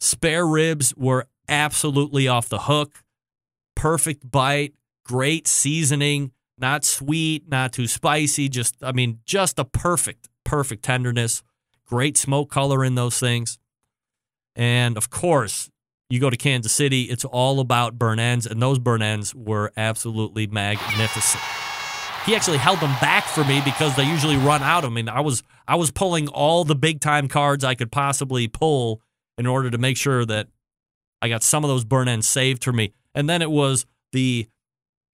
Spare 0.00 0.46
ribs 0.46 0.94
were 0.96 1.26
absolutely 1.48 2.28
off 2.28 2.48
the 2.48 2.60
hook. 2.60 3.02
Perfect 3.74 4.30
bite, 4.30 4.74
great 5.04 5.46
seasoning, 5.46 6.32
not 6.58 6.84
sweet, 6.84 7.48
not 7.48 7.72
too 7.72 7.86
spicy. 7.86 8.48
Just, 8.48 8.76
I 8.82 8.92
mean, 8.92 9.20
just 9.24 9.58
a 9.58 9.64
perfect, 9.64 10.28
perfect 10.44 10.84
tenderness. 10.84 11.42
Great 11.86 12.16
smoke 12.16 12.50
color 12.50 12.84
in 12.84 12.94
those 12.94 13.18
things. 13.18 13.58
And 14.56 14.96
of 14.96 15.10
course, 15.10 15.70
you 16.08 16.20
go 16.20 16.30
to 16.30 16.36
Kansas 16.36 16.72
City, 16.72 17.02
it's 17.04 17.24
all 17.24 17.60
about 17.60 17.98
burn 17.98 18.18
ends, 18.18 18.46
and 18.46 18.60
those 18.62 18.78
burn 18.78 19.02
ends 19.02 19.34
were 19.34 19.72
absolutely 19.76 20.46
magnificent. 20.46 21.42
He 22.26 22.34
actually 22.34 22.58
held 22.58 22.80
them 22.80 22.94
back 23.00 23.24
for 23.24 23.44
me 23.44 23.60
because 23.64 23.96
they 23.96 24.04
usually 24.04 24.36
run 24.36 24.62
out. 24.62 24.84
I 24.84 24.88
mean, 24.88 25.08
I 25.08 25.20
was 25.20 25.42
I 25.68 25.76
was 25.76 25.90
pulling 25.90 26.28
all 26.28 26.64
the 26.64 26.74
big 26.74 27.00
time 27.00 27.28
cards 27.28 27.64
I 27.64 27.74
could 27.74 27.92
possibly 27.92 28.48
pull 28.48 29.02
in 29.36 29.46
order 29.46 29.70
to 29.70 29.76
make 29.76 29.96
sure 29.96 30.24
that 30.24 30.48
I 31.20 31.28
got 31.28 31.42
some 31.42 31.64
of 31.64 31.68
those 31.68 31.84
burn 31.84 32.08
ends 32.08 32.28
saved 32.28 32.64
for 32.64 32.72
me. 32.72 32.92
And 33.14 33.28
then 33.28 33.42
it 33.42 33.50
was 33.50 33.84
the 34.12 34.48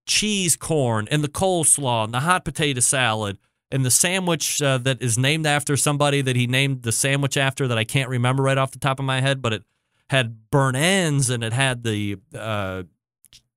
cheese 0.07 0.57
corn 0.57 1.09
and 1.11 1.25
the 1.25 1.29
coleslaw 1.29 2.05
and 2.05 2.15
the 2.15 2.21
hot 2.21 2.45
potato 2.45 2.81
salad 2.81 3.39
and 3.71 3.85
the 3.85 3.91
sandwich 3.91 4.61
uh, 4.61 4.79
that 4.79 5.01
is 5.01 5.17
named 5.17 5.47
after 5.47 5.77
somebody 5.77 6.21
that 6.23 6.37
he 6.37 6.47
named 6.47 6.83
the 6.83 6.93
sandwich 6.93 7.37
after 7.37 7.69
that 7.69 7.79
I 7.79 7.85
can't 7.85 8.09
remember 8.09 8.43
right 8.43 8.59
off 8.59 8.73
the 8.73 8.79
top 8.79 8.99
of 8.99 9.05
my 9.05 9.21
head, 9.21 9.41
but 9.41 9.53
it 9.53 9.63
had 10.11 10.51
burn 10.51 10.75
ends 10.75 11.31
and 11.31 11.45
it 11.45 11.53
had 11.53 11.85
the 11.85 12.17
uh, 12.35 12.83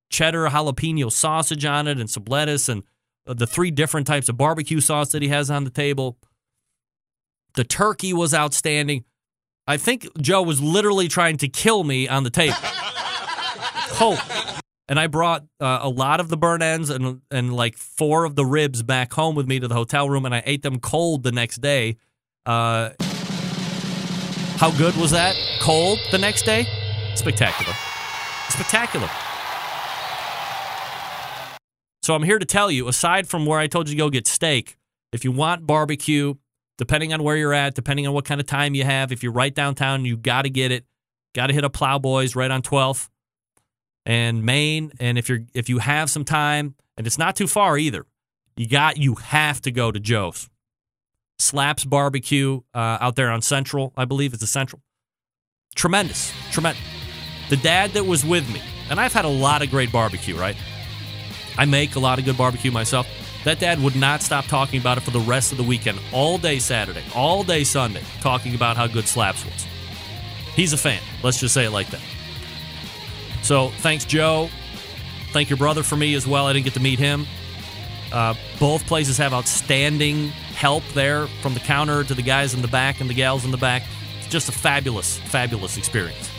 cheddar 0.10 0.48
jalapeno 0.48 1.12
sausage 1.12 1.66
on 1.66 1.88
it 1.88 2.00
and 2.00 2.10
some 2.10 2.26
lettuce 2.28 2.70
and 2.70 2.84
the 3.26 3.48
three 3.48 3.72
different 3.72 4.06
types 4.06 4.30
of 4.30 4.38
barbecue 4.38 4.80
sauce 4.80 5.12
that 5.14 5.22
he 5.22 5.30
has 5.30 5.50
on 5.50 5.64
the 5.64 5.70
table. 5.70 6.18
The 7.56 7.64
turkey 7.64 8.14
was 8.14 8.34
outstanding. 8.34 9.06
I 9.66 9.78
think 9.78 10.08
Joe 10.20 10.42
was 10.42 10.62
literally 10.62 11.08
trying 11.08 11.38
to 11.38 11.48
kill 11.48 11.84
me 11.84 12.08
on 12.08 12.24
the 12.24 12.30
table. 12.30 12.56
Hope. 13.96 14.20
And 14.90 15.00
I 15.00 15.08
brought 15.08 15.46
uh, 15.60 15.80
a 15.82 15.90
lot 15.90 16.20
of 16.20 16.28
the 16.28 16.36
burn 16.36 16.62
ends 16.62 16.90
and 16.90 17.22
and 17.32 17.54
like 17.54 17.78
four 17.78 18.26
of 18.26 18.36
the 18.36 18.46
ribs 18.46 18.84
back 18.84 19.14
home 19.14 19.36
with 19.36 19.48
me 19.48 19.60
to 19.60 19.68
the 19.68 19.76
hotel 19.76 20.10
room, 20.10 20.26
and 20.26 20.36
I 20.36 20.44
ate 20.46 20.62
them 20.62 20.80
cold 20.80 21.24
the 21.24 21.32
next 21.32 21.62
day. 21.62 21.98
Uh, 22.46 22.90
how 24.58 24.72
good 24.78 24.96
was 24.98 25.12
that? 25.12 25.36
Cold 25.62 26.00
the 26.12 26.18
next 26.18 26.44
day? 26.44 26.66
Spectacular. 27.16 27.74
Spectacular. 28.50 29.10
So 32.04 32.16
I'm 32.16 32.24
here 32.24 32.38
to 32.38 32.46
tell 32.46 32.70
you, 32.70 32.90
aside 32.90 33.30
from 33.30 33.46
where 33.46 33.60
I 33.60 33.68
told 33.68 33.88
you 33.88 33.96
to 33.96 33.98
go 33.98 34.10
get 34.10 34.28
steak, 34.28 34.78
if 35.14 35.24
you 35.24 35.32
want 35.32 35.66
barbecue, 35.66 36.34
depending 36.78 37.14
on 37.14 37.24
where 37.24 37.38
you're 37.38 37.54
at, 37.54 37.76
depending 37.76 38.06
on 38.06 38.14
what 38.14 38.26
kind 38.26 38.42
of 38.42 38.48
time 38.48 38.76
you 38.76 38.84
have, 38.84 39.14
if 39.14 39.24
you're 39.24 39.32
right 39.32 39.56
downtown, 39.56 40.04
you 40.04 40.18
got 40.18 40.42
to 40.42 40.50
get 40.50 40.72
it. 40.72 40.86
Got 41.34 41.48
to 41.48 41.54
hit 41.54 41.64
a 41.64 41.70
Plowboys 41.70 42.36
right 42.36 42.52
on 42.52 42.62
12th 42.62 43.10
and 44.06 44.44
Main. 44.44 44.92
And 45.00 45.18
if 45.18 45.30
you're 45.30 45.42
if 45.54 45.70
you 45.70 45.80
have 45.80 46.10
some 46.10 46.26
time, 46.26 46.76
and 46.98 47.08
it's 47.08 47.18
not 47.18 47.36
too 47.36 47.48
far 47.48 47.78
either, 47.78 48.06
you 48.56 48.68
got 48.68 48.98
you 48.98 49.16
have 49.16 49.62
to 49.62 49.72
go 49.72 49.92
to 49.92 50.00
Joe's. 50.00 50.50
Slaps 51.40 51.84
Barbecue 51.84 52.62
uh, 52.74 52.98
out 53.02 53.16
there 53.16 53.30
on 53.30 53.42
Central, 53.42 53.92
I 53.98 54.06
believe 54.06 54.34
it's 54.34 54.44
a 54.44 54.48
Central. 54.48 54.82
Tremendous, 55.76 56.32
tremendous. 56.52 56.84
The 57.50 57.58
dad 57.58 57.92
that 57.92 58.06
was 58.06 58.24
with 58.24 58.52
me, 58.54 58.62
and 58.90 59.00
I've 59.00 59.14
had 59.14 59.26
a 59.26 59.30
lot 59.30 59.62
of 59.62 59.70
great 59.70 59.92
barbecue, 59.92 60.38
right? 60.38 60.56
I 61.58 61.66
make 61.66 61.96
a 61.96 62.00
lot 62.00 62.20
of 62.20 62.26
good 62.26 62.38
barbecue 62.38 62.72
myself. 62.72 63.08
That 63.44 63.60
dad 63.60 63.82
would 63.84 63.96
not 63.96 64.22
stop 64.22 64.46
talking 64.46 64.80
about 64.80 64.98
it 64.98 65.02
for 65.02 65.12
the 65.12 65.20
rest 65.20 65.52
of 65.52 65.58
the 65.58 65.64
weekend, 65.64 66.00
all 66.14 66.38
day 66.38 66.60
Saturday, 66.60 67.04
all 67.14 67.44
day 67.44 67.64
Sunday, 67.64 68.04
talking 68.22 68.56
about 68.56 68.78
how 68.78 68.88
good 68.88 69.08
Slaps 69.08 69.44
was. 69.44 69.66
He's 70.56 70.72
a 70.72 70.78
fan. 70.78 71.02
Let's 71.24 71.40
just 71.40 71.54
say 71.54 71.66
it 71.66 71.72
like 71.72 71.88
that. 71.88 72.02
So 73.44 73.70
thanks, 73.80 74.06
Joe. 74.06 74.50
Thank 75.32 75.50
your 75.50 75.58
brother 75.58 75.84
for 75.84 75.96
me 75.96 76.16
as 76.16 76.26
well. 76.26 76.48
I 76.48 76.54
didn't 76.54 76.66
get 76.66 76.74
to 76.76 76.80
meet 76.80 76.98
him. 76.98 77.28
Uh, 78.12 78.36
both 78.60 78.86
places 78.86 79.18
have 79.18 79.34
outstanding 79.34 80.30
help 80.30 80.84
there 80.94 81.28
from 81.42 81.54
the 81.54 81.60
counter 81.60 82.04
to 82.04 82.14
the 82.14 82.22
guys 82.22 82.54
in 82.54 82.62
the 82.62 82.68
back 82.68 83.02
and 83.02 83.10
the 83.10 83.14
gals 83.14 83.44
in 83.44 83.52
the 83.52 83.58
back. 83.58 83.84
It's 84.20 84.28
just 84.28 84.50
a 84.50 84.52
fabulous, 84.52 85.18
fabulous 85.18 85.78
experience. 85.78 86.30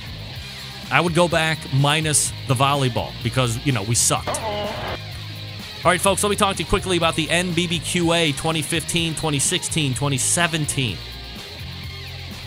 I 0.90 1.00
would 1.00 1.14
go 1.14 1.28
back 1.28 1.58
minus 1.74 2.32
the 2.46 2.54
volleyball 2.54 3.12
because, 3.22 3.58
you 3.66 3.72
know, 3.72 3.82
we 3.82 3.96
sucked. 3.96 4.28
All 4.28 5.90
right, 5.90 6.00
folks, 6.00 6.22
let 6.22 6.30
me 6.30 6.36
talk 6.36 6.56
to 6.56 6.62
you 6.62 6.68
quickly 6.68 6.96
about 6.96 7.16
the 7.16 7.26
NBBQA 7.26 8.28
2015, 8.28 9.12
2016, 9.14 9.90
2017 9.92 10.96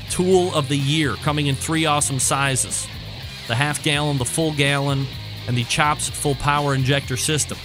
Tool 0.09 0.55
of 0.55 0.69
the 0.69 0.77
Year 0.77 1.15
coming 1.17 1.47
in 1.47 1.55
three 1.55 1.85
awesome 1.85 2.19
sizes 2.19 2.87
the 3.47 3.55
half 3.55 3.83
gallon, 3.83 4.17
the 4.17 4.25
full 4.25 4.53
gallon, 4.53 5.05
and 5.47 5.57
the 5.57 5.63
CHOPS 5.65 6.09
full 6.09 6.35
power 6.35 6.75
injector 6.75 7.17
system. 7.17 7.57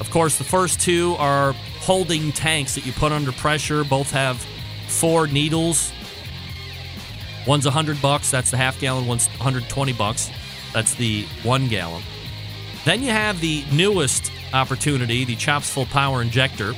Of 0.00 0.10
course, 0.10 0.38
the 0.38 0.44
first 0.44 0.80
two 0.80 1.16
are 1.18 1.52
holding 1.80 2.32
tanks 2.32 2.74
that 2.74 2.86
you 2.86 2.92
put 2.92 3.12
under 3.12 3.32
pressure. 3.32 3.84
Both 3.84 4.10
have 4.10 4.44
four 4.88 5.26
needles. 5.26 5.92
One's 7.46 7.64
100 7.64 8.02
bucks, 8.02 8.30
that's 8.30 8.50
the 8.50 8.56
half 8.56 8.80
gallon, 8.80 9.06
one's 9.06 9.28
120 9.28 9.92
bucks. 9.92 10.30
That's 10.72 10.94
the 10.94 11.22
1 11.42 11.68
gallon. 11.68 12.02
Then 12.84 13.02
you 13.02 13.10
have 13.10 13.40
the 13.40 13.64
newest 13.72 14.30
opportunity, 14.52 15.24
the 15.24 15.36
CHOPS 15.36 15.70
full 15.70 15.86
power 15.86 16.22
injector. 16.22 16.74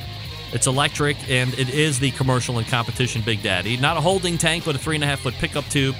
It's 0.53 0.67
electric 0.67 1.17
and 1.29 1.53
it 1.59 1.69
is 1.69 1.99
the 1.99 2.11
commercial 2.11 2.57
and 2.57 2.67
competition 2.67 3.21
Big 3.21 3.43
Daddy. 3.43 3.77
Not 3.77 3.97
a 3.97 4.01
holding 4.01 4.37
tank, 4.37 4.65
but 4.65 4.75
a 4.75 4.79
three 4.79 4.95
and 4.95 5.03
a 5.03 5.07
half 5.07 5.19
foot 5.19 5.35
pickup 5.35 5.65
tube 5.65 5.95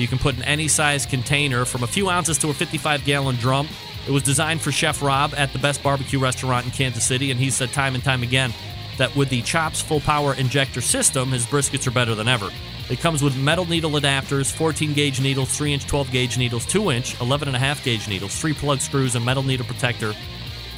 you 0.00 0.08
can 0.08 0.18
put 0.18 0.36
in 0.36 0.42
any 0.42 0.68
size 0.68 1.06
container 1.06 1.64
from 1.64 1.82
a 1.82 1.86
few 1.86 2.08
ounces 2.08 2.38
to 2.38 2.50
a 2.50 2.54
55 2.54 3.04
gallon 3.04 3.36
drum. 3.36 3.68
It 4.06 4.10
was 4.10 4.22
designed 4.22 4.60
for 4.60 4.72
Chef 4.72 5.02
Rob 5.02 5.34
at 5.36 5.52
the 5.52 5.58
best 5.58 5.82
barbecue 5.82 6.18
restaurant 6.18 6.66
in 6.66 6.72
Kansas 6.72 7.04
City, 7.04 7.30
and 7.30 7.40
he 7.40 7.50
said 7.50 7.72
time 7.72 7.94
and 7.94 8.04
time 8.04 8.22
again 8.22 8.52
that 8.98 9.14
with 9.16 9.28
the 9.28 9.42
Chops 9.42 9.80
full 9.80 10.00
power 10.00 10.34
injector 10.34 10.80
system, 10.80 11.30
his 11.30 11.46
briskets 11.46 11.86
are 11.86 11.90
better 11.90 12.14
than 12.14 12.28
ever. 12.28 12.50
It 12.90 13.00
comes 13.00 13.22
with 13.22 13.36
metal 13.36 13.64
needle 13.64 13.92
adapters, 13.92 14.52
14 14.52 14.92
gauge 14.92 15.20
needles, 15.20 15.56
3 15.56 15.72
inch 15.72 15.86
12 15.86 16.10
gauge 16.10 16.38
needles, 16.38 16.66
2 16.66 16.90
inch 16.90 17.18
11 17.20 17.48
and 17.48 17.56
a 17.56 17.60
half 17.60 17.82
gauge 17.82 18.08
needles, 18.08 18.38
3 18.38 18.52
plug 18.52 18.80
screws, 18.80 19.14
and 19.14 19.24
metal 19.24 19.42
needle 19.42 19.66
protector. 19.66 20.12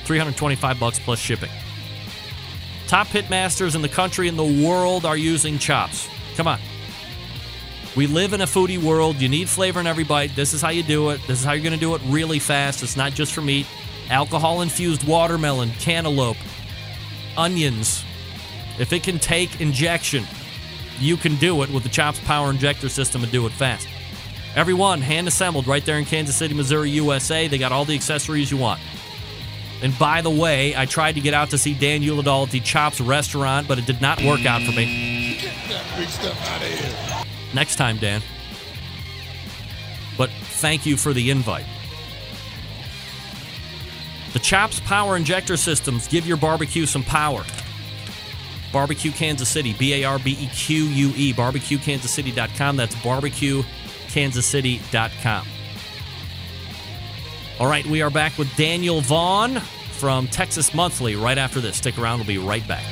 325 0.05 0.78
bucks 0.78 0.98
plus 1.01 1.18
shipping. 1.18 1.51
Top 2.86 3.09
pitmasters 3.09 3.74
in 3.74 3.82
the 3.82 3.88
country 3.88 4.28
and 4.28 4.38
the 4.38 4.64
world 4.64 5.05
are 5.05 5.16
using 5.16 5.59
chops. 5.59 6.09
Come 6.36 6.47
on. 6.47 6.60
We 7.97 8.06
live 8.06 8.35
in 8.35 8.43
a 8.43 8.47
foodie 8.47 8.77
world. 8.77 9.16
You 9.16 9.28
need 9.31 9.48
flavor 9.48 9.81
in 9.81 9.86
every 9.86 10.05
bite. 10.05 10.36
This 10.36 10.52
is 10.52 10.60
how 10.60 10.68
you 10.68 10.82
do 10.82 11.09
it. 11.10 11.20
This 11.27 11.39
is 11.39 11.44
how 11.44 11.52
you're 11.52 11.62
going 11.62 11.73
to 11.73 11.81
do 11.81 11.94
it 11.94 12.02
really 12.05 12.39
fast. 12.39 12.82
It's 12.82 12.97
not 12.97 13.12
just 13.12 13.32
for 13.32 13.40
meat. 13.40 13.66
Alcohol 14.10 14.60
infused 14.60 15.09
watermelon, 15.09 15.70
cantaloupe, 15.81 16.36
onions. 17.39 18.05
If 18.78 18.93
it 18.93 19.02
can 19.02 19.18
take 19.18 19.62
injection, 19.62 20.24
you 20.98 21.16
can 21.16 21.36
do 21.36 21.62
it 21.62 21.70
with 21.70 21.85
the 21.85 21.89
Chops 21.89 22.20
Power 22.20 22.51
Injector 22.51 22.90
System 22.90 23.23
and 23.23 23.32
do 23.32 23.47
it 23.47 23.52
fast. 23.52 23.89
Everyone 24.55 25.01
hand 25.01 25.27
assembled 25.27 25.66
right 25.66 25.85
there 25.85 25.98
in 25.98 26.05
Kansas 26.05 26.36
City, 26.36 26.52
Missouri, 26.52 26.90
USA. 26.90 27.48
They 27.48 27.59
got 27.59 27.73
all 27.73 27.86
the 27.86 27.94
accessories 27.94 28.51
you 28.51 28.59
want. 28.59 28.81
And 29.82 29.98
by 29.98 30.20
the 30.20 30.31
way, 30.31 30.77
I 30.77 30.85
tried 30.85 31.14
to 31.14 31.20
get 31.20 31.32
out 31.32 31.51
to 31.51 31.59
see 31.59 31.73
Dan 31.73 32.02
Uladal 32.02 32.44
at 32.47 32.51
the 32.51 32.60
Chops 32.60 33.01
restaurant, 33.01 33.66
but 33.66 33.78
it 33.78 33.86
did 33.86 34.02
not 34.02 34.23
work 34.23 34.44
out 34.44 34.62
for 34.62 34.73
me. 34.73 35.39
Get 35.40 35.55
that 35.68 35.98
big 35.98 36.09
stuff 36.09 36.51
out 36.51 36.62
of 36.62 36.68
here. 36.68 37.15
Next 37.56 37.74
time, 37.76 37.96
Dan. 37.96 38.20
But 40.18 40.28
thank 40.30 40.84
you 40.84 40.98
for 40.98 41.14
the 41.14 41.30
invite. 41.30 41.64
The 44.34 44.40
Chops 44.40 44.78
Power 44.80 45.16
Injector 45.16 45.56
Systems 45.56 46.06
give 46.06 46.26
your 46.26 46.36
barbecue 46.36 46.84
some 46.84 47.02
power. 47.02 47.42
Barbecue 48.74 49.10
Kansas 49.10 49.48
City, 49.48 49.72
B 49.72 49.94
A 49.94 50.04
R 50.04 50.18
B 50.18 50.36
E 50.38 50.48
Q 50.48 50.84
U 50.84 51.14
E, 51.16 51.32
barbecuekansascity.com. 51.32 52.76
That's 52.76 52.94
barbecuekansascity.com. 52.96 55.46
All 57.58 57.68
right, 57.68 57.86
we 57.86 58.02
are 58.02 58.10
back 58.10 58.36
with 58.36 58.54
Daniel 58.56 59.00
Vaughn 59.00 59.60
from 59.60 60.28
Texas 60.28 60.74
Monthly 60.74 61.16
right 61.16 61.38
after 61.38 61.62
this. 61.62 61.78
Stick 61.78 61.96
around, 61.96 62.18
we'll 62.18 62.26
be 62.26 62.36
right 62.36 62.68
back. 62.68 62.84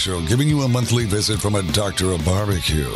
Show 0.00 0.22
giving 0.22 0.48
you 0.48 0.62
a 0.62 0.68
monthly 0.68 1.04
visit 1.04 1.38
from 1.38 1.56
a 1.56 1.62
doctor 1.72 2.12
of 2.12 2.24
barbecue. 2.24 2.90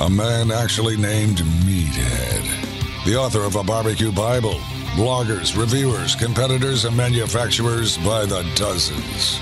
A 0.00 0.10
man 0.10 0.50
actually 0.50 0.94
named 0.94 1.38
Meathead. 1.38 3.06
The 3.06 3.16
author 3.16 3.44
of 3.44 3.56
a 3.56 3.64
barbecue 3.64 4.12
Bible. 4.12 4.60
Bloggers, 4.96 5.58
reviewers, 5.58 6.14
competitors, 6.14 6.84
and 6.84 6.94
manufacturers 6.94 7.96
by 7.96 8.26
the 8.26 8.42
dozens. 8.54 9.40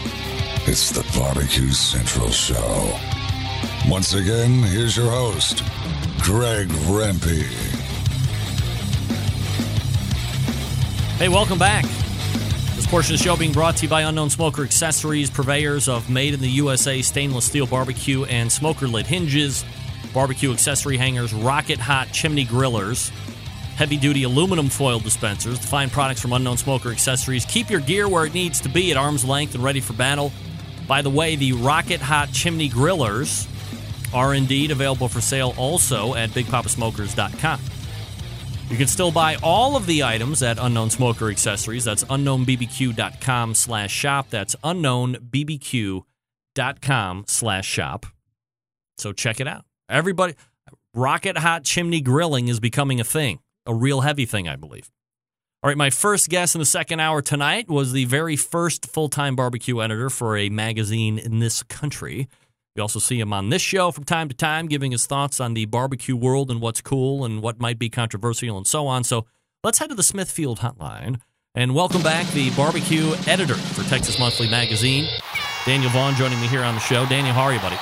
It's 0.69 0.91
the 0.91 1.05
Barbecue 1.19 1.73
Central 1.73 2.31
Show. 2.31 2.97
Once 3.89 4.15
again, 4.15 4.63
here's 4.63 4.97
your 4.97 5.11
host, 5.11 5.65
Greg 6.21 6.69
Rempe. 6.87 7.43
Hey, 11.19 11.29
welcome 11.29 11.59
back. 11.59 11.85
This 12.85 12.91
portion 12.91 13.15
of 13.15 13.21
the 13.21 13.25
show 13.25 13.35
being 13.35 13.53
brought 13.53 13.79
to 13.79 13.85
you 13.85 13.89
by 13.89 14.03
Unknown 14.03 14.29
Smoker 14.29 14.63
Accessories, 14.63 15.31
purveyors 15.31 15.89
of 15.89 16.11
made 16.11 16.35
in 16.35 16.41
the 16.41 16.51
USA 16.51 17.01
stainless 17.01 17.47
steel 17.47 17.67
barbecue 17.67 18.25
and 18.25 18.53
smoker 18.53 18.87
lid 18.87 19.07
hinges, 19.07 19.65
barbecue 20.13 20.53
accessory 20.53 20.99
hangers, 20.99 21.33
rocket 21.33 21.79
hot 21.79 22.09
chimney 22.13 22.45
grillers, 22.45 23.09
heavy 23.77 23.97
duty 23.97 24.25
aluminum 24.25 24.69
foil 24.69 24.99
dispensers, 24.99 25.59
To 25.61 25.67
find 25.67 25.91
products 25.91 26.21
from 26.21 26.35
Unknown 26.35 26.59
Smoker 26.59 26.91
Accessories. 26.91 27.47
Keep 27.47 27.71
your 27.71 27.81
gear 27.81 28.07
where 28.07 28.27
it 28.27 28.35
needs 28.35 28.61
to 28.61 28.69
be 28.69 28.91
at 28.91 28.99
arm's 28.99 29.25
length 29.25 29.55
and 29.55 29.65
ready 29.65 29.81
for 29.81 29.95
battle. 29.95 30.31
By 30.87 31.01
the 31.01 31.09
way, 31.09 31.37
the 31.37 31.53
rocket 31.53 32.03
hot 32.03 32.33
chimney 32.33 32.69
grillers 32.69 33.49
are 34.13 34.35
indeed 34.35 34.71
available 34.71 35.09
for 35.09 35.23
sale 35.23 35.55
also 35.57 36.15
at 36.17 36.29
BigPapaSmokers.com. 36.33 37.61
You 38.71 38.79
can 38.79 38.87
still 38.89 39.13
buy 39.13 39.37
all 39.43 39.77
of 39.77 39.85
the 39.87 40.03
items 40.03 40.43
at 40.43 40.59
Unknown 40.59 40.91
Smoker 40.91 41.31
Accessories. 41.31 41.85
That's 41.85 42.03
unknownbbq.com 42.05 43.55
slash 43.55 43.93
shop. 43.93 44.31
That's 44.31 44.57
unknownbbq.com 44.57 47.25
slash 47.29 47.67
shop. 47.67 48.07
So 48.99 49.13
check 49.13 49.41
it 49.41 49.47
out. 49.47 49.65
Everybody, 49.89 50.35
rocket 50.95 51.39
hot 51.39 51.65
chimney 51.65 52.01
grilling 52.01 52.49
is 52.49 52.59
becoming 52.59 52.99
a 53.01 53.05
thing, 53.05 53.39
a 53.67 53.75
real 53.75 54.01
heavy 54.01 54.27
thing, 54.27 54.49
I 54.49 54.57
believe. 54.57 54.91
All 55.63 55.69
right, 55.69 55.79
my 55.79 55.91
first 55.91 56.29
guest 56.29 56.55
in 56.55 56.59
the 56.59 56.67
second 56.67 57.01
hour 57.01 57.23
tonight 57.23 57.69
was 57.69 57.93
the 57.93 58.05
very 58.05 58.37
first 58.37 58.87
full 58.87 59.09
time 59.09 59.35
barbecue 59.37 59.81
editor 59.81 60.11
for 60.11 60.37
a 60.37 60.51
magazine 60.51 61.19
in 61.19 61.39
this 61.39 61.63
country. 61.63 62.29
We 62.77 62.81
also 62.81 62.99
see 62.99 63.21
him 63.21 63.33
on 63.33 63.51
this 63.51 63.63
show 63.63 63.93
from 63.93 64.03
time 64.03 64.29
to 64.29 64.35
time, 64.35 64.67
giving 64.67 64.91
his 64.91 65.07
thoughts 65.07 65.39
on 65.39 65.55
the 65.55 65.65
barbecue 65.67 66.17
world 66.17 66.51
and 66.51 66.61
what's 66.61 66.81
cool 66.81 67.25
and 67.25 67.41
what 67.41 67.61
might 67.61 67.79
be 67.79 67.89
controversial 67.89 68.57
and 68.57 68.67
so 68.67 68.89
on. 68.89 69.05
So 69.05 69.27
let's 69.63 69.79
head 69.79 69.91
to 69.91 69.95
the 69.95 70.03
Smithfield 70.03 70.59
Hotline 70.59 71.21
and 71.55 71.73
welcome 71.73 72.03
back 72.03 72.27
the 72.33 72.51
barbecue 72.57 73.15
editor 73.29 73.55
for 73.55 73.89
Texas 73.89 74.19
Monthly 74.19 74.51
Magazine, 74.51 75.09
Daniel 75.65 75.89
Vaughn, 75.91 76.17
joining 76.17 76.41
me 76.41 76.49
here 76.49 76.65
on 76.65 76.75
the 76.75 76.81
show. 76.81 77.07
Daniel, 77.07 77.33
how 77.33 77.43
are 77.43 77.53
you, 77.53 77.61
buddy? 77.61 77.77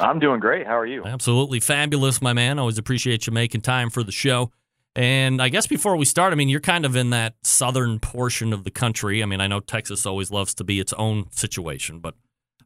I'm 0.00 0.18
doing 0.18 0.40
great. 0.40 0.66
How 0.66 0.76
are 0.76 0.86
you? 0.86 1.04
Absolutely 1.04 1.60
fabulous, 1.60 2.20
my 2.20 2.32
man. 2.32 2.58
Always 2.58 2.78
appreciate 2.78 3.28
you 3.28 3.32
making 3.32 3.60
time 3.60 3.90
for 3.90 4.02
the 4.02 4.10
show. 4.10 4.50
And 4.96 5.40
I 5.40 5.50
guess 5.50 5.68
before 5.68 5.96
we 5.96 6.04
start, 6.04 6.32
I 6.32 6.36
mean, 6.36 6.48
you're 6.48 6.58
kind 6.58 6.84
of 6.84 6.96
in 6.96 7.10
that 7.10 7.34
southern 7.44 8.00
portion 8.00 8.52
of 8.52 8.64
the 8.64 8.72
country. 8.72 9.22
I 9.22 9.26
mean, 9.26 9.40
I 9.40 9.46
know 9.46 9.60
Texas 9.60 10.04
always 10.04 10.32
loves 10.32 10.52
to 10.56 10.64
be 10.64 10.80
its 10.80 10.92
own 10.94 11.30
situation, 11.30 12.00
but 12.00 12.14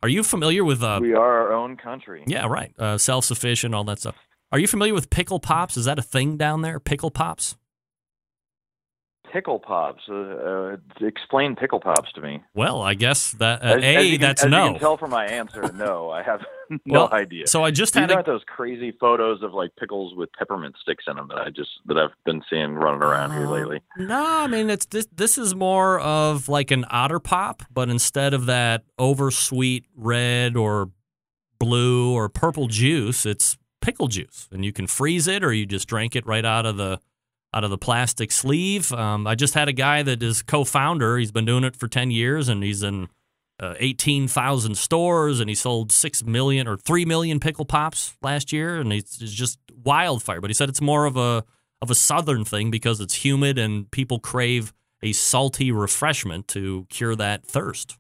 are 0.03 0.09
you 0.09 0.23
familiar 0.23 0.65
with? 0.65 0.83
Uh, 0.83 0.99
we 1.01 1.15
are 1.15 1.43
our 1.49 1.53
own 1.53 1.77
country. 1.77 2.25
Yeah, 2.27 2.47
right. 2.47 2.73
Uh, 2.79 2.99
Self 2.99 3.25
sufficient, 3.25 3.75
all 3.75 3.85
that 3.85 3.99
stuff. 4.01 4.17
Are 4.53 4.59
you 4.59 4.67
familiar 4.67 4.95
with 4.95 5.11
pickle 5.11 5.39
pops? 5.41 5.77
Is 5.77 5.85
that 5.85 5.99
a 5.99 6.03
thing 6.03 6.37
down 6.37 6.63
there? 6.63 6.81
Pickle 6.81 7.11
pops? 7.11 7.57
Pickle 9.33 9.61
pops. 9.61 10.03
Uh, 10.09 10.15
uh, 10.15 10.77
explain 11.07 11.55
pickle 11.55 11.79
pops 11.79 12.11
to 12.15 12.21
me. 12.21 12.41
Well, 12.55 12.83
I 12.83 12.95
guess 12.95 13.31
that 13.35 13.63
uh, 13.63 13.77
As- 13.77 13.77
as 13.77 13.83
a 13.85 14.05
you 14.07 14.19
can- 14.19 14.21
that's 14.27 14.45
as 14.45 14.51
no. 14.51 14.65
You 14.65 14.71
can 14.73 14.81
tell 14.81 14.97
from 14.97 15.11
my 15.11 15.25
answer, 15.27 15.71
no. 15.73 16.11
I 16.11 16.23
have 16.25 16.41
no 16.71 16.79
Well, 16.87 17.13
idea. 17.13 17.47
so 17.47 17.63
I 17.63 17.71
just 17.71 17.95
These 17.95 18.01
had 18.01 18.11
a- 18.11 18.23
those 18.25 18.43
crazy 18.47 18.91
photos 18.99 19.43
of 19.45 19.53
like 19.55 19.71
pickles 19.79 20.15
with 20.17 20.31
peppermint 20.33 20.75
sticks 20.83 21.05
in 21.07 21.15
them 21.17 21.29
that 21.29 21.39
I 21.39 21.51
just 21.51 21.71
that 21.87 21.97
I've 21.97 22.11
been 22.25 22.43
seeing 22.51 22.75
running 22.75 23.03
around 23.03 23.33
here 23.33 23.47
lately. 23.47 23.81
No, 23.99 24.21
I 24.21 24.47
mean 24.49 24.69
it's 24.69 24.87
this. 24.87 25.07
This 25.15 25.39
is 25.39 25.55
more 25.55 26.01
of 26.01 26.49
like 26.49 26.71
an 26.73 26.85
otter 26.91 27.21
pop, 27.21 27.63
but 27.73 27.89
instead 27.89 28.35
of 28.35 28.47
that 28.47 28.83
over 28.99 29.31
sweet 29.31 29.85
red 29.95 30.57
or 30.57 30.91
blue 31.59 32.13
or 32.15 32.29
purple 32.29 32.67
juice, 32.67 33.25
it's 33.27 33.57
pickle 33.81 34.09
juice, 34.09 34.49
and 34.51 34.65
you 34.65 34.73
can 34.73 34.87
freeze 34.87 35.27
it 35.29 35.45
or 35.45 35.53
you 35.53 35.67
just 35.67 35.87
drink 35.89 36.17
it 36.17 36.27
right 36.27 36.45
out 36.45 36.67
of 36.67 36.77
the 36.77 37.01
out 37.53 37.65
of 37.65 37.71
the 37.71 37.79
plastic 37.79 38.31
sleeve. 38.33 38.93
Um, 38.93 39.27
I 39.27 39.35
just 39.35 39.55
had 39.55 39.69
a 39.69 39.73
guy 39.73 40.03
that 40.03 40.23
is 40.23 40.43
co-founder. 40.43 41.19
He's 41.19 41.33
been 41.33 41.45
doing 41.45 41.65
it 41.65 41.77
for 41.77 41.89
ten 41.89 42.11
years, 42.11 42.49
and 42.49 42.63
he's 42.63 42.83
in 42.83 43.09
uh, 43.59 43.75
eighteen 43.79 44.29
thousand 44.29 44.77
stores, 44.77 45.41
and 45.41 45.49
he 45.49 45.55
sold 45.55 45.93
six 45.93 46.23
million 46.25 46.69
or 46.69 46.77
three 46.77 47.05
million 47.05 47.41
pickle 47.41 47.65
pops 47.65 48.17
last 48.23 48.53
year, 48.53 48.77
and 48.77 48.93
it's, 48.93 49.21
it's 49.21 49.33
just 49.33 49.59
wildfire. 49.85 50.41
But 50.41 50.51
he 50.51 50.55
said 50.55 50.69
it's 50.69 50.81
more 50.81 51.07
of 51.07 51.17
a 51.17 51.45
of 51.83 51.91
a 51.91 51.95
southern 51.95 52.45
thing 52.45 52.71
because 52.71 53.01
it's 53.01 53.25
humid 53.25 53.59
and 53.59 53.91
people 53.91 54.19
crave 54.19 54.73
a 55.03 55.13
salty 55.13 55.73
refreshment 55.73 56.47
to 56.49 56.87
cure 56.91 57.17
that 57.17 57.45
thirst. 57.45 57.97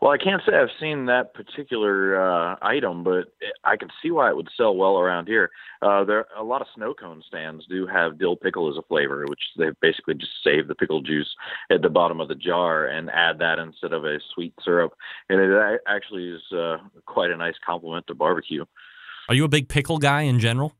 Well, 0.00 0.10
I 0.10 0.18
can't 0.18 0.42
say 0.44 0.56
I've 0.56 0.68
seen 0.80 1.06
that 1.06 1.34
particular 1.34 2.20
uh, 2.20 2.56
item, 2.62 3.04
but 3.04 3.32
I 3.62 3.76
can 3.76 3.88
see 4.02 4.10
why 4.10 4.28
it 4.28 4.36
would 4.36 4.48
sell 4.56 4.74
well 4.74 4.98
around 4.98 5.28
here. 5.28 5.50
Uh, 5.80 6.04
there, 6.04 6.26
a 6.36 6.42
lot 6.42 6.60
of 6.60 6.66
snow 6.74 6.92
cone 6.92 7.22
stands 7.26 7.64
do 7.68 7.86
have 7.86 8.18
dill 8.18 8.34
pickle 8.34 8.68
as 8.68 8.76
a 8.76 8.82
flavor, 8.88 9.24
which 9.28 9.40
they 9.56 9.66
basically 9.80 10.14
just 10.14 10.32
save 10.42 10.66
the 10.66 10.74
pickle 10.74 11.00
juice 11.00 11.32
at 11.70 11.82
the 11.82 11.88
bottom 11.88 12.20
of 12.20 12.26
the 12.26 12.34
jar 12.34 12.86
and 12.86 13.10
add 13.10 13.38
that 13.38 13.60
instead 13.60 13.92
of 13.92 14.04
a 14.04 14.18
sweet 14.34 14.52
syrup, 14.64 14.92
and 15.28 15.40
it 15.40 15.80
actually 15.86 16.30
is 16.30 16.52
uh, 16.52 16.78
quite 17.06 17.30
a 17.30 17.36
nice 17.36 17.54
complement 17.64 18.06
to 18.08 18.14
barbecue. 18.14 18.64
Are 19.28 19.34
you 19.34 19.44
a 19.44 19.48
big 19.48 19.68
pickle 19.68 19.98
guy 19.98 20.22
in 20.22 20.40
general? 20.40 20.72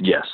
Yes. 0.00 0.26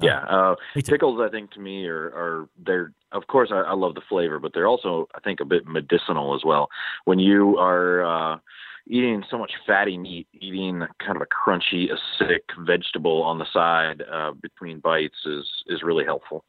Yeah. 0.00 0.24
Uh, 0.24 0.56
pickles, 0.74 1.20
I 1.20 1.30
think, 1.30 1.52
to 1.52 1.60
me 1.60 1.86
are, 1.86 2.06
are 2.06 2.48
they're 2.66 2.92
of 3.12 3.26
course 3.26 3.50
I, 3.52 3.60
I 3.60 3.74
love 3.74 3.94
the 3.94 4.00
flavor, 4.08 4.38
but 4.38 4.52
they're 4.54 4.68
also 4.68 5.08
I 5.14 5.20
think 5.20 5.40
a 5.40 5.44
bit 5.44 5.66
medicinal 5.66 6.34
as 6.34 6.42
well. 6.44 6.68
When 7.04 7.18
you 7.18 7.58
are 7.58 8.04
uh, 8.04 8.38
eating 8.86 9.24
so 9.30 9.38
much 9.38 9.52
fatty 9.66 9.98
meat, 9.98 10.28
eating 10.32 10.82
kind 11.04 11.16
of 11.16 11.22
a 11.22 11.26
crunchy, 11.26 11.88
acidic 11.90 12.40
vegetable 12.66 13.22
on 13.22 13.38
the 13.38 13.46
side 13.52 14.02
uh, 14.12 14.32
between 14.32 14.80
bites 14.80 15.26
is 15.26 15.46
is 15.68 15.82
really 15.82 16.04
helpful. 16.04 16.44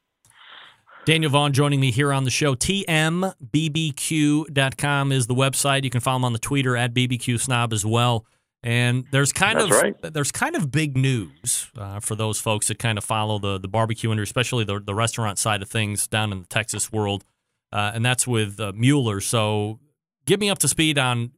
Daniel 1.06 1.31
Vaughn 1.31 1.52
joining 1.52 1.81
me 1.81 1.91
here 1.91 2.14
on 2.14 2.23
the 2.23 2.30
show. 2.30 2.56
TMBBQ.com 2.56 5.11
is 5.11 5.27
the 5.27 5.35
website. 5.35 5.84
You 5.84 5.90
can 5.90 5.99
follow 5.99 6.15
him 6.15 6.23
on 6.23 6.31
the 6.31 6.40
Twitter 6.40 6.77
at 6.77 6.94
BBQ 6.94 7.41
Snob 7.41 7.73
as 7.73 7.85
well. 7.85 8.26
And 8.64 9.06
there's 9.11 9.34
kind 9.34 9.60
That's 9.60 9.76
of 9.76 9.81
right. 9.81 10.14
there's 10.14 10.31
kind 10.31 10.56
of 10.56 10.72
big 10.72 10.95
news 10.95 11.69
uh, 11.77 11.99
for 11.99 12.15
those 12.15 12.40
folks 12.40 12.69
that 12.69 12.80
kind 12.80 12.98
of 12.98 13.03
follow 13.03 13.38
the 13.38 13.60
the 13.60 13.68
barbecue 13.68 14.10
industry, 14.10 14.23
especially 14.23 14.64
the 14.64 14.80
the 14.80 14.95
restaurant 14.95 15.38
side 15.38 15.61
of 15.61 15.69
things 15.69 16.07
down 16.07 16.31
in 16.31 16.40
the 16.40 16.48
Texas 16.48 16.90
world, 16.90 17.26
uh, 17.73 17.91
and 17.94 18.06
that's 18.06 18.26
with 18.26 18.60
uh, 18.61 18.72
Mueller. 18.73 19.19
So, 19.19 19.80
give 20.26 20.40
me 20.40 20.49
up 20.49 20.60
to 20.60 20.69
speed 20.69 20.98
on 20.98 21.31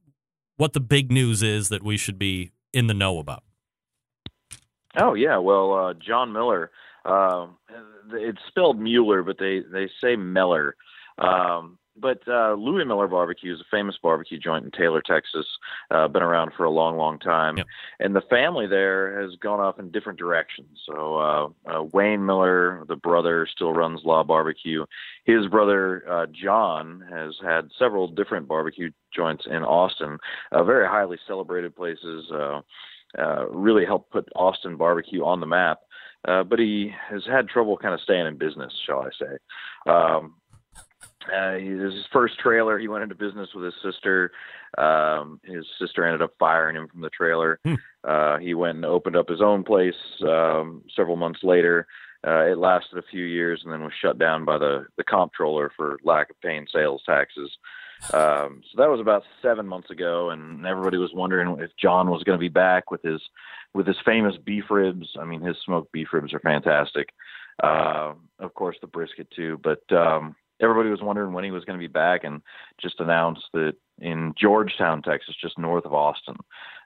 what 0.58 0.74
the 0.74 0.80
big 0.80 1.12
news 1.12 1.42
is 1.42 1.70
that 1.70 1.82
we 1.82 1.98
should 1.98 2.20
be 2.20 2.52
in 2.74 2.86
the 2.86 2.94
know 2.94 3.18
about. 3.18 3.44
Oh 5.00 5.16
yeah, 5.16 5.40
well 5.40 5.74
uh, 5.74 5.94
John 5.94 6.32
Mueller. 6.32 6.70
Um, 7.06 7.58
it's 8.14 8.40
spelled 8.48 8.80
Mueller, 8.80 9.24
but 9.24 9.38
they 9.40 9.62
they 9.72 9.90
say 10.00 10.16
Meller. 10.16 10.76
Um, 11.18 11.80
but 12.00 12.22
uh, 12.28 12.54
Louie 12.54 12.86
Mueller 12.86 13.08
Barbecue 13.08 13.54
is 13.54 13.62
a 13.62 13.66
famous 13.72 13.96
barbecue 14.02 14.38
joint 14.38 14.66
in 14.66 14.72
Taylor, 14.72 15.02
Texas. 15.02 15.46
Uh, 15.90 16.08
been 16.08 16.24
around 16.24 16.52
for 16.56 16.66
a 16.66 16.70
long, 16.70 16.98
long 16.98 17.20
time, 17.20 17.58
and 18.00 18.16
the 18.16 18.22
family 18.30 18.68
there 18.68 19.22
has 19.22 19.36
gone 19.42 19.60
off 19.60 19.80
in 19.80 19.92
different 19.92 20.20
directions. 20.20 20.80
So 20.86 21.18
uh, 21.18 21.48
uh, 21.72 21.84
Wayne 21.94 22.26
Mueller, 22.26 22.84
the 22.88 22.96
brother, 22.96 23.48
still 23.50 23.74
runs 23.74 24.02
Law 24.04 24.24
Barbecue. 24.24 24.86
His 25.24 25.48
brother 25.48 26.04
uh, 26.10 26.26
John 26.28 27.04
has 27.10 27.36
had 27.42 27.70
several 27.78 28.08
different 28.08 28.48
barbecue 28.48 28.92
joints 29.14 29.46
in 29.46 29.64
Austin, 29.64 30.18
uh, 30.52 30.64
very 30.64 30.88
highly 30.88 31.18
celebrated 31.28 31.76
places. 31.76 32.30
Uh, 32.32 32.62
uh, 33.18 33.48
really 33.50 33.86
helped 33.86 34.12
put 34.12 34.28
Austin 34.36 34.76
barbecue 34.76 35.24
on 35.24 35.40
the 35.40 35.46
map. 35.46 35.80
Uh, 36.28 36.44
but 36.44 36.60
he 36.60 36.92
has 37.10 37.24
had 37.26 37.48
trouble 37.48 37.78
kind 37.78 37.94
of 37.94 38.02
staying 38.02 38.26
in 38.26 38.38
business, 38.38 38.74
shall 38.86 39.00
I 39.00 39.10
say. 39.20 39.92
Um, 39.92 40.34
uh, 41.34 41.54
his 41.54 41.94
first 42.12 42.40
trailer. 42.40 42.78
He 42.78 42.88
went 42.88 43.04
into 43.04 43.16
business 43.16 43.50
with 43.54 43.66
his 43.66 43.74
sister. 43.84 44.32
Um, 44.78 45.40
his 45.44 45.66
sister 45.80 46.06
ended 46.06 46.22
up 46.22 46.34
firing 46.40 46.76
him 46.76 46.88
from 46.88 47.02
the 47.02 47.10
trailer. 47.10 47.60
Uh, 48.04 48.38
he 48.38 48.54
went 48.54 48.76
and 48.76 48.86
opened 48.86 49.16
up 49.16 49.30
his 49.30 49.42
own 49.42 49.64
place 49.64 49.96
um, 50.28 50.84
several 50.96 51.16
months 51.16 51.40
later. 51.44 51.88
Uh, 52.26 52.46
it 52.46 52.58
lasted 52.58 52.98
a 52.98 53.04
few 53.10 53.24
years 53.24 53.62
and 53.64 53.72
then 53.72 53.84
was 53.84 53.94
shut 54.02 54.18
down 54.18 54.46
by 54.46 54.58
the 54.58 54.86
the 54.98 55.04
comptroller 55.04 55.72
for 55.76 55.98
lack 56.04 56.30
of 56.30 56.42
paying 56.42 56.66
sales 56.74 57.02
taxes. 57.06 57.52
Um, 58.14 58.62
so 58.72 58.78
that 58.78 58.90
was 58.90 59.00
about 59.00 59.24
seven 59.42 59.68
months 59.68 59.90
ago, 59.90 60.30
and 60.32 60.66
everybody 60.66 60.98
was 60.98 61.14
wondering 61.14 61.60
if 61.60 61.72
John 61.78 62.10
was 62.10 62.24
going 62.24 62.38
to 62.38 62.42
be 62.42 62.50
back 62.50 62.92
with 62.92 63.02
his 63.04 63.22
with 63.74 63.88
his 63.88 63.98
famous 64.06 64.36
beef 64.38 64.66
ribs. 64.70 65.10
I 65.20 65.26
mean, 65.26 65.42
his 65.42 65.58
smoked 65.64 65.92
beef 65.92 66.10
ribs 66.14 66.34
are 66.34 66.40
fantastic. 66.40 67.10
Uh, 67.62 68.14
of 68.40 68.54
course, 68.54 68.78
the 68.82 68.88
brisket 68.88 69.30
too, 69.32 69.60
but 69.64 69.82
um, 69.92 70.36
everybody 70.62 70.90
was 70.90 71.02
wondering 71.02 71.34
when 71.34 71.44
he 71.44 71.52
was 71.52 71.66
going 71.66 71.78
to 71.80 71.84
be 71.84 71.92
back, 71.92 72.24
and 72.24 72.42
just 72.82 73.00
announced 73.00 73.46
that 73.54 73.74
in 74.00 74.34
Georgetown, 74.38 75.02
Texas, 75.02 75.36
just 75.40 75.58
north 75.58 75.86
of 75.86 75.94
Austin, 75.94 76.36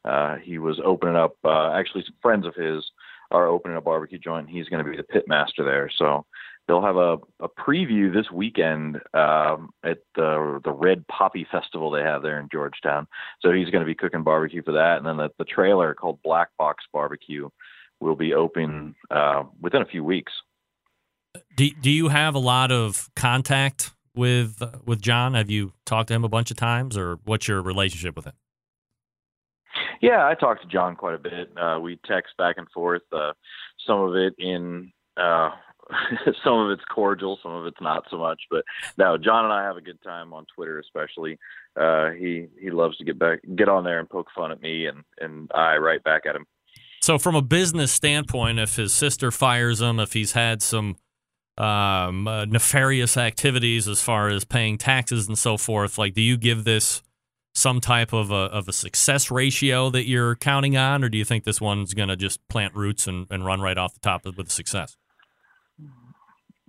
uh, 0.06 0.36
he 0.38 0.58
was 0.58 0.80
opening 0.84 1.16
up. 1.16 1.36
Uh, 1.44 1.72
actually, 1.72 2.04
some 2.04 2.16
friends 2.22 2.46
of 2.46 2.56
his 2.56 2.84
are 3.32 3.48
opening 3.48 3.78
a 3.78 3.82
barbecue 3.82 4.18
joint. 4.18 4.48
and 4.48 4.56
He's 4.56 4.70
going 4.70 4.84
to 4.84 4.90
be 4.90 4.98
the 4.98 5.04
pit 5.04 5.26
master 5.28 5.64
there, 5.64 5.90
so 5.96 6.26
they'll 6.68 6.82
have 6.82 6.98
a, 6.98 7.18
a 7.40 7.50
preview 7.50 8.14
this 8.14 8.32
weekend 8.32 8.98
um, 9.14 9.70
at 9.84 10.00
the 10.16 10.60
the 10.64 10.72
Red 10.72 11.08
Poppy 11.08 11.48
Festival 11.52 11.92
they 11.92 12.02
have 12.02 12.22
there 12.22 12.40
in 12.40 12.50
Georgetown. 12.52 13.08
So 13.42 13.52
he's 13.52 13.70
going 13.70 13.82
to 13.82 13.86
be 13.86 13.96
cooking 13.96 14.24
barbecue 14.24 14.64
for 14.64 14.72
that, 14.74 14.98
and 14.98 15.06
then 15.06 15.18
the, 15.18 15.30
the 15.38 15.46
trailer 15.46 15.94
called 15.94 16.22
Black 16.24 16.50
Box 16.58 16.86
Barbecue 16.94 17.50
will 18.00 18.16
be 18.16 18.34
open 18.34 18.96
uh, 19.12 19.44
within 19.62 19.82
a 19.82 19.86
few 19.86 20.04
weeks. 20.04 20.32
Do 21.60 21.70
Do 21.72 21.92
you 21.92 22.08
have 22.08 22.36
a 22.36 22.40
lot 22.40 22.72
of 22.72 23.10
contact 23.18 23.92
with 24.16 24.64
with 24.86 25.02
John? 25.02 25.34
Have 25.34 25.50
you 25.50 25.74
talked 25.86 26.08
to 26.08 26.14
him 26.14 26.24
a 26.24 26.30
bunch 26.30 26.52
of 26.52 26.56
times, 26.56 26.96
or 26.96 27.20
what's 27.26 27.50
your 27.50 27.62
relationship 27.62 28.16
with 28.16 28.24
him? 28.24 28.34
Yeah, 30.02 30.26
I 30.26 30.36
talk 30.36 30.62
to 30.62 30.68
John 30.70 30.96
quite 30.96 31.16
a 31.16 31.18
bit. 31.18 31.52
Uh, 31.58 31.78
we 31.82 32.00
text 32.06 32.38
back 32.38 32.56
and 32.58 32.70
forth. 32.70 33.02
Uh, 33.12 33.34
some 33.86 34.00
of 34.00 34.16
it 34.16 34.36
in, 34.38 34.94
uh, 35.18 35.50
some 36.46 36.60
of 36.60 36.72
it's 36.72 36.86
cordial, 36.86 37.38
some 37.44 37.52
of 37.52 37.66
it's 37.66 37.82
not 37.82 38.06
so 38.10 38.18
much. 38.18 38.40
But 38.50 38.64
no, 38.98 39.18
John 39.18 39.44
and 39.44 39.54
I 39.54 39.66
have 39.66 39.76
a 39.76 39.82
good 39.82 40.02
time 40.02 40.32
on 40.32 40.46
Twitter, 40.56 40.80
especially. 40.80 41.38
Uh, 41.78 42.12
he 42.12 42.48
he 42.58 42.72
loves 42.72 42.96
to 43.00 43.04
get 43.04 43.20
back, 43.20 43.42
get 43.58 43.68
on 43.68 43.84
there 43.84 44.00
and 44.00 44.10
poke 44.10 44.30
fun 44.34 44.54
at 44.54 44.62
me, 44.62 44.86
and 44.86 45.04
and 45.20 45.52
I 45.54 45.76
write 45.76 46.06
back 46.06 46.22
at 46.26 46.38
him. 46.38 46.46
So, 47.02 47.20
from 47.20 47.36
a 47.36 47.42
business 47.42 47.92
standpoint, 47.92 48.60
if 48.60 48.78
his 48.78 48.94
sister 48.94 49.30
fires 49.30 49.82
him, 49.82 50.00
if 50.00 50.14
he's 50.14 50.32
had 50.32 50.62
some 50.62 50.96
um, 51.60 52.28
uh, 52.28 52.46
nefarious 52.46 53.18
activities 53.18 53.88
as 53.88 54.02
far 54.02 54.30
as 54.30 54.46
paying 54.46 54.78
taxes 54.78 55.28
and 55.28 55.38
so 55.38 55.58
forth, 55.58 55.98
like, 55.98 56.14
do 56.14 56.22
you 56.22 56.38
give 56.38 56.64
this 56.64 57.02
some 57.54 57.82
type 57.82 58.14
of 58.14 58.32
a 58.32 58.36
of 58.36 58.68
a 58.68 58.74
success 58.74 59.30
ratio 59.30 59.90
that 59.90 60.08
you're 60.08 60.36
counting 60.36 60.78
on, 60.78 61.04
or 61.04 61.10
do 61.10 61.18
you 61.18 61.26
think 61.26 61.44
this 61.44 61.60
one's 61.60 61.94
going 61.94 62.10
to 62.10 62.16
just 62.16 62.48
plant 62.48 62.74
roots 62.76 63.08
and, 63.08 63.28
and 63.30 63.46
run 63.46 63.60
right 63.60 63.78
off 63.78 63.94
the 63.94 64.00
top 64.00 64.26
with 64.26 64.52
success? 64.52 64.96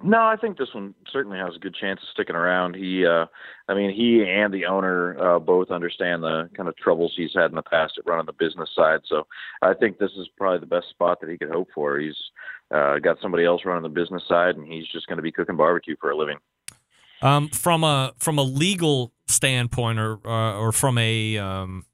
No, 0.03 0.19
I 0.19 0.37
think 0.37 0.57
this 0.57 0.73
one 0.75 0.95
certainly 1.13 1.39
has 1.39 1.55
a 1.55 1.59
good 1.59 1.75
chance 1.75 2.01
of 2.01 2.09
sticking 2.15 2.35
around. 2.35 2.75
He, 2.75 3.05
uh, 3.05 3.27
I 3.69 3.75
mean, 3.75 3.95
he 3.95 4.25
and 4.27 4.53
the 4.53 4.65
owner 4.65 5.17
uh, 5.21 5.39
both 5.39 5.71
understand 5.71 6.23
the 6.23 6.49
kind 6.57 6.71
of 6.71 6.77
troubles 6.79 7.13
he's 7.15 7.35
had 7.35 7.51
in 7.51 7.55
the 7.55 7.63
past 7.63 7.99
at 7.99 8.07
running 8.07 8.25
the 8.25 8.33
business 8.33 8.71
side. 8.75 9.01
So 9.07 9.27
I 9.61 9.75
think 9.75 9.99
this 9.99 10.13
is 10.13 10.27
probably 10.39 10.61
the 10.61 10.75
best 10.75 10.89
spot 10.89 11.21
that 11.21 11.29
he 11.29 11.37
could 11.37 11.51
hope 11.51 11.69
for. 11.75 11.99
He's 11.99 12.17
uh, 12.71 12.99
got 12.99 13.19
somebody 13.21 13.45
else 13.45 13.63
running 13.65 13.83
the 13.83 13.89
business 13.89 14.23
side, 14.29 14.57
and 14.57 14.67
he's 14.67 14.87
just 14.89 15.07
going 15.07 15.17
to 15.17 15.23
be 15.23 15.33
cooking 15.33 15.57
barbecue 15.57 15.97
for 16.01 16.11
a 16.11 16.17
living. 16.17 16.39
Um, 17.23 17.49
from 17.49 17.85
a 17.85 18.15
from 18.19 18.39
a 18.39 18.43
legal 18.43 19.13
standpoint, 19.27 19.99
or 19.99 20.19
uh, 20.27 20.59
or 20.59 20.73
from 20.73 20.97
a 20.99 21.37
um, 21.39 21.85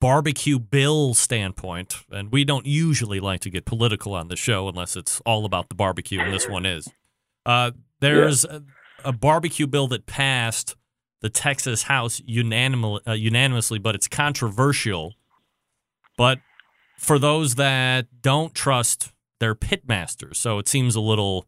barbecue 0.00 0.58
bill 0.58 1.14
standpoint, 1.14 1.96
and 2.10 2.30
we 2.30 2.44
don't 2.44 2.66
usually 2.66 3.20
like 3.20 3.40
to 3.40 3.50
get 3.50 3.64
political 3.64 4.14
on 4.14 4.28
the 4.28 4.36
show 4.36 4.68
unless 4.68 4.96
it's 4.96 5.20
all 5.26 5.44
about 5.44 5.70
the 5.70 5.74
barbecue, 5.74 6.20
and 6.20 6.32
this 6.32 6.48
one 6.48 6.66
is. 6.66 6.88
Uh, 7.46 7.72
there's 8.00 8.44
a, 8.44 8.62
a 9.04 9.12
barbecue 9.12 9.66
bill 9.66 9.88
that 9.88 10.06
passed 10.06 10.76
the 11.20 11.30
Texas 11.30 11.84
House 11.84 12.20
uh, 12.20 13.12
unanimously, 13.12 13.78
but 13.78 13.94
it's 13.94 14.06
controversial. 14.06 15.14
But 16.18 16.40
for 16.98 17.18
those 17.18 17.54
that 17.54 18.06
don't 18.20 18.54
trust 18.54 19.13
their 19.40 19.54
pitmasters, 19.54 20.36
so 20.36 20.58
it 20.58 20.68
seems 20.68 20.94
a 20.94 21.00
little, 21.00 21.46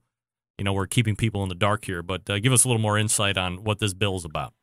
you 0.58 0.64
know, 0.64 0.72
we're 0.72 0.86
keeping 0.86 1.16
people 1.16 1.42
in 1.42 1.48
the 1.48 1.54
dark 1.54 1.84
here. 1.84 2.02
But 2.02 2.28
uh, 2.28 2.38
give 2.38 2.52
us 2.52 2.64
a 2.64 2.68
little 2.68 2.82
more 2.82 2.98
insight 2.98 3.36
on 3.36 3.64
what 3.64 3.78
this 3.78 3.94
bill 3.94 4.16
is 4.16 4.24
about. 4.24 4.54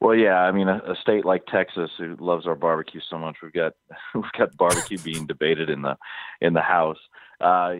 Well, 0.00 0.14
yeah, 0.14 0.40
I 0.40 0.52
mean, 0.52 0.68
a, 0.68 0.76
a 0.76 0.94
state 1.00 1.24
like 1.24 1.46
Texas 1.46 1.90
who 1.98 2.16
loves 2.20 2.46
our 2.46 2.54
barbecue 2.54 3.00
so 3.08 3.18
much, 3.18 3.36
we've 3.42 3.52
got 3.52 3.72
we've 4.14 4.24
got 4.36 4.56
barbecue 4.56 4.98
being 4.98 5.26
debated 5.26 5.70
in 5.70 5.82
the 5.82 5.96
in 6.40 6.54
the 6.54 6.60
House. 6.60 6.98
Uh, 7.40 7.74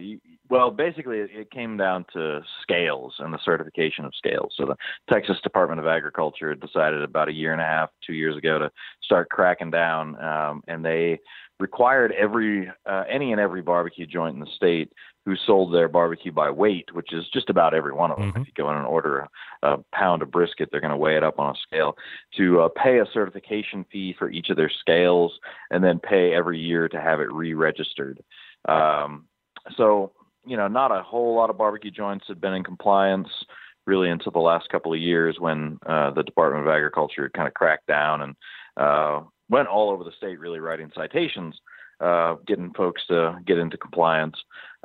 well, 0.50 0.70
basically, 0.70 1.18
it, 1.18 1.30
it 1.32 1.50
came 1.50 1.76
down 1.76 2.04
to 2.12 2.40
scales 2.62 3.14
and 3.18 3.32
the 3.32 3.38
certification 3.42 4.04
of 4.04 4.12
scales. 4.14 4.52
So 4.56 4.66
the 4.66 4.76
Texas 5.10 5.38
Department 5.42 5.80
of 5.80 5.86
Agriculture 5.86 6.54
decided 6.54 7.02
about 7.02 7.28
a 7.28 7.32
year 7.32 7.52
and 7.52 7.60
a 7.60 7.64
half, 7.64 7.90
two 8.06 8.12
years 8.12 8.36
ago, 8.36 8.58
to 8.58 8.70
start 9.02 9.30
cracking 9.30 9.70
down, 9.70 10.22
um, 10.22 10.62
and 10.68 10.84
they 10.84 11.20
required 11.58 12.12
every 12.12 12.70
uh, 12.86 13.04
any 13.08 13.32
and 13.32 13.40
every 13.40 13.62
barbecue 13.62 14.06
joint 14.06 14.34
in 14.34 14.40
the 14.40 14.50
state 14.54 14.92
who 15.24 15.34
sold 15.36 15.74
their 15.74 15.88
barbecue 15.88 16.30
by 16.30 16.50
weight, 16.50 16.88
which 16.92 17.12
is 17.12 17.24
just 17.32 17.50
about 17.50 17.74
every 17.74 17.92
one 17.92 18.12
of 18.12 18.18
them. 18.18 18.32
If 18.36 18.46
you 18.46 18.52
go 18.54 18.70
in 18.70 18.76
and 18.76 18.86
order 18.86 19.20
a, 19.20 19.28
a 19.62 19.78
pound 19.92 20.22
of 20.22 20.30
brisket, 20.30 20.68
they're 20.70 20.80
going 20.80 20.92
to 20.92 20.96
weigh 20.96 21.16
it 21.16 21.24
up 21.24 21.40
on 21.40 21.54
a 21.54 21.58
scale 21.58 21.96
to 22.36 22.60
uh, 22.60 22.68
pay 22.68 22.98
a 22.98 23.06
certification 23.12 23.84
fee 23.90 24.14
for 24.16 24.30
each 24.30 24.50
of 24.50 24.56
their 24.56 24.70
scales, 24.70 25.38
and 25.70 25.82
then 25.82 25.98
pay 25.98 26.34
every 26.34 26.60
year 26.60 26.88
to 26.88 27.00
have 27.00 27.20
it 27.20 27.32
re-registered. 27.32 28.22
Um, 28.68 29.26
so 29.76 30.12
you 30.46 30.56
know, 30.56 30.68
not 30.68 30.92
a 30.92 31.02
whole 31.02 31.34
lot 31.34 31.50
of 31.50 31.58
barbecue 31.58 31.90
joints 31.90 32.26
had 32.28 32.40
been 32.40 32.54
in 32.54 32.62
compliance 32.62 33.28
really 33.86 34.10
until 34.10 34.32
the 34.32 34.38
last 34.38 34.68
couple 34.68 34.92
of 34.92 34.98
years 34.98 35.36
when 35.38 35.78
uh, 35.86 36.10
the 36.10 36.22
Department 36.22 36.66
of 36.66 36.72
Agriculture 36.72 37.30
kind 37.34 37.48
of 37.48 37.54
cracked 37.54 37.86
down 37.86 38.20
and 38.20 38.36
uh, 38.76 39.22
went 39.48 39.68
all 39.68 39.90
over 39.90 40.04
the 40.04 40.12
state, 40.16 40.38
really 40.38 40.60
writing 40.60 40.90
citations, 40.94 41.54
uh, 42.00 42.36
getting 42.46 42.72
folks 42.74 43.02
to 43.08 43.38
get 43.46 43.58
into 43.58 43.76
compliance. 43.76 44.36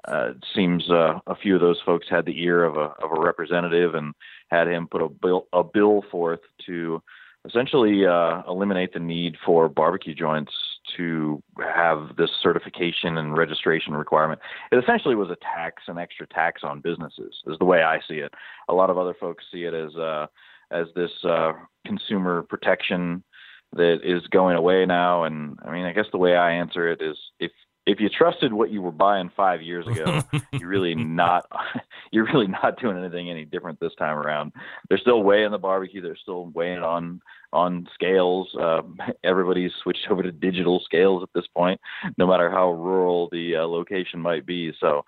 Uh, 0.07 0.31
it 0.31 0.43
seems 0.55 0.89
uh, 0.89 1.19
a 1.27 1.35
few 1.35 1.55
of 1.55 1.61
those 1.61 1.79
folks 1.85 2.07
had 2.09 2.25
the 2.25 2.41
ear 2.41 2.63
of 2.63 2.75
a 2.77 2.93
of 3.03 3.11
a 3.15 3.21
representative 3.21 3.93
and 3.95 4.13
had 4.49 4.67
him 4.67 4.87
put 4.87 5.01
a 5.01 5.09
bill 5.09 5.47
a 5.53 5.63
bill 5.63 6.03
forth 6.09 6.39
to 6.65 7.01
essentially 7.47 8.05
uh, 8.05 8.41
eliminate 8.47 8.93
the 8.93 8.99
need 8.99 9.35
for 9.43 9.67
barbecue 9.67 10.13
joints 10.13 10.53
to 10.95 11.41
have 11.59 12.15
this 12.17 12.29
certification 12.41 13.17
and 13.17 13.37
registration 13.37 13.93
requirement. 13.93 14.39
It 14.71 14.77
essentially 14.77 15.15
was 15.15 15.29
a 15.29 15.37
tax, 15.37 15.83
an 15.87 15.97
extra 15.97 16.27
tax 16.27 16.61
on 16.63 16.81
businesses, 16.81 17.35
is 17.47 17.57
the 17.59 17.65
way 17.65 17.81
I 17.83 17.99
see 18.07 18.15
it. 18.15 18.33
A 18.69 18.73
lot 18.73 18.89
of 18.89 18.97
other 18.97 19.15
folks 19.19 19.45
see 19.51 19.63
it 19.63 19.73
as 19.73 19.95
uh, 19.95 20.27
as 20.71 20.87
this 20.95 21.11
uh, 21.23 21.53
consumer 21.85 22.43
protection 22.43 23.23
that 23.73 23.99
is 24.03 24.25
going 24.27 24.57
away 24.57 24.85
now. 24.85 25.23
And 25.23 25.57
I 25.63 25.71
mean, 25.71 25.85
I 25.85 25.93
guess 25.93 26.07
the 26.11 26.17
way 26.17 26.35
I 26.35 26.51
answer 26.51 26.89
it 26.89 27.01
is 27.01 27.17
if 27.39 27.51
if 27.87 27.99
you 27.99 28.09
trusted 28.09 28.53
what 28.53 28.69
you 28.69 28.81
were 28.81 28.91
buying 28.91 29.31
five 29.35 29.61
years 29.61 29.87
ago, 29.87 30.21
you're 30.53 30.69
really 30.69 30.95
not 30.95 31.45
you're 32.11 32.25
really 32.25 32.47
not 32.47 32.79
doing 32.79 32.97
anything 32.97 33.29
any 33.29 33.45
different 33.45 33.79
this 33.79 33.95
time 33.95 34.17
around. 34.17 34.51
They're 34.89 34.97
still 34.97 35.23
weighing 35.23 35.51
the 35.51 35.57
barbecue. 35.57 36.01
They're 36.01 36.15
still 36.15 36.47
weighing 36.47 36.77
it 36.77 36.83
on 36.83 37.21
on 37.53 37.87
scales. 37.93 38.53
Uh, 38.59 38.81
everybody's 39.23 39.73
switched 39.81 40.07
over 40.09 40.23
to 40.23 40.31
digital 40.31 40.79
scales 40.79 41.23
at 41.23 41.29
this 41.33 41.47
point, 41.55 41.79
no 42.17 42.27
matter 42.27 42.49
how 42.49 42.71
rural 42.71 43.29
the 43.31 43.57
uh, 43.57 43.65
location 43.65 44.19
might 44.19 44.45
be. 44.45 44.73
So, 44.79 45.03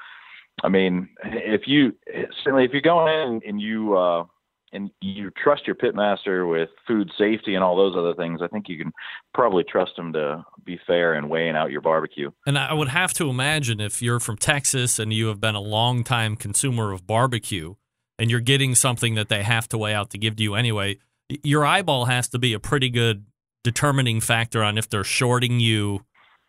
I 0.63 0.69
mean, 0.69 1.09
if 1.23 1.67
you 1.67 1.95
certainly 2.43 2.65
if 2.65 2.71
you're 2.71 2.81
going 2.81 3.13
in 3.13 3.41
and 3.47 3.61
you 3.61 3.95
uh, 3.95 4.25
and 4.73 4.89
you 5.01 5.29
trust 5.31 5.67
your 5.67 5.75
pitmaster 5.75 6.49
with 6.49 6.69
food 6.87 7.11
safety 7.17 7.55
and 7.55 7.63
all 7.63 7.75
those 7.75 7.95
other 7.95 8.13
things, 8.15 8.41
I 8.41 8.47
think 8.47 8.67
you 8.67 8.77
can 8.77 8.91
probably 9.33 9.63
trust 9.63 9.95
them 9.95 10.11
to 10.13 10.43
be 10.65 10.79
fair 10.85 11.15
in 11.15 11.29
weighing 11.29 11.55
out 11.55 11.71
your 11.71 11.81
barbecue. 11.81 12.31
And 12.45 12.57
I 12.57 12.73
would 12.73 12.89
have 12.89 13.13
to 13.13 13.29
imagine 13.29 13.79
if 13.79 14.01
you're 14.01 14.19
from 14.19 14.37
Texas 14.37 14.99
and 14.99 15.13
you 15.13 15.27
have 15.27 15.39
been 15.39 15.55
a 15.55 15.61
long 15.61 16.03
time 16.03 16.35
consumer 16.35 16.91
of 16.91 17.07
barbecue 17.07 17.75
and 18.19 18.29
you're 18.29 18.39
getting 18.39 18.75
something 18.75 19.15
that 19.15 19.29
they 19.29 19.43
have 19.43 19.69
to 19.69 19.77
weigh 19.77 19.93
out 19.93 20.09
to 20.11 20.17
give 20.17 20.35
to 20.37 20.43
you 20.43 20.55
anyway, 20.55 20.97
your 21.43 21.65
eyeball 21.65 22.05
has 22.05 22.27
to 22.29 22.39
be 22.39 22.53
a 22.53 22.59
pretty 22.59 22.89
good 22.89 23.25
determining 23.63 24.19
factor 24.19 24.63
on 24.63 24.77
if 24.77 24.89
they're 24.89 25.03
shorting 25.03 25.59
you 25.59 26.05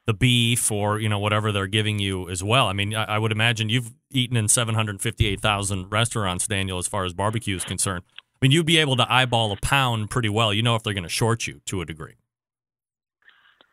the 0.06 0.14
beef 0.14 0.70
or 0.70 1.00
you 1.00 1.08
know 1.08 1.18
whatever 1.18 1.52
they're 1.52 1.66
giving 1.66 1.98
you 1.98 2.28
as 2.28 2.42
well. 2.42 2.66
I 2.66 2.72
mean, 2.72 2.94
I, 2.94 3.04
I 3.04 3.18
would 3.18 3.32
imagine 3.32 3.68
you've 3.68 3.92
eaten 4.10 4.36
in 4.36 4.48
758,000 4.48 5.90
restaurants, 5.90 6.46
Daniel, 6.46 6.78
as 6.78 6.86
far 6.86 7.04
as 7.04 7.12
barbecue 7.12 7.56
is 7.56 7.64
concerned. 7.64 8.04
I 8.10 8.38
mean, 8.42 8.52
you'd 8.52 8.66
be 8.66 8.78
able 8.78 8.96
to 8.96 9.12
eyeball 9.12 9.52
a 9.52 9.56
pound 9.56 10.10
pretty 10.10 10.28
well. 10.28 10.52
You 10.52 10.62
know 10.62 10.74
if 10.74 10.82
they're 10.82 10.92
going 10.92 11.04
to 11.04 11.08
short 11.08 11.46
you 11.46 11.60
to 11.66 11.80
a 11.80 11.86
degree. 11.86 12.14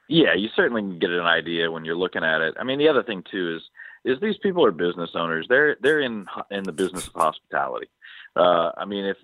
Yeah, 0.08 0.34
you 0.34 0.49
certainly 0.56 0.82
can 0.82 0.99
get 0.99 1.10
an 1.10 1.26
idea 1.26 1.72
when 1.72 1.86
you're 1.86 1.95
looking 1.95 2.24
at 2.24 2.41
it. 2.41 2.56
I 2.60 2.64
mean, 2.64 2.80
the 2.80 2.90
other 2.90 3.03
thing 3.03 3.24
too 3.30 3.56
is 3.56 3.62
is 4.03 4.20
these 4.20 4.38
people 4.38 4.66
are 4.66 4.72
business 4.72 5.12
owners. 5.16 5.45
They're 5.48 5.78
they're 5.82 6.02
in 6.02 6.26
in 6.49 6.64
the 6.64 6.72
business 6.72 7.08
of 7.08 7.14
hospitality. 7.14 7.88
Uh, 8.36 8.72
I 8.78 8.86
mean, 8.86 9.06
if 9.06 9.18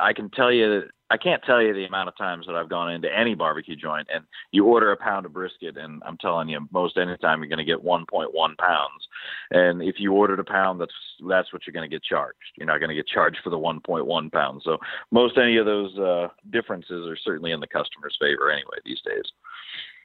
I 0.00 0.12
can 0.12 0.30
tell 0.30 0.50
you, 0.50 0.82
I 1.10 1.16
can't 1.16 1.42
tell 1.44 1.62
you 1.62 1.72
the 1.72 1.84
amount 1.84 2.08
of 2.08 2.16
times 2.16 2.46
that 2.46 2.56
I've 2.56 2.68
gone 2.68 2.92
into 2.92 3.08
any 3.16 3.34
barbecue 3.34 3.76
joint 3.76 4.08
and 4.12 4.24
you 4.50 4.66
order 4.66 4.92
a 4.92 4.96
pound 4.96 5.26
of 5.26 5.32
brisket, 5.32 5.76
and 5.76 6.02
I'm 6.04 6.18
telling 6.18 6.48
you, 6.48 6.66
most 6.72 6.96
any 6.96 7.16
time 7.18 7.40
you're 7.40 7.48
going 7.48 7.58
to 7.58 7.64
get 7.64 7.84
1.1 7.84 8.58
pounds. 8.58 9.08
And 9.50 9.82
if 9.82 9.96
you 9.98 10.12
ordered 10.12 10.40
a 10.40 10.44
pound, 10.44 10.80
that's 10.80 10.92
that's 11.28 11.52
what 11.52 11.66
you're 11.66 11.72
going 11.72 11.88
to 11.88 11.94
get 11.94 12.02
charged. 12.02 12.36
You're 12.56 12.66
not 12.66 12.78
going 12.78 12.90
to 12.90 12.94
get 12.94 13.06
charged 13.06 13.38
for 13.44 13.50
the 13.50 13.58
1.1 13.58 14.32
pounds. 14.32 14.62
So 14.64 14.78
most 15.10 15.38
any 15.38 15.56
of 15.56 15.66
those 15.66 15.96
uh, 15.98 16.28
differences 16.50 17.06
are 17.08 17.16
certainly 17.16 17.52
in 17.52 17.60
the 17.60 17.66
customer's 17.66 18.16
favor 18.20 18.50
anyway 18.50 18.78
these 18.84 19.00
days. 19.04 19.24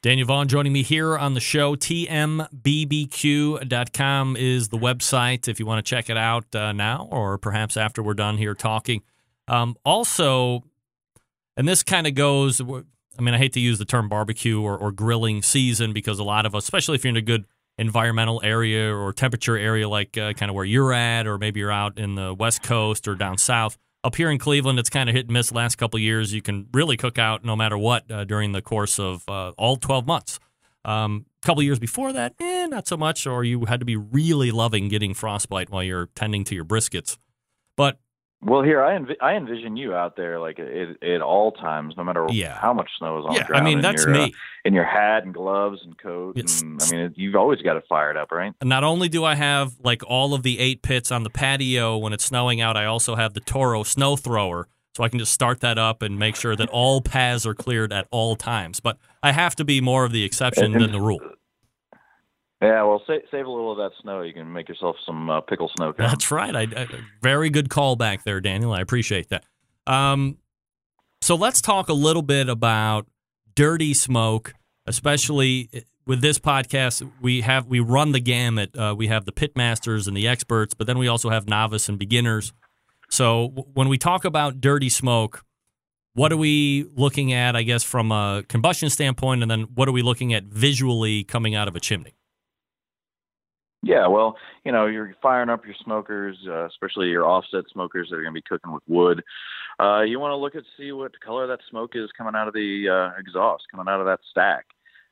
Daniel 0.04 0.28
Vaughn 0.28 0.48
joining 0.50 0.74
me 0.74 0.84
here 0.84 1.18
on 1.18 1.34
the 1.34 1.40
show. 1.40 1.76
TMBBQ.com 1.78 2.50
is 4.38 4.68
the 4.68 4.78
website 4.78 5.48
if 5.48 5.62
you 5.62 5.66
want 5.66 5.84
to 5.84 5.90
check 5.90 6.10
it 6.10 6.18
out 6.18 6.54
uh, 6.54 6.74
now 6.74 7.08
or 7.10 7.38
perhaps 7.38 7.78
after 7.78 8.04
we're 8.04 8.14
done 8.14 8.38
here 8.38 8.54
talking. 8.54 9.02
Um, 9.48 9.78
also, 9.86 10.66
and 11.56 11.66
this 11.66 11.84
kind 11.84 12.06
of 12.06 12.16
goes, 12.16 12.60
I 12.60 13.22
mean, 13.22 13.34
I 13.34 13.38
hate 13.38 13.54
to 13.54 13.62
use 13.62 13.80
the 13.80 13.86
term 13.86 14.10
barbecue 14.10 14.62
or, 14.62 14.78
or 14.78 14.92
grilling 14.92 15.42
season 15.42 15.94
because 15.94 16.20
a 16.20 16.26
lot 16.26 16.46
of 16.46 16.54
us, 16.54 16.66
especially 16.66 16.96
if 16.96 17.06
you're 17.06 17.12
in 17.12 17.16
a 17.16 17.22
good 17.22 17.46
environmental 17.78 18.42
area 18.44 18.94
or 18.94 19.14
temperature 19.14 19.58
area 19.58 19.88
like 19.88 20.18
uh, 20.18 20.34
kind 20.34 20.50
of 20.50 20.56
where 20.56 20.66
you're 20.66 20.92
at, 20.92 21.28
or 21.28 21.38
maybe 21.38 21.62
you're 21.62 21.72
out 21.72 21.98
in 21.98 22.16
the 22.16 22.34
West 22.34 22.62
Coast 22.62 23.08
or 23.08 23.16
down 23.16 23.38
south, 23.38 23.78
up 24.04 24.16
here 24.16 24.30
in 24.30 24.38
Cleveland, 24.38 24.80
it's 24.80 24.90
kind 24.90 25.10
of 25.10 25.16
hit 25.16 25.26
and 25.26 25.34
miss 25.34 25.52
last 25.52 25.78
couple 25.78 26.00
years. 26.00 26.34
You 26.34 26.42
can 26.42 26.68
really 26.74 26.98
cook 26.98 27.18
out 27.18 27.46
no 27.46 27.56
matter 27.56 27.78
what 27.78 28.10
uh, 28.12 28.26
during 28.26 28.52
the 28.52 28.62
course 28.62 29.00
of 29.00 29.24
uh, 29.30 29.52
all 29.52 29.78
12 29.78 30.06
months. 30.06 30.40
A 30.86 30.92
um, 30.92 31.26
couple 31.42 31.64
years 31.64 31.80
before 31.80 32.12
that, 32.12 32.34
eh, 32.42 32.66
not 32.66 32.88
so 32.88 32.98
much, 32.98 33.26
or 33.26 33.44
you 33.46 33.66
had 33.66 33.80
to 33.80 33.86
be 33.86 33.96
really 33.96 34.52
loving 34.52 34.90
getting 34.90 35.14
frostbite 35.14 35.70
while 35.70 35.84
you're 35.84 36.08
tending 36.16 36.44
to 36.46 36.56
your 36.56 36.66
briskets. 36.66 37.18
But 37.78 38.00
well, 38.46 38.62
here 38.62 38.84
I 38.84 38.98
env- 38.98 39.22
I 39.22 39.34
envision 39.36 39.78
you 39.78 39.94
out 39.94 40.16
there 40.16 40.40
like 40.40 40.60
at, 40.60 41.04
at 41.04 41.22
all 41.22 41.52
times, 41.52 41.96
no 41.98 42.04
matter 42.04 42.26
yeah. 42.30 42.58
how 42.60 42.74
much 42.74 42.90
snow 42.98 43.20
is 43.20 43.26
on 43.26 43.34
yeah, 43.34 43.40
the 43.40 43.46
ground. 43.46 43.62
I 43.62 43.70
mean, 43.70 43.82
that's 43.82 44.04
your, 44.04 44.14
me. 44.14 44.24
Uh, 44.24 44.30
in 44.66 44.74
your 44.74 44.86
hat 44.86 45.24
and 45.24 45.34
gloves 45.34 45.80
and 45.84 45.98
coat. 45.98 46.38
It's, 46.38 46.62
and, 46.62 46.82
I 46.82 46.92
mean, 46.92 47.14
you've 47.16 47.36
always 47.36 47.62
got 47.62 47.76
it 47.76 47.84
fired 47.88 48.18
up, 48.18 48.32
right? 48.32 48.54
Not 48.64 48.84
only 48.84 49.10
do 49.10 49.24
I 49.24 49.36
have 49.36 49.74
like 49.84 50.04
all 50.08 50.34
of 50.34 50.44
the 50.44 50.60
eight 50.60 50.82
pits 50.82 51.12
on 51.12 51.24
the 51.24 51.30
patio 51.30 51.98
when 51.98 52.14
it's 52.14 52.26
snowing 52.26 52.62
out, 52.62 52.78
I 52.78 52.86
also 52.86 53.16
have 53.16 53.34
the 53.34 53.42
Toro 53.42 53.84
snow 53.84 54.16
thrower, 54.16 54.68
so 54.96 55.04
I 55.04 55.10
can 55.10 55.20
just 55.20 55.34
start 55.34 55.60
that 55.62 55.78
up 55.78 56.02
and 56.02 56.18
make 56.18 56.36
sure 56.36 56.56
that 56.56 56.70
all 56.70 57.02
paths 57.02 57.46
are 57.46 57.56
cleared 57.56 57.92
at 57.92 58.08
all 58.12 58.36
times. 58.36 58.80
But 58.80 58.98
I 59.22 59.32
have 59.32 59.56
to 59.58 59.66
be 59.66 59.82
more 59.82 60.06
of 60.06 60.12
the 60.12 60.24
exception 60.24 60.74
and, 60.74 60.82
than 60.82 60.92
the 60.92 61.02
rule. 61.02 61.20
Yeah, 62.64 62.84
well, 62.84 63.02
save, 63.06 63.24
save 63.30 63.46
a 63.46 63.52
little 63.52 63.74
of 63.74 63.78
that 63.78 63.92
snow. 64.02 64.22
You 64.22 64.32
can 64.32 64.54
make 64.54 64.70
yourself 64.70 64.96
some 65.06 65.30
uh, 65.30 65.42
pickle 65.42 65.70
snow 65.76 65.92
cones. 65.92 66.12
That's 66.12 66.32
right. 66.32 66.56
I, 66.56 66.62
I, 66.62 66.88
very 67.22 67.50
good 67.50 67.70
call 67.70 67.98
back 67.98 68.24
there, 68.24 68.40
Daniel. 68.40 68.72
I 68.72 68.80
appreciate 68.80 69.28
that. 69.30 69.44
Um, 69.86 70.38
so 71.22 71.36
let's 71.36 71.62
talk 71.62 71.90
a 71.90 71.94
little 71.94 72.22
bit 72.22 72.48
about 72.48 73.06
dirty 73.54 73.94
smoke, 73.94 74.54
especially 74.88 75.70
with 76.08 76.22
this 76.22 76.40
podcast. 76.40 77.10
We 77.22 77.42
have 77.42 77.68
we 77.68 77.82
run 77.82 78.14
the 78.14 78.22
gamut. 78.22 78.78
Uh, 78.78 78.96
we 78.98 79.08
have 79.08 79.26
the 79.26 79.34
pit 79.34 79.58
masters 79.58 80.08
and 80.08 80.16
the 80.16 80.26
experts, 80.26 80.74
but 80.74 80.88
then 80.88 80.98
we 80.98 81.10
also 81.10 81.30
have 81.32 81.50
novice 81.50 81.90
and 81.90 82.00
beginners. 82.00 82.54
So 83.10 83.50
w- 83.50 83.70
when 83.74 83.90
we 83.90 83.98
talk 83.98 84.24
about 84.24 84.62
dirty 84.62 84.88
smoke, 84.88 85.44
what 86.14 86.32
are 86.32 86.38
we 86.38 86.86
looking 86.96 87.34
at? 87.34 87.58
I 87.58 87.64
guess 87.64 87.84
from 87.84 88.14
a 88.14 88.46
combustion 88.48 88.90
standpoint, 88.90 89.42
and 89.42 89.52
then 89.52 89.64
what 89.76 89.90
are 89.90 89.94
we 89.94 90.02
looking 90.02 90.34
at 90.34 90.46
visually 90.46 91.26
coming 91.26 91.56
out 91.56 91.68
of 91.68 91.76
a 91.76 91.82
chimney? 91.82 92.16
Yeah, 93.84 94.08
well, 94.08 94.38
you 94.64 94.72
know, 94.72 94.86
you're 94.86 95.14
firing 95.22 95.50
up 95.50 95.66
your 95.66 95.76
smokers, 95.84 96.38
uh, 96.48 96.66
especially 96.68 97.10
your 97.10 97.26
offset 97.26 97.66
smokers 97.72 98.08
that 98.10 98.16
are 98.16 98.22
going 98.22 98.34
to 98.34 98.42
be 98.42 98.42
cooking 98.42 98.72
with 98.72 98.84
wood. 98.88 99.22
Uh, 99.78 100.02
you 100.02 100.20
want 100.22 100.32
to 100.32 100.38
look 100.38 100.56
at 100.56 100.64
see 100.78 100.94
what 100.94 101.20
color 101.20 101.48
that 101.48 101.60
smoke 101.70 101.92
is 101.96 102.10
coming 102.18 102.34
out 102.34 102.48
of 102.48 102.54
the 102.54 102.88
uh, 102.88 103.20
exhaust, 103.20 103.66
coming 103.70 103.92
out 103.92 104.00
of 104.00 104.06
that 104.06 104.22
stack. 104.32 104.66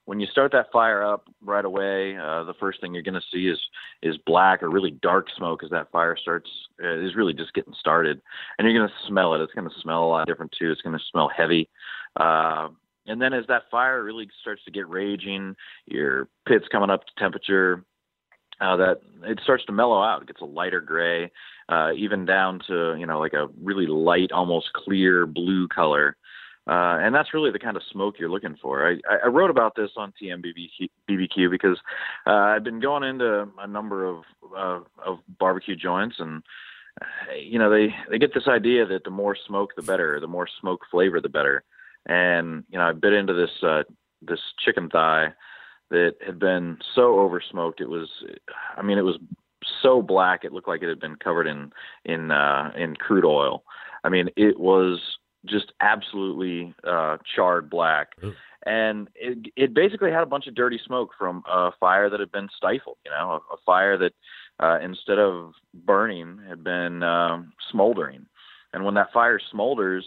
When 0.06 0.22
you 0.22 0.28
start 0.28 0.54
that 0.54 0.72
fire 0.72 1.04
up 1.04 1.28
right 1.42 1.66
away, 1.66 2.16
uh, 2.18 2.46
the 2.46 2.56
first 2.60 2.80
thing 2.80 2.94
you're 2.94 3.04
going 3.04 3.14
to 3.14 3.22
see 3.32 3.48
is 3.48 3.60
is 4.02 4.18
black 4.26 4.64
or 4.64 4.70
really 4.70 4.92
dark 4.92 5.28
smoke 5.36 5.64
as 5.64 5.70
that 5.72 5.92
fire 5.92 6.16
starts 6.20 6.50
uh, 6.82 6.98
is 7.00 7.16
really 7.16 7.34
just 7.34 7.54
getting 7.54 7.74
started, 7.78 8.22
and 8.58 8.66
you're 8.66 8.80
going 8.80 8.90
to 8.90 9.08
smell 9.08 9.34
it. 9.34 9.42
It's 9.42 9.54
going 9.54 9.70
to 9.70 9.82
smell 9.82 10.06
a 10.06 10.08
lot 10.08 10.28
different 10.28 10.54
too. 10.58 10.72
It's 10.72 10.82
going 10.82 10.98
to 10.98 11.06
smell 11.12 11.30
heavy. 11.36 11.70
Uh, 12.16 12.70
and 13.08 13.22
then 13.22 13.34
as 13.34 13.46
that 13.48 13.64
fire 13.70 14.04
really 14.04 14.30
starts 14.42 14.64
to 14.66 14.72
get 14.72 14.88
raging, 14.88 15.56
your 15.88 16.30
pit's 16.48 16.68
coming 16.72 16.90
up 16.90 17.06
to 17.06 17.12
temperature, 17.18 17.84
uh, 18.62 18.76
that 18.78 19.02
it 19.24 19.40
starts 19.44 19.66
to 19.66 19.72
mellow 19.72 20.02
out. 20.02 20.22
It 20.22 20.28
gets 20.28 20.42
a 20.42 20.46
lighter 20.46 20.82
gray, 20.82 21.32
uh, 21.68 21.92
even 21.98 22.26
down 22.26 22.62
to 22.68 22.96
you 22.98 23.06
know 23.06 23.20
like 23.20 23.34
a 23.34 23.48
really 23.62 23.88
light, 23.88 24.32
almost 24.32 24.72
clear 24.74 25.26
blue 25.26 25.68
color. 25.68 26.16
Uh, 26.68 27.02
and 27.02 27.14
that's 27.14 27.34
really 27.34 27.50
the 27.50 27.58
kind 27.58 27.76
of 27.76 27.82
smoke 27.92 28.16
you're 28.20 28.30
looking 28.30 28.56
for. 28.62 28.88
I, 28.88 29.26
I 29.26 29.28
wrote 29.28 29.50
about 29.50 29.76
this 29.76 29.90
on 29.98 30.14
TMBBQ 30.22 31.50
because 31.50 31.78
uh, 32.28 32.30
I've 32.30 32.64
been 32.64 32.80
going 32.80 33.04
into 33.04 33.48
a 33.58 33.66
number 33.66 34.06
of 34.06 34.24
uh, 34.56 34.80
of 35.04 35.20
barbecue 35.40 35.76
joints, 35.76 36.18
and 36.20 36.44
you 37.36 37.58
know 37.58 37.72
they 37.72 37.96
they 38.12 38.20
get 38.20 38.36
this 38.36 38.48
idea 38.48 38.86
that 38.86 39.04
the 39.04 39.10
more 39.10 39.36
smoke 39.48 39.72
the 39.76 39.82
better, 39.82 40.20
the 40.20 40.28
more 40.28 40.48
smoke 40.60 40.82
flavor 40.92 41.20
the 41.20 41.30
better. 41.30 41.64
And 42.06 42.64
you 42.70 42.78
know 42.78 42.86
I 42.86 42.92
bit 42.92 43.14
into 43.14 43.34
this 43.34 43.64
uh, 43.64 43.84
this 44.22 44.40
chicken 44.64 44.88
thigh 44.88 45.34
that 45.92 46.16
had 46.26 46.40
been 46.40 46.78
so 46.96 47.16
oversmoked. 47.16 47.80
It 47.80 47.90
was, 47.90 48.10
I 48.76 48.82
mean, 48.82 48.98
it 48.98 49.04
was 49.04 49.20
so 49.82 50.02
black. 50.02 50.44
It 50.44 50.54
looked 50.54 50.68
like 50.68 50.82
it 50.82 50.90
had 50.90 51.00
been 51.00 51.18
covered 51.18 51.48
in 51.48 51.72
in 52.06 52.32
uh, 52.32 52.72
in 52.76 52.96
crude 52.96 53.26
oil. 53.26 53.64
I 54.04 54.10
mean, 54.10 54.30
it 54.36 54.60
was 54.60 55.00
just 55.46 55.74
absolutely 55.80 56.74
uh, 56.84 57.18
charred 57.36 57.70
black. 57.70 58.10
And 58.66 59.10
it, 59.16 59.52
it 59.56 59.74
basically 59.74 60.12
had 60.12 60.22
a 60.22 60.28
bunch 60.28 60.48
of 60.48 60.56
dirty 60.56 60.80
smoke 60.86 61.12
from 61.18 61.44
a 61.48 61.72
fire 61.80 62.10
that 62.10 62.20
had 62.20 62.32
been 62.32 62.50
stifled. 62.56 62.98
You 63.06 63.12
know, 63.12 63.32
a, 63.32 63.54
a 63.54 63.58
fire 63.66 63.98
that 63.98 64.14
uh, 64.60 64.80
instead 64.84 65.20
of 65.20 65.54
burning 65.74 66.40
had 66.48 66.64
been 66.64 67.04
um, 67.04 67.54
smoldering. 67.72 68.26
and 68.74 68.86
when 68.86 68.94
that 68.96 69.12
fire 69.12 69.40
smolders, 69.54 70.04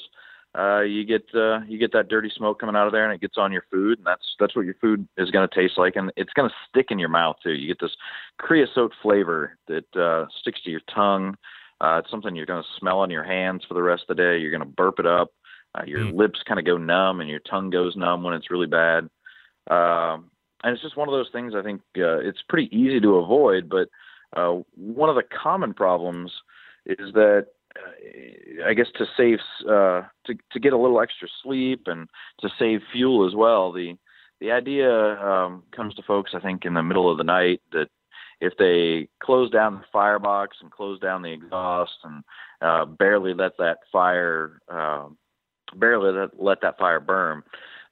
uh, 0.57 0.81
you 0.83 1.05
get 1.05 1.25
uh, 1.35 1.61
you 1.67 1.79
get 1.79 1.93
that 1.93 2.09
dirty 2.09 2.31
smoke 2.35 2.61
coming 2.61 2.77
out 2.77 2.87
of 2.87 2.93
there, 2.93 3.05
and 3.05 3.13
it 3.15 3.21
gets 3.21 3.37
on 3.37 3.53
your 3.53 3.65
food, 3.71 3.99
and 3.99 4.07
that's 4.07 4.37
that's 4.39 4.55
what 4.55 4.65
your 4.65 4.75
food 4.81 5.07
is 5.17 5.31
going 5.31 5.49
to 5.49 5.55
taste 5.55 5.77
like, 5.77 5.97
and 5.97 6.13
it's 6.17 6.33
going 6.33 6.49
to 6.49 6.55
stick 6.69 6.87
in 6.91 6.99
your 6.99 7.09
mouth 7.09 7.37
too. 7.43 7.53
You 7.53 7.67
get 7.67 7.81
this 7.81 7.97
creosote 8.39 8.93
flavor 9.03 9.59
that 9.69 9.97
uh, 9.97 10.27
sticks 10.41 10.63
to 10.63 10.71
your 10.71 10.83
tongue. 10.95 11.37
Uh, 11.81 12.01
it's 12.03 12.11
something 12.11 12.37
you're 12.37 12.47
going 12.47 12.63
to 12.63 12.69
smell 12.79 13.01
on 13.01 13.11
your 13.11 13.25
hands 13.25 13.65
for 13.67 13.75
the 13.75 13.83
rest 13.83 14.05
of 14.09 14.17
the 14.17 14.23
day. 14.23 14.39
You're 14.39 14.53
going 14.53 14.61
to 14.61 14.67
burp 14.77 14.99
it 14.99 15.07
up. 15.07 15.33
Uh, 15.75 15.83
your 15.87 16.05
Mm. 16.05 16.15
lips 16.15 16.41
kind 16.47 16.61
of 16.61 16.65
go 16.65 16.77
numb, 16.77 17.21
and 17.21 17.29
your 17.29 17.41
tongue 17.41 17.69
goes 17.71 17.97
numb 17.97 18.23
when 18.23 18.35
it's 18.35 18.51
really 18.51 18.69
bad. 18.69 19.11
Um, 19.69 20.31
and 20.63 20.73
it's 20.73 20.83
just 20.83 20.97
one 20.97 21.09
of 21.09 21.13
those 21.13 21.31
things. 21.33 21.55
I 21.55 21.63
think 21.63 21.81
uh, 21.99 22.19
it's 22.19 22.43
pretty 22.49 22.75
easy 22.75 23.01
to 23.01 23.17
avoid, 23.17 23.69
but 23.69 23.89
uh, 24.37 24.63
one 24.77 25.11
of 25.11 25.17
the 25.17 25.25
common 25.25 25.75
problems 25.75 26.31
is 26.87 27.13
that 27.15 27.49
I 28.67 28.75
guess 28.75 28.87
to 28.99 29.07
save 29.17 29.39
uh, 29.69 30.03
to 30.27 30.35
to 30.53 30.61
get 30.61 30.73
a 30.73 30.79
little 30.79 31.01
extra 31.01 31.29
sleep 31.43 31.83
and 31.87 32.09
to 32.41 32.49
save 32.59 32.81
fuel 32.93 33.27
as 33.27 33.35
well. 33.35 33.73
The 33.73 33.97
the 34.41 34.53
idea 34.53 34.91
um, 34.91 35.63
comes 35.75 35.95
to 35.95 36.03
folks, 36.03 36.33
I 36.35 36.41
think, 36.41 36.65
in 36.65 36.75
the 36.75 36.83
middle 36.83 37.11
of 37.11 37.19
the 37.19 37.25
night 37.25 37.61
that 37.73 37.89
if 38.41 38.53
they 38.59 39.09
close 39.23 39.51
down 39.51 39.77
the 39.77 39.85
firebox 39.93 40.59
and 40.61 40.71
close 40.71 41.01
down 41.01 41.23
the 41.23 41.33
exhaust 41.33 41.93
and 42.05 42.25
uh, 42.61 42.85
barely 42.85 43.33
let 43.35 43.57
that 43.59 43.79
fire 43.93 44.61
uh, 44.71 45.07
barely 45.77 46.13
let, 46.13 46.41
let 46.41 46.61
that 46.63 46.79
fire 46.79 47.01
burn, 47.01 47.43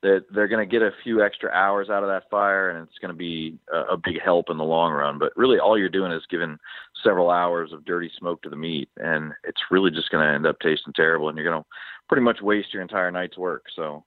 that 0.02 0.24
they're 0.34 0.48
going 0.48 0.66
to 0.66 0.70
get 0.70 0.82
a 0.82 0.90
few 1.02 1.22
extra 1.22 1.50
hours 1.50 1.88
out 1.88 2.02
of 2.02 2.08
that 2.08 2.28
fire, 2.30 2.70
and 2.70 2.86
it's 2.86 2.98
going 2.98 3.12
to 3.12 3.16
be 3.16 3.58
a, 3.72 3.94
a 3.94 3.96
big 3.96 4.20
help 4.22 4.50
in 4.50 4.58
the 4.58 4.64
long 4.64 4.92
run. 4.92 5.18
But 5.18 5.32
really, 5.36 5.58
all 5.58 5.78
you're 5.78 5.88
doing 5.88 6.12
is 6.12 6.22
giving 6.30 6.58
several 7.02 7.30
hours 7.30 7.72
of 7.72 7.84
dirty 7.84 8.10
smoke 8.18 8.42
to 8.42 8.50
the 8.50 8.56
meat, 8.56 8.88
and 8.98 9.32
it's 9.44 9.60
really 9.70 9.90
just 9.90 10.10
going 10.10 10.26
to 10.26 10.32
end 10.32 10.46
up 10.46 10.56
tasting 10.60 10.92
terrible, 10.94 11.28
and 11.28 11.36
you're 11.36 11.48
going 11.48 11.62
to 11.62 11.68
pretty 12.08 12.22
much 12.22 12.40
waste 12.42 12.72
your 12.72 12.82
entire 12.82 13.10
night's 13.10 13.38
work. 13.38 13.64
So, 13.74 14.04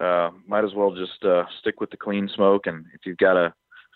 uh, 0.00 0.30
might 0.46 0.64
as 0.64 0.74
well 0.74 0.94
just 0.94 1.24
uh, 1.24 1.44
stick 1.60 1.80
with 1.80 1.90
the 1.90 1.96
clean 1.96 2.28
smoke, 2.34 2.66
and 2.66 2.86
if 2.94 3.00
you've 3.04 3.18
got 3.18 3.34
to 3.34 3.52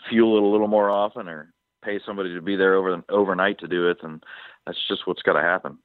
fuel 0.09 0.37
it 0.37 0.43
a 0.43 0.47
little 0.47 0.69
more 0.69 0.91
often 0.91 1.29
or 1.29 1.53
pay 1.85 2.01
somebody 2.05 2.35
to 2.35 2.43
be 2.43 2.57
there 2.57 2.75
over 2.75 3.03
overnight 3.09 3.59
to 3.61 3.69
do 3.69 3.89
it, 3.89 3.99
then 4.03 4.21
that's 4.67 4.79
just 4.89 5.07
what's 5.07 5.23
got 5.23 5.35
to 5.35 5.41
happen. 5.41 5.79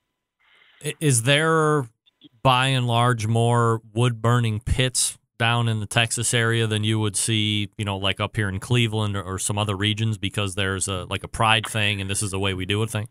Is 1.00 1.24
there, 1.24 1.86
by 2.42 2.68
and 2.68 2.88
large, 2.88 3.28
more 3.28 3.82
wood 3.94 4.22
burning 4.22 4.62
pits 4.62 5.19
down 5.40 5.68
in 5.68 5.80
the 5.80 5.88
Texas 5.88 6.34
area 6.34 6.68
than 6.68 6.84
you 6.84 7.00
would 7.00 7.16
see, 7.16 7.70
you 7.78 7.86
know, 7.86 7.98
like 7.98 8.20
up 8.20 8.36
here 8.36 8.50
in 8.50 8.60
Cleveland 8.60 9.16
or, 9.16 9.24
or 9.24 9.40
some 9.40 9.58
other 9.58 9.76
regions 9.76 10.20
because 10.20 10.54
there's 10.54 10.88
a 10.88 11.06
like 11.10 11.24
a 11.24 11.28
pride 11.28 11.66
thing 11.66 12.00
and 12.00 12.10
this 12.10 12.22
is 12.22 12.30
the 12.30 12.40
way 12.40 12.54
we 12.54 12.68
do 12.68 12.84
it 12.84 12.92
thing? 12.92 13.08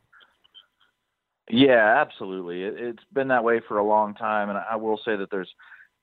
Yeah, 1.51 2.01
absolutely. 2.01 2.63
It, 2.63 2.75
it's 2.77 3.05
been 3.13 3.29
that 3.29 3.43
way 3.43 3.61
for 3.67 3.79
a 3.79 3.85
long 3.85 4.15
time, 4.15 4.51
and 4.51 4.59
I 4.59 4.77
will 4.77 5.01
say 5.05 5.17
that 5.17 5.31
there's 5.31 5.53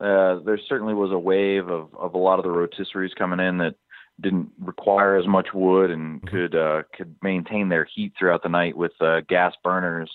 uh, 0.01 0.43
there 0.43 0.59
certainly 0.67 0.93
was 0.93 1.11
a 1.11 1.19
wave 1.19 1.69
of, 1.69 1.93
of 1.95 2.15
a 2.15 2.17
lot 2.17 2.39
of 2.39 2.43
the 2.43 2.49
rotisseries 2.49 3.15
coming 3.15 3.39
in 3.39 3.59
that 3.59 3.75
didn't 4.19 4.49
require 4.59 5.17
as 5.17 5.27
much 5.27 5.47
wood 5.53 5.91
and 5.91 6.21
could 6.27 6.55
uh, 6.55 6.83
could 6.95 7.15
maintain 7.21 7.69
their 7.69 7.87
heat 7.95 8.13
throughout 8.17 8.43
the 8.43 8.49
night 8.49 8.75
with 8.75 8.91
uh, 8.99 9.21
gas 9.29 9.53
burners. 9.63 10.11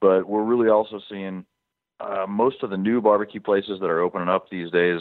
But 0.00 0.28
we're 0.28 0.44
really 0.44 0.68
also 0.68 1.00
seeing 1.08 1.44
uh, 1.98 2.26
most 2.28 2.62
of 2.62 2.70
the 2.70 2.76
new 2.76 3.00
barbecue 3.00 3.40
places 3.40 3.80
that 3.80 3.90
are 3.90 4.00
opening 4.00 4.28
up 4.28 4.48
these 4.50 4.70
days 4.70 5.00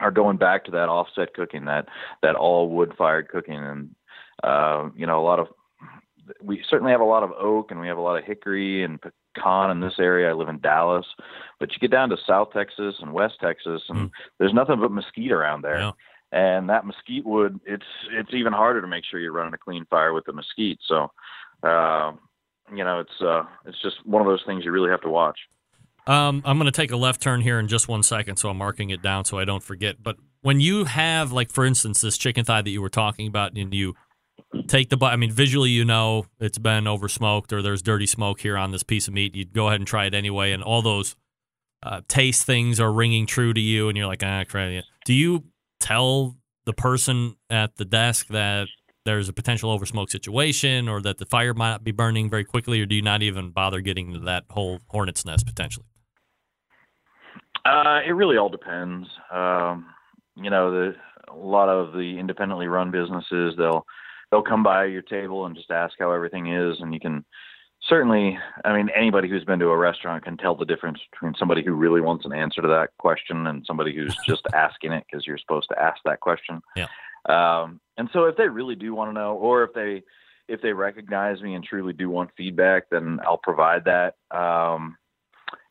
are 0.00 0.10
going 0.10 0.36
back 0.36 0.64
to 0.64 0.70
that 0.72 0.88
offset 0.88 1.34
cooking, 1.34 1.66
that 1.66 1.86
that 2.22 2.34
all 2.34 2.68
wood 2.68 2.94
fired 2.96 3.28
cooking, 3.28 3.62
and 3.62 3.94
uh, 4.42 4.88
you 4.96 5.06
know 5.06 5.20
a 5.20 5.24
lot 5.24 5.40
of 5.40 5.48
we 6.42 6.64
certainly 6.68 6.92
have 6.92 7.00
a 7.00 7.04
lot 7.04 7.22
of 7.22 7.32
oak 7.32 7.70
and 7.70 7.80
we 7.80 7.88
have 7.88 7.98
a 7.98 8.02
lot 8.02 8.18
of 8.18 8.24
hickory 8.24 8.82
and 8.82 8.98
pecan 9.00 9.70
in 9.70 9.80
this 9.80 9.94
area. 9.98 10.30
I 10.30 10.32
live 10.32 10.48
in 10.48 10.58
Dallas, 10.60 11.06
but 11.60 11.72
you 11.72 11.78
get 11.78 11.90
down 11.90 12.08
to 12.10 12.16
South 12.26 12.48
Texas 12.52 12.96
and 13.00 13.12
West 13.12 13.34
Texas, 13.40 13.82
and 13.88 13.98
there's 14.38 14.54
nothing 14.54 14.80
but 14.80 14.90
mesquite 14.90 15.32
around 15.32 15.62
there. 15.62 15.78
And 16.32 16.68
that 16.68 16.86
mesquite 16.86 17.24
wood, 17.26 17.60
it's 17.64 17.84
it's 18.10 18.34
even 18.34 18.52
harder 18.52 18.80
to 18.80 18.88
make 18.88 19.04
sure 19.04 19.20
you're 19.20 19.32
running 19.32 19.54
a 19.54 19.58
clean 19.58 19.86
fire 19.88 20.12
with 20.12 20.24
the 20.24 20.32
mesquite. 20.32 20.78
So, 20.86 21.12
uh, 21.62 22.12
you 22.74 22.82
know, 22.82 23.00
it's 23.00 23.20
uh, 23.20 23.44
it's 23.66 23.80
just 23.82 24.04
one 24.04 24.20
of 24.20 24.26
those 24.26 24.42
things 24.44 24.64
you 24.64 24.72
really 24.72 24.90
have 24.90 25.02
to 25.02 25.10
watch. 25.10 25.38
Um, 26.06 26.42
I'm 26.44 26.58
going 26.58 26.66
to 26.66 26.72
take 26.72 26.90
a 26.90 26.96
left 26.96 27.22
turn 27.22 27.40
here 27.40 27.58
in 27.58 27.68
just 27.68 27.88
one 27.88 28.02
second, 28.02 28.36
so 28.36 28.50
I'm 28.50 28.58
marking 28.58 28.90
it 28.90 29.02
down 29.02 29.24
so 29.24 29.38
I 29.38 29.44
don't 29.44 29.62
forget. 29.62 30.02
But 30.02 30.16
when 30.42 30.60
you 30.60 30.84
have, 30.84 31.32
like, 31.32 31.50
for 31.50 31.64
instance, 31.64 32.00
this 32.02 32.18
chicken 32.18 32.44
thigh 32.44 32.62
that 32.62 32.70
you 32.70 32.82
were 32.82 32.90
talking 32.90 33.26
about, 33.26 33.56
and 33.56 33.72
you 33.72 33.94
take 34.66 34.90
the, 34.90 34.96
bu- 34.96 35.06
I 35.06 35.16
mean, 35.16 35.30
visually, 35.30 35.70
you 35.70 35.84
know 35.84 36.26
it's 36.38 36.58
been 36.58 36.86
over 36.86 37.08
smoked 37.08 37.52
or 37.52 37.62
there's 37.62 37.80
dirty 37.80 38.06
smoke 38.06 38.40
here 38.40 38.58
on 38.58 38.70
this 38.70 38.82
piece 38.82 39.08
of 39.08 39.14
meat. 39.14 39.34
You'd 39.34 39.54
go 39.54 39.68
ahead 39.68 39.80
and 39.80 39.86
try 39.86 40.04
it 40.04 40.14
anyway, 40.14 40.52
and 40.52 40.62
all 40.62 40.82
those 40.82 41.16
uh, 41.82 42.02
taste 42.08 42.44
things 42.44 42.80
are 42.80 42.92
ringing 42.92 43.26
true 43.26 43.54
to 43.54 43.60
you, 43.60 43.88
and 43.88 43.96
you're 43.96 44.06
like, 44.06 44.22
ah, 44.22 44.44
crap. 44.46 44.84
Do 45.06 45.14
you 45.14 45.44
tell 45.80 46.36
the 46.66 46.72
person 46.74 47.36
at 47.48 47.76
the 47.76 47.84
desk 47.84 48.28
that 48.28 48.68
there's 49.04 49.28
a 49.28 49.32
potential 49.32 49.70
over 49.70 49.84
smoke 49.84 50.10
situation 50.10 50.88
or 50.88 51.00
that 51.02 51.18
the 51.18 51.26
fire 51.26 51.52
might 51.54 51.84
be 51.84 51.92
burning 51.92 52.30
very 52.30 52.44
quickly, 52.44 52.80
or 52.80 52.86
do 52.86 52.94
you 52.94 53.02
not 53.02 53.22
even 53.22 53.50
bother 53.50 53.80
getting 53.80 54.12
to 54.14 54.20
that 54.20 54.44
whole 54.50 54.80
hornet's 54.88 55.24
nest 55.24 55.46
potentially? 55.46 55.86
Uh, 57.64 58.00
it 58.06 58.12
really 58.12 58.36
all 58.36 58.48
depends. 58.48 59.08
Um, 59.32 59.86
you 60.36 60.50
know, 60.50 60.70
the 60.70 60.96
a 61.28 61.36
lot 61.36 61.68
of 61.68 61.92
the 61.92 62.18
independently 62.18 62.66
run 62.66 62.90
businesses 62.90 63.54
they'll 63.56 63.86
they'll 64.30 64.42
come 64.42 64.62
by 64.62 64.84
your 64.84 65.02
table 65.02 65.46
and 65.46 65.56
just 65.56 65.70
ask 65.70 65.94
how 65.98 66.12
everything 66.12 66.52
is, 66.52 66.76
and 66.80 66.92
you 66.92 67.00
can 67.00 67.24
certainly. 67.88 68.38
I 68.64 68.76
mean, 68.76 68.90
anybody 68.94 69.28
who's 69.28 69.44
been 69.44 69.58
to 69.60 69.68
a 69.68 69.76
restaurant 69.76 70.24
can 70.24 70.36
tell 70.36 70.54
the 70.54 70.64
difference 70.64 70.98
between 71.10 71.34
somebody 71.38 71.64
who 71.64 71.74
really 71.74 72.00
wants 72.00 72.24
an 72.24 72.32
answer 72.32 72.60
to 72.62 72.68
that 72.68 72.90
question 72.98 73.46
and 73.46 73.64
somebody 73.66 73.94
who's 73.94 74.16
just 74.26 74.46
asking 74.52 74.92
it 74.92 75.04
because 75.10 75.26
you're 75.26 75.38
supposed 75.38 75.68
to 75.70 75.80
ask 75.80 75.98
that 76.04 76.20
question. 76.20 76.60
Yeah. 76.76 76.86
Um, 77.26 77.80
and 77.96 78.10
so 78.12 78.24
if 78.24 78.36
they 78.36 78.48
really 78.48 78.74
do 78.74 78.94
want 78.94 79.10
to 79.10 79.14
know, 79.14 79.34
or 79.34 79.64
if 79.64 79.72
they 79.72 80.02
if 80.48 80.60
they 80.60 80.72
recognize 80.72 81.40
me 81.40 81.54
and 81.54 81.64
truly 81.64 81.94
do 81.94 82.10
want 82.10 82.30
feedback, 82.36 82.90
then 82.90 83.18
I'll 83.26 83.38
provide 83.38 83.84
that. 83.84 84.16
Um, 84.30 84.96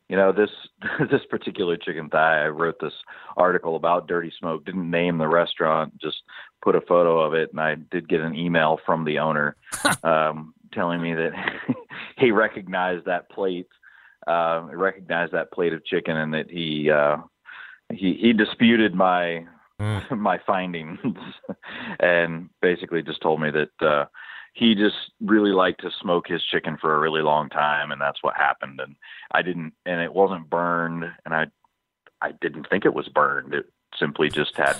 you 0.08 0.16
know 0.16 0.32
this 0.32 0.50
this 1.10 1.24
particular 1.30 1.76
chicken 1.76 2.08
thigh 2.08 2.44
i 2.44 2.48
wrote 2.48 2.76
this 2.80 2.92
article 3.36 3.76
about 3.76 4.06
dirty 4.06 4.32
smoke 4.38 4.64
didn't 4.64 4.90
name 4.90 5.18
the 5.18 5.28
restaurant 5.28 5.96
just 5.98 6.22
put 6.62 6.74
a 6.74 6.80
photo 6.82 7.20
of 7.20 7.34
it 7.34 7.50
and 7.50 7.60
i 7.60 7.74
did 7.90 8.08
get 8.08 8.20
an 8.20 8.34
email 8.34 8.78
from 8.84 9.04
the 9.04 9.18
owner 9.18 9.56
um 10.04 10.54
telling 10.72 11.00
me 11.00 11.14
that 11.14 11.32
he 12.18 12.30
recognized 12.30 13.04
that 13.06 13.28
plate 13.30 13.68
uh 14.26 14.66
recognized 14.72 15.32
that 15.32 15.52
plate 15.52 15.72
of 15.72 15.84
chicken 15.84 16.16
and 16.16 16.34
that 16.34 16.50
he 16.50 16.90
uh 16.90 17.16
he 17.92 18.14
he 18.14 18.32
disputed 18.32 18.94
my 18.94 19.44
my 20.10 20.38
findings 20.46 20.98
and 22.00 22.48
basically 22.62 23.02
just 23.02 23.20
told 23.20 23.40
me 23.40 23.50
that 23.50 23.86
uh 23.86 24.04
he 24.54 24.74
just 24.74 24.96
really 25.20 25.50
liked 25.50 25.80
to 25.82 25.90
smoke 26.00 26.26
his 26.28 26.42
chicken 26.42 26.78
for 26.80 26.94
a 26.94 26.98
really 26.98 27.22
long 27.22 27.48
time 27.50 27.90
and 27.90 28.00
that's 28.00 28.22
what 28.22 28.34
happened 28.36 28.80
and 28.80 28.96
i 29.32 29.42
didn't 29.42 29.74
and 29.84 30.00
it 30.00 30.14
wasn't 30.14 30.48
burned 30.48 31.04
and 31.24 31.34
i 31.34 31.44
i 32.22 32.32
didn't 32.40 32.66
think 32.70 32.84
it 32.84 32.94
was 32.94 33.08
burned 33.08 33.52
it 33.52 33.66
simply 33.98 34.30
just 34.30 34.56
had 34.56 34.76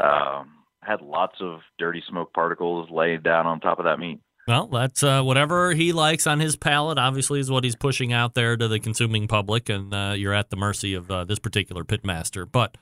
um 0.00 0.50
had 0.82 1.00
lots 1.00 1.36
of 1.40 1.60
dirty 1.78 2.02
smoke 2.08 2.32
particles 2.34 2.90
laid 2.90 3.22
down 3.22 3.46
on 3.46 3.60
top 3.60 3.78
of 3.78 3.84
that 3.84 3.98
meat 3.98 4.20
Well, 4.48 4.66
that's 4.66 5.04
uh, 5.04 5.22
whatever 5.22 5.72
he 5.72 5.92
likes 5.92 6.26
on 6.26 6.40
his 6.40 6.56
palate. 6.56 6.98
Obviously, 6.98 7.38
is 7.38 7.48
what 7.48 7.62
he's 7.62 7.76
pushing 7.76 8.12
out 8.12 8.34
there 8.34 8.56
to 8.56 8.66
the 8.66 8.80
consuming 8.80 9.28
public, 9.28 9.68
and 9.68 9.94
uh, 9.94 10.14
you're 10.16 10.34
at 10.34 10.50
the 10.50 10.56
mercy 10.56 10.94
of 10.94 11.08
uh, 11.08 11.24
this 11.24 11.38
particular 11.38 11.84
pitmaster. 11.84 12.44
But 12.50 12.76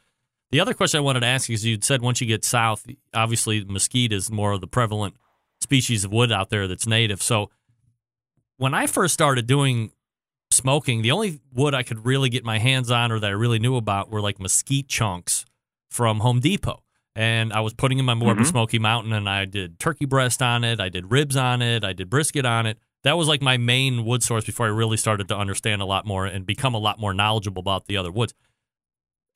the 0.50 0.60
other 0.60 0.72
question 0.72 0.96
I 0.96 1.02
wanted 1.02 1.20
to 1.20 1.26
ask 1.26 1.50
you 1.50 1.54
is: 1.54 1.66
you'd 1.66 1.84
said 1.84 2.00
once 2.00 2.22
you 2.22 2.26
get 2.26 2.46
south, 2.46 2.86
obviously 3.12 3.62
mesquite 3.62 4.10
is 4.10 4.30
more 4.30 4.52
of 4.52 4.62
the 4.62 4.66
prevalent 4.66 5.16
species 5.60 6.04
of 6.04 6.12
wood 6.12 6.32
out 6.32 6.50
there 6.50 6.66
that's 6.66 6.86
native. 6.86 7.22
So 7.22 7.50
when 8.56 8.74
I 8.74 8.86
first 8.86 9.14
started 9.14 9.46
doing 9.46 9.92
smoking, 10.50 11.02
the 11.02 11.10
only 11.12 11.40
wood 11.52 11.74
I 11.74 11.82
could 11.82 12.04
really 12.04 12.28
get 12.28 12.44
my 12.44 12.58
hands 12.58 12.90
on 12.90 13.12
or 13.12 13.20
that 13.20 13.26
I 13.26 13.30
really 13.34 13.58
knew 13.58 13.76
about 13.76 14.10
were 14.10 14.20
like 14.20 14.40
mesquite 14.40 14.88
chunks 14.88 15.44
from 15.90 16.20
Home 16.20 16.40
Depot. 16.40 16.82
And 17.16 17.52
I 17.52 17.60
was 17.60 17.74
putting 17.74 17.98
in 17.98 18.04
my 18.04 18.14
Mormon 18.14 18.44
Mhm. 18.44 18.48
Smoky 18.48 18.78
Mountain 18.78 19.12
and 19.12 19.28
I 19.28 19.44
did 19.44 19.78
turkey 19.78 20.04
breast 20.06 20.40
on 20.42 20.64
it, 20.64 20.80
I 20.80 20.88
did 20.88 21.10
ribs 21.10 21.36
on 21.36 21.60
it, 21.62 21.84
I 21.84 21.92
did 21.92 22.08
brisket 22.08 22.44
on 22.46 22.66
it. 22.66 22.78
That 23.02 23.16
was 23.16 23.28
like 23.28 23.42
my 23.42 23.56
main 23.56 24.04
wood 24.04 24.22
source 24.22 24.44
before 24.44 24.66
I 24.66 24.70
really 24.70 24.96
started 24.96 25.26
to 25.28 25.36
understand 25.36 25.82
a 25.82 25.86
lot 25.86 26.06
more 26.06 26.26
and 26.26 26.44
become 26.46 26.74
a 26.74 26.78
lot 26.78 27.00
more 27.00 27.14
knowledgeable 27.14 27.60
about 27.60 27.86
the 27.86 27.96
other 27.96 28.12
woods. 28.12 28.34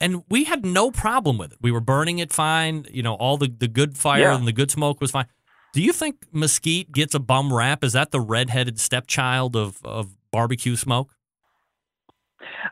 And 0.00 0.22
we 0.28 0.44
had 0.44 0.64
no 0.66 0.90
problem 0.90 1.38
with 1.38 1.52
it. 1.52 1.58
We 1.60 1.70
were 1.72 1.80
burning 1.80 2.18
it 2.18 2.32
fine. 2.32 2.86
You 2.92 3.02
know, 3.02 3.14
all 3.14 3.36
the, 3.38 3.48
the 3.48 3.68
good 3.68 3.96
fire 3.96 4.20
Yeah. 4.22 4.36
and 4.36 4.46
the 4.46 4.52
good 4.52 4.70
smoke 4.70 5.00
was 5.00 5.10
fine. 5.10 5.26
Do 5.74 5.82
you 5.82 5.92
think 5.92 6.24
mesquite 6.32 6.92
gets 6.92 7.16
a 7.16 7.18
bum 7.18 7.52
rap? 7.52 7.82
Is 7.82 7.94
that 7.94 8.12
the 8.12 8.20
redheaded 8.20 8.78
stepchild 8.78 9.56
of, 9.56 9.84
of 9.84 10.14
barbecue 10.30 10.76
smoke? 10.76 11.10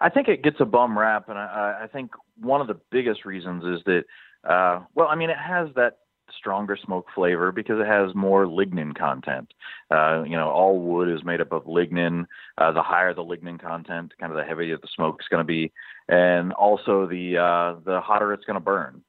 I 0.01 0.09
think 0.09 0.29
it 0.29 0.45
gets 0.45 0.59
a 0.61 0.65
bum 0.65 0.97
rap, 0.97 1.29
and 1.29 1.37
I, 1.37 1.81
I 1.83 1.87
think 1.89 2.13
one 2.41 2.61
of 2.61 2.69
the 2.69 2.79
biggest 2.93 3.25
reasons 3.25 3.65
is 3.65 3.85
that, 3.87 4.05
uh, 4.49 4.85
well, 4.95 5.09
I 5.09 5.17
mean, 5.17 5.31
it 5.31 5.37
has 5.37 5.69
that 5.75 5.99
stronger 6.39 6.79
smoke 6.81 7.07
flavor 7.13 7.51
because 7.51 7.81
it 7.81 7.89
has 7.89 8.15
more 8.15 8.47
lignin 8.47 8.97
content. 8.97 9.53
Uh, 9.91 10.23
you 10.23 10.37
know, 10.37 10.49
all 10.49 10.79
wood 10.79 11.11
is 11.11 11.25
made 11.25 11.41
up 11.41 11.51
of 11.51 11.65
lignin. 11.65 12.27
Uh, 12.57 12.71
the 12.71 12.83
higher 12.83 13.13
the 13.13 13.25
lignin 13.25 13.61
content, 13.61 14.13
kind 14.21 14.31
of 14.31 14.39
the 14.39 14.45
heavier 14.45 14.79
the 14.79 14.89
smoke 14.95 15.19
is 15.21 15.27
going 15.29 15.45
to 15.45 15.45
be, 15.45 15.73
and 16.09 16.53
also 16.53 17.09
the 17.09 17.37
uh, 17.37 17.81
the 17.85 18.01
hotter 18.01 18.33
it's 18.33 18.45
going 18.45 18.55
to 18.55 18.61
burn. 18.61 19.03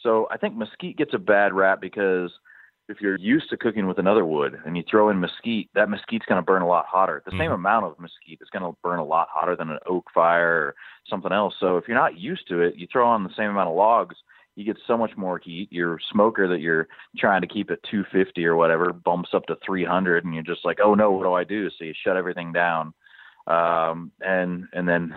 So 0.00 0.28
I 0.30 0.36
think 0.36 0.56
mesquite 0.56 0.96
gets 0.96 1.14
a 1.14 1.18
bad 1.18 1.52
rap 1.52 1.80
because 1.80 2.30
if 2.90 3.00
you're 3.00 3.16
used 3.18 3.48
to 3.50 3.56
cooking 3.56 3.86
with 3.86 3.98
another 3.98 4.24
wood 4.24 4.58
and 4.66 4.76
you 4.76 4.82
throw 4.90 5.10
in 5.10 5.20
mesquite, 5.20 5.70
that 5.74 5.88
mesquite's 5.88 6.26
going 6.26 6.40
to 6.40 6.44
burn 6.44 6.62
a 6.62 6.66
lot 6.66 6.86
hotter. 6.86 7.22
The 7.24 7.30
mm-hmm. 7.30 7.40
same 7.40 7.52
amount 7.52 7.86
of 7.86 7.98
mesquite 7.98 8.40
is 8.40 8.48
going 8.52 8.64
to 8.64 8.76
burn 8.82 8.98
a 8.98 9.04
lot 9.04 9.28
hotter 9.30 9.54
than 9.54 9.70
an 9.70 9.78
oak 9.86 10.08
fire 10.12 10.56
or 10.56 10.74
something 11.08 11.32
else. 11.32 11.54
So 11.60 11.76
if 11.76 11.86
you're 11.86 11.96
not 11.96 12.18
used 12.18 12.48
to 12.48 12.60
it, 12.60 12.74
you 12.76 12.88
throw 12.90 13.08
on 13.08 13.22
the 13.22 13.30
same 13.36 13.50
amount 13.50 13.70
of 13.70 13.76
logs, 13.76 14.16
you 14.56 14.64
get 14.64 14.78
so 14.86 14.98
much 14.98 15.16
more 15.16 15.38
heat. 15.38 15.72
Your 15.72 15.98
smoker 16.10 16.48
that 16.48 16.60
you're 16.60 16.88
trying 17.16 17.40
to 17.42 17.46
keep 17.46 17.70
at 17.70 17.82
250 17.84 18.44
or 18.44 18.56
whatever 18.56 18.92
bumps 18.92 19.30
up 19.32 19.46
to 19.46 19.56
300, 19.64 20.24
and 20.24 20.34
you're 20.34 20.42
just 20.42 20.64
like, 20.64 20.78
oh 20.82 20.94
no, 20.94 21.12
what 21.12 21.22
do 21.22 21.32
I 21.32 21.44
do? 21.44 21.70
So 21.70 21.84
you 21.84 21.94
shut 22.04 22.16
everything 22.16 22.52
down, 22.52 22.92
um, 23.46 24.10
and 24.20 24.66
and 24.72 24.88
then 24.88 25.14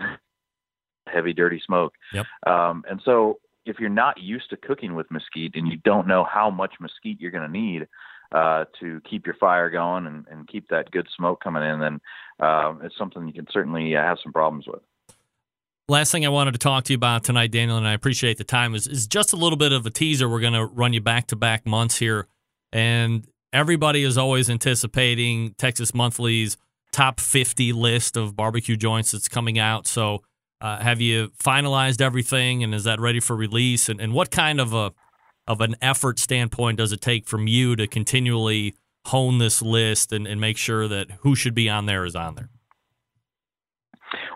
heavy, 1.12 1.32
dirty 1.32 1.60
smoke. 1.66 1.94
Yep. 2.12 2.26
Um, 2.46 2.84
and 2.88 3.00
so 3.04 3.38
if 3.66 3.78
you're 3.78 3.88
not 3.88 4.20
used 4.20 4.50
to 4.50 4.56
cooking 4.56 4.94
with 4.94 5.10
mesquite 5.10 5.54
and 5.54 5.68
you 5.68 5.76
don't 5.84 6.06
know 6.06 6.24
how 6.24 6.50
much 6.50 6.74
mesquite 6.80 7.20
you're 7.20 7.30
going 7.30 7.50
to 7.50 7.58
need 7.58 7.86
uh, 8.32 8.64
to 8.80 9.00
keep 9.08 9.26
your 9.26 9.36
fire 9.36 9.70
going 9.70 10.06
and, 10.06 10.26
and 10.30 10.48
keep 10.48 10.68
that 10.68 10.90
good 10.90 11.06
smoke 11.16 11.42
coming 11.42 11.62
in, 11.62 11.80
then 11.80 12.00
uh, 12.40 12.74
it's 12.82 12.96
something 12.98 13.26
you 13.26 13.32
can 13.32 13.46
certainly 13.52 13.96
uh, 13.96 14.02
have 14.02 14.18
some 14.22 14.32
problems 14.32 14.66
with. 14.66 14.82
Last 15.86 16.10
thing 16.10 16.24
I 16.24 16.30
wanted 16.30 16.52
to 16.52 16.58
talk 16.58 16.84
to 16.84 16.92
you 16.92 16.96
about 16.96 17.24
tonight, 17.24 17.50
Daniel, 17.50 17.76
and 17.76 17.86
I 17.86 17.92
appreciate 17.92 18.38
the 18.38 18.44
time, 18.44 18.74
is, 18.74 18.86
is 18.86 19.06
just 19.06 19.34
a 19.34 19.36
little 19.36 19.58
bit 19.58 19.72
of 19.72 19.84
a 19.84 19.90
teaser. 19.90 20.28
We're 20.28 20.40
going 20.40 20.54
to 20.54 20.64
run 20.64 20.94
you 20.94 21.02
back 21.02 21.26
to 21.28 21.36
back 21.36 21.66
months 21.66 21.98
here. 21.98 22.26
And 22.72 23.26
everybody 23.52 24.02
is 24.02 24.16
always 24.16 24.48
anticipating 24.48 25.54
Texas 25.58 25.94
Monthly's 25.94 26.56
top 26.90 27.20
50 27.20 27.72
list 27.74 28.16
of 28.16 28.34
barbecue 28.34 28.76
joints 28.76 29.12
that's 29.12 29.28
coming 29.28 29.58
out. 29.58 29.86
So, 29.86 30.22
uh, 30.64 30.82
have 30.82 30.98
you 30.98 31.28
finalized 31.36 32.00
everything, 32.00 32.64
and 32.64 32.74
is 32.74 32.84
that 32.84 32.98
ready 32.98 33.20
for 33.20 33.36
release? 33.36 33.90
And, 33.90 34.00
and 34.00 34.14
what 34.14 34.30
kind 34.30 34.58
of 34.58 34.72
a 34.72 34.92
of 35.46 35.60
an 35.60 35.76
effort 35.82 36.18
standpoint 36.18 36.78
does 36.78 36.90
it 36.90 37.02
take 37.02 37.28
from 37.28 37.46
you 37.46 37.76
to 37.76 37.86
continually 37.86 38.74
hone 39.04 39.36
this 39.36 39.60
list 39.60 40.10
and, 40.10 40.26
and 40.26 40.40
make 40.40 40.56
sure 40.56 40.88
that 40.88 41.10
who 41.20 41.36
should 41.36 41.54
be 41.54 41.68
on 41.68 41.84
there 41.84 42.06
is 42.06 42.16
on 42.16 42.34
there? 42.36 42.48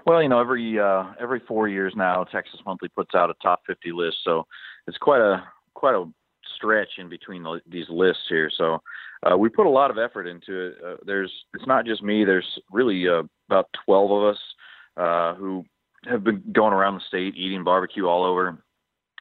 Well, 0.04 0.22
you 0.22 0.28
know, 0.28 0.38
every 0.38 0.78
uh, 0.78 1.14
every 1.18 1.40
four 1.48 1.66
years 1.66 1.94
now, 1.96 2.24
Texas 2.24 2.60
Monthly 2.66 2.90
puts 2.90 3.14
out 3.14 3.30
a 3.30 3.34
top 3.42 3.62
50 3.66 3.92
list, 3.92 4.18
so 4.22 4.46
it's 4.86 4.98
quite 4.98 5.22
a 5.22 5.42
quite 5.72 5.94
a 5.94 6.04
stretch 6.56 6.90
in 6.98 7.08
between 7.08 7.42
the, 7.42 7.62
these 7.66 7.88
lists 7.88 8.24
here. 8.28 8.50
So 8.54 8.82
uh, 9.22 9.38
we 9.38 9.48
put 9.48 9.64
a 9.64 9.70
lot 9.70 9.90
of 9.90 9.96
effort 9.96 10.26
into 10.26 10.66
it. 10.66 10.76
Uh, 10.86 10.96
there's 11.06 11.32
it's 11.54 11.66
not 11.66 11.86
just 11.86 12.02
me. 12.02 12.26
There's 12.26 12.58
really 12.70 13.08
uh, 13.08 13.22
about 13.48 13.70
12 13.86 14.10
of 14.10 14.34
us 14.34 14.38
uh, 14.98 15.34
who 15.36 15.64
have 16.04 16.24
been 16.24 16.42
going 16.52 16.72
around 16.72 16.94
the 16.94 17.00
state 17.08 17.34
eating 17.36 17.64
barbecue 17.64 18.06
all 18.06 18.24
over. 18.24 18.62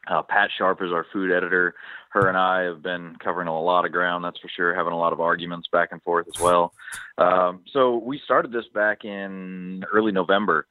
Uh, 0.09 0.21
Pat 0.21 0.49
Sharpe 0.57 0.81
is 0.81 0.91
our 0.91 1.05
food 1.11 1.31
editor. 1.31 1.75
Her 2.11 2.29
and 2.29 2.37
I 2.37 2.61
have 2.61 2.81
been 2.81 3.15
covering 3.21 3.49
a 3.49 3.61
lot 3.61 3.85
of 3.85 3.91
ground, 3.91 4.23
that's 4.23 4.39
for 4.39 4.47
sure, 4.47 4.73
having 4.73 4.93
a 4.93 4.97
lot 4.97 5.11
of 5.11 5.19
arguments 5.19 5.67
back 5.71 5.89
and 5.91 6.01
forth 6.01 6.27
as 6.33 6.39
well. 6.41 6.73
Um, 7.17 7.61
so 7.73 7.97
we 7.97 8.19
started 8.23 8.51
this 8.51 8.67
back 8.73 9.03
in 9.03 9.83
early 9.91 10.13
November, 10.13 10.67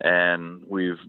and 0.00 0.62
we've 0.68 1.00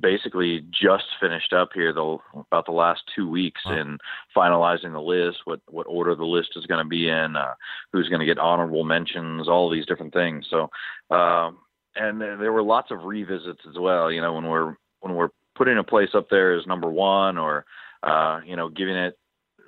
basically 0.00 0.64
just 0.70 1.04
finished 1.20 1.52
up 1.52 1.70
here 1.74 1.92
the 1.92 2.16
about 2.34 2.64
the 2.64 2.72
last 2.72 3.02
two 3.14 3.28
weeks 3.28 3.60
wow. 3.66 3.76
in 3.76 3.98
finalizing 4.34 4.92
the 4.92 5.00
list, 5.00 5.38
what 5.44 5.60
what 5.68 5.86
order 5.88 6.14
the 6.14 6.24
list 6.24 6.50
is 6.56 6.64
going 6.66 6.82
to 6.82 6.88
be 6.88 7.08
in, 7.08 7.36
uh, 7.36 7.54
who's 7.92 8.08
going 8.08 8.20
to 8.20 8.26
get 8.26 8.38
honorable 8.38 8.84
mentions, 8.84 9.48
all 9.48 9.68
these 9.68 9.86
different 9.86 10.14
things. 10.14 10.46
So 10.48 10.70
um, 11.14 11.58
and 11.96 12.20
there 12.20 12.52
were 12.52 12.62
lots 12.62 12.90
of 12.90 13.04
revisits 13.04 13.60
as 13.68 13.78
well. 13.78 14.10
You 14.10 14.20
know, 14.20 14.34
when 14.34 14.46
we're 14.46 14.76
when 15.00 15.14
we're 15.14 15.30
putting 15.56 15.78
a 15.78 15.84
place 15.84 16.10
up 16.14 16.28
there 16.30 16.56
as 16.56 16.66
number 16.66 16.90
one, 16.90 17.38
or 17.38 17.64
uh, 18.02 18.40
you 18.44 18.56
know, 18.56 18.68
giving 18.68 18.94
it 18.96 19.18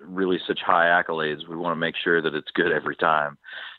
really 0.05 0.39
such 0.47 0.61
high 0.65 0.87
accolades, 0.87 1.49
we 1.49 1.57
want 1.57 1.73
to 1.73 1.81
make 1.81 1.97
sure 1.97 2.23
that 2.23 2.35
it's 2.35 2.51
good 2.55 2.73
every 2.73 2.97
time. 2.97 3.37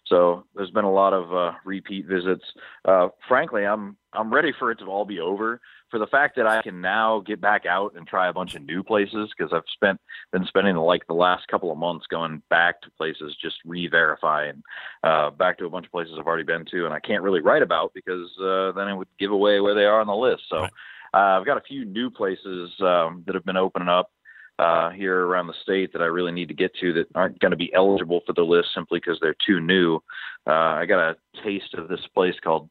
So 0.07 0.45
there's 0.55 0.71
been 0.71 0.85
a 0.85 0.91
lot 0.91 1.13
of 1.13 1.33
uh, 1.33 1.57
repeat 1.63 2.07
visits. 2.07 2.43
Uh, 2.83 3.09
frankly, 3.27 3.65
I'm 3.65 3.95
I'm 4.13 4.33
ready 4.33 4.51
for 4.57 4.71
it 4.71 4.79
to 4.79 4.85
all 4.85 5.05
be 5.05 5.19
over. 5.19 5.61
For 5.91 5.99
the 5.99 6.07
fact 6.07 6.35
that 6.35 6.45
I 6.45 6.61
can 6.61 6.81
now 6.81 7.23
get 7.25 7.41
back 7.41 7.65
out 7.65 7.93
and 7.95 8.05
try 8.05 8.27
a 8.27 8.33
bunch 8.33 8.55
of 8.55 8.61
new 8.61 8.83
places 8.83 9.31
because 9.35 9.51
I've 9.53 9.63
spent 9.73 9.99
been 10.31 10.45
spending 10.45 10.75
like 10.75 11.07
the 11.07 11.13
last 11.13 11.47
couple 11.47 11.71
of 11.71 11.77
months 11.77 12.05
going 12.07 12.43
back 12.49 12.81
to 12.81 12.91
places 12.91 13.35
just 13.41 13.55
re-verifying 13.65 14.61
uh, 15.03 15.31
back 15.31 15.57
to 15.57 15.65
a 15.65 15.69
bunch 15.69 15.87
of 15.87 15.91
places 15.91 16.13
I've 16.19 16.27
already 16.27 16.43
been 16.43 16.65
to 16.71 16.85
and 16.85 16.93
I 16.93 16.99
can't 16.99 17.23
really 17.23 17.41
write 17.41 17.63
about 17.63 17.91
because 17.93 18.29
uh, 18.39 18.71
then 18.73 18.87
it 18.87 18.95
would 18.95 19.07
give 19.19 19.31
away 19.31 19.59
where 19.59 19.73
they 19.73 19.85
are 19.85 19.99
on 19.99 20.07
the 20.07 20.15
list. 20.15 20.43
So 20.49 20.59
right. 20.59 20.71
uh, 21.13 21.39
I've 21.39 21.45
got 21.45 21.57
a 21.57 21.61
few 21.61 21.85
new 21.85 22.11
places 22.11 22.71
um, 22.81 23.23
that 23.25 23.33
have 23.33 23.45
been 23.45 23.57
opening 23.57 23.89
up 23.89 24.11
uh, 24.59 24.89
here 24.89 25.25
around 25.25 25.47
the 25.47 25.53
state 25.63 25.93
that 25.93 26.01
I 26.01 26.05
really 26.05 26.33
need 26.33 26.49
to 26.49 26.53
get 26.53 26.75
to 26.81 26.91
that 26.93 27.07
aren't 27.15 27.39
going 27.39 27.51
to 27.51 27.57
be 27.57 27.73
eligible 27.73 28.19
for 28.25 28.33
the 28.33 28.41
list 28.41 28.69
simply 28.75 28.99
because 28.99 29.17
they're 29.21 29.35
too 29.47 29.61
new. 29.61 30.03
Uh, 30.45 30.75
I 30.75 30.85
got 30.85 30.99
a 30.99 31.15
taste 31.43 31.73
of 31.75 31.87
this 31.87 32.05
place 32.13 32.35
called 32.43 32.69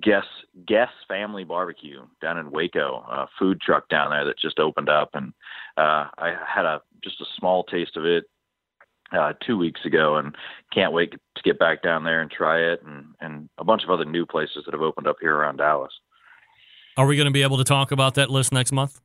Guess 0.00 0.24
Guess 0.66 0.88
Family 1.06 1.44
Barbecue 1.44 2.00
down 2.20 2.38
in 2.38 2.50
Waco, 2.50 3.04
a 3.08 3.26
food 3.38 3.60
truck 3.60 3.88
down 3.88 4.10
there 4.10 4.24
that 4.24 4.38
just 4.38 4.58
opened 4.58 4.88
up, 4.88 5.10
and 5.14 5.32
uh, 5.76 6.08
I 6.16 6.34
had 6.46 6.64
a 6.64 6.80
just 7.04 7.20
a 7.20 7.26
small 7.38 7.64
taste 7.64 7.96
of 7.96 8.06
it 8.06 8.24
uh, 9.12 9.34
two 9.44 9.58
weeks 9.58 9.84
ago, 9.84 10.16
and 10.16 10.34
can't 10.72 10.94
wait 10.94 11.12
to 11.12 11.42
get 11.42 11.58
back 11.58 11.82
down 11.82 12.04
there 12.04 12.22
and 12.22 12.30
try 12.30 12.58
it, 12.58 12.82
and 12.86 13.06
and 13.20 13.50
a 13.58 13.64
bunch 13.64 13.84
of 13.84 13.90
other 13.90 14.06
new 14.06 14.24
places 14.24 14.62
that 14.64 14.72
have 14.72 14.80
opened 14.80 15.06
up 15.06 15.16
here 15.20 15.34
around 15.34 15.58
Dallas. 15.58 15.92
Are 16.96 17.06
we 17.06 17.16
going 17.16 17.26
to 17.26 17.32
be 17.32 17.42
able 17.42 17.58
to 17.58 17.64
talk 17.64 17.92
about 17.92 18.14
that 18.14 18.30
list 18.30 18.52
next 18.52 18.72
month? 18.72 19.00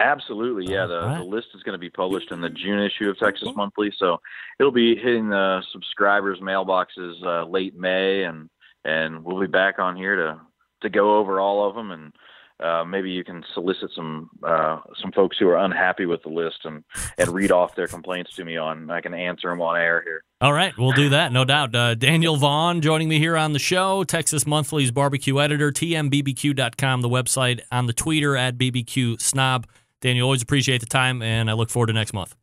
Absolutely, 0.00 0.72
yeah. 0.72 0.86
The, 0.86 1.00
right. 1.00 1.18
the 1.18 1.24
list 1.24 1.48
is 1.54 1.62
going 1.62 1.74
to 1.74 1.78
be 1.78 1.90
published 1.90 2.32
in 2.32 2.40
the 2.40 2.50
June 2.50 2.80
issue 2.80 3.08
of 3.08 3.18
Texas 3.18 3.48
Monthly, 3.54 3.92
so 3.96 4.18
it'll 4.58 4.72
be 4.72 4.96
hitting 4.96 5.28
the 5.28 5.62
subscribers' 5.72 6.40
mailboxes 6.40 7.24
uh, 7.24 7.46
late 7.46 7.76
May, 7.78 8.24
and 8.24 8.50
and 8.84 9.24
we'll 9.24 9.40
be 9.40 9.46
back 9.46 9.78
on 9.78 9.96
here 9.96 10.16
to 10.16 10.40
to 10.82 10.90
go 10.90 11.16
over 11.18 11.40
all 11.40 11.68
of 11.68 11.74
them, 11.74 11.90
and 11.90 12.12
uh, 12.60 12.84
maybe 12.84 13.10
you 13.10 13.24
can 13.24 13.42
solicit 13.54 13.90
some 13.94 14.30
uh, 14.42 14.80
some 15.00 15.12
folks 15.12 15.36
who 15.38 15.48
are 15.48 15.58
unhappy 15.58 16.06
with 16.06 16.22
the 16.22 16.28
list 16.28 16.58
and 16.64 16.84
and 17.18 17.28
read 17.30 17.50
off 17.50 17.74
their 17.74 17.88
complaints 17.88 18.34
to 18.36 18.44
me 18.44 18.56
on. 18.56 18.90
I 18.90 19.00
can 19.00 19.14
answer 19.14 19.48
them 19.48 19.60
on 19.60 19.76
air 19.76 20.02
here. 20.02 20.22
All 20.40 20.52
right, 20.52 20.76
we'll 20.76 20.92
do 20.92 21.08
that, 21.10 21.32
no 21.32 21.44
doubt. 21.44 21.74
Uh, 21.74 21.94
Daniel 21.94 22.36
Vaughn 22.36 22.80
joining 22.80 23.08
me 23.08 23.18
here 23.18 23.36
on 23.36 23.52
the 23.52 23.58
show, 23.58 24.04
Texas 24.04 24.46
Monthly's 24.46 24.90
barbecue 24.90 25.40
editor, 25.40 25.72
tmbbq.com, 25.72 27.00
the 27.00 27.08
website, 27.08 27.60
on 27.72 27.86
the 27.86 27.92
Twitter 27.92 28.36
at 28.36 28.58
bbq 28.58 29.20
snob. 29.20 29.66
Daniel, 30.00 30.26
always 30.26 30.42
appreciate 30.42 30.80
the 30.80 30.86
time, 30.86 31.22
and 31.22 31.48
I 31.48 31.54
look 31.54 31.70
forward 31.70 31.86
to 31.86 31.94
next 31.94 32.12
month. 32.12 32.36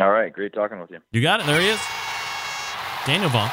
All 0.00 0.10
right. 0.10 0.32
Great 0.32 0.52
talking 0.54 0.80
with 0.80 0.90
you. 0.90 0.98
You 1.10 1.20
got 1.20 1.40
it. 1.40 1.46
There 1.46 1.60
he 1.60 1.68
is. 1.68 1.80
Daniel 3.04 3.28
Vaughn, 3.30 3.50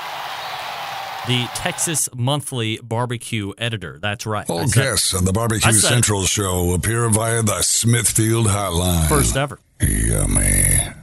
the 1.27 1.47
Texas 1.55 2.09
Monthly 2.15 2.79
barbecue 2.81 3.53
editor. 3.57 3.99
That's 4.01 4.25
right. 4.25 4.49
All 4.49 4.67
guests 4.67 5.13
on 5.13 5.25
the 5.25 5.33
Barbecue 5.33 5.71
Central 5.73 6.23
show 6.23 6.73
appear 6.73 7.07
via 7.09 7.43
the 7.43 7.61
Smithfield 7.61 8.47
hotline. 8.47 9.07
First 9.07 9.37
ever. 9.37 9.59
Yummy. 9.81 10.93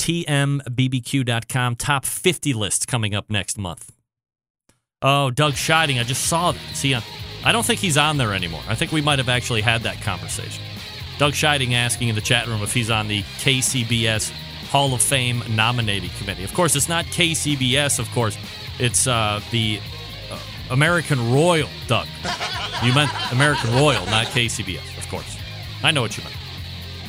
TMBBQ.com 0.00 1.76
top 1.76 2.04
50 2.04 2.54
list 2.54 2.88
coming 2.88 3.14
up 3.14 3.30
next 3.30 3.56
month. 3.56 3.92
Oh, 5.00 5.30
Doug 5.30 5.54
Scheiding. 5.54 6.00
I 6.00 6.04
just 6.04 6.26
saw 6.26 6.52
that. 6.52 6.60
See, 6.74 6.94
I 6.94 7.52
don't 7.52 7.64
think 7.64 7.80
he's 7.80 7.96
on 7.96 8.18
there 8.18 8.34
anymore. 8.34 8.62
I 8.68 8.74
think 8.74 8.92
we 8.92 9.00
might 9.00 9.18
have 9.18 9.28
actually 9.28 9.60
had 9.60 9.82
that 9.82 10.00
conversation. 10.00 10.62
Doug 11.18 11.34
Scheiding 11.34 11.72
asking 11.72 12.08
in 12.08 12.14
the 12.14 12.20
chat 12.20 12.46
room 12.46 12.62
if 12.62 12.72
he's 12.72 12.90
on 12.90 13.08
the 13.08 13.22
KCBS 13.22 14.32
Hall 14.72 14.94
of 14.94 15.02
Fame 15.02 15.42
nominating 15.50 16.08
committee. 16.18 16.44
Of 16.44 16.54
course, 16.54 16.74
it's 16.74 16.88
not 16.88 17.04
KCBS, 17.04 17.98
of 17.98 18.10
course. 18.12 18.38
It's 18.78 19.06
uh, 19.06 19.42
the 19.50 19.78
uh, 20.30 20.38
American 20.70 21.30
Royal, 21.30 21.68
Doug. 21.88 22.08
You 22.82 22.94
meant 22.94 23.10
American 23.32 23.70
Royal, 23.74 24.06
not 24.06 24.28
KCBS, 24.28 24.96
of 24.96 25.06
course. 25.10 25.36
I 25.82 25.90
know 25.90 26.00
what 26.00 26.16
you 26.16 26.24
meant. 26.24 26.34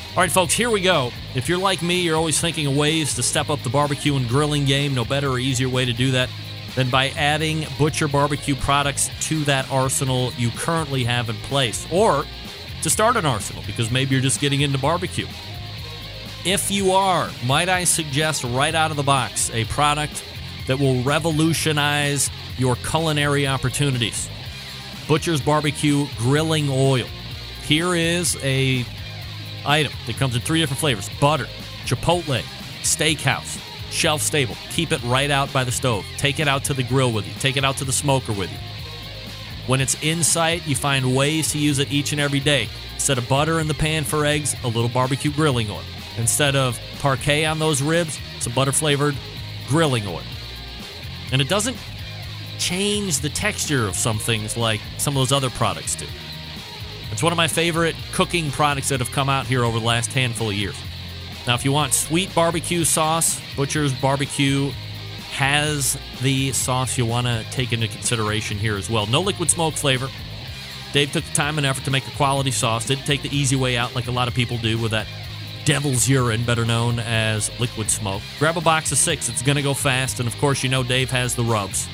All 0.09 0.17
right, 0.17 0.29
folks, 0.29 0.53
here 0.53 0.69
we 0.69 0.81
go. 0.81 1.11
If 1.35 1.47
you're 1.47 1.57
like 1.57 1.81
me, 1.81 2.01
you're 2.01 2.17
always 2.17 2.37
thinking 2.41 2.67
of 2.67 2.75
ways 2.75 3.13
to 3.15 3.23
step 3.23 3.49
up 3.49 3.61
the 3.61 3.69
barbecue 3.69 4.17
and 4.17 4.27
grilling 4.27 4.65
game. 4.65 4.93
No 4.93 5.05
better 5.05 5.29
or 5.29 5.39
easier 5.39 5.69
way 5.69 5.85
to 5.85 5.93
do 5.93 6.11
that 6.11 6.29
than 6.75 6.89
by 6.89 7.11
adding 7.11 7.65
Butcher 7.77 8.09
Barbecue 8.09 8.55
products 8.55 9.09
to 9.27 9.39
that 9.45 9.71
arsenal 9.71 10.33
you 10.33 10.49
currently 10.49 11.05
have 11.05 11.29
in 11.29 11.37
place, 11.37 11.87
or 11.93 12.25
to 12.81 12.89
start 12.89 13.15
an 13.15 13.25
arsenal 13.25 13.63
because 13.65 13.89
maybe 13.89 14.11
you're 14.15 14.21
just 14.21 14.41
getting 14.41 14.59
into 14.59 14.77
barbecue. 14.77 15.27
If 16.45 16.69
you 16.69 16.91
are, 16.91 17.29
might 17.45 17.69
I 17.69 17.85
suggest 17.85 18.43
right 18.43 18.75
out 18.75 18.91
of 18.91 18.97
the 18.97 19.03
box 19.03 19.49
a 19.51 19.63
product 19.65 20.25
that 20.67 20.77
will 20.77 21.01
revolutionize 21.03 22.29
your 22.57 22.75
culinary 22.75 23.47
opportunities 23.47 24.29
Butcher's 25.07 25.39
Barbecue 25.39 26.05
Grilling 26.17 26.67
Oil. 26.69 27.07
Here 27.63 27.95
is 27.95 28.37
a 28.43 28.85
item 29.65 29.93
that 30.05 30.17
comes 30.17 30.35
in 30.35 30.41
three 30.41 30.59
different 30.59 30.79
flavors 30.79 31.09
butter, 31.21 31.47
chipotle, 31.85 32.41
steakhouse, 32.81 33.57
shelf 33.89 34.21
stable. 34.21 34.55
Keep 34.71 34.91
it 34.91 35.01
right 35.03 35.31
out 35.31 35.51
by 35.53 35.63
the 35.63 35.71
stove. 35.71 36.05
Take 36.17 36.41
it 36.41 36.49
out 36.49 36.65
to 36.65 36.73
the 36.73 36.83
grill 36.83 37.13
with 37.13 37.25
you, 37.25 37.33
take 37.39 37.55
it 37.55 37.63
out 37.63 37.77
to 37.77 37.85
the 37.85 37.93
smoker 37.93 38.33
with 38.33 38.51
you. 38.51 38.57
When 39.67 39.79
it's 39.79 39.95
in 40.03 40.23
sight, 40.23 40.67
you 40.67 40.75
find 40.75 41.15
ways 41.15 41.53
to 41.53 41.57
use 41.57 41.79
it 41.79 41.89
each 41.89 42.11
and 42.11 42.19
every 42.19 42.41
day. 42.41 42.67
Instead 42.95 43.17
of 43.17 43.29
butter 43.29 43.61
in 43.61 43.69
the 43.69 43.73
pan 43.73 44.03
for 44.03 44.25
eggs, 44.25 44.55
a 44.65 44.67
little 44.67 44.89
barbecue 44.89 45.31
grilling 45.31 45.69
oil. 45.69 45.83
Instead 46.17 46.55
of 46.55 46.79
Parkay 46.99 47.49
on 47.49 47.59
those 47.59 47.81
ribs, 47.81 48.19
some 48.39 48.53
butter 48.53 48.71
flavored 48.71 49.15
grilling 49.67 50.05
oil. 50.07 50.21
And 51.31 51.41
it 51.41 51.49
doesn't 51.49 51.77
change 52.59 53.19
the 53.19 53.29
texture 53.29 53.87
of 53.87 53.95
some 53.95 54.19
things 54.19 54.55
like 54.55 54.79
some 54.97 55.17
of 55.17 55.21
those 55.21 55.31
other 55.31 55.49
products 55.49 55.95
do. 55.95 56.05
It's 57.11 57.23
one 57.23 57.33
of 57.33 57.37
my 57.37 57.47
favorite 57.47 57.95
cooking 58.11 58.51
products 58.51 58.89
that 58.89 58.99
have 58.99 59.11
come 59.11 59.29
out 59.29 59.45
here 59.45 59.63
over 59.63 59.79
the 59.79 59.85
last 59.85 60.13
handful 60.13 60.49
of 60.49 60.55
years. 60.55 60.75
Now, 61.45 61.55
if 61.55 61.65
you 61.65 61.71
want 61.71 61.93
sweet 61.93 62.33
barbecue 62.33 62.85
sauce, 62.85 63.41
Butcher's 63.55 63.93
Barbecue 63.93 64.71
has 65.31 65.97
the 66.21 66.51
sauce 66.53 66.97
you 66.97 67.05
want 67.05 67.27
to 67.27 67.43
take 67.51 67.73
into 67.73 67.87
consideration 67.87 68.57
here 68.57 68.77
as 68.77 68.89
well. 68.89 69.07
No 69.07 69.19
liquid 69.21 69.49
smoke 69.49 69.73
flavor. 69.73 70.07
Dave 70.93 71.11
took 71.11 71.23
the 71.23 71.33
time 71.33 71.57
and 71.57 71.65
effort 71.65 71.83
to 71.85 71.91
make 71.91 72.07
a 72.07 72.11
quality 72.11 72.51
sauce. 72.51 72.85
Didn't 72.85 73.05
take 73.05 73.23
the 73.23 73.35
easy 73.35 73.55
way 73.55 73.75
out 73.75 73.95
like 73.95 74.07
a 74.07 74.11
lot 74.11 74.27
of 74.27 74.35
people 74.35 74.57
do 74.57 74.77
with 74.77 74.91
that 74.91 75.07
devil's 75.65 76.07
urine, 76.07 76.43
better 76.43 76.65
known 76.65 76.99
as 76.99 77.51
liquid 77.59 77.89
smoke. 77.89 78.21
Grab 78.39 78.57
a 78.57 78.61
box 78.61 78.91
of 78.91 78.97
six. 78.97 79.29
It's 79.29 79.41
going 79.41 79.55
to 79.55 79.61
go 79.61 79.73
fast. 79.73 80.19
And 80.19 80.27
of 80.27 80.37
course, 80.37 80.63
you 80.63 80.69
know 80.69 80.83
Dave 80.83 81.11
has 81.11 81.35
the 81.35 81.43
rubs. 81.43 81.87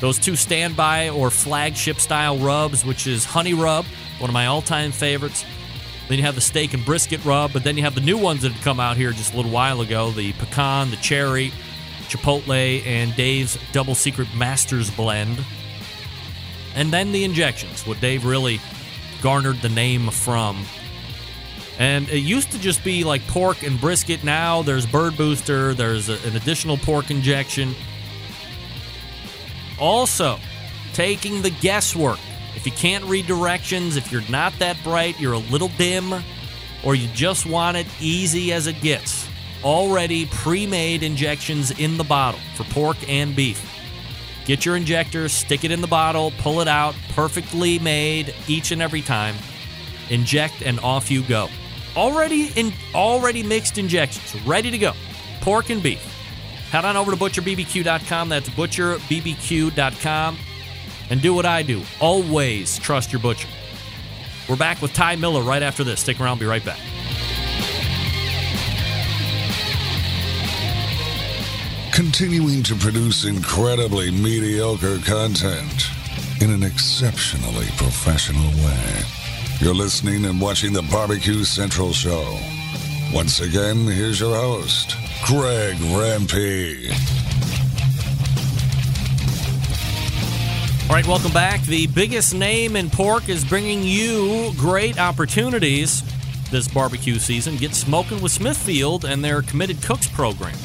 Those 0.00 0.18
two 0.18 0.34
standby 0.34 1.10
or 1.10 1.30
flagship 1.30 2.00
style 2.00 2.36
rubs, 2.38 2.84
which 2.84 3.06
is 3.06 3.24
honey 3.24 3.54
rub, 3.54 3.84
one 4.18 4.28
of 4.28 4.34
my 4.34 4.46
all 4.46 4.62
time 4.62 4.90
favorites. 4.90 5.44
Then 6.08 6.18
you 6.18 6.24
have 6.24 6.34
the 6.34 6.40
steak 6.40 6.74
and 6.74 6.84
brisket 6.84 7.24
rub, 7.24 7.52
but 7.52 7.62
then 7.62 7.76
you 7.76 7.84
have 7.84 7.94
the 7.94 8.00
new 8.00 8.18
ones 8.18 8.42
that 8.42 8.52
had 8.52 8.62
come 8.64 8.80
out 8.80 8.96
here 8.96 9.12
just 9.12 9.32
a 9.32 9.36
little 9.36 9.52
while 9.52 9.80
ago 9.80 10.10
the 10.10 10.32
pecan, 10.34 10.90
the 10.90 10.96
cherry, 10.96 11.52
chipotle, 12.08 12.84
and 12.84 13.14
Dave's 13.14 13.56
double 13.70 13.94
secret 13.94 14.28
masters 14.34 14.90
blend. 14.90 15.42
And 16.74 16.92
then 16.92 17.12
the 17.12 17.24
injections, 17.24 17.86
what 17.86 18.00
Dave 18.00 18.24
really 18.24 18.60
garnered 19.22 19.60
the 19.60 19.68
name 19.68 20.10
from. 20.10 20.64
And 21.78 22.08
it 22.08 22.18
used 22.18 22.52
to 22.52 22.58
just 22.58 22.84
be 22.84 23.04
like 23.04 23.26
pork 23.26 23.62
and 23.62 23.80
brisket. 23.80 24.24
Now 24.24 24.62
there's 24.62 24.86
bird 24.86 25.16
booster, 25.16 25.74
there's 25.74 26.08
a, 26.08 26.18
an 26.26 26.36
additional 26.36 26.76
pork 26.76 27.10
injection. 27.10 27.74
Also, 29.78 30.38
taking 30.92 31.42
the 31.42 31.50
guesswork. 31.50 32.18
If 32.54 32.66
you 32.66 32.72
can't 32.72 33.04
read 33.04 33.26
directions, 33.26 33.96
if 33.96 34.12
you're 34.12 34.28
not 34.28 34.52
that 34.58 34.76
bright, 34.84 35.18
you're 35.18 35.32
a 35.32 35.38
little 35.38 35.70
dim, 35.78 36.12
or 36.84 36.94
you 36.94 37.08
just 37.08 37.46
want 37.46 37.76
it 37.76 37.86
easy 38.00 38.52
as 38.52 38.66
it 38.66 38.80
gets, 38.80 39.28
already 39.64 40.26
pre 40.26 40.66
made 40.66 41.02
injections 41.02 41.70
in 41.72 41.96
the 41.96 42.04
bottle 42.04 42.40
for 42.54 42.64
pork 42.64 42.96
and 43.08 43.34
beef. 43.34 43.68
Get 44.44 44.66
your 44.66 44.76
injector, 44.76 45.28
stick 45.28 45.64
it 45.64 45.70
in 45.70 45.80
the 45.80 45.86
bottle, 45.86 46.32
pull 46.38 46.60
it 46.60 46.68
out, 46.68 46.94
perfectly 47.14 47.78
made 47.78 48.34
each 48.48 48.72
and 48.72 48.82
every 48.82 49.02
time. 49.02 49.36
Inject 50.10 50.62
and 50.62 50.78
off 50.80 51.10
you 51.10 51.22
go. 51.22 51.48
Already 51.96 52.50
in 52.56 52.72
already 52.94 53.42
mixed 53.42 53.78
injections, 53.78 54.40
ready 54.46 54.70
to 54.70 54.78
go. 54.78 54.92
Pork 55.40 55.70
and 55.70 55.82
beef. 55.82 56.00
Head 56.70 56.84
on 56.84 56.96
over 56.96 57.10
to 57.10 57.16
butcherbbq.com. 57.16 58.28
That's 58.28 58.48
butcherbbq.com. 58.48 60.38
And 61.10 61.20
do 61.20 61.34
what 61.34 61.44
I 61.44 61.62
do. 61.62 61.82
Always 62.00 62.78
trust 62.78 63.12
your 63.12 63.20
butcher. 63.20 63.48
We're 64.48 64.56
back 64.56 64.80
with 64.80 64.94
Ty 64.94 65.16
Miller 65.16 65.42
right 65.42 65.62
after 65.62 65.84
this. 65.84 66.00
Stick 66.00 66.20
around, 66.20 66.40
be 66.40 66.46
right 66.46 66.64
back. 66.64 66.80
Continuing 71.92 72.62
to 72.62 72.74
produce 72.74 73.26
incredibly 73.26 74.10
mediocre 74.10 74.98
content 75.00 75.90
in 76.40 76.50
an 76.50 76.62
exceptionally 76.62 77.66
professional 77.76 78.48
way. 78.64 79.21
You're 79.62 79.74
listening 79.74 80.24
and 80.24 80.40
watching 80.40 80.72
the 80.72 80.82
Barbecue 80.82 81.44
Central 81.44 81.92
Show. 81.92 82.36
Once 83.14 83.38
again, 83.38 83.86
here's 83.86 84.18
your 84.18 84.34
host, 84.34 84.96
Greg 85.24 85.76
Rempe. 85.76 86.90
All 90.90 90.96
right, 90.96 91.06
welcome 91.06 91.30
back. 91.30 91.62
The 91.62 91.86
biggest 91.86 92.34
name 92.34 92.74
in 92.74 92.90
pork 92.90 93.28
is 93.28 93.44
bringing 93.44 93.84
you 93.84 94.52
great 94.56 94.98
opportunities 94.98 96.02
this 96.50 96.66
barbecue 96.66 97.20
season. 97.20 97.56
Get 97.56 97.76
smoking 97.76 98.20
with 98.20 98.32
Smithfield 98.32 99.04
and 99.04 99.24
their 99.24 99.42
Committed 99.42 99.80
Cooks 99.80 100.08
program. 100.08 100.58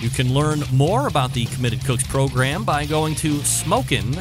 You 0.00 0.10
can 0.10 0.34
learn 0.34 0.64
more 0.72 1.06
about 1.06 1.34
the 1.34 1.46
Committed 1.46 1.84
Cooks 1.84 2.04
program 2.04 2.64
by 2.64 2.84
going 2.84 3.14
to 3.14 3.38
Smokin' 3.44 4.16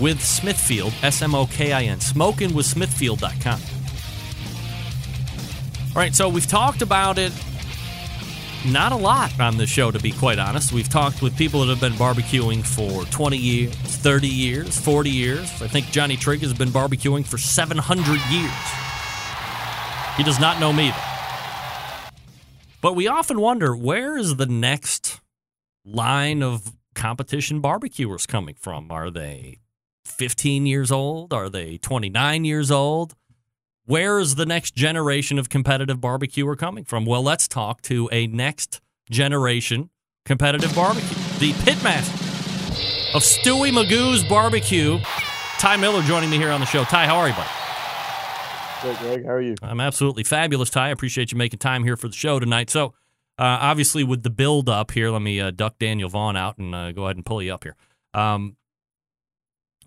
with 0.00 0.22
Smithfield, 0.22 0.92
S 1.02 1.22
M 1.22 1.34
O 1.34 1.46
K 1.46 1.72
I 1.72 1.84
N, 1.84 1.98
smokinwithsmithfield.com. 1.98 3.60
All 5.90 6.00
right, 6.00 6.14
so 6.14 6.28
we've 6.28 6.46
talked 6.46 6.82
about 6.82 7.18
it 7.18 7.32
not 8.66 8.92
a 8.92 8.96
lot 8.96 9.38
on 9.38 9.58
the 9.58 9.66
show, 9.66 9.90
to 9.90 9.98
be 9.98 10.10
quite 10.10 10.38
honest. 10.38 10.72
We've 10.72 10.88
talked 10.88 11.22
with 11.22 11.36
people 11.36 11.60
that 11.60 11.68
have 11.68 11.80
been 11.80 11.92
barbecuing 11.92 12.64
for 12.64 13.04
20 13.10 13.36
years, 13.36 13.74
30 13.74 14.26
years, 14.26 14.78
40 14.78 15.10
years. 15.10 15.62
I 15.62 15.68
think 15.68 15.90
Johnny 15.90 16.16
Trigg 16.16 16.40
has 16.40 16.54
been 16.54 16.70
barbecuing 16.70 17.26
for 17.26 17.36
700 17.36 18.20
years. 18.30 18.52
He 20.16 20.22
does 20.22 20.40
not 20.40 20.60
know 20.60 20.72
me, 20.72 20.90
though. 20.90 22.10
But 22.80 22.94
we 22.94 23.08
often 23.08 23.40
wonder 23.40 23.74
where 23.74 24.16
is 24.16 24.36
the 24.36 24.46
next 24.46 25.20
line 25.84 26.42
of 26.42 26.72
competition 26.94 27.60
barbecuers 27.60 28.26
coming 28.26 28.54
from? 28.58 28.90
Are 28.90 29.10
they 29.10 29.58
15 30.04 30.66
years 30.66 30.92
old? 30.92 31.32
Are 31.32 31.48
they 31.48 31.78
29 31.78 32.44
years 32.44 32.70
old? 32.70 33.14
Where 33.86 34.18
is 34.18 34.36
the 34.36 34.46
next 34.46 34.74
generation 34.74 35.38
of 35.38 35.48
competitive 35.48 36.00
barbecuer 36.00 36.56
coming 36.56 36.84
from? 36.84 37.04
Well, 37.04 37.22
let's 37.22 37.46
talk 37.46 37.82
to 37.82 38.08
a 38.12 38.26
next 38.26 38.80
generation 39.10 39.90
competitive 40.24 40.74
barbecue, 40.74 41.16
the 41.38 41.52
pitmaster 41.52 42.24
of 43.14 43.22
Stewie 43.22 43.72
Magoo's 43.72 44.24
Barbecue. 44.24 44.98
Ty 45.58 45.76
Miller 45.76 46.02
joining 46.02 46.30
me 46.30 46.38
here 46.38 46.50
on 46.50 46.60
the 46.60 46.66
show. 46.66 46.84
Ty, 46.84 47.06
how 47.06 47.16
are 47.16 47.28
you, 47.28 47.34
buddy? 47.34 47.48
Good, 48.82 48.96
Greg. 48.98 49.24
How 49.24 49.32
are 49.32 49.40
you? 49.40 49.54
I'm 49.62 49.80
absolutely 49.80 50.24
fabulous, 50.24 50.68
Ty. 50.68 50.88
I 50.88 50.90
appreciate 50.90 51.32
you 51.32 51.38
making 51.38 51.58
time 51.58 51.84
here 51.84 51.96
for 51.96 52.08
the 52.08 52.14
show 52.14 52.38
tonight. 52.40 52.70
So, 52.70 52.88
uh, 53.38 53.58
obviously, 53.60 54.04
with 54.04 54.22
the 54.22 54.30
build 54.30 54.68
up 54.68 54.90
here, 54.90 55.10
let 55.10 55.22
me 55.22 55.40
uh, 55.40 55.50
duck 55.52 55.78
Daniel 55.78 56.08
Vaughn 56.08 56.36
out 56.36 56.58
and 56.58 56.74
uh, 56.74 56.92
go 56.92 57.04
ahead 57.04 57.16
and 57.16 57.24
pull 57.24 57.42
you 57.42 57.54
up 57.54 57.64
here. 57.64 57.76
Um, 58.12 58.56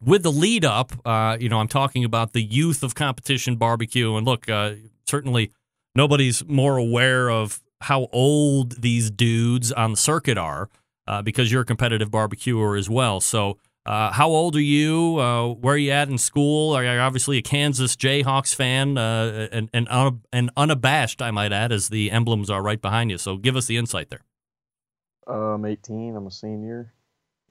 with 0.04 0.24
the 0.24 0.32
lead 0.32 0.64
up, 0.66 0.92
uh, 1.06 1.38
you 1.40 1.50
know, 1.50 1.60
I'm 1.60 1.68
talking 1.68 2.04
about 2.04 2.34
the 2.34 2.42
youth 2.44 2.84
of 2.84 2.96
competition 2.96 3.56
barbecue. 3.56 4.16
And 4.16 4.26
look, 4.26 4.50
uh, 4.50 4.74
certainly 5.06 5.52
nobody's 5.96 6.46
more 6.46 6.78
aware 6.78 7.30
of 7.30 7.62
how 7.82 8.08
old 8.12 8.82
these 8.82 9.12
dudes 9.12 9.72
on 9.72 9.92
the 9.92 9.98
circuit 9.98 10.38
are 10.38 10.70
uh, 11.08 11.22
because 11.22 11.52
you're 11.52 11.62
a 11.62 11.66
competitive 11.66 12.12
barbecuer 12.12 12.76
as 12.76 12.90
well. 12.90 13.22
So, 13.22 13.58
uh, 13.86 14.12
how 14.12 14.28
old 14.28 14.56
are 14.58 14.62
you? 14.62 15.18
Uh, 15.18 15.48
where 15.54 15.76
are 15.76 15.78
you 15.78 15.92
at 15.92 16.10
in 16.10 16.18
school? 16.18 16.76
Are 16.76 16.84
you 16.84 17.00
obviously 17.00 17.38
a 17.38 17.42
Kansas 17.42 17.96
Jayhawks 17.96 18.54
fan 18.54 18.98
uh, 18.98 19.48
and, 19.50 19.70
and, 19.74 19.88
un- 19.90 20.24
and 20.34 20.52
unabashed, 20.58 21.22
I 21.22 21.32
might 21.32 21.54
add, 21.54 21.72
as 21.72 21.88
the 21.88 22.12
emblems 22.12 22.50
are 22.50 22.62
right 22.62 22.82
behind 22.82 23.12
you. 23.12 23.18
So, 23.18 23.38
give 23.38 23.56
us 23.56 23.68
the 23.68 23.78
insight 23.78 24.10
there. 24.10 24.24
I'm 25.26 25.64
18. 25.66 26.16
I'm 26.16 26.28
a 26.28 26.32
senior. 26.32 26.94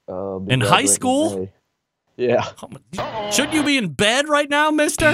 Uh, 0.07 0.39
In 0.47 0.61
high 0.61 0.85
school? 0.85 1.39
May. 1.39 1.53
Yeah. 2.17 2.43
Shouldn't 3.31 3.53
you 3.53 3.63
be 3.63 3.77
in 3.77 3.89
bed 3.89 4.27
right 4.27 4.49
now, 4.49 4.71
mister? 4.71 5.11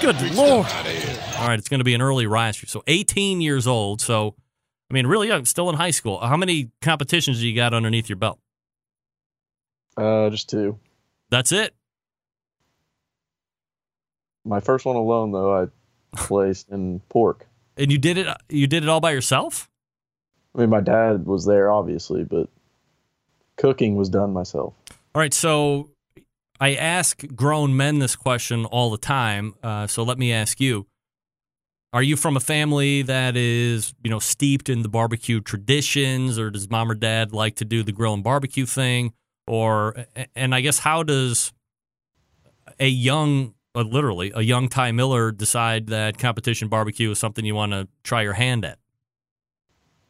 Good 0.00 0.34
lord. 0.34 0.66
All 0.66 1.46
right, 1.46 1.58
it's 1.58 1.68
going 1.68 1.78
to 1.80 1.84
be 1.84 1.94
an 1.94 2.02
early 2.02 2.26
rise. 2.26 2.56
for 2.56 2.64
you. 2.64 2.68
So 2.68 2.82
18 2.86 3.40
years 3.40 3.66
old. 3.66 4.00
So, 4.00 4.34
I 4.90 4.94
mean, 4.94 5.06
really 5.06 5.28
young, 5.28 5.44
still 5.44 5.68
in 5.70 5.76
high 5.76 5.90
school. 5.90 6.18
How 6.18 6.36
many 6.36 6.70
competitions 6.80 7.40
do 7.40 7.46
you 7.46 7.54
got 7.54 7.74
underneath 7.74 8.08
your 8.08 8.16
belt? 8.16 8.40
Uh, 9.96 10.30
just 10.30 10.48
two. 10.48 10.78
That's 11.30 11.52
it. 11.52 11.74
My 14.44 14.60
first 14.60 14.86
one 14.86 14.96
alone, 14.96 15.32
though, 15.32 15.62
I 15.62 15.66
placed 16.16 16.70
in 16.70 17.00
pork. 17.10 17.46
And 17.76 17.92
you 17.92 17.98
did 17.98 18.16
it. 18.18 18.26
You 18.48 18.66
did 18.66 18.82
it 18.82 18.88
all 18.88 19.00
by 19.00 19.12
yourself. 19.12 19.68
I 20.54 20.60
mean, 20.60 20.70
my 20.70 20.80
dad 20.80 21.26
was 21.26 21.44
there, 21.44 21.70
obviously, 21.70 22.24
but 22.24 22.48
cooking 23.56 23.94
was 23.94 24.08
done 24.08 24.32
myself. 24.32 24.74
All 25.14 25.20
right. 25.20 25.34
So 25.34 25.90
I 26.60 26.74
ask 26.74 27.24
grown 27.34 27.76
men 27.76 27.98
this 27.98 28.16
question 28.16 28.64
all 28.66 28.90
the 28.90 28.98
time. 28.98 29.54
Uh, 29.62 29.86
so 29.86 30.02
let 30.02 30.18
me 30.18 30.32
ask 30.32 30.60
you: 30.60 30.86
Are 31.92 32.02
you 32.02 32.16
from 32.16 32.36
a 32.36 32.40
family 32.40 33.02
that 33.02 33.36
is, 33.36 33.94
you 34.04 34.10
know, 34.10 34.20
steeped 34.20 34.68
in 34.68 34.82
the 34.82 34.88
barbecue 34.88 35.40
traditions, 35.40 36.38
or 36.38 36.50
does 36.50 36.70
mom 36.70 36.90
or 36.90 36.94
dad 36.94 37.32
like 37.32 37.56
to 37.56 37.64
do 37.64 37.82
the 37.82 37.92
grill 37.92 38.14
and 38.14 38.22
barbecue 38.22 38.66
thing? 38.66 39.12
Or, 39.46 40.06
and 40.36 40.54
I 40.54 40.60
guess, 40.60 40.78
how 40.78 41.02
does 41.02 41.52
a 42.78 42.86
young 42.86 43.54
uh, 43.74 43.82
literally 43.82 44.32
a 44.34 44.42
young 44.42 44.68
Ty 44.68 44.92
Miller 44.92 45.32
decide 45.32 45.88
that 45.88 46.18
competition 46.18 46.68
barbecue 46.68 47.10
is 47.10 47.18
something 47.18 47.44
you 47.44 47.54
want 47.54 47.72
to 47.72 47.88
try 48.02 48.22
your 48.22 48.32
hand 48.34 48.64
at? 48.64 48.78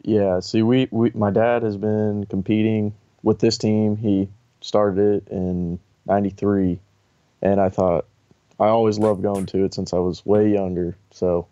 Yeah, 0.02 0.40
see, 0.40 0.62
we, 0.62 0.88
we 0.90 1.10
my 1.14 1.30
dad 1.30 1.62
has 1.62 1.76
been 1.76 2.26
competing 2.26 2.94
with 3.22 3.38
this 3.38 3.58
team. 3.58 3.96
He 3.96 4.28
started 4.60 5.24
it 5.24 5.28
in 5.32 5.78
'93, 6.06 6.80
and 7.42 7.60
I 7.60 7.68
thought 7.68 8.06
I 8.58 8.68
always 8.68 8.98
loved 8.98 9.22
going 9.22 9.46
to 9.46 9.64
it 9.64 9.74
since 9.74 9.92
I 9.92 9.98
was 9.98 10.24
way 10.26 10.52
younger. 10.52 10.96
So 11.10 11.46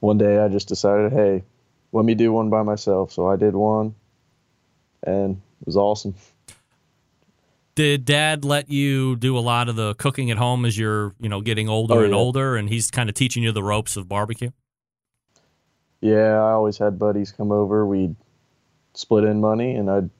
one 0.00 0.18
day 0.18 0.38
I 0.38 0.48
just 0.48 0.68
decided, 0.68 1.12
hey, 1.12 1.42
let 1.92 2.04
me 2.04 2.14
do 2.14 2.32
one 2.32 2.50
by 2.50 2.62
myself. 2.62 3.12
So 3.12 3.28
I 3.28 3.36
did 3.36 3.54
one, 3.54 3.94
and 5.02 5.40
it 5.60 5.66
was 5.66 5.76
awesome. 5.76 6.14
Did 7.74 8.04
Dad 8.04 8.44
let 8.44 8.68
you 8.68 9.16
do 9.16 9.38
a 9.38 9.40
lot 9.40 9.70
of 9.70 9.76
the 9.76 9.94
cooking 9.94 10.30
at 10.30 10.36
home 10.36 10.66
as 10.66 10.76
you're, 10.76 11.14
you 11.18 11.30
know, 11.30 11.40
getting 11.40 11.70
older 11.70 11.94
Oh, 11.94 12.02
and 12.02 12.12
yeah. 12.12 12.18
older, 12.18 12.56
and 12.56 12.68
he's 12.68 12.90
kind 12.90 13.08
of 13.08 13.14
teaching 13.14 13.42
you 13.42 13.50
the 13.50 13.62
ropes 13.62 13.96
of 13.96 14.08
barbecue? 14.08 14.50
Yeah, 16.02 16.34
I 16.34 16.50
always 16.50 16.76
had 16.76 16.98
buddies 16.98 17.32
come 17.32 17.50
over. 17.50 17.86
We'd 17.86 18.14
split 18.92 19.24
in 19.24 19.40
money, 19.40 19.74
and 19.74 19.88
I'd 19.90 20.10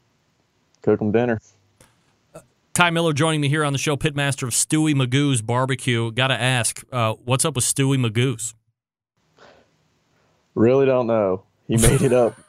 cook 0.83 0.99
them 0.99 1.13
dinner. 1.13 1.41
Ty 2.75 2.91
Miller 2.91 3.13
joining 3.13 3.41
me 3.41 3.49
here 3.49 3.65
on 3.65 3.73
the 3.73 3.79
show, 3.79 3.97
pitmaster 3.97 4.45
of 4.45 4.51
Stewie 4.51 4.95
Magoo's 4.95 5.43
Barbecue. 5.43 6.11
Got 6.11 6.29
to 6.29 6.41
ask, 6.41 6.83
uh, 6.91 7.15
what's 7.25 7.45
up 7.45 7.55
with 7.55 7.65
Stewie 7.65 7.99
Magoo's? 7.99 8.55
Really 10.55 10.87
don't 10.87 11.07
know. 11.07 11.45
He 11.69 11.77
made 11.77 12.03
it 12.03 12.13
up. 12.13 12.35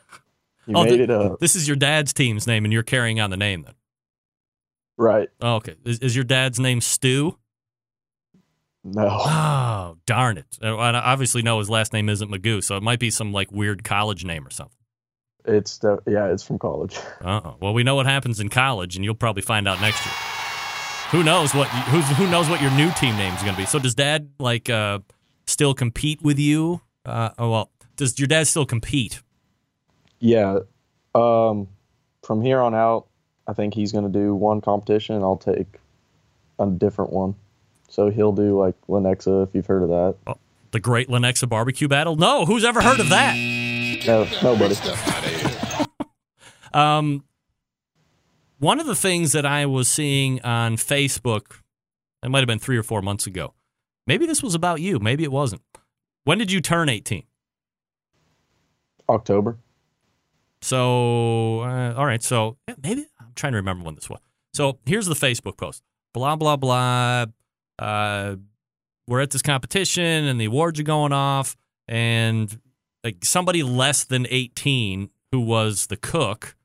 He 0.65 0.73
Oh, 0.73 0.83
made 0.85 0.91
th- 0.91 1.01
it 1.01 1.09
up. 1.09 1.41
This 1.41 1.57
is 1.57 1.67
your 1.67 1.75
dad's 1.75 2.13
team's 2.13 2.47
name, 2.47 2.63
and 2.63 2.71
you're 2.71 2.83
carrying 2.83 3.19
on 3.19 3.29
the 3.29 3.35
name 3.35 3.63
then. 3.63 3.73
Right. 4.95 5.27
Oh, 5.41 5.55
okay. 5.55 5.75
Is, 5.83 5.99
is 5.99 6.15
your 6.15 6.23
dad's 6.23 6.57
name 6.57 6.79
Stu? 6.79 7.37
No. 8.85 9.07
Oh, 9.09 9.97
darn 10.05 10.37
it. 10.37 10.45
Uh, 10.63 10.77
I 10.77 10.93
obviously 10.93 11.41
know 11.41 11.59
his 11.59 11.69
last 11.69 11.91
name 11.91 12.07
isn't 12.07 12.31
Magoo, 12.31 12.63
so 12.63 12.77
it 12.77 12.81
might 12.83 12.99
be 12.99 13.09
some 13.11 13.33
like 13.33 13.51
weird 13.51 13.83
college 13.83 14.23
name 14.23 14.47
or 14.47 14.51
something. 14.51 14.77
It's 15.45 15.79
the, 15.79 15.99
yeah, 16.07 16.27
it's 16.27 16.43
from 16.43 16.57
college. 16.59 16.97
Uh-oh. 17.21 17.55
Well, 17.59 17.73
we 17.73 17.83
know 17.83 17.95
what 17.95 18.05
happens 18.05 18.39
in 18.39 18.49
college, 18.49 18.95
and 18.95 19.03
you'll 19.03 19.15
probably 19.15 19.41
find 19.41 19.67
out 19.67 19.81
next 19.81 20.05
year. 20.05 20.13
Who 21.11 21.23
knows 21.23 21.53
what 21.53 21.67
who's, 21.67 22.07
who 22.17 22.27
knows 22.27 22.49
what 22.49 22.59
your 22.59 22.71
new 22.71 22.89
team 22.93 23.15
name 23.17 23.33
is 23.35 23.41
going 23.43 23.53
to 23.53 23.61
be? 23.61 23.67
So 23.67 23.77
does 23.77 23.93
Dad 23.93 24.31
like 24.39 24.67
uh, 24.69 24.99
still 25.45 25.75
compete 25.75 26.23
with 26.23 26.39
you? 26.39 26.81
Uh, 27.05 27.29
oh 27.37 27.51
well, 27.51 27.71
does 27.97 28.17
your 28.17 28.27
dad 28.27 28.47
still 28.47 28.65
compete? 28.65 29.21
Yeah. 30.19 30.59
Um, 31.13 31.67
from 32.23 32.41
here 32.41 32.59
on 32.61 32.73
out, 32.73 33.07
I 33.47 33.53
think 33.53 33.75
he's 33.75 33.91
going 33.91 34.05
to 34.05 34.19
do 34.19 34.33
one 34.33 34.61
competition, 34.61 35.15
and 35.15 35.23
I'll 35.23 35.37
take 35.37 35.67
a 36.57 36.65
different 36.65 37.13
one. 37.13 37.35
So 37.89 38.09
he'll 38.09 38.31
do 38.31 38.59
like 38.59 38.75
Lenexa, 38.87 39.47
if 39.47 39.53
you've 39.53 39.67
heard 39.67 39.83
of 39.83 39.89
that. 39.89 40.37
The 40.71 40.79
Great 40.79 41.09
Lenexa 41.09 41.47
Barbecue 41.47 41.87
Battle? 41.87 42.15
No, 42.15 42.45
who's 42.45 42.65
ever 42.65 42.81
heard 42.81 42.99
of 42.99 43.09
that? 43.09 43.35
No, 44.05 44.27
nobody. 44.41 44.75
Um, 46.73 47.23
one 48.57 48.79
of 48.79 48.87
the 48.87 48.95
things 48.95 49.33
that 49.33 49.45
I 49.45 49.67
was 49.67 49.87
seeing 49.87 50.41
on 50.41 50.75
Facebook, 50.77 51.59
it 52.23 52.29
might 52.29 52.39
have 52.39 52.47
been 52.47 52.57
three 52.57 52.77
or 52.77 52.81
four 52.83 53.03
months 53.03 53.27
ago. 53.27 53.53
Maybe 54.07 54.25
this 54.25 54.41
was 54.41 54.55
about 54.55 54.81
you. 54.81 54.99
Maybe 54.99 55.23
it 55.23 55.31
wasn't. 55.31 55.61
When 56.23 56.39
did 56.39 56.51
you 56.51 56.61
turn 56.61 56.89
18? 56.89 57.23
October. 59.07 59.59
So, 60.61 61.59
uh, 61.59 61.93
all 61.95 62.05
right. 62.05 62.23
So 62.23 62.57
yeah, 62.67 62.75
maybe 62.81 63.05
I'm 63.19 63.33
trying 63.35 63.51
to 63.51 63.57
remember 63.57 63.85
when 63.85 63.95
this 63.95 64.09
was. 64.09 64.19
So 64.53 64.79
here's 64.85 65.07
the 65.07 65.15
Facebook 65.15 65.57
post. 65.57 65.83
Blah 66.13 66.37
blah 66.37 66.55
blah. 66.55 67.25
Uh, 67.77 68.37
we're 69.07 69.21
at 69.21 69.31
this 69.31 69.41
competition 69.41 70.03
and 70.25 70.39
the 70.39 70.45
awards 70.45 70.79
are 70.79 70.83
going 70.83 71.11
off, 71.11 71.57
and 71.87 72.57
like 73.03 73.23
somebody 73.23 73.63
less 73.63 74.03
than 74.03 74.25
18 74.29 75.09
who 75.31 75.39
was 75.39 75.87
the 75.87 75.97
cook 75.97 76.55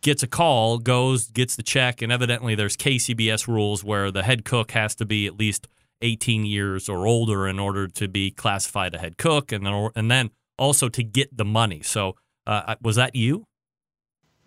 gets 0.00 0.22
a 0.22 0.26
call, 0.26 0.78
goes, 0.78 1.28
gets 1.28 1.56
the 1.56 1.62
check, 1.62 2.02
and 2.02 2.12
evidently 2.12 2.54
there's 2.54 2.76
KCBS 2.76 3.48
rules 3.48 3.82
where 3.82 4.10
the 4.10 4.22
head 4.22 4.44
cook 4.44 4.72
has 4.72 4.94
to 4.96 5.04
be 5.04 5.26
at 5.26 5.38
least 5.38 5.68
18 6.02 6.44
years 6.44 6.88
or 6.88 7.06
older 7.06 7.48
in 7.48 7.58
order 7.58 7.88
to 7.88 8.08
be 8.08 8.30
classified 8.30 8.94
a 8.94 8.98
head 8.98 9.18
cook, 9.18 9.50
and 9.52 9.66
then 9.66 9.90
and 9.96 10.10
then 10.10 10.30
also 10.58 10.88
to 10.88 11.02
get 11.02 11.36
the 11.36 11.44
money. 11.44 11.82
So, 11.82 12.16
uh, 12.46 12.76
was 12.80 12.96
that 12.96 13.14
you? 13.14 13.44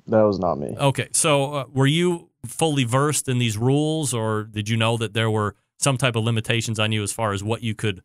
That 0.08 0.22
was 0.22 0.40
not 0.40 0.56
me. 0.56 0.76
Okay, 0.78 1.10
so 1.12 1.54
uh, 1.54 1.66
were 1.72 1.88
you 1.88 2.30
fully 2.46 2.84
versed 2.84 3.28
in 3.28 3.38
these 3.38 3.58
rules, 3.58 4.14
or 4.14 4.44
did 4.44 4.70
you 4.70 4.78
know 4.78 4.98
that 4.98 5.14
there 5.14 5.30
were 5.30 5.56
some 5.78 5.98
type 5.98 6.16
of 6.16 6.24
limitations 6.24 6.80
on 6.80 6.92
you 6.92 7.04
as 7.04 7.12
far 7.12 7.34
as 7.34 7.44
what 7.44 7.62
you 7.62 7.76
could 7.76 8.02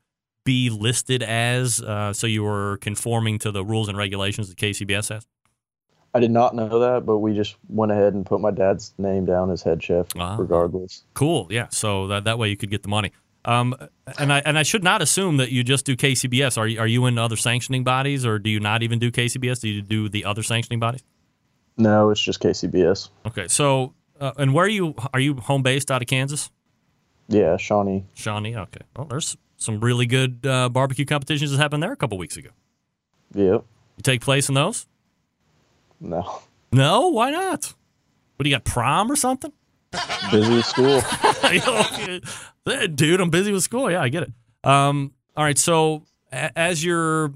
be 0.47 0.70
listed 0.70 1.23
as? 1.23 1.82
Uh, 1.82 2.14
so 2.14 2.27
you 2.27 2.43
were 2.43 2.78
conforming 2.81 3.39
to 3.40 3.52
the 3.52 3.62
rules 3.62 3.89
and 3.90 3.98
regulations 3.98 4.48
that 4.48 4.56
KCBS 4.56 5.10
has. 5.10 5.27
I 6.14 6.20
did 6.20 6.31
not 6.31 6.55
know 6.55 6.78
that, 6.78 7.05
but 7.05 7.18
we 7.18 7.35
just 7.35 7.56
went 7.68 7.93
ahead 7.93 8.14
and 8.14 8.24
put 8.24 8.40
my 8.40 8.51
dad's 8.51 8.94
name 8.97 9.27
down 9.27 9.51
as 9.51 9.62
head 9.62 9.82
chef, 9.82 10.06
Ah. 10.18 10.36
regardless. 10.39 11.05
Cool, 11.12 11.47
yeah. 11.51 11.66
So 11.68 12.06
that 12.06 12.24
that 12.24 12.39
way 12.39 12.48
you 12.48 12.56
could 12.56 12.70
get 12.70 12.82
the 12.82 12.89
money. 12.89 13.12
Um, 13.44 13.74
and 14.18 14.32
I 14.32 14.39
and 14.47 14.59
I 14.59 14.62
should 14.62 14.82
not 14.82 15.02
assume 15.02 15.36
that 15.36 15.52
you 15.52 15.62
just 15.62 15.85
do 15.85 15.94
KCBS. 15.94 16.56
Are 16.56 16.66
you 16.66 16.81
are 16.81 16.86
you 16.86 17.05
in 17.05 17.18
other 17.18 17.36
sanctioning 17.36 17.85
bodies, 17.85 18.24
or 18.24 18.39
do 18.39 18.48
you 18.48 18.60
not 18.60 18.82
even 18.82 18.98
do 18.98 19.10
KCBS? 19.10 19.60
Do 19.60 19.68
you 19.68 19.82
do 19.82 20.09
the 20.09 20.24
other 20.24 20.43
sanctioning 20.43 20.81
bodies? 20.81 21.05
No, 21.77 22.09
it's 22.10 22.20
just 22.23 22.40
KCBS. 22.40 23.10
Okay, 23.27 23.47
so 23.48 23.93
uh, 24.18 24.32
and 24.39 24.55
where 24.55 24.64
are 24.64 24.68
you? 24.70 24.94
Are 25.12 25.20
you 25.20 25.35
home 25.35 25.62
based 25.62 25.90
out 25.90 26.01
of 26.01 26.09
Kansas? 26.09 26.51
Yeah, 27.28 27.56
Shawnee. 27.59 28.05
Shawnee. 28.14 28.56
Okay. 28.56 28.81
Well, 28.97 29.06
there's 29.06 29.36
some 29.57 29.81
really 29.81 30.07
good 30.07 30.47
uh, 30.47 30.69
barbecue 30.69 31.05
competitions 31.05 31.51
that 31.51 31.59
happened 31.59 31.83
there 31.83 31.93
a 31.93 31.97
couple 31.97 32.19
weeks 32.19 32.37
ago. 32.37 32.51
Yep. 33.35 33.65
You 33.97 34.03
take 34.03 34.20
place 34.20 34.49
in 34.49 34.55
those? 34.55 34.87
No. 36.01 36.41
No. 36.73 37.09
Why 37.09 37.31
not? 37.31 37.73
What 38.37 38.45
do 38.45 38.51
you 38.51 38.55
got? 38.57 38.65
Prom 38.65 39.11
or 39.11 39.16
something? 39.16 39.53
Busy 40.31 40.55
with 40.57 40.66
school. 40.66 41.01
Dude, 42.95 43.20
I'm 43.20 43.31
busy 43.31 43.53
with 43.53 43.62
school. 43.62 43.91
Yeah, 43.91 44.03
I 44.03 44.09
get 44.09 44.24
it. 44.24 44.33
Um, 44.69 45.12
all 45.37 45.45
right. 45.45 45.57
So 45.57 46.03
a- 46.33 46.57
as 46.59 46.85
you're 46.85 47.33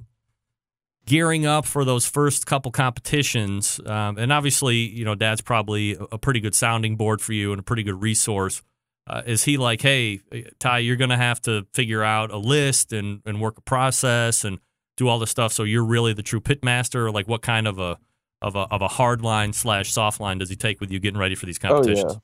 gearing 1.07 1.47
up 1.47 1.65
for 1.67 1.85
those 1.85 2.07
first 2.07 2.47
couple 2.47 2.71
competitions, 2.73 3.81
um, 3.87 4.19
and 4.19 4.33
obviously, 4.33 4.77
you 4.77 5.05
know, 5.05 5.15
Dad's 5.15 5.41
probably 5.41 5.97
a 6.13 6.19
pretty 6.19 6.41
good 6.41 6.55
sounding 6.55 6.97
board 6.97 7.21
for 7.21 7.33
you 7.33 7.53
and 7.53 7.61
a 7.61 7.63
pretty 7.63 7.83
good 7.83 8.01
resource. 8.03 8.63
Uh, 9.07 9.23
is 9.27 9.45
he 9.45 9.57
like, 9.57 9.81
hey, 9.81 10.21
Ty, 10.59 10.79
you're 10.79 10.97
going 10.97 11.11
to 11.11 11.17
have 11.17 11.41
to 11.43 11.67
figure 11.75 12.05
out 12.05 12.31
a 12.31 12.37
list 12.37 12.93
and, 12.93 13.23
and 13.25 13.41
work 13.41 13.59
a 13.59 13.63
process 13.63 14.45
and 14.45 14.59
do 14.97 15.09
all 15.09 15.19
this 15.19 15.31
stuff 15.31 15.53
so 15.53 15.65
you're 15.65 15.85
really 15.85 16.13
the 16.13 16.23
true 16.23 16.41
pit 16.41 16.63
master? 16.63 17.07
Or 17.07 17.11
like, 17.11 17.27
what 17.27 17.43
kind 17.43 17.67
of 17.67 17.79
a 17.79 17.99
of 18.43 18.57
a 18.57 18.61
of 18.71 18.83
a 18.83 18.89
hard 18.89 19.23
line 19.23 19.53
slash 19.53 19.93
soft 19.93 20.21
line 20.21 20.39
does 20.39 20.49
he 20.49 20.57
take 20.57 20.81
with 20.81 20.91
you 20.91 20.99
getting 20.99 21.21
ready 21.21 21.35
for 21.35 21.47
these 21.47 21.59
competitions? 21.59 22.13
Oh 22.13 22.23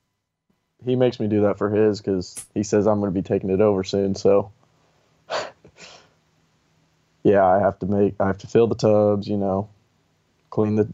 yeah. 0.81 0.85
He 0.85 0.95
makes 0.95 1.19
me 1.19 1.27
do 1.27 1.41
that 1.41 1.57
for 1.57 1.69
his 1.69 1.99
because 1.99 2.35
he 2.53 2.63
says 2.63 2.87
I'm 2.87 2.99
going 2.99 3.11
to 3.11 3.19
be 3.19 3.23
taking 3.23 3.49
it 3.49 3.61
over 3.61 3.83
soon. 3.83 4.15
So 4.15 4.51
yeah, 7.23 7.45
I 7.45 7.59
have 7.59 7.79
to 7.79 7.85
make 7.85 8.15
I 8.19 8.27
have 8.27 8.37
to 8.39 8.47
fill 8.47 8.67
the 8.67 8.75
tubs, 8.75 9.27
you 9.27 9.37
know, 9.37 9.69
clean 10.49 10.75
the 10.75 10.87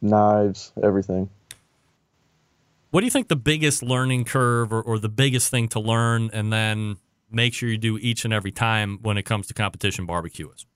knives, 0.00 0.72
everything. 0.82 1.28
What 2.92 3.00
do 3.00 3.06
you 3.06 3.10
think 3.10 3.28
the 3.28 3.36
biggest 3.36 3.82
learning 3.82 4.26
curve 4.26 4.70
or, 4.70 4.82
or 4.82 4.98
the 4.98 5.08
biggest 5.08 5.50
thing 5.50 5.66
to 5.68 5.80
learn 5.80 6.28
and 6.34 6.52
then 6.52 6.98
make 7.30 7.54
sure 7.54 7.70
you 7.70 7.78
do 7.78 7.96
each 7.96 8.26
and 8.26 8.34
every 8.34 8.52
time 8.52 8.98
when 9.00 9.16
it 9.16 9.22
comes 9.22 9.46
to 9.46 9.54
competition 9.54 10.04
barbecue 10.04 10.50
is? 10.50 10.66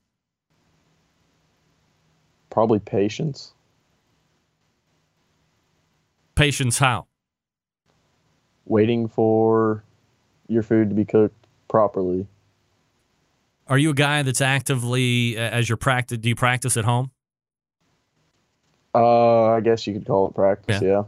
Probably 2.49 2.79
patience. 2.79 3.53
Patience 6.33 6.79
how? 6.79 7.05
Waiting 8.65 9.07
for 9.07 9.83
your 10.47 10.63
food 10.63 10.89
to 10.89 10.95
be 10.95 11.05
cooked 11.05 11.45
properly. 11.67 12.25
Are 13.67 13.77
you 13.77 13.91
a 13.91 13.93
guy 13.93 14.23
that's 14.23 14.41
actively 14.41 15.37
as 15.37 15.69
your 15.69 15.77
practice 15.77 16.17
do 16.17 16.29
you 16.29 16.35
practice 16.35 16.77
at 16.77 16.85
home? 16.85 17.11
Uh, 18.93 19.53
I 19.53 19.61
guess 19.61 19.85
you 19.85 19.93
could 19.93 20.05
call 20.05 20.27
it 20.27 20.33
practice. 20.33 20.81
Yeah. 20.81 21.03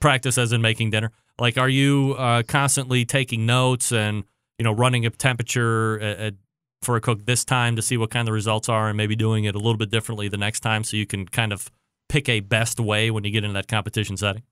Practice 0.00 0.38
as 0.38 0.52
in 0.52 0.62
making 0.62 0.90
dinner. 0.90 1.10
Like 1.38 1.58
are 1.58 1.68
you 1.68 2.14
uh, 2.18 2.42
constantly 2.42 3.04
taking 3.04 3.46
notes 3.46 3.92
and 3.92 4.24
you 4.58 4.64
know 4.64 4.72
running 4.72 5.06
a 5.06 5.10
temperature 5.10 5.98
at, 6.00 6.18
at, 6.18 6.34
for 6.82 6.96
a 6.96 7.00
cook 7.00 7.24
this 7.24 7.44
time 7.44 7.76
to 7.76 7.82
see 7.82 7.96
what 7.96 8.10
kind 8.10 8.28
of 8.28 8.34
results 8.34 8.68
are 8.68 8.88
and 8.88 8.96
maybe 8.96 9.16
doing 9.16 9.44
it 9.44 9.54
a 9.54 9.58
little 9.58 9.76
bit 9.76 9.90
differently 9.90 10.28
the 10.28 10.36
next 10.36 10.60
time 10.60 10.84
so 10.84 10.96
you 10.96 11.06
can 11.06 11.26
kind 11.26 11.52
of 11.52 11.70
pick 12.08 12.28
a 12.28 12.40
best 12.40 12.78
way 12.78 13.10
when 13.10 13.24
you 13.24 13.30
get 13.30 13.44
into 13.44 13.54
that 13.54 13.68
competition 13.68 14.16
setting? 14.16 14.42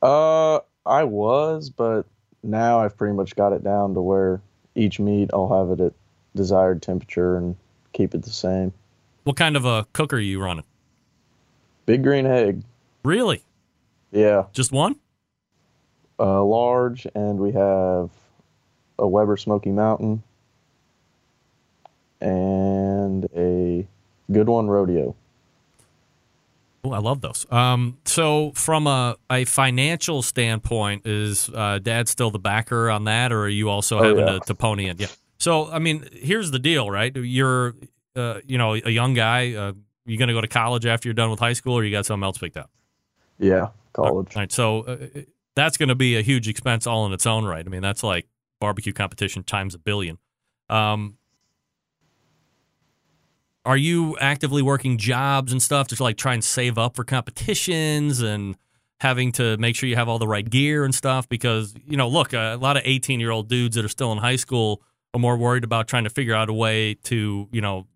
Uh, 0.00 0.60
I 0.86 1.04
was, 1.04 1.70
but 1.70 2.06
now 2.42 2.80
I've 2.80 2.96
pretty 2.96 3.14
much 3.14 3.36
got 3.36 3.52
it 3.52 3.62
down 3.62 3.94
to 3.94 4.00
where 4.00 4.40
each 4.74 4.98
meat 4.98 5.30
I'll 5.32 5.52
have 5.52 5.78
it 5.78 5.84
at 5.84 5.92
desired 6.34 6.82
temperature 6.82 7.36
and 7.36 7.56
keep 7.92 8.14
it 8.14 8.22
the 8.22 8.30
same. 8.30 8.72
What 9.24 9.36
kind 9.36 9.56
of 9.56 9.64
a 9.64 9.86
cooker 9.92 10.16
are 10.16 10.20
you 10.20 10.42
running? 10.42 10.64
Big 11.86 12.02
green 12.02 12.26
egg. 12.26 12.62
Really? 13.04 13.42
Yeah. 14.10 14.44
Just 14.52 14.72
one? 14.72 14.96
Uh, 16.18 16.42
large, 16.44 17.06
and 17.14 17.38
we 17.38 17.50
have 17.52 18.10
a 18.98 19.06
Weber 19.08 19.36
Smoky 19.36 19.70
Mountain, 19.70 20.22
and 22.20 23.24
a 23.36 23.86
good 24.30 24.48
one 24.48 24.68
rodeo. 24.68 25.16
Oh, 26.84 26.92
I 26.92 26.98
love 26.98 27.20
those. 27.20 27.46
Um, 27.50 27.98
so, 28.04 28.52
from 28.54 28.86
a, 28.86 29.16
a 29.30 29.44
financial 29.44 30.20
standpoint, 30.22 31.06
is 31.06 31.48
uh, 31.54 31.78
Dad 31.80 32.08
still 32.08 32.30
the 32.30 32.38
backer 32.40 32.90
on 32.90 33.04
that, 33.04 33.32
or 33.32 33.42
are 33.42 33.48
you 33.48 33.68
also 33.68 33.98
Oh, 33.98 34.02
having 34.02 34.26
yeah. 34.26 34.32
to, 34.34 34.40
to 34.40 34.54
pony 34.54 34.86
in? 34.88 34.98
Yeah. 34.98 35.06
So, 35.38 35.70
I 35.70 35.78
mean, 35.78 36.08
here's 36.12 36.50
the 36.50 36.58
deal, 36.58 36.90
right? 36.90 37.14
You're, 37.16 37.74
uh, 38.16 38.40
you 38.46 38.58
know, 38.58 38.74
a 38.74 38.90
young 38.90 39.14
guy. 39.14 39.54
Uh, 39.54 39.72
you 40.04 40.18
going 40.18 40.28
to 40.28 40.34
go 40.34 40.40
to 40.40 40.48
college 40.48 40.86
after 40.86 41.08
you're 41.08 41.14
done 41.14 41.30
with 41.30 41.38
high 41.38 41.52
school, 41.52 41.74
or 41.74 41.84
you 41.84 41.90
got 41.90 42.06
something 42.06 42.24
else 42.24 42.38
picked 42.38 42.56
up? 42.56 42.70
Yeah, 43.38 43.68
college. 43.92 44.34
All 44.34 44.42
right. 44.42 44.52
So 44.52 44.82
uh, 44.82 44.96
that's 45.54 45.76
going 45.76 45.88
to 45.88 45.94
be 45.94 46.16
a 46.16 46.22
huge 46.22 46.48
expense 46.48 46.86
all 46.86 47.06
in 47.06 47.12
its 47.12 47.26
own 47.26 47.44
right. 47.44 47.64
I 47.64 47.68
mean, 47.68 47.82
that's 47.82 48.02
like 48.02 48.26
barbecue 48.60 48.92
competition 48.92 49.42
times 49.42 49.74
a 49.74 49.78
billion. 49.78 50.18
Um, 50.68 51.18
are 53.64 53.76
you 53.76 54.16
actively 54.18 54.62
working 54.62 54.98
jobs 54.98 55.52
and 55.52 55.62
stuff 55.62 55.88
to 55.88 56.02
like 56.02 56.16
try 56.16 56.34
and 56.34 56.42
save 56.42 56.78
up 56.78 56.96
for 56.96 57.04
competitions 57.04 58.20
and 58.20 58.56
having 59.00 59.32
to 59.32 59.56
make 59.58 59.76
sure 59.76 59.88
you 59.88 59.96
have 59.96 60.08
all 60.08 60.18
the 60.18 60.26
right 60.26 60.48
gear 60.48 60.84
and 60.84 60.94
stuff? 60.94 61.28
Because 61.28 61.74
you 61.86 61.96
know, 61.96 62.08
look, 62.08 62.32
a 62.32 62.56
lot 62.56 62.76
of 62.76 62.82
18 62.84 63.20
year 63.20 63.30
old 63.30 63.48
dudes 63.48 63.76
that 63.76 63.84
are 63.84 63.88
still 63.88 64.10
in 64.12 64.18
high 64.18 64.36
school 64.36 64.82
are 65.14 65.20
more 65.20 65.36
worried 65.36 65.64
about 65.64 65.88
trying 65.88 66.04
to 66.04 66.10
figure 66.10 66.34
out 66.34 66.48
a 66.48 66.52
way 66.52 66.94
to 66.94 67.48
you 67.52 67.60
know 67.60 67.86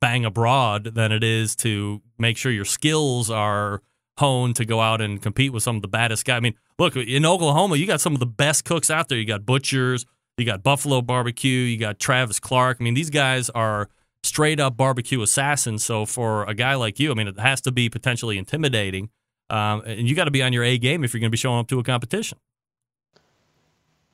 bang 0.00 0.24
abroad 0.24 0.94
than 0.94 1.12
it 1.12 1.24
is 1.24 1.56
to 1.56 2.02
make 2.18 2.36
sure 2.36 2.52
your 2.52 2.64
skills 2.64 3.30
are 3.30 3.82
honed 4.18 4.56
to 4.56 4.64
go 4.64 4.80
out 4.80 5.00
and 5.00 5.20
compete 5.20 5.52
with 5.52 5.62
some 5.62 5.76
of 5.76 5.82
the 5.82 5.88
baddest 5.88 6.24
guys. 6.24 6.36
I 6.36 6.40
mean, 6.40 6.54
look, 6.78 6.96
in 6.96 7.26
Oklahoma, 7.26 7.76
you 7.76 7.86
got 7.86 8.00
some 8.00 8.12
of 8.12 8.20
the 8.20 8.26
best 8.26 8.64
cooks 8.64 8.90
out 8.90 9.08
there. 9.08 9.18
You 9.18 9.26
got 9.26 9.44
Butchers, 9.44 10.06
you 10.36 10.44
got 10.44 10.62
Buffalo 10.62 11.02
Barbecue, 11.02 11.50
you 11.50 11.78
got 11.78 11.98
Travis 11.98 12.38
Clark. 12.38 12.78
I 12.80 12.84
mean, 12.84 12.94
these 12.94 13.10
guys 13.10 13.50
are 13.50 13.88
straight 14.22 14.60
up 14.60 14.76
barbecue 14.76 15.20
assassins. 15.20 15.84
So 15.84 16.06
for 16.06 16.44
a 16.44 16.54
guy 16.54 16.74
like 16.74 16.98
you, 16.98 17.10
I 17.10 17.14
mean, 17.14 17.28
it 17.28 17.38
has 17.38 17.60
to 17.62 17.72
be 17.72 17.88
potentially 17.88 18.38
intimidating. 18.38 19.10
Um, 19.50 19.82
and 19.84 20.08
you 20.08 20.14
got 20.14 20.24
to 20.24 20.30
be 20.30 20.42
on 20.42 20.52
your 20.52 20.64
A 20.64 20.78
game 20.78 21.04
if 21.04 21.12
you're 21.12 21.20
going 21.20 21.28
to 21.28 21.32
be 21.32 21.36
showing 21.36 21.58
up 21.58 21.68
to 21.68 21.78
a 21.78 21.84
competition. 21.84 22.38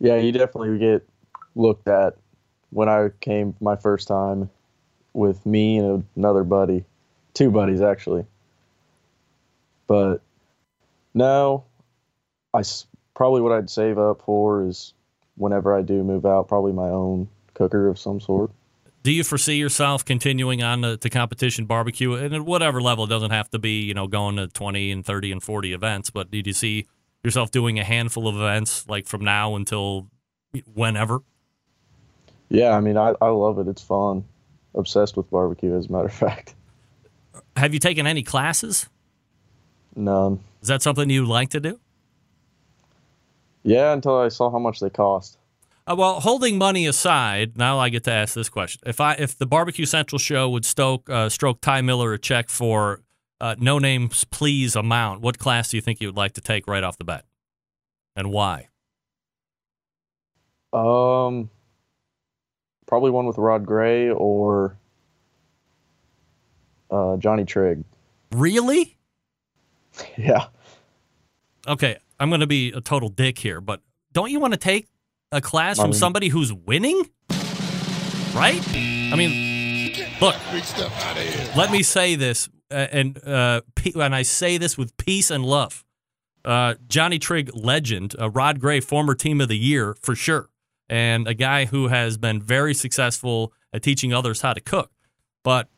Yeah, 0.01 0.17
you 0.17 0.33
definitely 0.33 0.79
get 0.79 1.07
looked 1.55 1.87
at 1.87 2.17
when 2.71 2.89
I 2.89 3.11
came 3.21 3.55
my 3.61 3.77
first 3.77 4.09
time 4.09 4.51
with 5.13 5.45
me 5.47 5.79
and 5.79 6.05
another 6.17 6.45
buddy, 6.45 6.85
two 7.35 7.51
buddies 7.51 7.81
actually. 7.81 8.25
But 9.87 10.19
no, 11.15 11.65
I 12.55 12.63
probably 13.15 13.41
what 13.41 13.53
I'd 13.53 13.71
save 13.71 13.99
up 13.99 14.23
for 14.23 14.67
is 14.67 14.95
whenever 15.37 15.77
I 15.77 15.83
do 15.83 16.03
move 16.05 16.25
out, 16.25 16.49
probably 16.49 16.73
my 16.73 16.89
own 16.89 17.29
cooker 17.55 17.89
of 17.89 17.99
some 17.99 18.21
sort. 18.21 18.51
Do 19.03 19.11
you 19.11 19.25
foresee 19.25 19.55
yourself 19.55 20.05
continuing 20.05 20.63
on 20.63 20.83
to, 20.83 20.97
to 20.99 21.09
competition 21.09 21.65
barbecue 21.65 22.15
and 22.15 22.35
at 22.35 22.43
whatever 22.43 22.83
level? 22.83 23.05
It 23.05 23.09
doesn't 23.09 23.31
have 23.31 23.49
to 23.51 23.59
be, 23.59 23.81
you 23.81 23.95
know, 23.95 24.07
going 24.07 24.37
to 24.37 24.47
20 24.49 24.91
and 24.91 25.05
30 25.05 25.33
and 25.33 25.43
40 25.43 25.73
events, 25.73 26.11
but 26.11 26.31
did 26.31 26.47
you 26.47 26.53
see 26.53 26.87
yourself 27.25 27.51
doing 27.51 27.79
a 27.79 27.85
handful 27.85 28.29
of 28.29 28.37
events 28.37 28.87
like 28.89 29.07
from 29.07 29.25
now 29.25 29.57
until 29.57 30.09
whenever? 30.75 31.21
Yeah, 32.51 32.71
I 32.71 32.81
mean, 32.81 32.99
I, 32.99 33.15
I 33.21 33.29
love 33.29 33.59
it. 33.59 33.69
It's 33.69 33.83
fun. 33.83 34.25
Obsessed 34.75 35.17
with 35.17 35.31
barbecue, 35.31 35.77
as 35.77 35.87
a 35.87 35.93
matter 35.93 36.07
of 36.07 36.13
fact. 36.13 36.55
Have 37.57 37.75
you 37.75 37.81
taken 37.81 38.07
any 38.07 38.23
classes? 38.23 38.89
None. 39.97 40.41
Is 40.63 40.69
that 40.69 40.83
something 40.83 41.11
you'd 41.11 41.29
like 41.29 41.51
to 41.51 41.61
do? 41.61 41.81
Yeah, 43.63 43.93
until 43.93 44.19
I 44.19 44.29
saw 44.29 44.51
how 44.51 44.59
much 44.59 44.81
they 44.81 44.91
cost. 44.91 45.39
Uh, 45.87 45.97
well, 45.97 46.21
holding 46.21 46.57
money 46.57 46.87
aside, 46.87 47.57
now 47.57 47.79
I 47.79 47.89
get 47.89 48.05
to 48.05 48.13
ask 48.13 48.35
this 48.35 48.49
question: 48.49 48.81
If 48.87 49.01
I, 49.01 49.15
if 49.15 49.37
the 49.37 49.47
Barbecue 49.47 49.87
Central 49.87 50.19
show 50.19 50.49
would 50.51 50.65
stoke, 50.65 51.09
uh, 51.11 51.29
stroke 51.29 51.61
Ty 51.61 51.83
Miller 51.83 52.13
a 52.13 52.19
check 52.19 52.49
for 52.49 53.03
uh, 53.41 53.57
no 53.59 53.79
names 53.79 54.25
please 54.25 54.77
amount, 54.77 55.21
what 55.21 55.39
class 55.39 55.71
do 55.71 55.77
you 55.77 55.81
think 55.81 56.01
you 56.01 56.09
would 56.09 56.17
like 56.17 56.33
to 56.35 56.41
take 56.41 56.67
right 56.67 56.85
off 56.85 56.97
the 56.99 57.05
bat, 57.05 57.25
and 58.15 58.31
why? 58.31 58.69
Um, 60.73 61.51
probably 62.91 63.13
one 63.13 63.25
with 63.25 63.39
Rod 63.39 63.65
Gray 63.65 64.11
or 64.11 64.77
uh, 66.91 67.17
Johnny 67.19 67.45
Trigg. 67.47 67.85
Really? 68.33 68.97
Yeah. 70.17 70.47
Okay, 71.69 71.99
I'm 72.19 72.31
going 72.31 72.41
to 72.41 72.47
be 72.47 72.73
a 72.73 72.81
total 72.81 73.09
dick 73.11 73.39
here, 73.39 73.61
but 73.61 73.81
don't 74.13 74.31
you 74.31 74.41
want 74.41 74.55
to 74.55 74.59
take 74.59 74.89
a 75.31 75.41
class 75.41 75.77
from 75.77 75.87
Um, 75.87 75.93
somebody 75.93 76.29
who's 76.29 76.53
winning? 76.53 77.03
Right? 78.35 78.63
I 78.73 79.15
mean, 79.17 79.93
look. 80.21 80.37
Big 80.53 80.65
stuff 80.65 81.05
out 81.05 81.17
of 81.19 81.23
here. 81.23 81.53
Let 81.57 81.71
me 81.73 81.83
say 81.83 82.15
this, 82.15 82.49
uh, 82.71 82.75
and 82.93 83.23
uh, 83.27 83.61
and 83.97 84.15
I 84.15 84.23
say 84.23 84.57
this 84.59 84.79
with 84.79 84.97
peace 84.97 85.31
and 85.31 85.45
love. 85.45 85.85
Uh, 86.45 86.75
Johnny 86.89 87.19
Trigg, 87.19 87.51
legend, 87.53 88.15
uh, 88.19 88.31
Rod 88.31 88.61
Gray, 88.61 88.81
former 88.81 89.15
Team 89.15 89.41
of 89.41 89.49
the 89.49 89.59
Year 89.59 89.97
for 90.01 90.15
sure, 90.15 90.49
and 90.91 91.29
a 91.29 91.35
guy 91.35 91.67
who 91.67 91.87
has 91.89 92.19
been 92.19 92.43
very 92.43 92.75
successful 92.75 93.53
at 93.73 93.83
teaching 93.83 94.13
others 94.13 94.43
how 94.43 94.53
to 94.53 94.61
cook. 94.61 94.91
But 95.45 95.69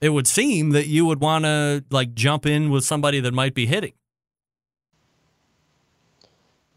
it 0.00 0.10
would 0.10 0.28
seem 0.28 0.70
that 0.70 0.86
you 0.86 1.04
would 1.04 1.20
want 1.20 1.44
to 1.44 1.84
like 1.90 2.14
jump 2.14 2.46
in 2.46 2.70
with 2.70 2.84
somebody 2.84 3.20
that 3.20 3.34
might 3.34 3.54
be 3.54 3.66
hitting. 3.66 3.92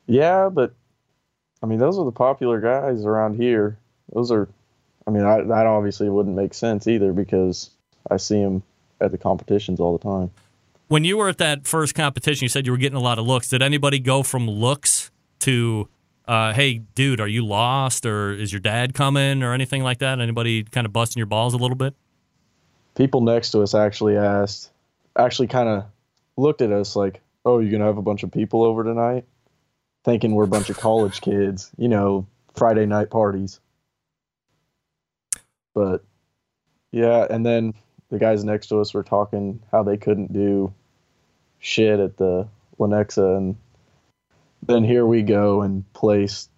Yeah, 0.08 0.50
but 0.50 0.74
I 1.62 1.68
mean, 1.68 1.80
those 1.80 1.98
are 1.98 2.06
the 2.06 2.12
popular 2.12 2.60
guys 2.60 3.06
around 3.06 3.36
here. 3.36 3.78
Those 4.14 4.32
are, 4.32 4.50
I 5.08 5.12
mean, 5.12 5.24
I, 5.24 5.42
that 5.42 5.66
obviously 5.68 6.10
wouldn't 6.10 6.36
make 6.36 6.54
sense 6.54 6.88
either 6.88 7.14
because 7.14 7.70
I 8.10 8.18
see 8.18 8.42
them 8.42 8.64
at 9.00 9.12
the 9.12 9.18
competitions 9.18 9.80
all 9.80 9.98
the 9.98 10.04
time. 10.04 10.32
When 10.88 11.04
you 11.04 11.18
were 11.18 11.30
at 11.30 11.38
that 11.38 11.68
first 11.68 11.96
competition, 11.96 12.46
you 12.46 12.50
said 12.50 12.66
you 12.66 12.72
were 12.72 12.78
getting 12.78 12.98
a 12.98 13.02
lot 13.02 13.20
of 13.20 13.26
looks. 13.26 13.50
Did 13.50 13.62
anybody 13.62 14.00
go 14.00 14.22
from 14.24 14.48
looks 14.48 15.12
to, 15.40 15.88
uh, 16.28 16.54
hey, 16.54 16.80
dude, 16.96 17.20
are 17.20 17.28
you 17.28 17.46
lost, 17.46 18.06
or 18.06 18.32
is 18.32 18.52
your 18.52 18.60
dad 18.60 18.94
coming, 18.94 19.44
or 19.44 19.54
anything 19.54 19.84
like 19.84 20.00
that? 20.00 20.20
Anybody 20.20 20.64
kind 20.64 20.86
of 20.86 20.94
busting 20.94 21.20
your 21.20 21.28
balls 21.28 21.54
a 21.54 21.58
little 21.58 21.76
bit? 21.76 21.94
People 22.96 23.22
next 23.22 23.52
to 23.52 23.62
us 23.62 23.76
actually 23.76 24.18
asked, 24.18 24.72
actually 25.18 25.48
kind 25.48 25.70
of 25.70 25.86
looked 26.38 26.62
at 26.62 26.72
us 26.72 26.96
like, 26.96 27.22
oh, 27.46 27.60
you're 27.60 27.72
going 27.72 27.82
to 27.82 27.88
have 27.88 27.98
a 27.98 28.02
bunch 28.02 28.24
of 28.24 28.32
people 28.32 28.64
over 28.64 28.84
tonight? 28.84 29.26
Thinking 30.04 30.34
we're 30.34 30.46
a 30.46 30.48
bunch 30.48 30.70
of 30.70 30.78
college 30.78 31.22
kids, 31.22 31.72
you 31.78 31.88
know, 31.88 32.26
Friday 32.56 32.86
night 32.86 33.10
parties. 33.10 33.60
But 35.74 36.04
yeah, 36.92 37.28
and 37.30 37.46
then 37.46 37.74
the 38.10 38.18
guys 38.18 38.44
next 38.44 38.68
to 38.68 38.80
us 38.80 38.94
were 38.94 39.04
talking 39.04 39.62
how 39.72 39.84
they 39.84 39.98
couldn't 39.98 40.32
do 40.32 40.74
shit 41.60 42.00
at 42.00 42.18
the 42.18 42.48
Lenexa, 42.80 43.38
and 43.38 43.56
then 44.68 44.84
here 44.84 45.06
we 45.06 45.22
go 45.22 45.62
and 45.62 45.92
place 45.94 46.50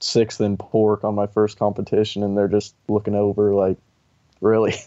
sixth 0.00 0.40
in 0.40 0.56
pork 0.56 1.04
on 1.04 1.14
my 1.14 1.26
first 1.26 1.58
competition, 1.58 2.22
and 2.22 2.36
they're 2.36 2.48
just 2.48 2.74
looking 2.88 3.14
over 3.14 3.54
like, 3.54 3.78
really? 4.40 4.74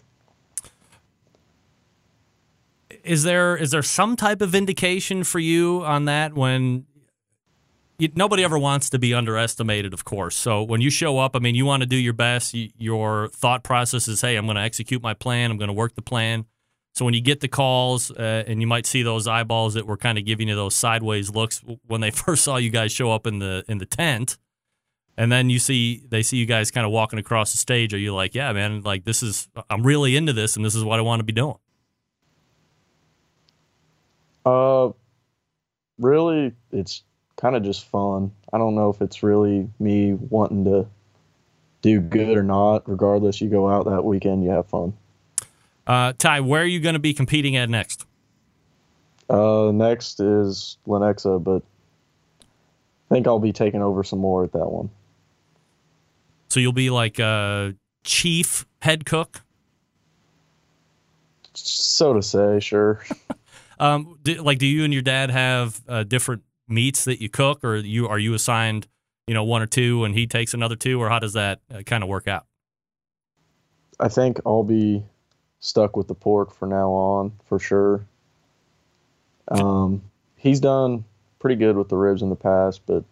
Is 3.04 3.24
there 3.24 3.58
is 3.58 3.72
there 3.72 3.84
some 3.84 4.16
type 4.16 4.42
of 4.42 4.56
indication 4.56 5.26
for 5.26 5.38
you 5.38 5.84
on 5.84 6.06
that 6.06 6.34
when 6.36 6.86
you, 8.00 8.10
nobody 8.16 8.44
ever 8.44 8.58
wants 8.58 8.90
to 8.92 9.00
be 9.00 9.14
underestimated, 9.14 9.94
of 9.94 10.06
course. 10.06 10.36
So 10.36 10.64
when 10.64 10.82
you 10.82 10.90
show 10.90 11.20
up, 11.20 11.36
I 11.36 11.40
mean, 11.40 11.56
you 11.56 11.66
want 11.66 11.82
to 11.82 11.88
do 11.88 11.96
your 11.96 12.14
best. 12.14 12.54
You, 12.54 12.70
your 12.78 13.28
thought 13.30 13.64
process 13.64 14.08
is, 14.08 14.22
hey, 14.22 14.36
I'm 14.36 14.46
going 14.46 14.56
to 14.56 14.62
execute 14.62 15.02
my 15.02 15.14
plan. 15.14 15.52
I'm 15.52 15.58
going 15.58 15.68
to 15.68 15.74
work 15.74 15.96
the 15.96 16.02
plan. 16.02 16.46
So 16.94 17.06
when 17.06 17.16
you 17.16 17.22
get 17.22 17.40
the 17.40 17.48
calls, 17.48 18.12
uh, 18.12 18.44
and 18.46 18.62
you 18.62 18.68
might 18.68 18.86
see 18.86 19.02
those 19.02 19.28
eyeballs 19.28 19.74
that 19.74 19.88
were 19.88 19.98
kind 19.98 20.20
of 20.20 20.26
giving 20.26 20.48
you 20.48 20.56
those 20.56 20.76
sideways 20.76 21.32
looks 21.32 21.62
when 21.88 22.02
they 22.02 22.12
first 22.12 22.44
saw 22.44 22.58
you 22.58 22.70
guys 22.70 22.92
show 22.92 23.12
up 23.12 23.26
in 23.26 23.40
the 23.40 23.66
in 23.68 23.80
the 23.80 23.86
tent, 23.86 24.38
and 25.18 25.32
then 25.32 25.50
you 25.50 25.58
see 25.58 26.04
they 26.10 26.22
see 26.22 26.38
you 26.38 26.46
guys 26.46 26.70
kind 26.70 26.86
of 26.86 26.92
walking 26.92 27.18
across 27.18 27.52
the 27.52 27.58
stage. 27.58 27.94
Are 27.96 28.00
you 28.00 28.14
like, 28.14 28.36
yeah, 28.36 28.54
man, 28.54 28.82
like 28.82 29.06
this 29.06 29.24
is 29.24 29.50
I'm 29.72 29.84
really 29.84 30.16
into 30.16 30.34
this, 30.34 30.56
and 30.56 30.64
this 30.64 30.76
is 30.76 30.84
what 30.84 31.00
I 31.00 31.02
want 31.02 31.20
to 31.20 31.24
be 31.24 31.34
doing? 31.34 31.58
Uh, 34.46 34.90
really, 35.98 36.54
it's 36.72 37.04
kind 37.38 37.56
of 37.56 37.64
just 37.64 37.88
fun. 37.88 38.32
I 38.52 38.60
don't 38.60 38.76
know 38.76 38.92
if 38.92 39.02
it's 39.02 39.24
really 39.24 39.68
me 39.80 40.14
wanting 40.14 40.66
to 40.66 40.86
do 41.82 42.00
good 42.02 42.38
or 42.38 42.44
not. 42.44 42.88
Regardless, 42.88 43.42
you 43.42 43.50
go 43.50 43.68
out 43.68 43.86
that 43.86 44.04
weekend, 44.04 44.44
you 44.44 44.52
have 44.52 44.68
fun. 44.68 44.94
Uh, 45.86 46.14
Ty, 46.18 46.42
where 46.42 46.62
are 46.62 46.66
you 46.66 46.80
going 46.80 46.94
to 46.94 47.00
be 47.00 47.14
competing 47.14 47.56
at 47.56 47.70
next? 47.70 48.06
Uh, 49.30 49.72
next 49.74 50.20
is 50.20 50.78
Lenexa, 50.88 51.44
but 51.44 51.64
I 52.42 53.16
think 53.16 53.28
I'll 53.28 53.40
be 53.40 53.54
taking 53.54 53.82
over 53.82 54.04
some 54.04 54.20
more 54.20 54.44
at 54.44 54.52
that 54.54 54.70
one. 54.70 54.90
So 56.50 56.60
you'll 56.60 56.72
be 56.72 56.90
like 56.90 57.20
a 57.20 57.76
chief 58.04 58.66
head 58.82 59.06
cook, 59.06 59.42
so 61.54 62.14
to 62.14 62.22
say. 62.22 62.60
Sure. 62.60 63.04
um, 63.80 64.20
do, 64.24 64.36
like, 64.36 64.60
do 64.60 64.68
you 64.68 64.84
and 64.84 64.94
your 64.94 65.02
dad 65.02 65.32
have 65.32 65.82
uh, 65.88 66.04
different 66.04 66.44
meats 66.68 67.06
that 67.06 67.22
you 67.22 67.30
cook, 67.30 67.64
or 67.64 67.78
you 67.78 68.08
are 68.08 68.20
you 68.20 68.34
assigned 68.34 68.88
you 69.28 69.34
know, 69.34 69.44
one 69.44 69.62
or 69.62 69.66
two 69.66 70.04
and 70.04 70.14
he 70.14 70.28
takes 70.28 70.54
another 70.54 70.76
two, 70.76 71.02
or 71.02 71.10
how 71.10 71.20
does 71.20 71.34
that 71.34 71.62
uh, 71.74 71.82
kind 71.86 72.04
of 72.04 72.10
work 72.10 72.28
out? 72.28 72.46
I 74.00 74.10
think 74.10 74.40
I'll 74.46 74.64
be 74.64 75.04
stuck 75.64 75.96
with 75.96 76.10
the 76.10 76.14
pork 76.14 76.54
for 76.54 76.68
now 76.68 76.92
on 76.92 77.32
for 77.46 77.58
sure. 77.58 78.06
Um, 79.48 80.04
he's 80.36 80.60
done 80.60 81.06
pretty 81.40 81.56
good 81.56 81.78
with 81.78 81.88
the 81.88 81.96
ribs 81.96 82.22
in 82.22 82.30
the 82.30 82.36
past, 82.36 82.82
but 82.86 83.04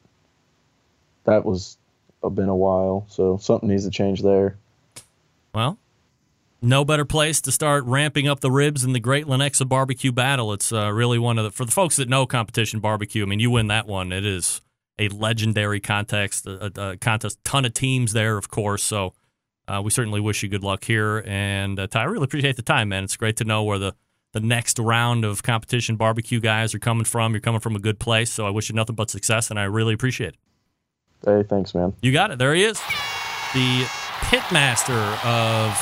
that 1.23 1.45
was 1.45 1.77
a, 2.21 2.29
been 2.29 2.49
a 2.49 2.55
while, 2.55 3.05
so 3.09 3.37
something 3.37 3.69
needs 3.69 3.85
to 3.85 3.91
change 3.91 4.21
there. 4.21 4.57
Well, 5.55 5.77
no 6.61 6.83
better 6.83 7.05
place 7.05 7.39
to 7.41 7.51
start 7.53 7.85
ramping 7.85 8.27
up 8.27 8.41
the 8.41 8.51
ribs 8.51 8.83
in 8.83 8.91
the 8.91 8.99
Great 8.99 9.25
Lenexa 9.25 9.67
Barbecue 9.67 10.11
Battle. 10.11 10.51
It's 10.51 10.73
uh, 10.73 10.91
really 10.91 11.19
one 11.19 11.37
of 11.37 11.45
the 11.45 11.51
for 11.51 11.63
the 11.63 11.71
folks 11.71 11.95
that 11.95 12.09
know 12.09 12.25
competition 12.25 12.81
barbecue. 12.81 13.23
I 13.23 13.27
mean, 13.27 13.39
you 13.39 13.49
win 13.49 13.67
that 13.67 13.87
one. 13.87 14.11
It 14.11 14.25
is 14.25 14.61
a 14.99 15.07
legendary 15.07 15.79
contest, 15.79 16.45
a, 16.45 16.71
a 16.75 16.97
contest, 16.97 17.43
ton 17.45 17.63
of 17.63 17.73
teams 17.73 18.11
there, 18.11 18.37
of 18.37 18.49
course. 18.49 18.83
So 18.83 19.13
uh, 19.71 19.81
we 19.81 19.89
certainly 19.89 20.19
wish 20.19 20.43
you 20.43 20.49
good 20.49 20.63
luck 20.63 20.83
here. 20.83 21.23
And 21.25 21.79
uh, 21.79 21.87
Ty, 21.87 22.01
I 22.01 22.03
really 22.05 22.25
appreciate 22.25 22.55
the 22.55 22.61
time, 22.61 22.89
man. 22.89 23.03
It's 23.03 23.15
great 23.17 23.37
to 23.37 23.45
know 23.45 23.63
where 23.63 23.79
the 23.79 23.95
the 24.33 24.39
next 24.39 24.79
round 24.79 25.25
of 25.25 25.43
competition 25.43 25.97
barbecue 25.97 26.39
guys 26.39 26.73
are 26.73 26.79
coming 26.79 27.03
from. 27.03 27.33
You're 27.33 27.41
coming 27.41 27.59
from 27.59 27.75
a 27.75 27.79
good 27.79 27.99
place, 27.99 28.31
so 28.31 28.47
I 28.47 28.49
wish 28.49 28.69
you 28.69 28.75
nothing 28.75 28.95
but 28.95 29.09
success, 29.09 29.49
and 29.49 29.59
I 29.59 29.63
really 29.63 29.93
appreciate 29.93 30.29
it. 30.29 30.35
Hey, 31.25 31.43
thanks, 31.43 31.75
man. 31.75 31.93
You 32.01 32.13
got 32.13 32.31
it. 32.31 32.39
There 32.39 32.53
he 32.53 32.63
is, 32.63 32.79
the 33.53 33.85
pitmaster 34.21 35.11
of 35.25 35.73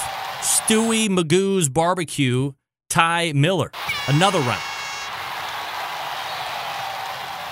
Stewie 0.41 1.09
Magoo's 1.09 1.69
Barbecue, 1.69 2.53
Ty 2.89 3.33
Miller. 3.33 3.71
Another 4.07 4.39
round. 4.39 4.63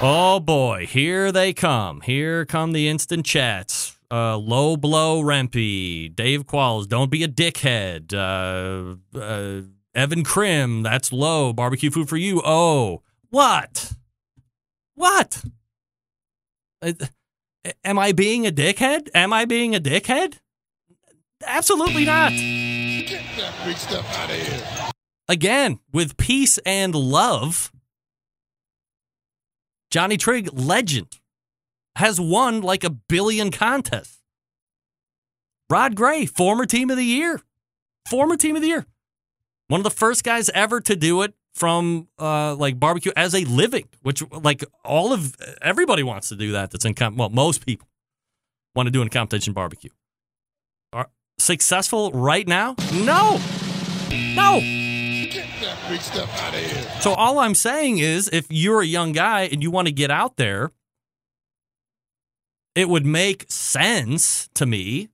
Oh 0.02 0.40
boy, 0.40 0.88
here 0.88 1.32
they 1.32 1.54
come. 1.54 2.02
Here 2.02 2.46
come 2.46 2.72
the 2.72 2.88
instant 2.88 3.26
chats. 3.26 3.97
Uh, 4.10 4.38
low 4.38 4.78
blow 4.78 5.22
Rempe, 5.22 6.16
Dave 6.16 6.46
Qualls, 6.46 6.88
don't 6.88 7.12
be 7.12 7.24
a 7.24 7.28
dickhead. 7.28 8.14
Uh, 8.14 9.20
uh, 9.20 9.62
Evan 9.94 10.24
Krim, 10.24 10.82
that's 10.84 11.12
low. 11.12 11.52
Barbecue 11.52 11.92
food 11.92 12.08
for 12.08 12.18
you. 12.18 12.42
Oh, 12.46 13.02
what? 13.30 13.94
What? 14.96 15.44
Uh, 16.82 16.94
am 17.84 18.00
I 18.00 18.14
being 18.14 18.48
a 18.48 18.52
dickhead? 18.52 19.10
Am 19.14 19.34
I 19.34 19.44
being 19.46 19.76
a 19.76 19.80
dickhead? 19.80 20.40
Absolutely 21.46 22.06
not. 22.06 22.32
Get 22.32 23.24
that 23.38 23.54
big 23.66 23.78
stuff 23.78 24.18
out 24.18 24.30
of 24.30 24.36
here. 24.36 24.92
Again, 25.28 25.80
with 25.92 26.16
peace 26.16 26.58
and 26.60 26.96
love, 26.96 27.72
Johnny 29.92 30.16
Trigg, 30.18 30.50
legend, 30.54 31.20
has 31.98 32.20
won 32.20 32.62
like 32.62 32.84
a 32.84 32.92
billion 32.92 33.50
contests. 33.50 34.22
Rod 35.70 35.96
Gray, 35.96 36.26
former 36.28 36.66
team 36.66 36.90
of 36.92 36.98
the 36.98 37.04
year. 37.04 37.42
Former 38.08 38.38
team 38.38 38.56
of 38.56 38.62
the 38.62 38.68
year. 38.68 38.86
One 39.68 39.80
of 39.80 39.84
the 39.84 39.90
first 39.90 40.24
guys 40.24 40.50
ever 40.50 40.80
to 40.80 40.96
do 40.96 41.24
it 41.24 41.34
from 41.56 42.08
uh, 42.20 42.56
like 42.56 42.80
barbecue 42.80 43.12
as 43.18 43.34
a 43.34 43.44
living, 43.46 43.90
which 44.04 44.24
like 44.32 44.64
all 44.86 45.12
of 45.12 45.36
everybody 45.62 46.04
wants 46.04 46.30
to 46.30 46.36
do 46.36 46.52
that. 46.52 46.70
That's 46.72 46.86
in 46.86 46.94
comp- 46.94 47.18
well, 47.18 47.30
most 47.30 47.66
people 47.66 47.88
want 48.76 48.86
to 48.86 48.92
do 48.92 49.02
in 49.02 49.10
competition 49.10 49.54
barbecue. 49.54 49.90
Are 50.94 51.10
successful 51.40 52.12
right 52.12 52.48
now? 52.48 52.76
No, 52.94 53.42
no. 54.12 54.60
Get 54.60 55.48
that 55.62 55.78
big 55.90 56.00
stuff 56.00 56.42
out 56.44 56.54
of 56.54 56.60
here. 56.60 57.02
So 57.02 57.14
all 57.14 57.40
I'm 57.40 57.56
saying 57.56 57.98
is, 57.98 58.30
if 58.32 58.46
you're 58.50 58.82
a 58.82 58.86
young 58.86 59.12
guy 59.12 59.42
and 59.42 59.64
you 59.64 59.72
want 59.72 59.88
to 59.88 59.94
get 59.94 60.12
out 60.12 60.38
there, 60.38 60.72
it 62.78 62.88
would 62.88 63.08
make 63.08 63.44
sense 63.50 64.50
to 64.54 64.68
me 64.68 65.10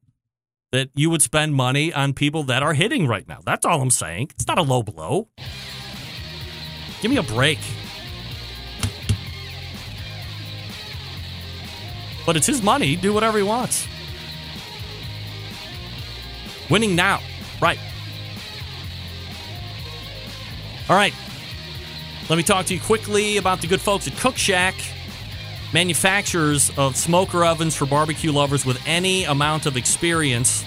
that 0.73 0.89
you 0.95 1.09
would 1.09 1.21
spend 1.21 1.55
money 1.55 1.93
on 1.93 2.11
people 2.11 2.43
that 2.43 2.61
are 2.61 2.73
hitting 2.73 3.07
right 3.07 3.25
now. 3.25 3.39
That's 3.45 3.65
all 3.65 3.81
I'm 3.81 3.89
saying. 3.89 4.31
It's 4.31 4.45
not 4.45 4.57
a 4.57 4.61
low 4.61 4.83
blow. 4.83 5.29
Give 7.01 7.09
me 7.09 7.15
a 7.15 7.23
break. 7.23 7.59
But 12.25 12.35
it's 12.35 12.47
his 12.47 12.61
money. 12.61 12.97
Do 12.97 13.13
whatever 13.13 13.37
he 13.37 13.45
wants. 13.45 13.87
Winning 16.69 16.97
now. 16.97 17.21
Right. 17.61 17.79
All 20.89 20.97
right. 20.97 21.13
Let 22.29 22.35
me 22.35 22.43
talk 22.43 22.65
to 22.65 22.73
you 22.73 22.81
quickly 22.81 23.37
about 23.37 23.61
the 23.61 23.67
good 23.67 23.79
folks 23.79 24.05
at 24.05 24.17
Cook 24.17 24.35
Shack, 24.35 24.75
manufacturers 25.73 26.71
of 26.77 26.95
smoker 26.95 27.43
ovens 27.43 27.75
for 27.75 27.85
barbecue 27.85 28.31
lovers 28.31 28.65
with 28.65 28.81
any 28.85 29.23
amount 29.23 29.65
of 29.65 29.75
experience. 29.75 30.63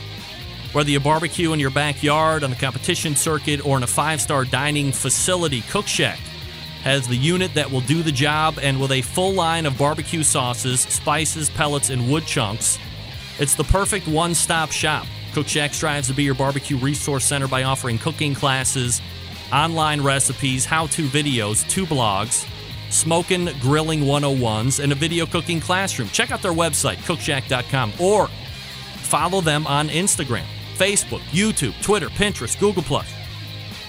Whether 0.72 0.90
you 0.90 1.00
barbecue 1.00 1.52
in 1.52 1.60
your 1.60 1.70
backyard, 1.70 2.42
on 2.42 2.50
the 2.50 2.56
competition 2.56 3.14
circuit, 3.16 3.64
or 3.64 3.76
in 3.76 3.82
a 3.82 3.86
five 3.86 4.20
star 4.20 4.44
dining 4.44 4.92
facility, 4.92 5.62
Cook 5.62 5.86
Shack 5.86 6.18
has 6.82 7.08
the 7.08 7.16
unit 7.16 7.54
that 7.54 7.70
will 7.70 7.80
do 7.80 8.02
the 8.02 8.12
job 8.12 8.58
and 8.60 8.80
with 8.80 8.92
a 8.92 9.02
full 9.02 9.32
line 9.32 9.66
of 9.66 9.78
barbecue 9.78 10.22
sauces, 10.22 10.80
spices, 10.80 11.48
pellets, 11.50 11.90
and 11.90 12.10
wood 12.10 12.26
chunks. 12.26 12.78
It's 13.38 13.54
the 13.54 13.64
perfect 13.64 14.06
one 14.06 14.34
stop 14.34 14.70
shop. 14.70 15.06
Cook 15.32 15.48
Shack 15.48 15.74
strives 15.74 16.08
to 16.08 16.14
be 16.14 16.24
your 16.24 16.34
barbecue 16.34 16.76
resource 16.76 17.24
center 17.24 17.48
by 17.48 17.64
offering 17.64 17.98
cooking 17.98 18.34
classes, 18.34 19.00
online 19.52 20.00
recipes, 20.00 20.64
how 20.64 20.86
to 20.88 21.06
videos, 21.08 21.68
two 21.68 21.86
blogs, 21.86 22.46
smoking 22.90 23.48
grilling 23.60 24.00
101s, 24.02 24.82
and 24.82 24.92
a 24.92 24.94
video 24.94 25.26
cooking 25.26 25.60
classroom. 25.60 26.08
Check 26.08 26.30
out 26.30 26.42
their 26.42 26.52
website, 26.52 26.96
cookshack.com, 26.98 27.92
or 28.00 28.28
follow 28.98 29.40
them 29.40 29.66
on 29.66 29.88
Instagram, 29.88 30.44
Facebook, 30.76 31.20
YouTube, 31.30 31.80
Twitter, 31.82 32.08
Pinterest, 32.08 32.58
Google. 32.58 33.02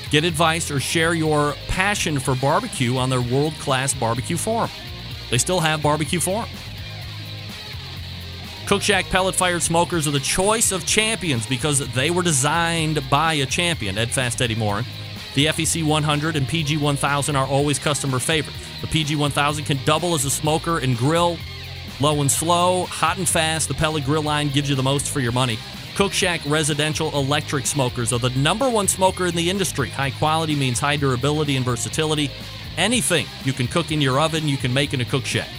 Get 0.10 0.24
advice 0.24 0.72
or 0.72 0.80
share 0.80 1.14
your 1.14 1.54
passion 1.68 2.20
for 2.20 2.36
barbecue 2.36 2.96
on 2.98 3.10
their 3.10 3.22
world 3.22 3.54
class 3.56 3.94
barbecue 3.94 4.38
forum. 4.38 4.70
They 5.30 5.38
still 5.38 5.60
have 5.60 5.84
barbecue 5.84 6.20
forum. 6.20 6.50
Cook 8.68 8.82
Shack 8.82 9.06
pellet 9.06 9.36
fired 9.36 9.62
smokers 9.62 10.08
are 10.08 10.12
the 10.12 10.20
choice 10.20 10.72
of 10.72 10.86
champions 10.86 11.46
because 11.46 11.80
they 11.94 12.10
were 12.10 12.24
designed 12.24 13.02
by 13.10 13.34
a 13.36 13.46
champion, 13.46 13.98
Ed 13.98 14.12
Fast 14.12 14.42
Eddy 14.42 14.56
Maurin. 14.56 14.86
The 15.38 15.46
FEC 15.46 15.86
100 15.86 16.36
and 16.36 16.48
PG 16.48 16.78
1000 16.78 17.36
are 17.36 17.46
always 17.46 17.78
customer 17.78 18.18
favorites. 18.18 18.58
The 18.82 18.88
PG 18.88 19.18
1000 19.18 19.66
can 19.66 19.78
double 19.86 20.16
as 20.16 20.26
a 20.26 20.32
smoker 20.32 20.80
and 20.80 20.98
grill, 20.98 21.38
low 22.00 22.22
and 22.22 22.32
slow, 22.32 22.86
hot 22.86 23.20
and 23.20 23.30
fast. 23.30 23.68
The 23.68 23.76
pellet 23.76 24.04
grill 24.04 24.24
line 24.24 24.50
gives 24.50 24.68
you 24.68 24.76
the 24.76 24.82
most 24.82 25.12
for 25.12 25.20
your 25.20 25.32
money. 25.32 25.60
Cook 25.96 26.12
Shack 26.12 26.42
residential 26.48 27.16
electric 27.16 27.68
smokers 27.68 28.12
are 28.12 28.18
the 28.18 28.32
number 28.32 28.68
one 28.68 28.88
smoker 28.88 29.28
in 29.28 29.36
the 29.36 29.48
industry. 29.48 29.90
High 29.90 30.10
quality 30.10 30.56
means 30.56 30.80
high 30.80 30.98
durability 30.98 31.56
and 31.56 31.64
versatility. 31.64 32.32
Anything 32.76 33.28
you 33.44 33.54
can 33.54 33.68
cook 33.68 33.92
in 33.92 34.02
your 34.02 34.20
oven, 34.20 34.48
you 34.48 34.58
can 34.58 34.74
make 34.74 34.96
in 34.96 35.02
a 35.02 35.06
Cook 35.06 35.26
Shack. 35.26 35.50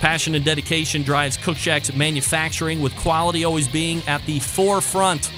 Passion 0.00 0.34
and 0.34 0.44
dedication 0.44 1.04
drives 1.04 1.36
Cook 1.36 1.56
Shack's 1.56 1.94
manufacturing, 1.94 2.82
with 2.82 2.96
quality 2.96 3.44
always 3.44 3.68
being 3.68 4.02
at 4.08 4.20
the 4.26 4.40
forefront. 4.40 5.30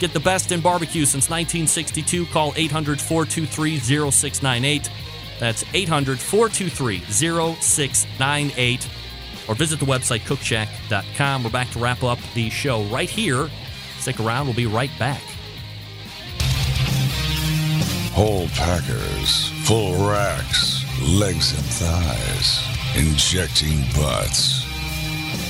Get 0.00 0.14
the 0.14 0.20
best 0.20 0.50
in 0.50 0.62
barbecue 0.62 1.04
since 1.04 1.28
1962. 1.28 2.24
Call 2.26 2.54
800 2.56 2.98
423 2.98 3.78
0698. 4.10 4.90
That's 5.38 5.62
800 5.74 6.18
423 6.18 7.00
0698. 7.00 8.88
Or 9.46 9.54
visit 9.54 9.78
the 9.78 9.84
website 9.84 10.20
cookshack.com. 10.20 11.44
We're 11.44 11.50
back 11.50 11.68
to 11.70 11.78
wrap 11.78 12.02
up 12.02 12.18
the 12.34 12.48
show 12.48 12.82
right 12.84 13.10
here. 13.10 13.50
Stick 13.98 14.18
around, 14.20 14.46
we'll 14.46 14.56
be 14.56 14.64
right 14.66 14.90
back. 14.98 15.20
Whole 18.12 18.48
packers, 18.48 19.50
full 19.66 20.08
racks, 20.08 20.82
legs 21.02 21.52
and 21.52 21.66
thighs, 21.66 22.64
injecting 22.96 23.82
butts. 23.94 24.69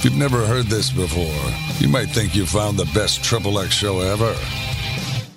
If 0.01 0.06
you've 0.06 0.16
never 0.16 0.47
heard 0.47 0.64
this 0.64 0.90
before, 0.90 1.27
you 1.78 1.86
might 1.86 2.06
think 2.06 2.35
you 2.35 2.47
found 2.47 2.78
the 2.78 2.90
best 2.94 3.22
Triple 3.22 3.60
X 3.60 3.74
show 3.74 4.01
ever. 4.01 4.35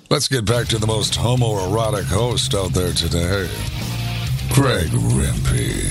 Let's 0.08 0.26
get 0.26 0.46
back 0.46 0.68
to 0.68 0.78
the 0.78 0.86
most 0.86 1.12
homoerotic 1.12 2.04
host 2.04 2.54
out 2.54 2.72
there 2.72 2.94
today, 2.94 3.46
Craig 4.54 4.88
Rempe. 4.88 5.90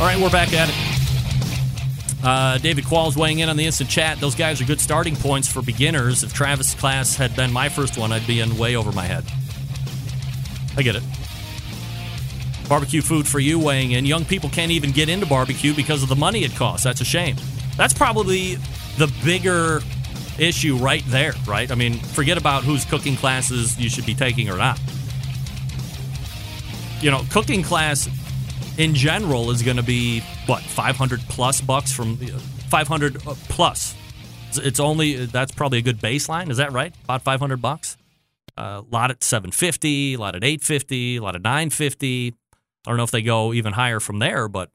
All 0.00 0.06
right, 0.08 0.20
we're 0.20 0.30
back 0.30 0.52
at 0.52 0.68
it. 0.68 2.24
Uh, 2.24 2.58
David 2.58 2.82
Qualls 2.86 3.16
weighing 3.16 3.38
in 3.38 3.48
on 3.48 3.56
the 3.56 3.66
instant 3.66 3.88
chat. 3.88 4.18
Those 4.18 4.34
guys 4.34 4.60
are 4.60 4.64
good 4.64 4.80
starting 4.80 5.14
points 5.14 5.46
for 5.46 5.62
beginners. 5.62 6.24
If 6.24 6.34
Travis' 6.34 6.74
class 6.74 7.14
had 7.14 7.36
been 7.36 7.52
my 7.52 7.68
first 7.68 7.96
one, 7.96 8.10
I'd 8.10 8.26
be 8.26 8.40
in 8.40 8.58
way 8.58 8.74
over 8.74 8.90
my 8.90 9.04
head. 9.04 9.24
I 10.76 10.82
get 10.82 10.96
it. 10.96 11.04
Barbecue 12.68 13.02
food 13.02 13.26
for 13.28 13.40
you 13.40 13.58
weighing 13.58 13.92
in. 13.92 14.06
Young 14.06 14.24
people 14.24 14.48
can't 14.48 14.72
even 14.72 14.90
get 14.90 15.08
into 15.08 15.26
barbecue 15.26 15.74
because 15.74 16.02
of 16.02 16.08
the 16.08 16.16
money 16.16 16.44
it 16.44 16.54
costs. 16.54 16.84
That's 16.84 17.00
a 17.00 17.04
shame. 17.04 17.36
That's 17.76 17.92
probably 17.92 18.54
the 18.98 19.12
bigger 19.24 19.80
issue 20.38 20.76
right 20.76 21.04
there, 21.08 21.34
right? 21.46 21.70
I 21.70 21.74
mean, 21.74 21.98
forget 21.98 22.38
about 22.38 22.64
whose 22.64 22.84
cooking 22.84 23.16
classes 23.16 23.78
you 23.78 23.88
should 23.88 24.06
be 24.06 24.14
taking 24.14 24.48
or 24.48 24.56
not. 24.56 24.80
You 27.00 27.10
know, 27.10 27.22
cooking 27.30 27.62
class 27.62 28.08
in 28.78 28.94
general 28.94 29.50
is 29.50 29.62
going 29.62 29.76
to 29.76 29.82
be 29.82 30.20
what 30.46 30.62
500 30.62 31.20
plus 31.28 31.60
bucks 31.60 31.92
from 31.92 32.16
500 32.16 33.16
uh, 33.26 33.34
plus. 33.48 33.94
It's- 34.56 34.80
only 34.80 35.26
that's 35.26 35.52
probably 35.52 35.78
a 35.78 35.82
good 35.82 35.98
baseline. 35.98 36.50
Is 36.50 36.56
that 36.58 36.72
right? 36.72 36.94
About 37.04 37.22
500 37.22 37.60
bucks. 37.60 37.96
A 38.56 38.84
lot 38.90 39.10
at 39.10 39.24
750, 39.24 40.14
a 40.14 40.16
lot 40.16 40.36
at 40.36 40.44
850, 40.44 41.16
a 41.16 41.22
lot 41.22 41.34
at 41.34 41.42
950. 41.42 42.34
I 42.86 42.90
don't 42.90 42.96
know 42.96 43.04
if 43.04 43.10
they 43.10 43.22
go 43.22 43.52
even 43.52 43.72
higher 43.72 44.00
from 44.00 44.18
there, 44.18 44.48
but 44.48 44.70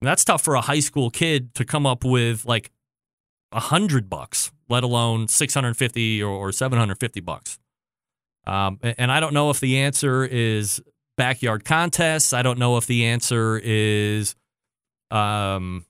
that's 0.00 0.24
tough 0.24 0.42
for 0.42 0.54
a 0.54 0.60
high 0.60 0.80
school 0.80 1.10
kid 1.10 1.54
to 1.54 1.64
come 1.64 1.86
up 1.86 2.04
with 2.04 2.44
like 2.44 2.72
a 3.52 3.60
hundred 3.60 4.10
bucks, 4.10 4.50
let 4.68 4.82
alone 4.82 5.28
650 5.28 6.22
or, 6.22 6.30
or 6.30 6.52
750 6.52 7.20
bucks. 7.20 7.58
Um, 8.46 8.80
and 8.82 9.12
I 9.12 9.20
don't 9.20 9.34
know 9.34 9.50
if 9.50 9.60
the 9.60 9.78
answer 9.78 10.24
is 10.24 10.82
backyard 11.16 11.64
contests. 11.64 12.32
I 12.32 12.42
don't 12.42 12.58
know 12.58 12.76
if 12.76 12.86
the 12.86 13.04
answer 13.06 13.60
is 13.62 14.34
um, 15.12 15.86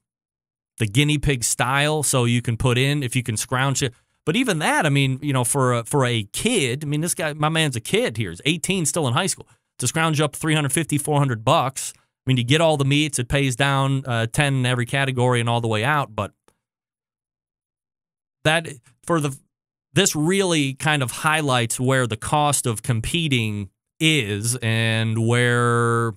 the 0.79 0.87
guinea 0.87 1.19
pig 1.19 1.45
style. 1.45 2.03
So 2.03 2.25
you 2.25 2.43
can 2.43 2.57
put 2.57 2.77
in 2.77 3.03
if 3.03 3.17
you 3.17 3.23
can 3.23 3.37
scrounge 3.37 3.83
it. 3.83 3.95
But 4.25 4.37
even 4.37 4.59
that, 4.61 4.87
I 4.87 4.89
mean, 4.89 5.19
you 5.23 5.33
know, 5.33 5.45
for 5.45 5.73
a, 5.73 5.85
for 5.85 6.05
a 6.05 6.25
kid, 6.33 6.85
I 6.85 6.87
mean, 6.87 7.01
this 7.01 7.15
guy, 7.15 7.33
my 7.33 7.49
man's 7.49 7.75
a 7.75 7.81
kid 7.81 8.17
here. 8.17 8.31
He's 8.31 8.41
18, 8.45 8.87
still 8.87 9.09
in 9.09 9.15
high 9.15 9.27
school. 9.27 9.49
To 9.79 9.87
scrounge 9.87 10.21
up 10.21 10.37
350, 10.37 10.99
400 10.99 11.45
bucks. 11.45 11.93
I 11.97 12.01
mean, 12.27 12.37
you 12.37 12.45
get 12.45 12.61
all 12.61 12.77
the 12.77 12.85
meats. 12.85 13.19
It 13.19 13.29
pays 13.29 13.57
down 13.57 14.05
uh, 14.07 14.27
10 14.27 14.55
in 14.55 14.67
every 14.67 14.87
category 14.87 15.41
and 15.41 15.49
all 15.49 15.61
the 15.61 15.69
way 15.69 15.83
out. 15.83 16.15
But 16.15 16.33
that 18.45 18.69
for 19.05 19.21
the 19.21 19.37
this 19.95 20.17
really 20.17 20.75
kind 20.75 21.03
of 21.03 21.11
highlights 21.11 21.79
where 21.79 22.07
the 22.07 22.17
cost 22.17 22.67
of 22.67 22.83
competing 22.83 23.69
is 24.01 24.57
and 24.63 25.27
where 25.27 26.15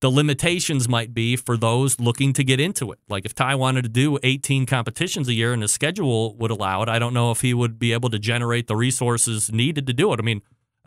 the 0.00 0.10
limitations 0.10 0.88
might 0.88 1.12
be 1.12 1.36
for 1.36 1.56
those 1.58 2.00
looking 2.00 2.32
to 2.32 2.42
get 2.42 2.58
into 2.58 2.90
it. 2.92 2.98
Like 3.08 3.26
if 3.26 3.34
Ty 3.34 3.56
wanted 3.56 3.82
to 3.82 3.88
do 3.90 4.18
18 4.22 4.64
competitions 4.64 5.28
a 5.28 5.34
year 5.34 5.52
and 5.52 5.60
his 5.60 5.72
schedule 5.72 6.34
would 6.36 6.50
allow 6.50 6.82
it, 6.82 6.88
I 6.88 6.98
don't 6.98 7.12
know 7.12 7.30
if 7.30 7.42
he 7.42 7.52
would 7.52 7.78
be 7.78 7.92
able 7.92 8.08
to 8.08 8.18
generate 8.18 8.66
the 8.66 8.76
resources 8.76 9.52
needed 9.52 9.86
to 9.86 9.92
do 9.92 10.12
it. 10.12 10.18
I 10.18 10.22
mean, 10.22 10.40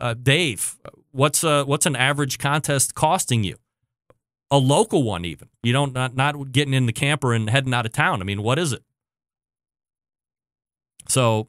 uh, 0.04 0.12
Dave, 0.12 0.76
what's 1.12 1.42
uh, 1.42 1.64
what's 1.64 1.86
an 1.86 1.96
average 1.96 2.38
contest 2.38 2.94
costing 2.94 3.42
you? 3.42 3.56
A 4.50 4.58
local 4.58 5.02
one, 5.02 5.24
even 5.24 5.48
you 5.62 5.72
don't 5.72 5.94
not 5.94 6.14
not 6.14 6.52
getting 6.52 6.74
in 6.74 6.84
the 6.84 6.92
camper 6.92 7.32
and 7.32 7.48
heading 7.48 7.72
out 7.72 7.86
of 7.86 7.92
town. 7.92 8.20
I 8.20 8.24
mean, 8.24 8.42
what 8.42 8.58
is 8.58 8.74
it? 8.74 8.82
So, 11.08 11.48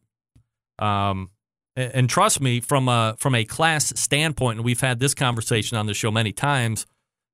um, 0.80 1.32
and, 1.76 1.92
and 1.94 2.10
trust 2.10 2.40
me, 2.40 2.62
from 2.62 2.88
a 2.88 3.18
from 3.20 3.36
a 3.36 3.44
class 3.44 3.92
standpoint, 4.00 4.60
and 4.60 4.66
we've 4.66 4.80
had 4.80 5.02
this 5.02 5.14
conversation 5.14 5.78
on 5.78 5.86
the 5.86 5.94
show 5.94 6.10
many 6.10 6.32
times. 6.32 6.86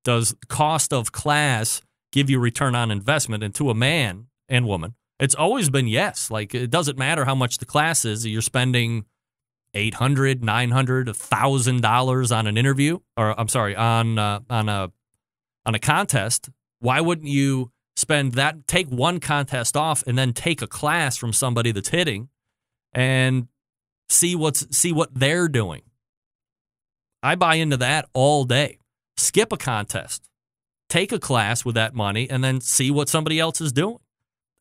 Does 0.04 0.34
cost 0.48 0.92
of 0.92 1.12
class 1.12 1.82
give 2.10 2.28
you 2.28 2.40
return 2.40 2.74
on 2.74 2.90
investment? 2.90 3.44
And 3.44 3.54
to 3.54 3.70
a 3.70 3.74
man 3.74 4.26
and 4.48 4.66
woman, 4.66 4.96
it's 5.20 5.36
always 5.36 5.70
been 5.70 5.86
yes. 5.86 6.32
Like 6.32 6.52
it 6.52 6.68
doesn't 6.68 6.98
matter 6.98 7.24
how 7.26 7.36
much 7.36 7.58
the 7.58 7.64
class 7.64 8.04
is. 8.04 8.26
You're 8.26 8.42
spending 8.42 9.04
eight 9.74 9.94
hundred, 9.94 10.44
nine 10.44 10.70
hundred, 10.70 11.08
a 11.08 11.14
thousand 11.14 11.82
dollars 11.82 12.30
on 12.32 12.46
an 12.46 12.56
interview, 12.56 12.98
or 13.16 13.38
I'm 13.38 13.48
sorry, 13.48 13.74
on 13.76 14.18
uh, 14.18 14.40
on 14.50 14.68
a 14.68 14.92
on 15.64 15.74
a 15.74 15.78
contest. 15.78 16.50
Why 16.80 17.00
wouldn't 17.00 17.28
you 17.28 17.70
spend 17.96 18.32
that? 18.32 18.66
Take 18.66 18.88
one 18.88 19.20
contest 19.20 19.76
off 19.76 20.02
and 20.06 20.18
then 20.18 20.32
take 20.32 20.62
a 20.62 20.66
class 20.66 21.16
from 21.16 21.32
somebody 21.32 21.72
that's 21.72 21.90
hitting, 21.90 22.28
and 22.92 23.48
see 24.08 24.34
what's 24.36 24.76
see 24.76 24.92
what 24.92 25.14
they're 25.14 25.48
doing. 25.48 25.82
I 27.22 27.36
buy 27.36 27.54
into 27.56 27.76
that 27.78 28.08
all 28.12 28.44
day. 28.44 28.78
Skip 29.16 29.52
a 29.52 29.56
contest, 29.56 30.28
take 30.88 31.12
a 31.12 31.18
class 31.18 31.64
with 31.64 31.74
that 31.76 31.94
money, 31.94 32.28
and 32.28 32.42
then 32.42 32.60
see 32.60 32.90
what 32.90 33.08
somebody 33.08 33.38
else 33.38 33.60
is 33.60 33.72
doing. 33.72 33.98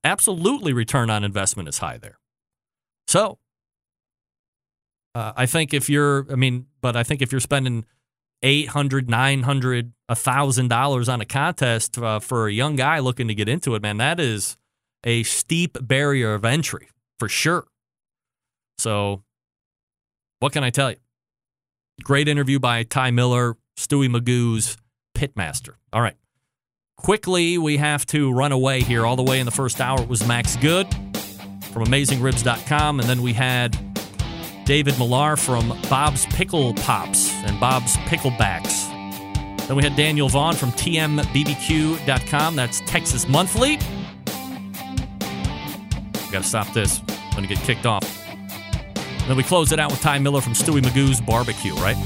Absolutely, 0.04 0.74
return 0.74 1.10
on 1.10 1.24
investment 1.24 1.70
is 1.70 1.78
high 1.80 1.98
there. 1.98 2.20
So, 3.08 3.40
uh, 5.14 5.34
I 5.36 5.46
think 5.46 5.74
if 5.74 5.90
you're, 5.90 6.26
I 6.32 6.36
mean, 6.36 6.68
but 6.82 6.96
I 6.96 7.04
think 7.04 7.22
if 7.22 7.32
you're 7.32 7.42
spending 7.42 7.86
800 8.44 9.10
900 9.10 9.94
$1,000 10.10 11.14
on 11.14 11.22
a 11.22 11.26
contest 11.26 11.98
uh, 11.98 12.20
for 12.20 12.48
a 12.48 12.52
young 12.52 12.76
guy 12.76 13.00
looking 13.00 13.28
to 13.28 13.36
get 13.36 13.48
into 13.48 13.76
it, 13.76 13.82
man, 13.82 13.98
that 13.98 14.20
is 14.20 14.58
a 15.04 15.24
steep 15.24 15.78
barrier 15.82 16.34
of 16.34 16.46
entry 16.46 16.90
for 17.20 17.30
sure. 17.30 17.68
So, 18.78 19.24
what 20.40 20.54
can 20.54 20.64
I 20.64 20.70
tell 20.70 20.90
you? 20.90 20.98
Great 22.04 22.28
interview 22.28 22.60
by 22.60 22.84
Ty 22.84 23.12
Miller, 23.12 23.58
Stewie 23.78 24.10
Magoo's 24.10 24.78
Pitmaster. 25.16 25.76
All 25.94 26.02
right. 26.02 26.16
Quickly, 26.98 27.58
we 27.58 27.78
have 27.78 28.06
to 28.08 28.32
run 28.32 28.52
away 28.52 28.82
here. 28.82 29.06
All 29.06 29.16
the 29.16 29.24
way 29.24 29.40
in 29.40 29.46
the 29.46 29.52
first 29.52 29.80
hour, 29.82 30.02
it 30.02 30.08
was 30.08 30.26
Max 30.28 30.56
Good 30.56 30.88
from 31.72 31.86
AmazingRibs.com. 31.86 33.00
And 33.00 33.10
then 33.10 33.22
we 33.22 33.34
had 33.34 33.91
David 34.66 34.98
Millar 34.98 35.36
from 35.36 35.70
Bob's 35.90 36.26
Pickle 36.28 36.74
Pops 36.76 37.34
and 37.46 37.60
Bob's 37.60 37.98
Picklebacks. 37.98 38.90
Then 39.68 39.76
we 39.76 39.84
had 39.84 39.96
Daniel 39.96 40.28
Vaughn 40.30 40.56
from 40.56 40.72
TMBBQ.com. 40.72 42.56
That's 42.56 42.82
Texas 42.82 43.28
Monthly. 43.28 43.78
Got 46.32 46.44
to 46.44 46.44
stop 46.44 46.74
this. 46.74 47.02
I'm 47.32 47.42
to 47.42 47.48
get 47.48 47.58
kicked 47.60 47.86
off. 47.86 48.04
And 48.96 49.30
then 49.30 49.38
we 49.38 49.44
close 49.44 49.72
it 49.72 49.80
out 49.80 49.92
with 49.92 50.02
Ty 50.02 50.20
Miller 50.20 50.42
from 50.42 50.54
Stewie 50.54 50.82
Magoo's 50.82 51.22
Barbecue, 51.22 51.74
right? 51.76 51.98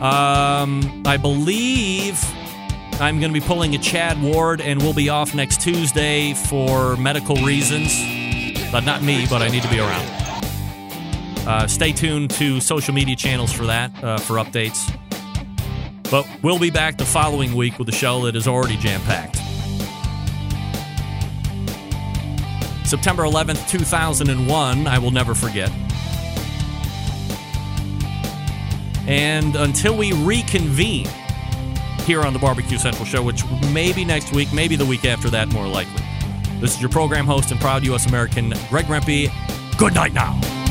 Um, 0.00 1.02
I 1.06 1.16
believe 1.16 2.22
I'm 3.00 3.18
going 3.20 3.32
to 3.32 3.40
be 3.40 3.44
pulling 3.44 3.74
a 3.74 3.78
Chad 3.78 4.20
Ward, 4.20 4.60
and 4.60 4.82
we'll 4.82 4.92
be 4.92 5.08
off 5.08 5.34
next 5.34 5.60
Tuesday 5.60 6.34
for 6.34 6.96
medical 6.96 7.36
reasons. 7.36 8.23
But 8.74 8.84
not 8.84 9.04
me, 9.04 9.24
but 9.30 9.40
I 9.40 9.46
need 9.50 9.62
to 9.62 9.68
be 9.68 9.78
around. 9.78 10.04
Uh, 11.46 11.68
stay 11.68 11.92
tuned 11.92 12.30
to 12.32 12.58
social 12.58 12.92
media 12.92 13.14
channels 13.14 13.52
for 13.52 13.66
that, 13.66 13.92
uh, 14.02 14.18
for 14.18 14.34
updates. 14.38 14.92
But 16.10 16.26
we'll 16.42 16.58
be 16.58 16.70
back 16.70 16.98
the 16.98 17.04
following 17.04 17.54
week 17.54 17.78
with 17.78 17.88
a 17.88 17.92
show 17.92 18.24
that 18.24 18.34
is 18.34 18.48
already 18.48 18.76
jam 18.76 19.00
packed. 19.02 19.36
September 22.84 23.22
11th, 23.22 23.68
2001, 23.68 24.88
I 24.88 24.98
will 24.98 25.12
never 25.12 25.36
forget. 25.36 25.70
And 29.06 29.54
until 29.54 29.96
we 29.96 30.12
reconvene 30.14 31.06
here 32.06 32.22
on 32.22 32.32
the 32.32 32.40
Barbecue 32.40 32.78
Central 32.78 33.04
Show, 33.04 33.22
which 33.22 33.44
may 33.72 33.92
be 33.92 34.04
next 34.04 34.32
week, 34.32 34.52
maybe 34.52 34.74
the 34.74 34.84
week 34.84 35.04
after 35.04 35.30
that, 35.30 35.46
more 35.52 35.68
likely. 35.68 36.03
This 36.64 36.76
is 36.76 36.80
your 36.80 36.88
program 36.88 37.26
host 37.26 37.50
and 37.50 37.60
proud 37.60 37.84
U.S. 37.84 38.06
American, 38.06 38.54
Greg 38.70 38.86
Rempe. 38.86 39.30
Good 39.76 39.94
night 39.94 40.14
now. 40.14 40.63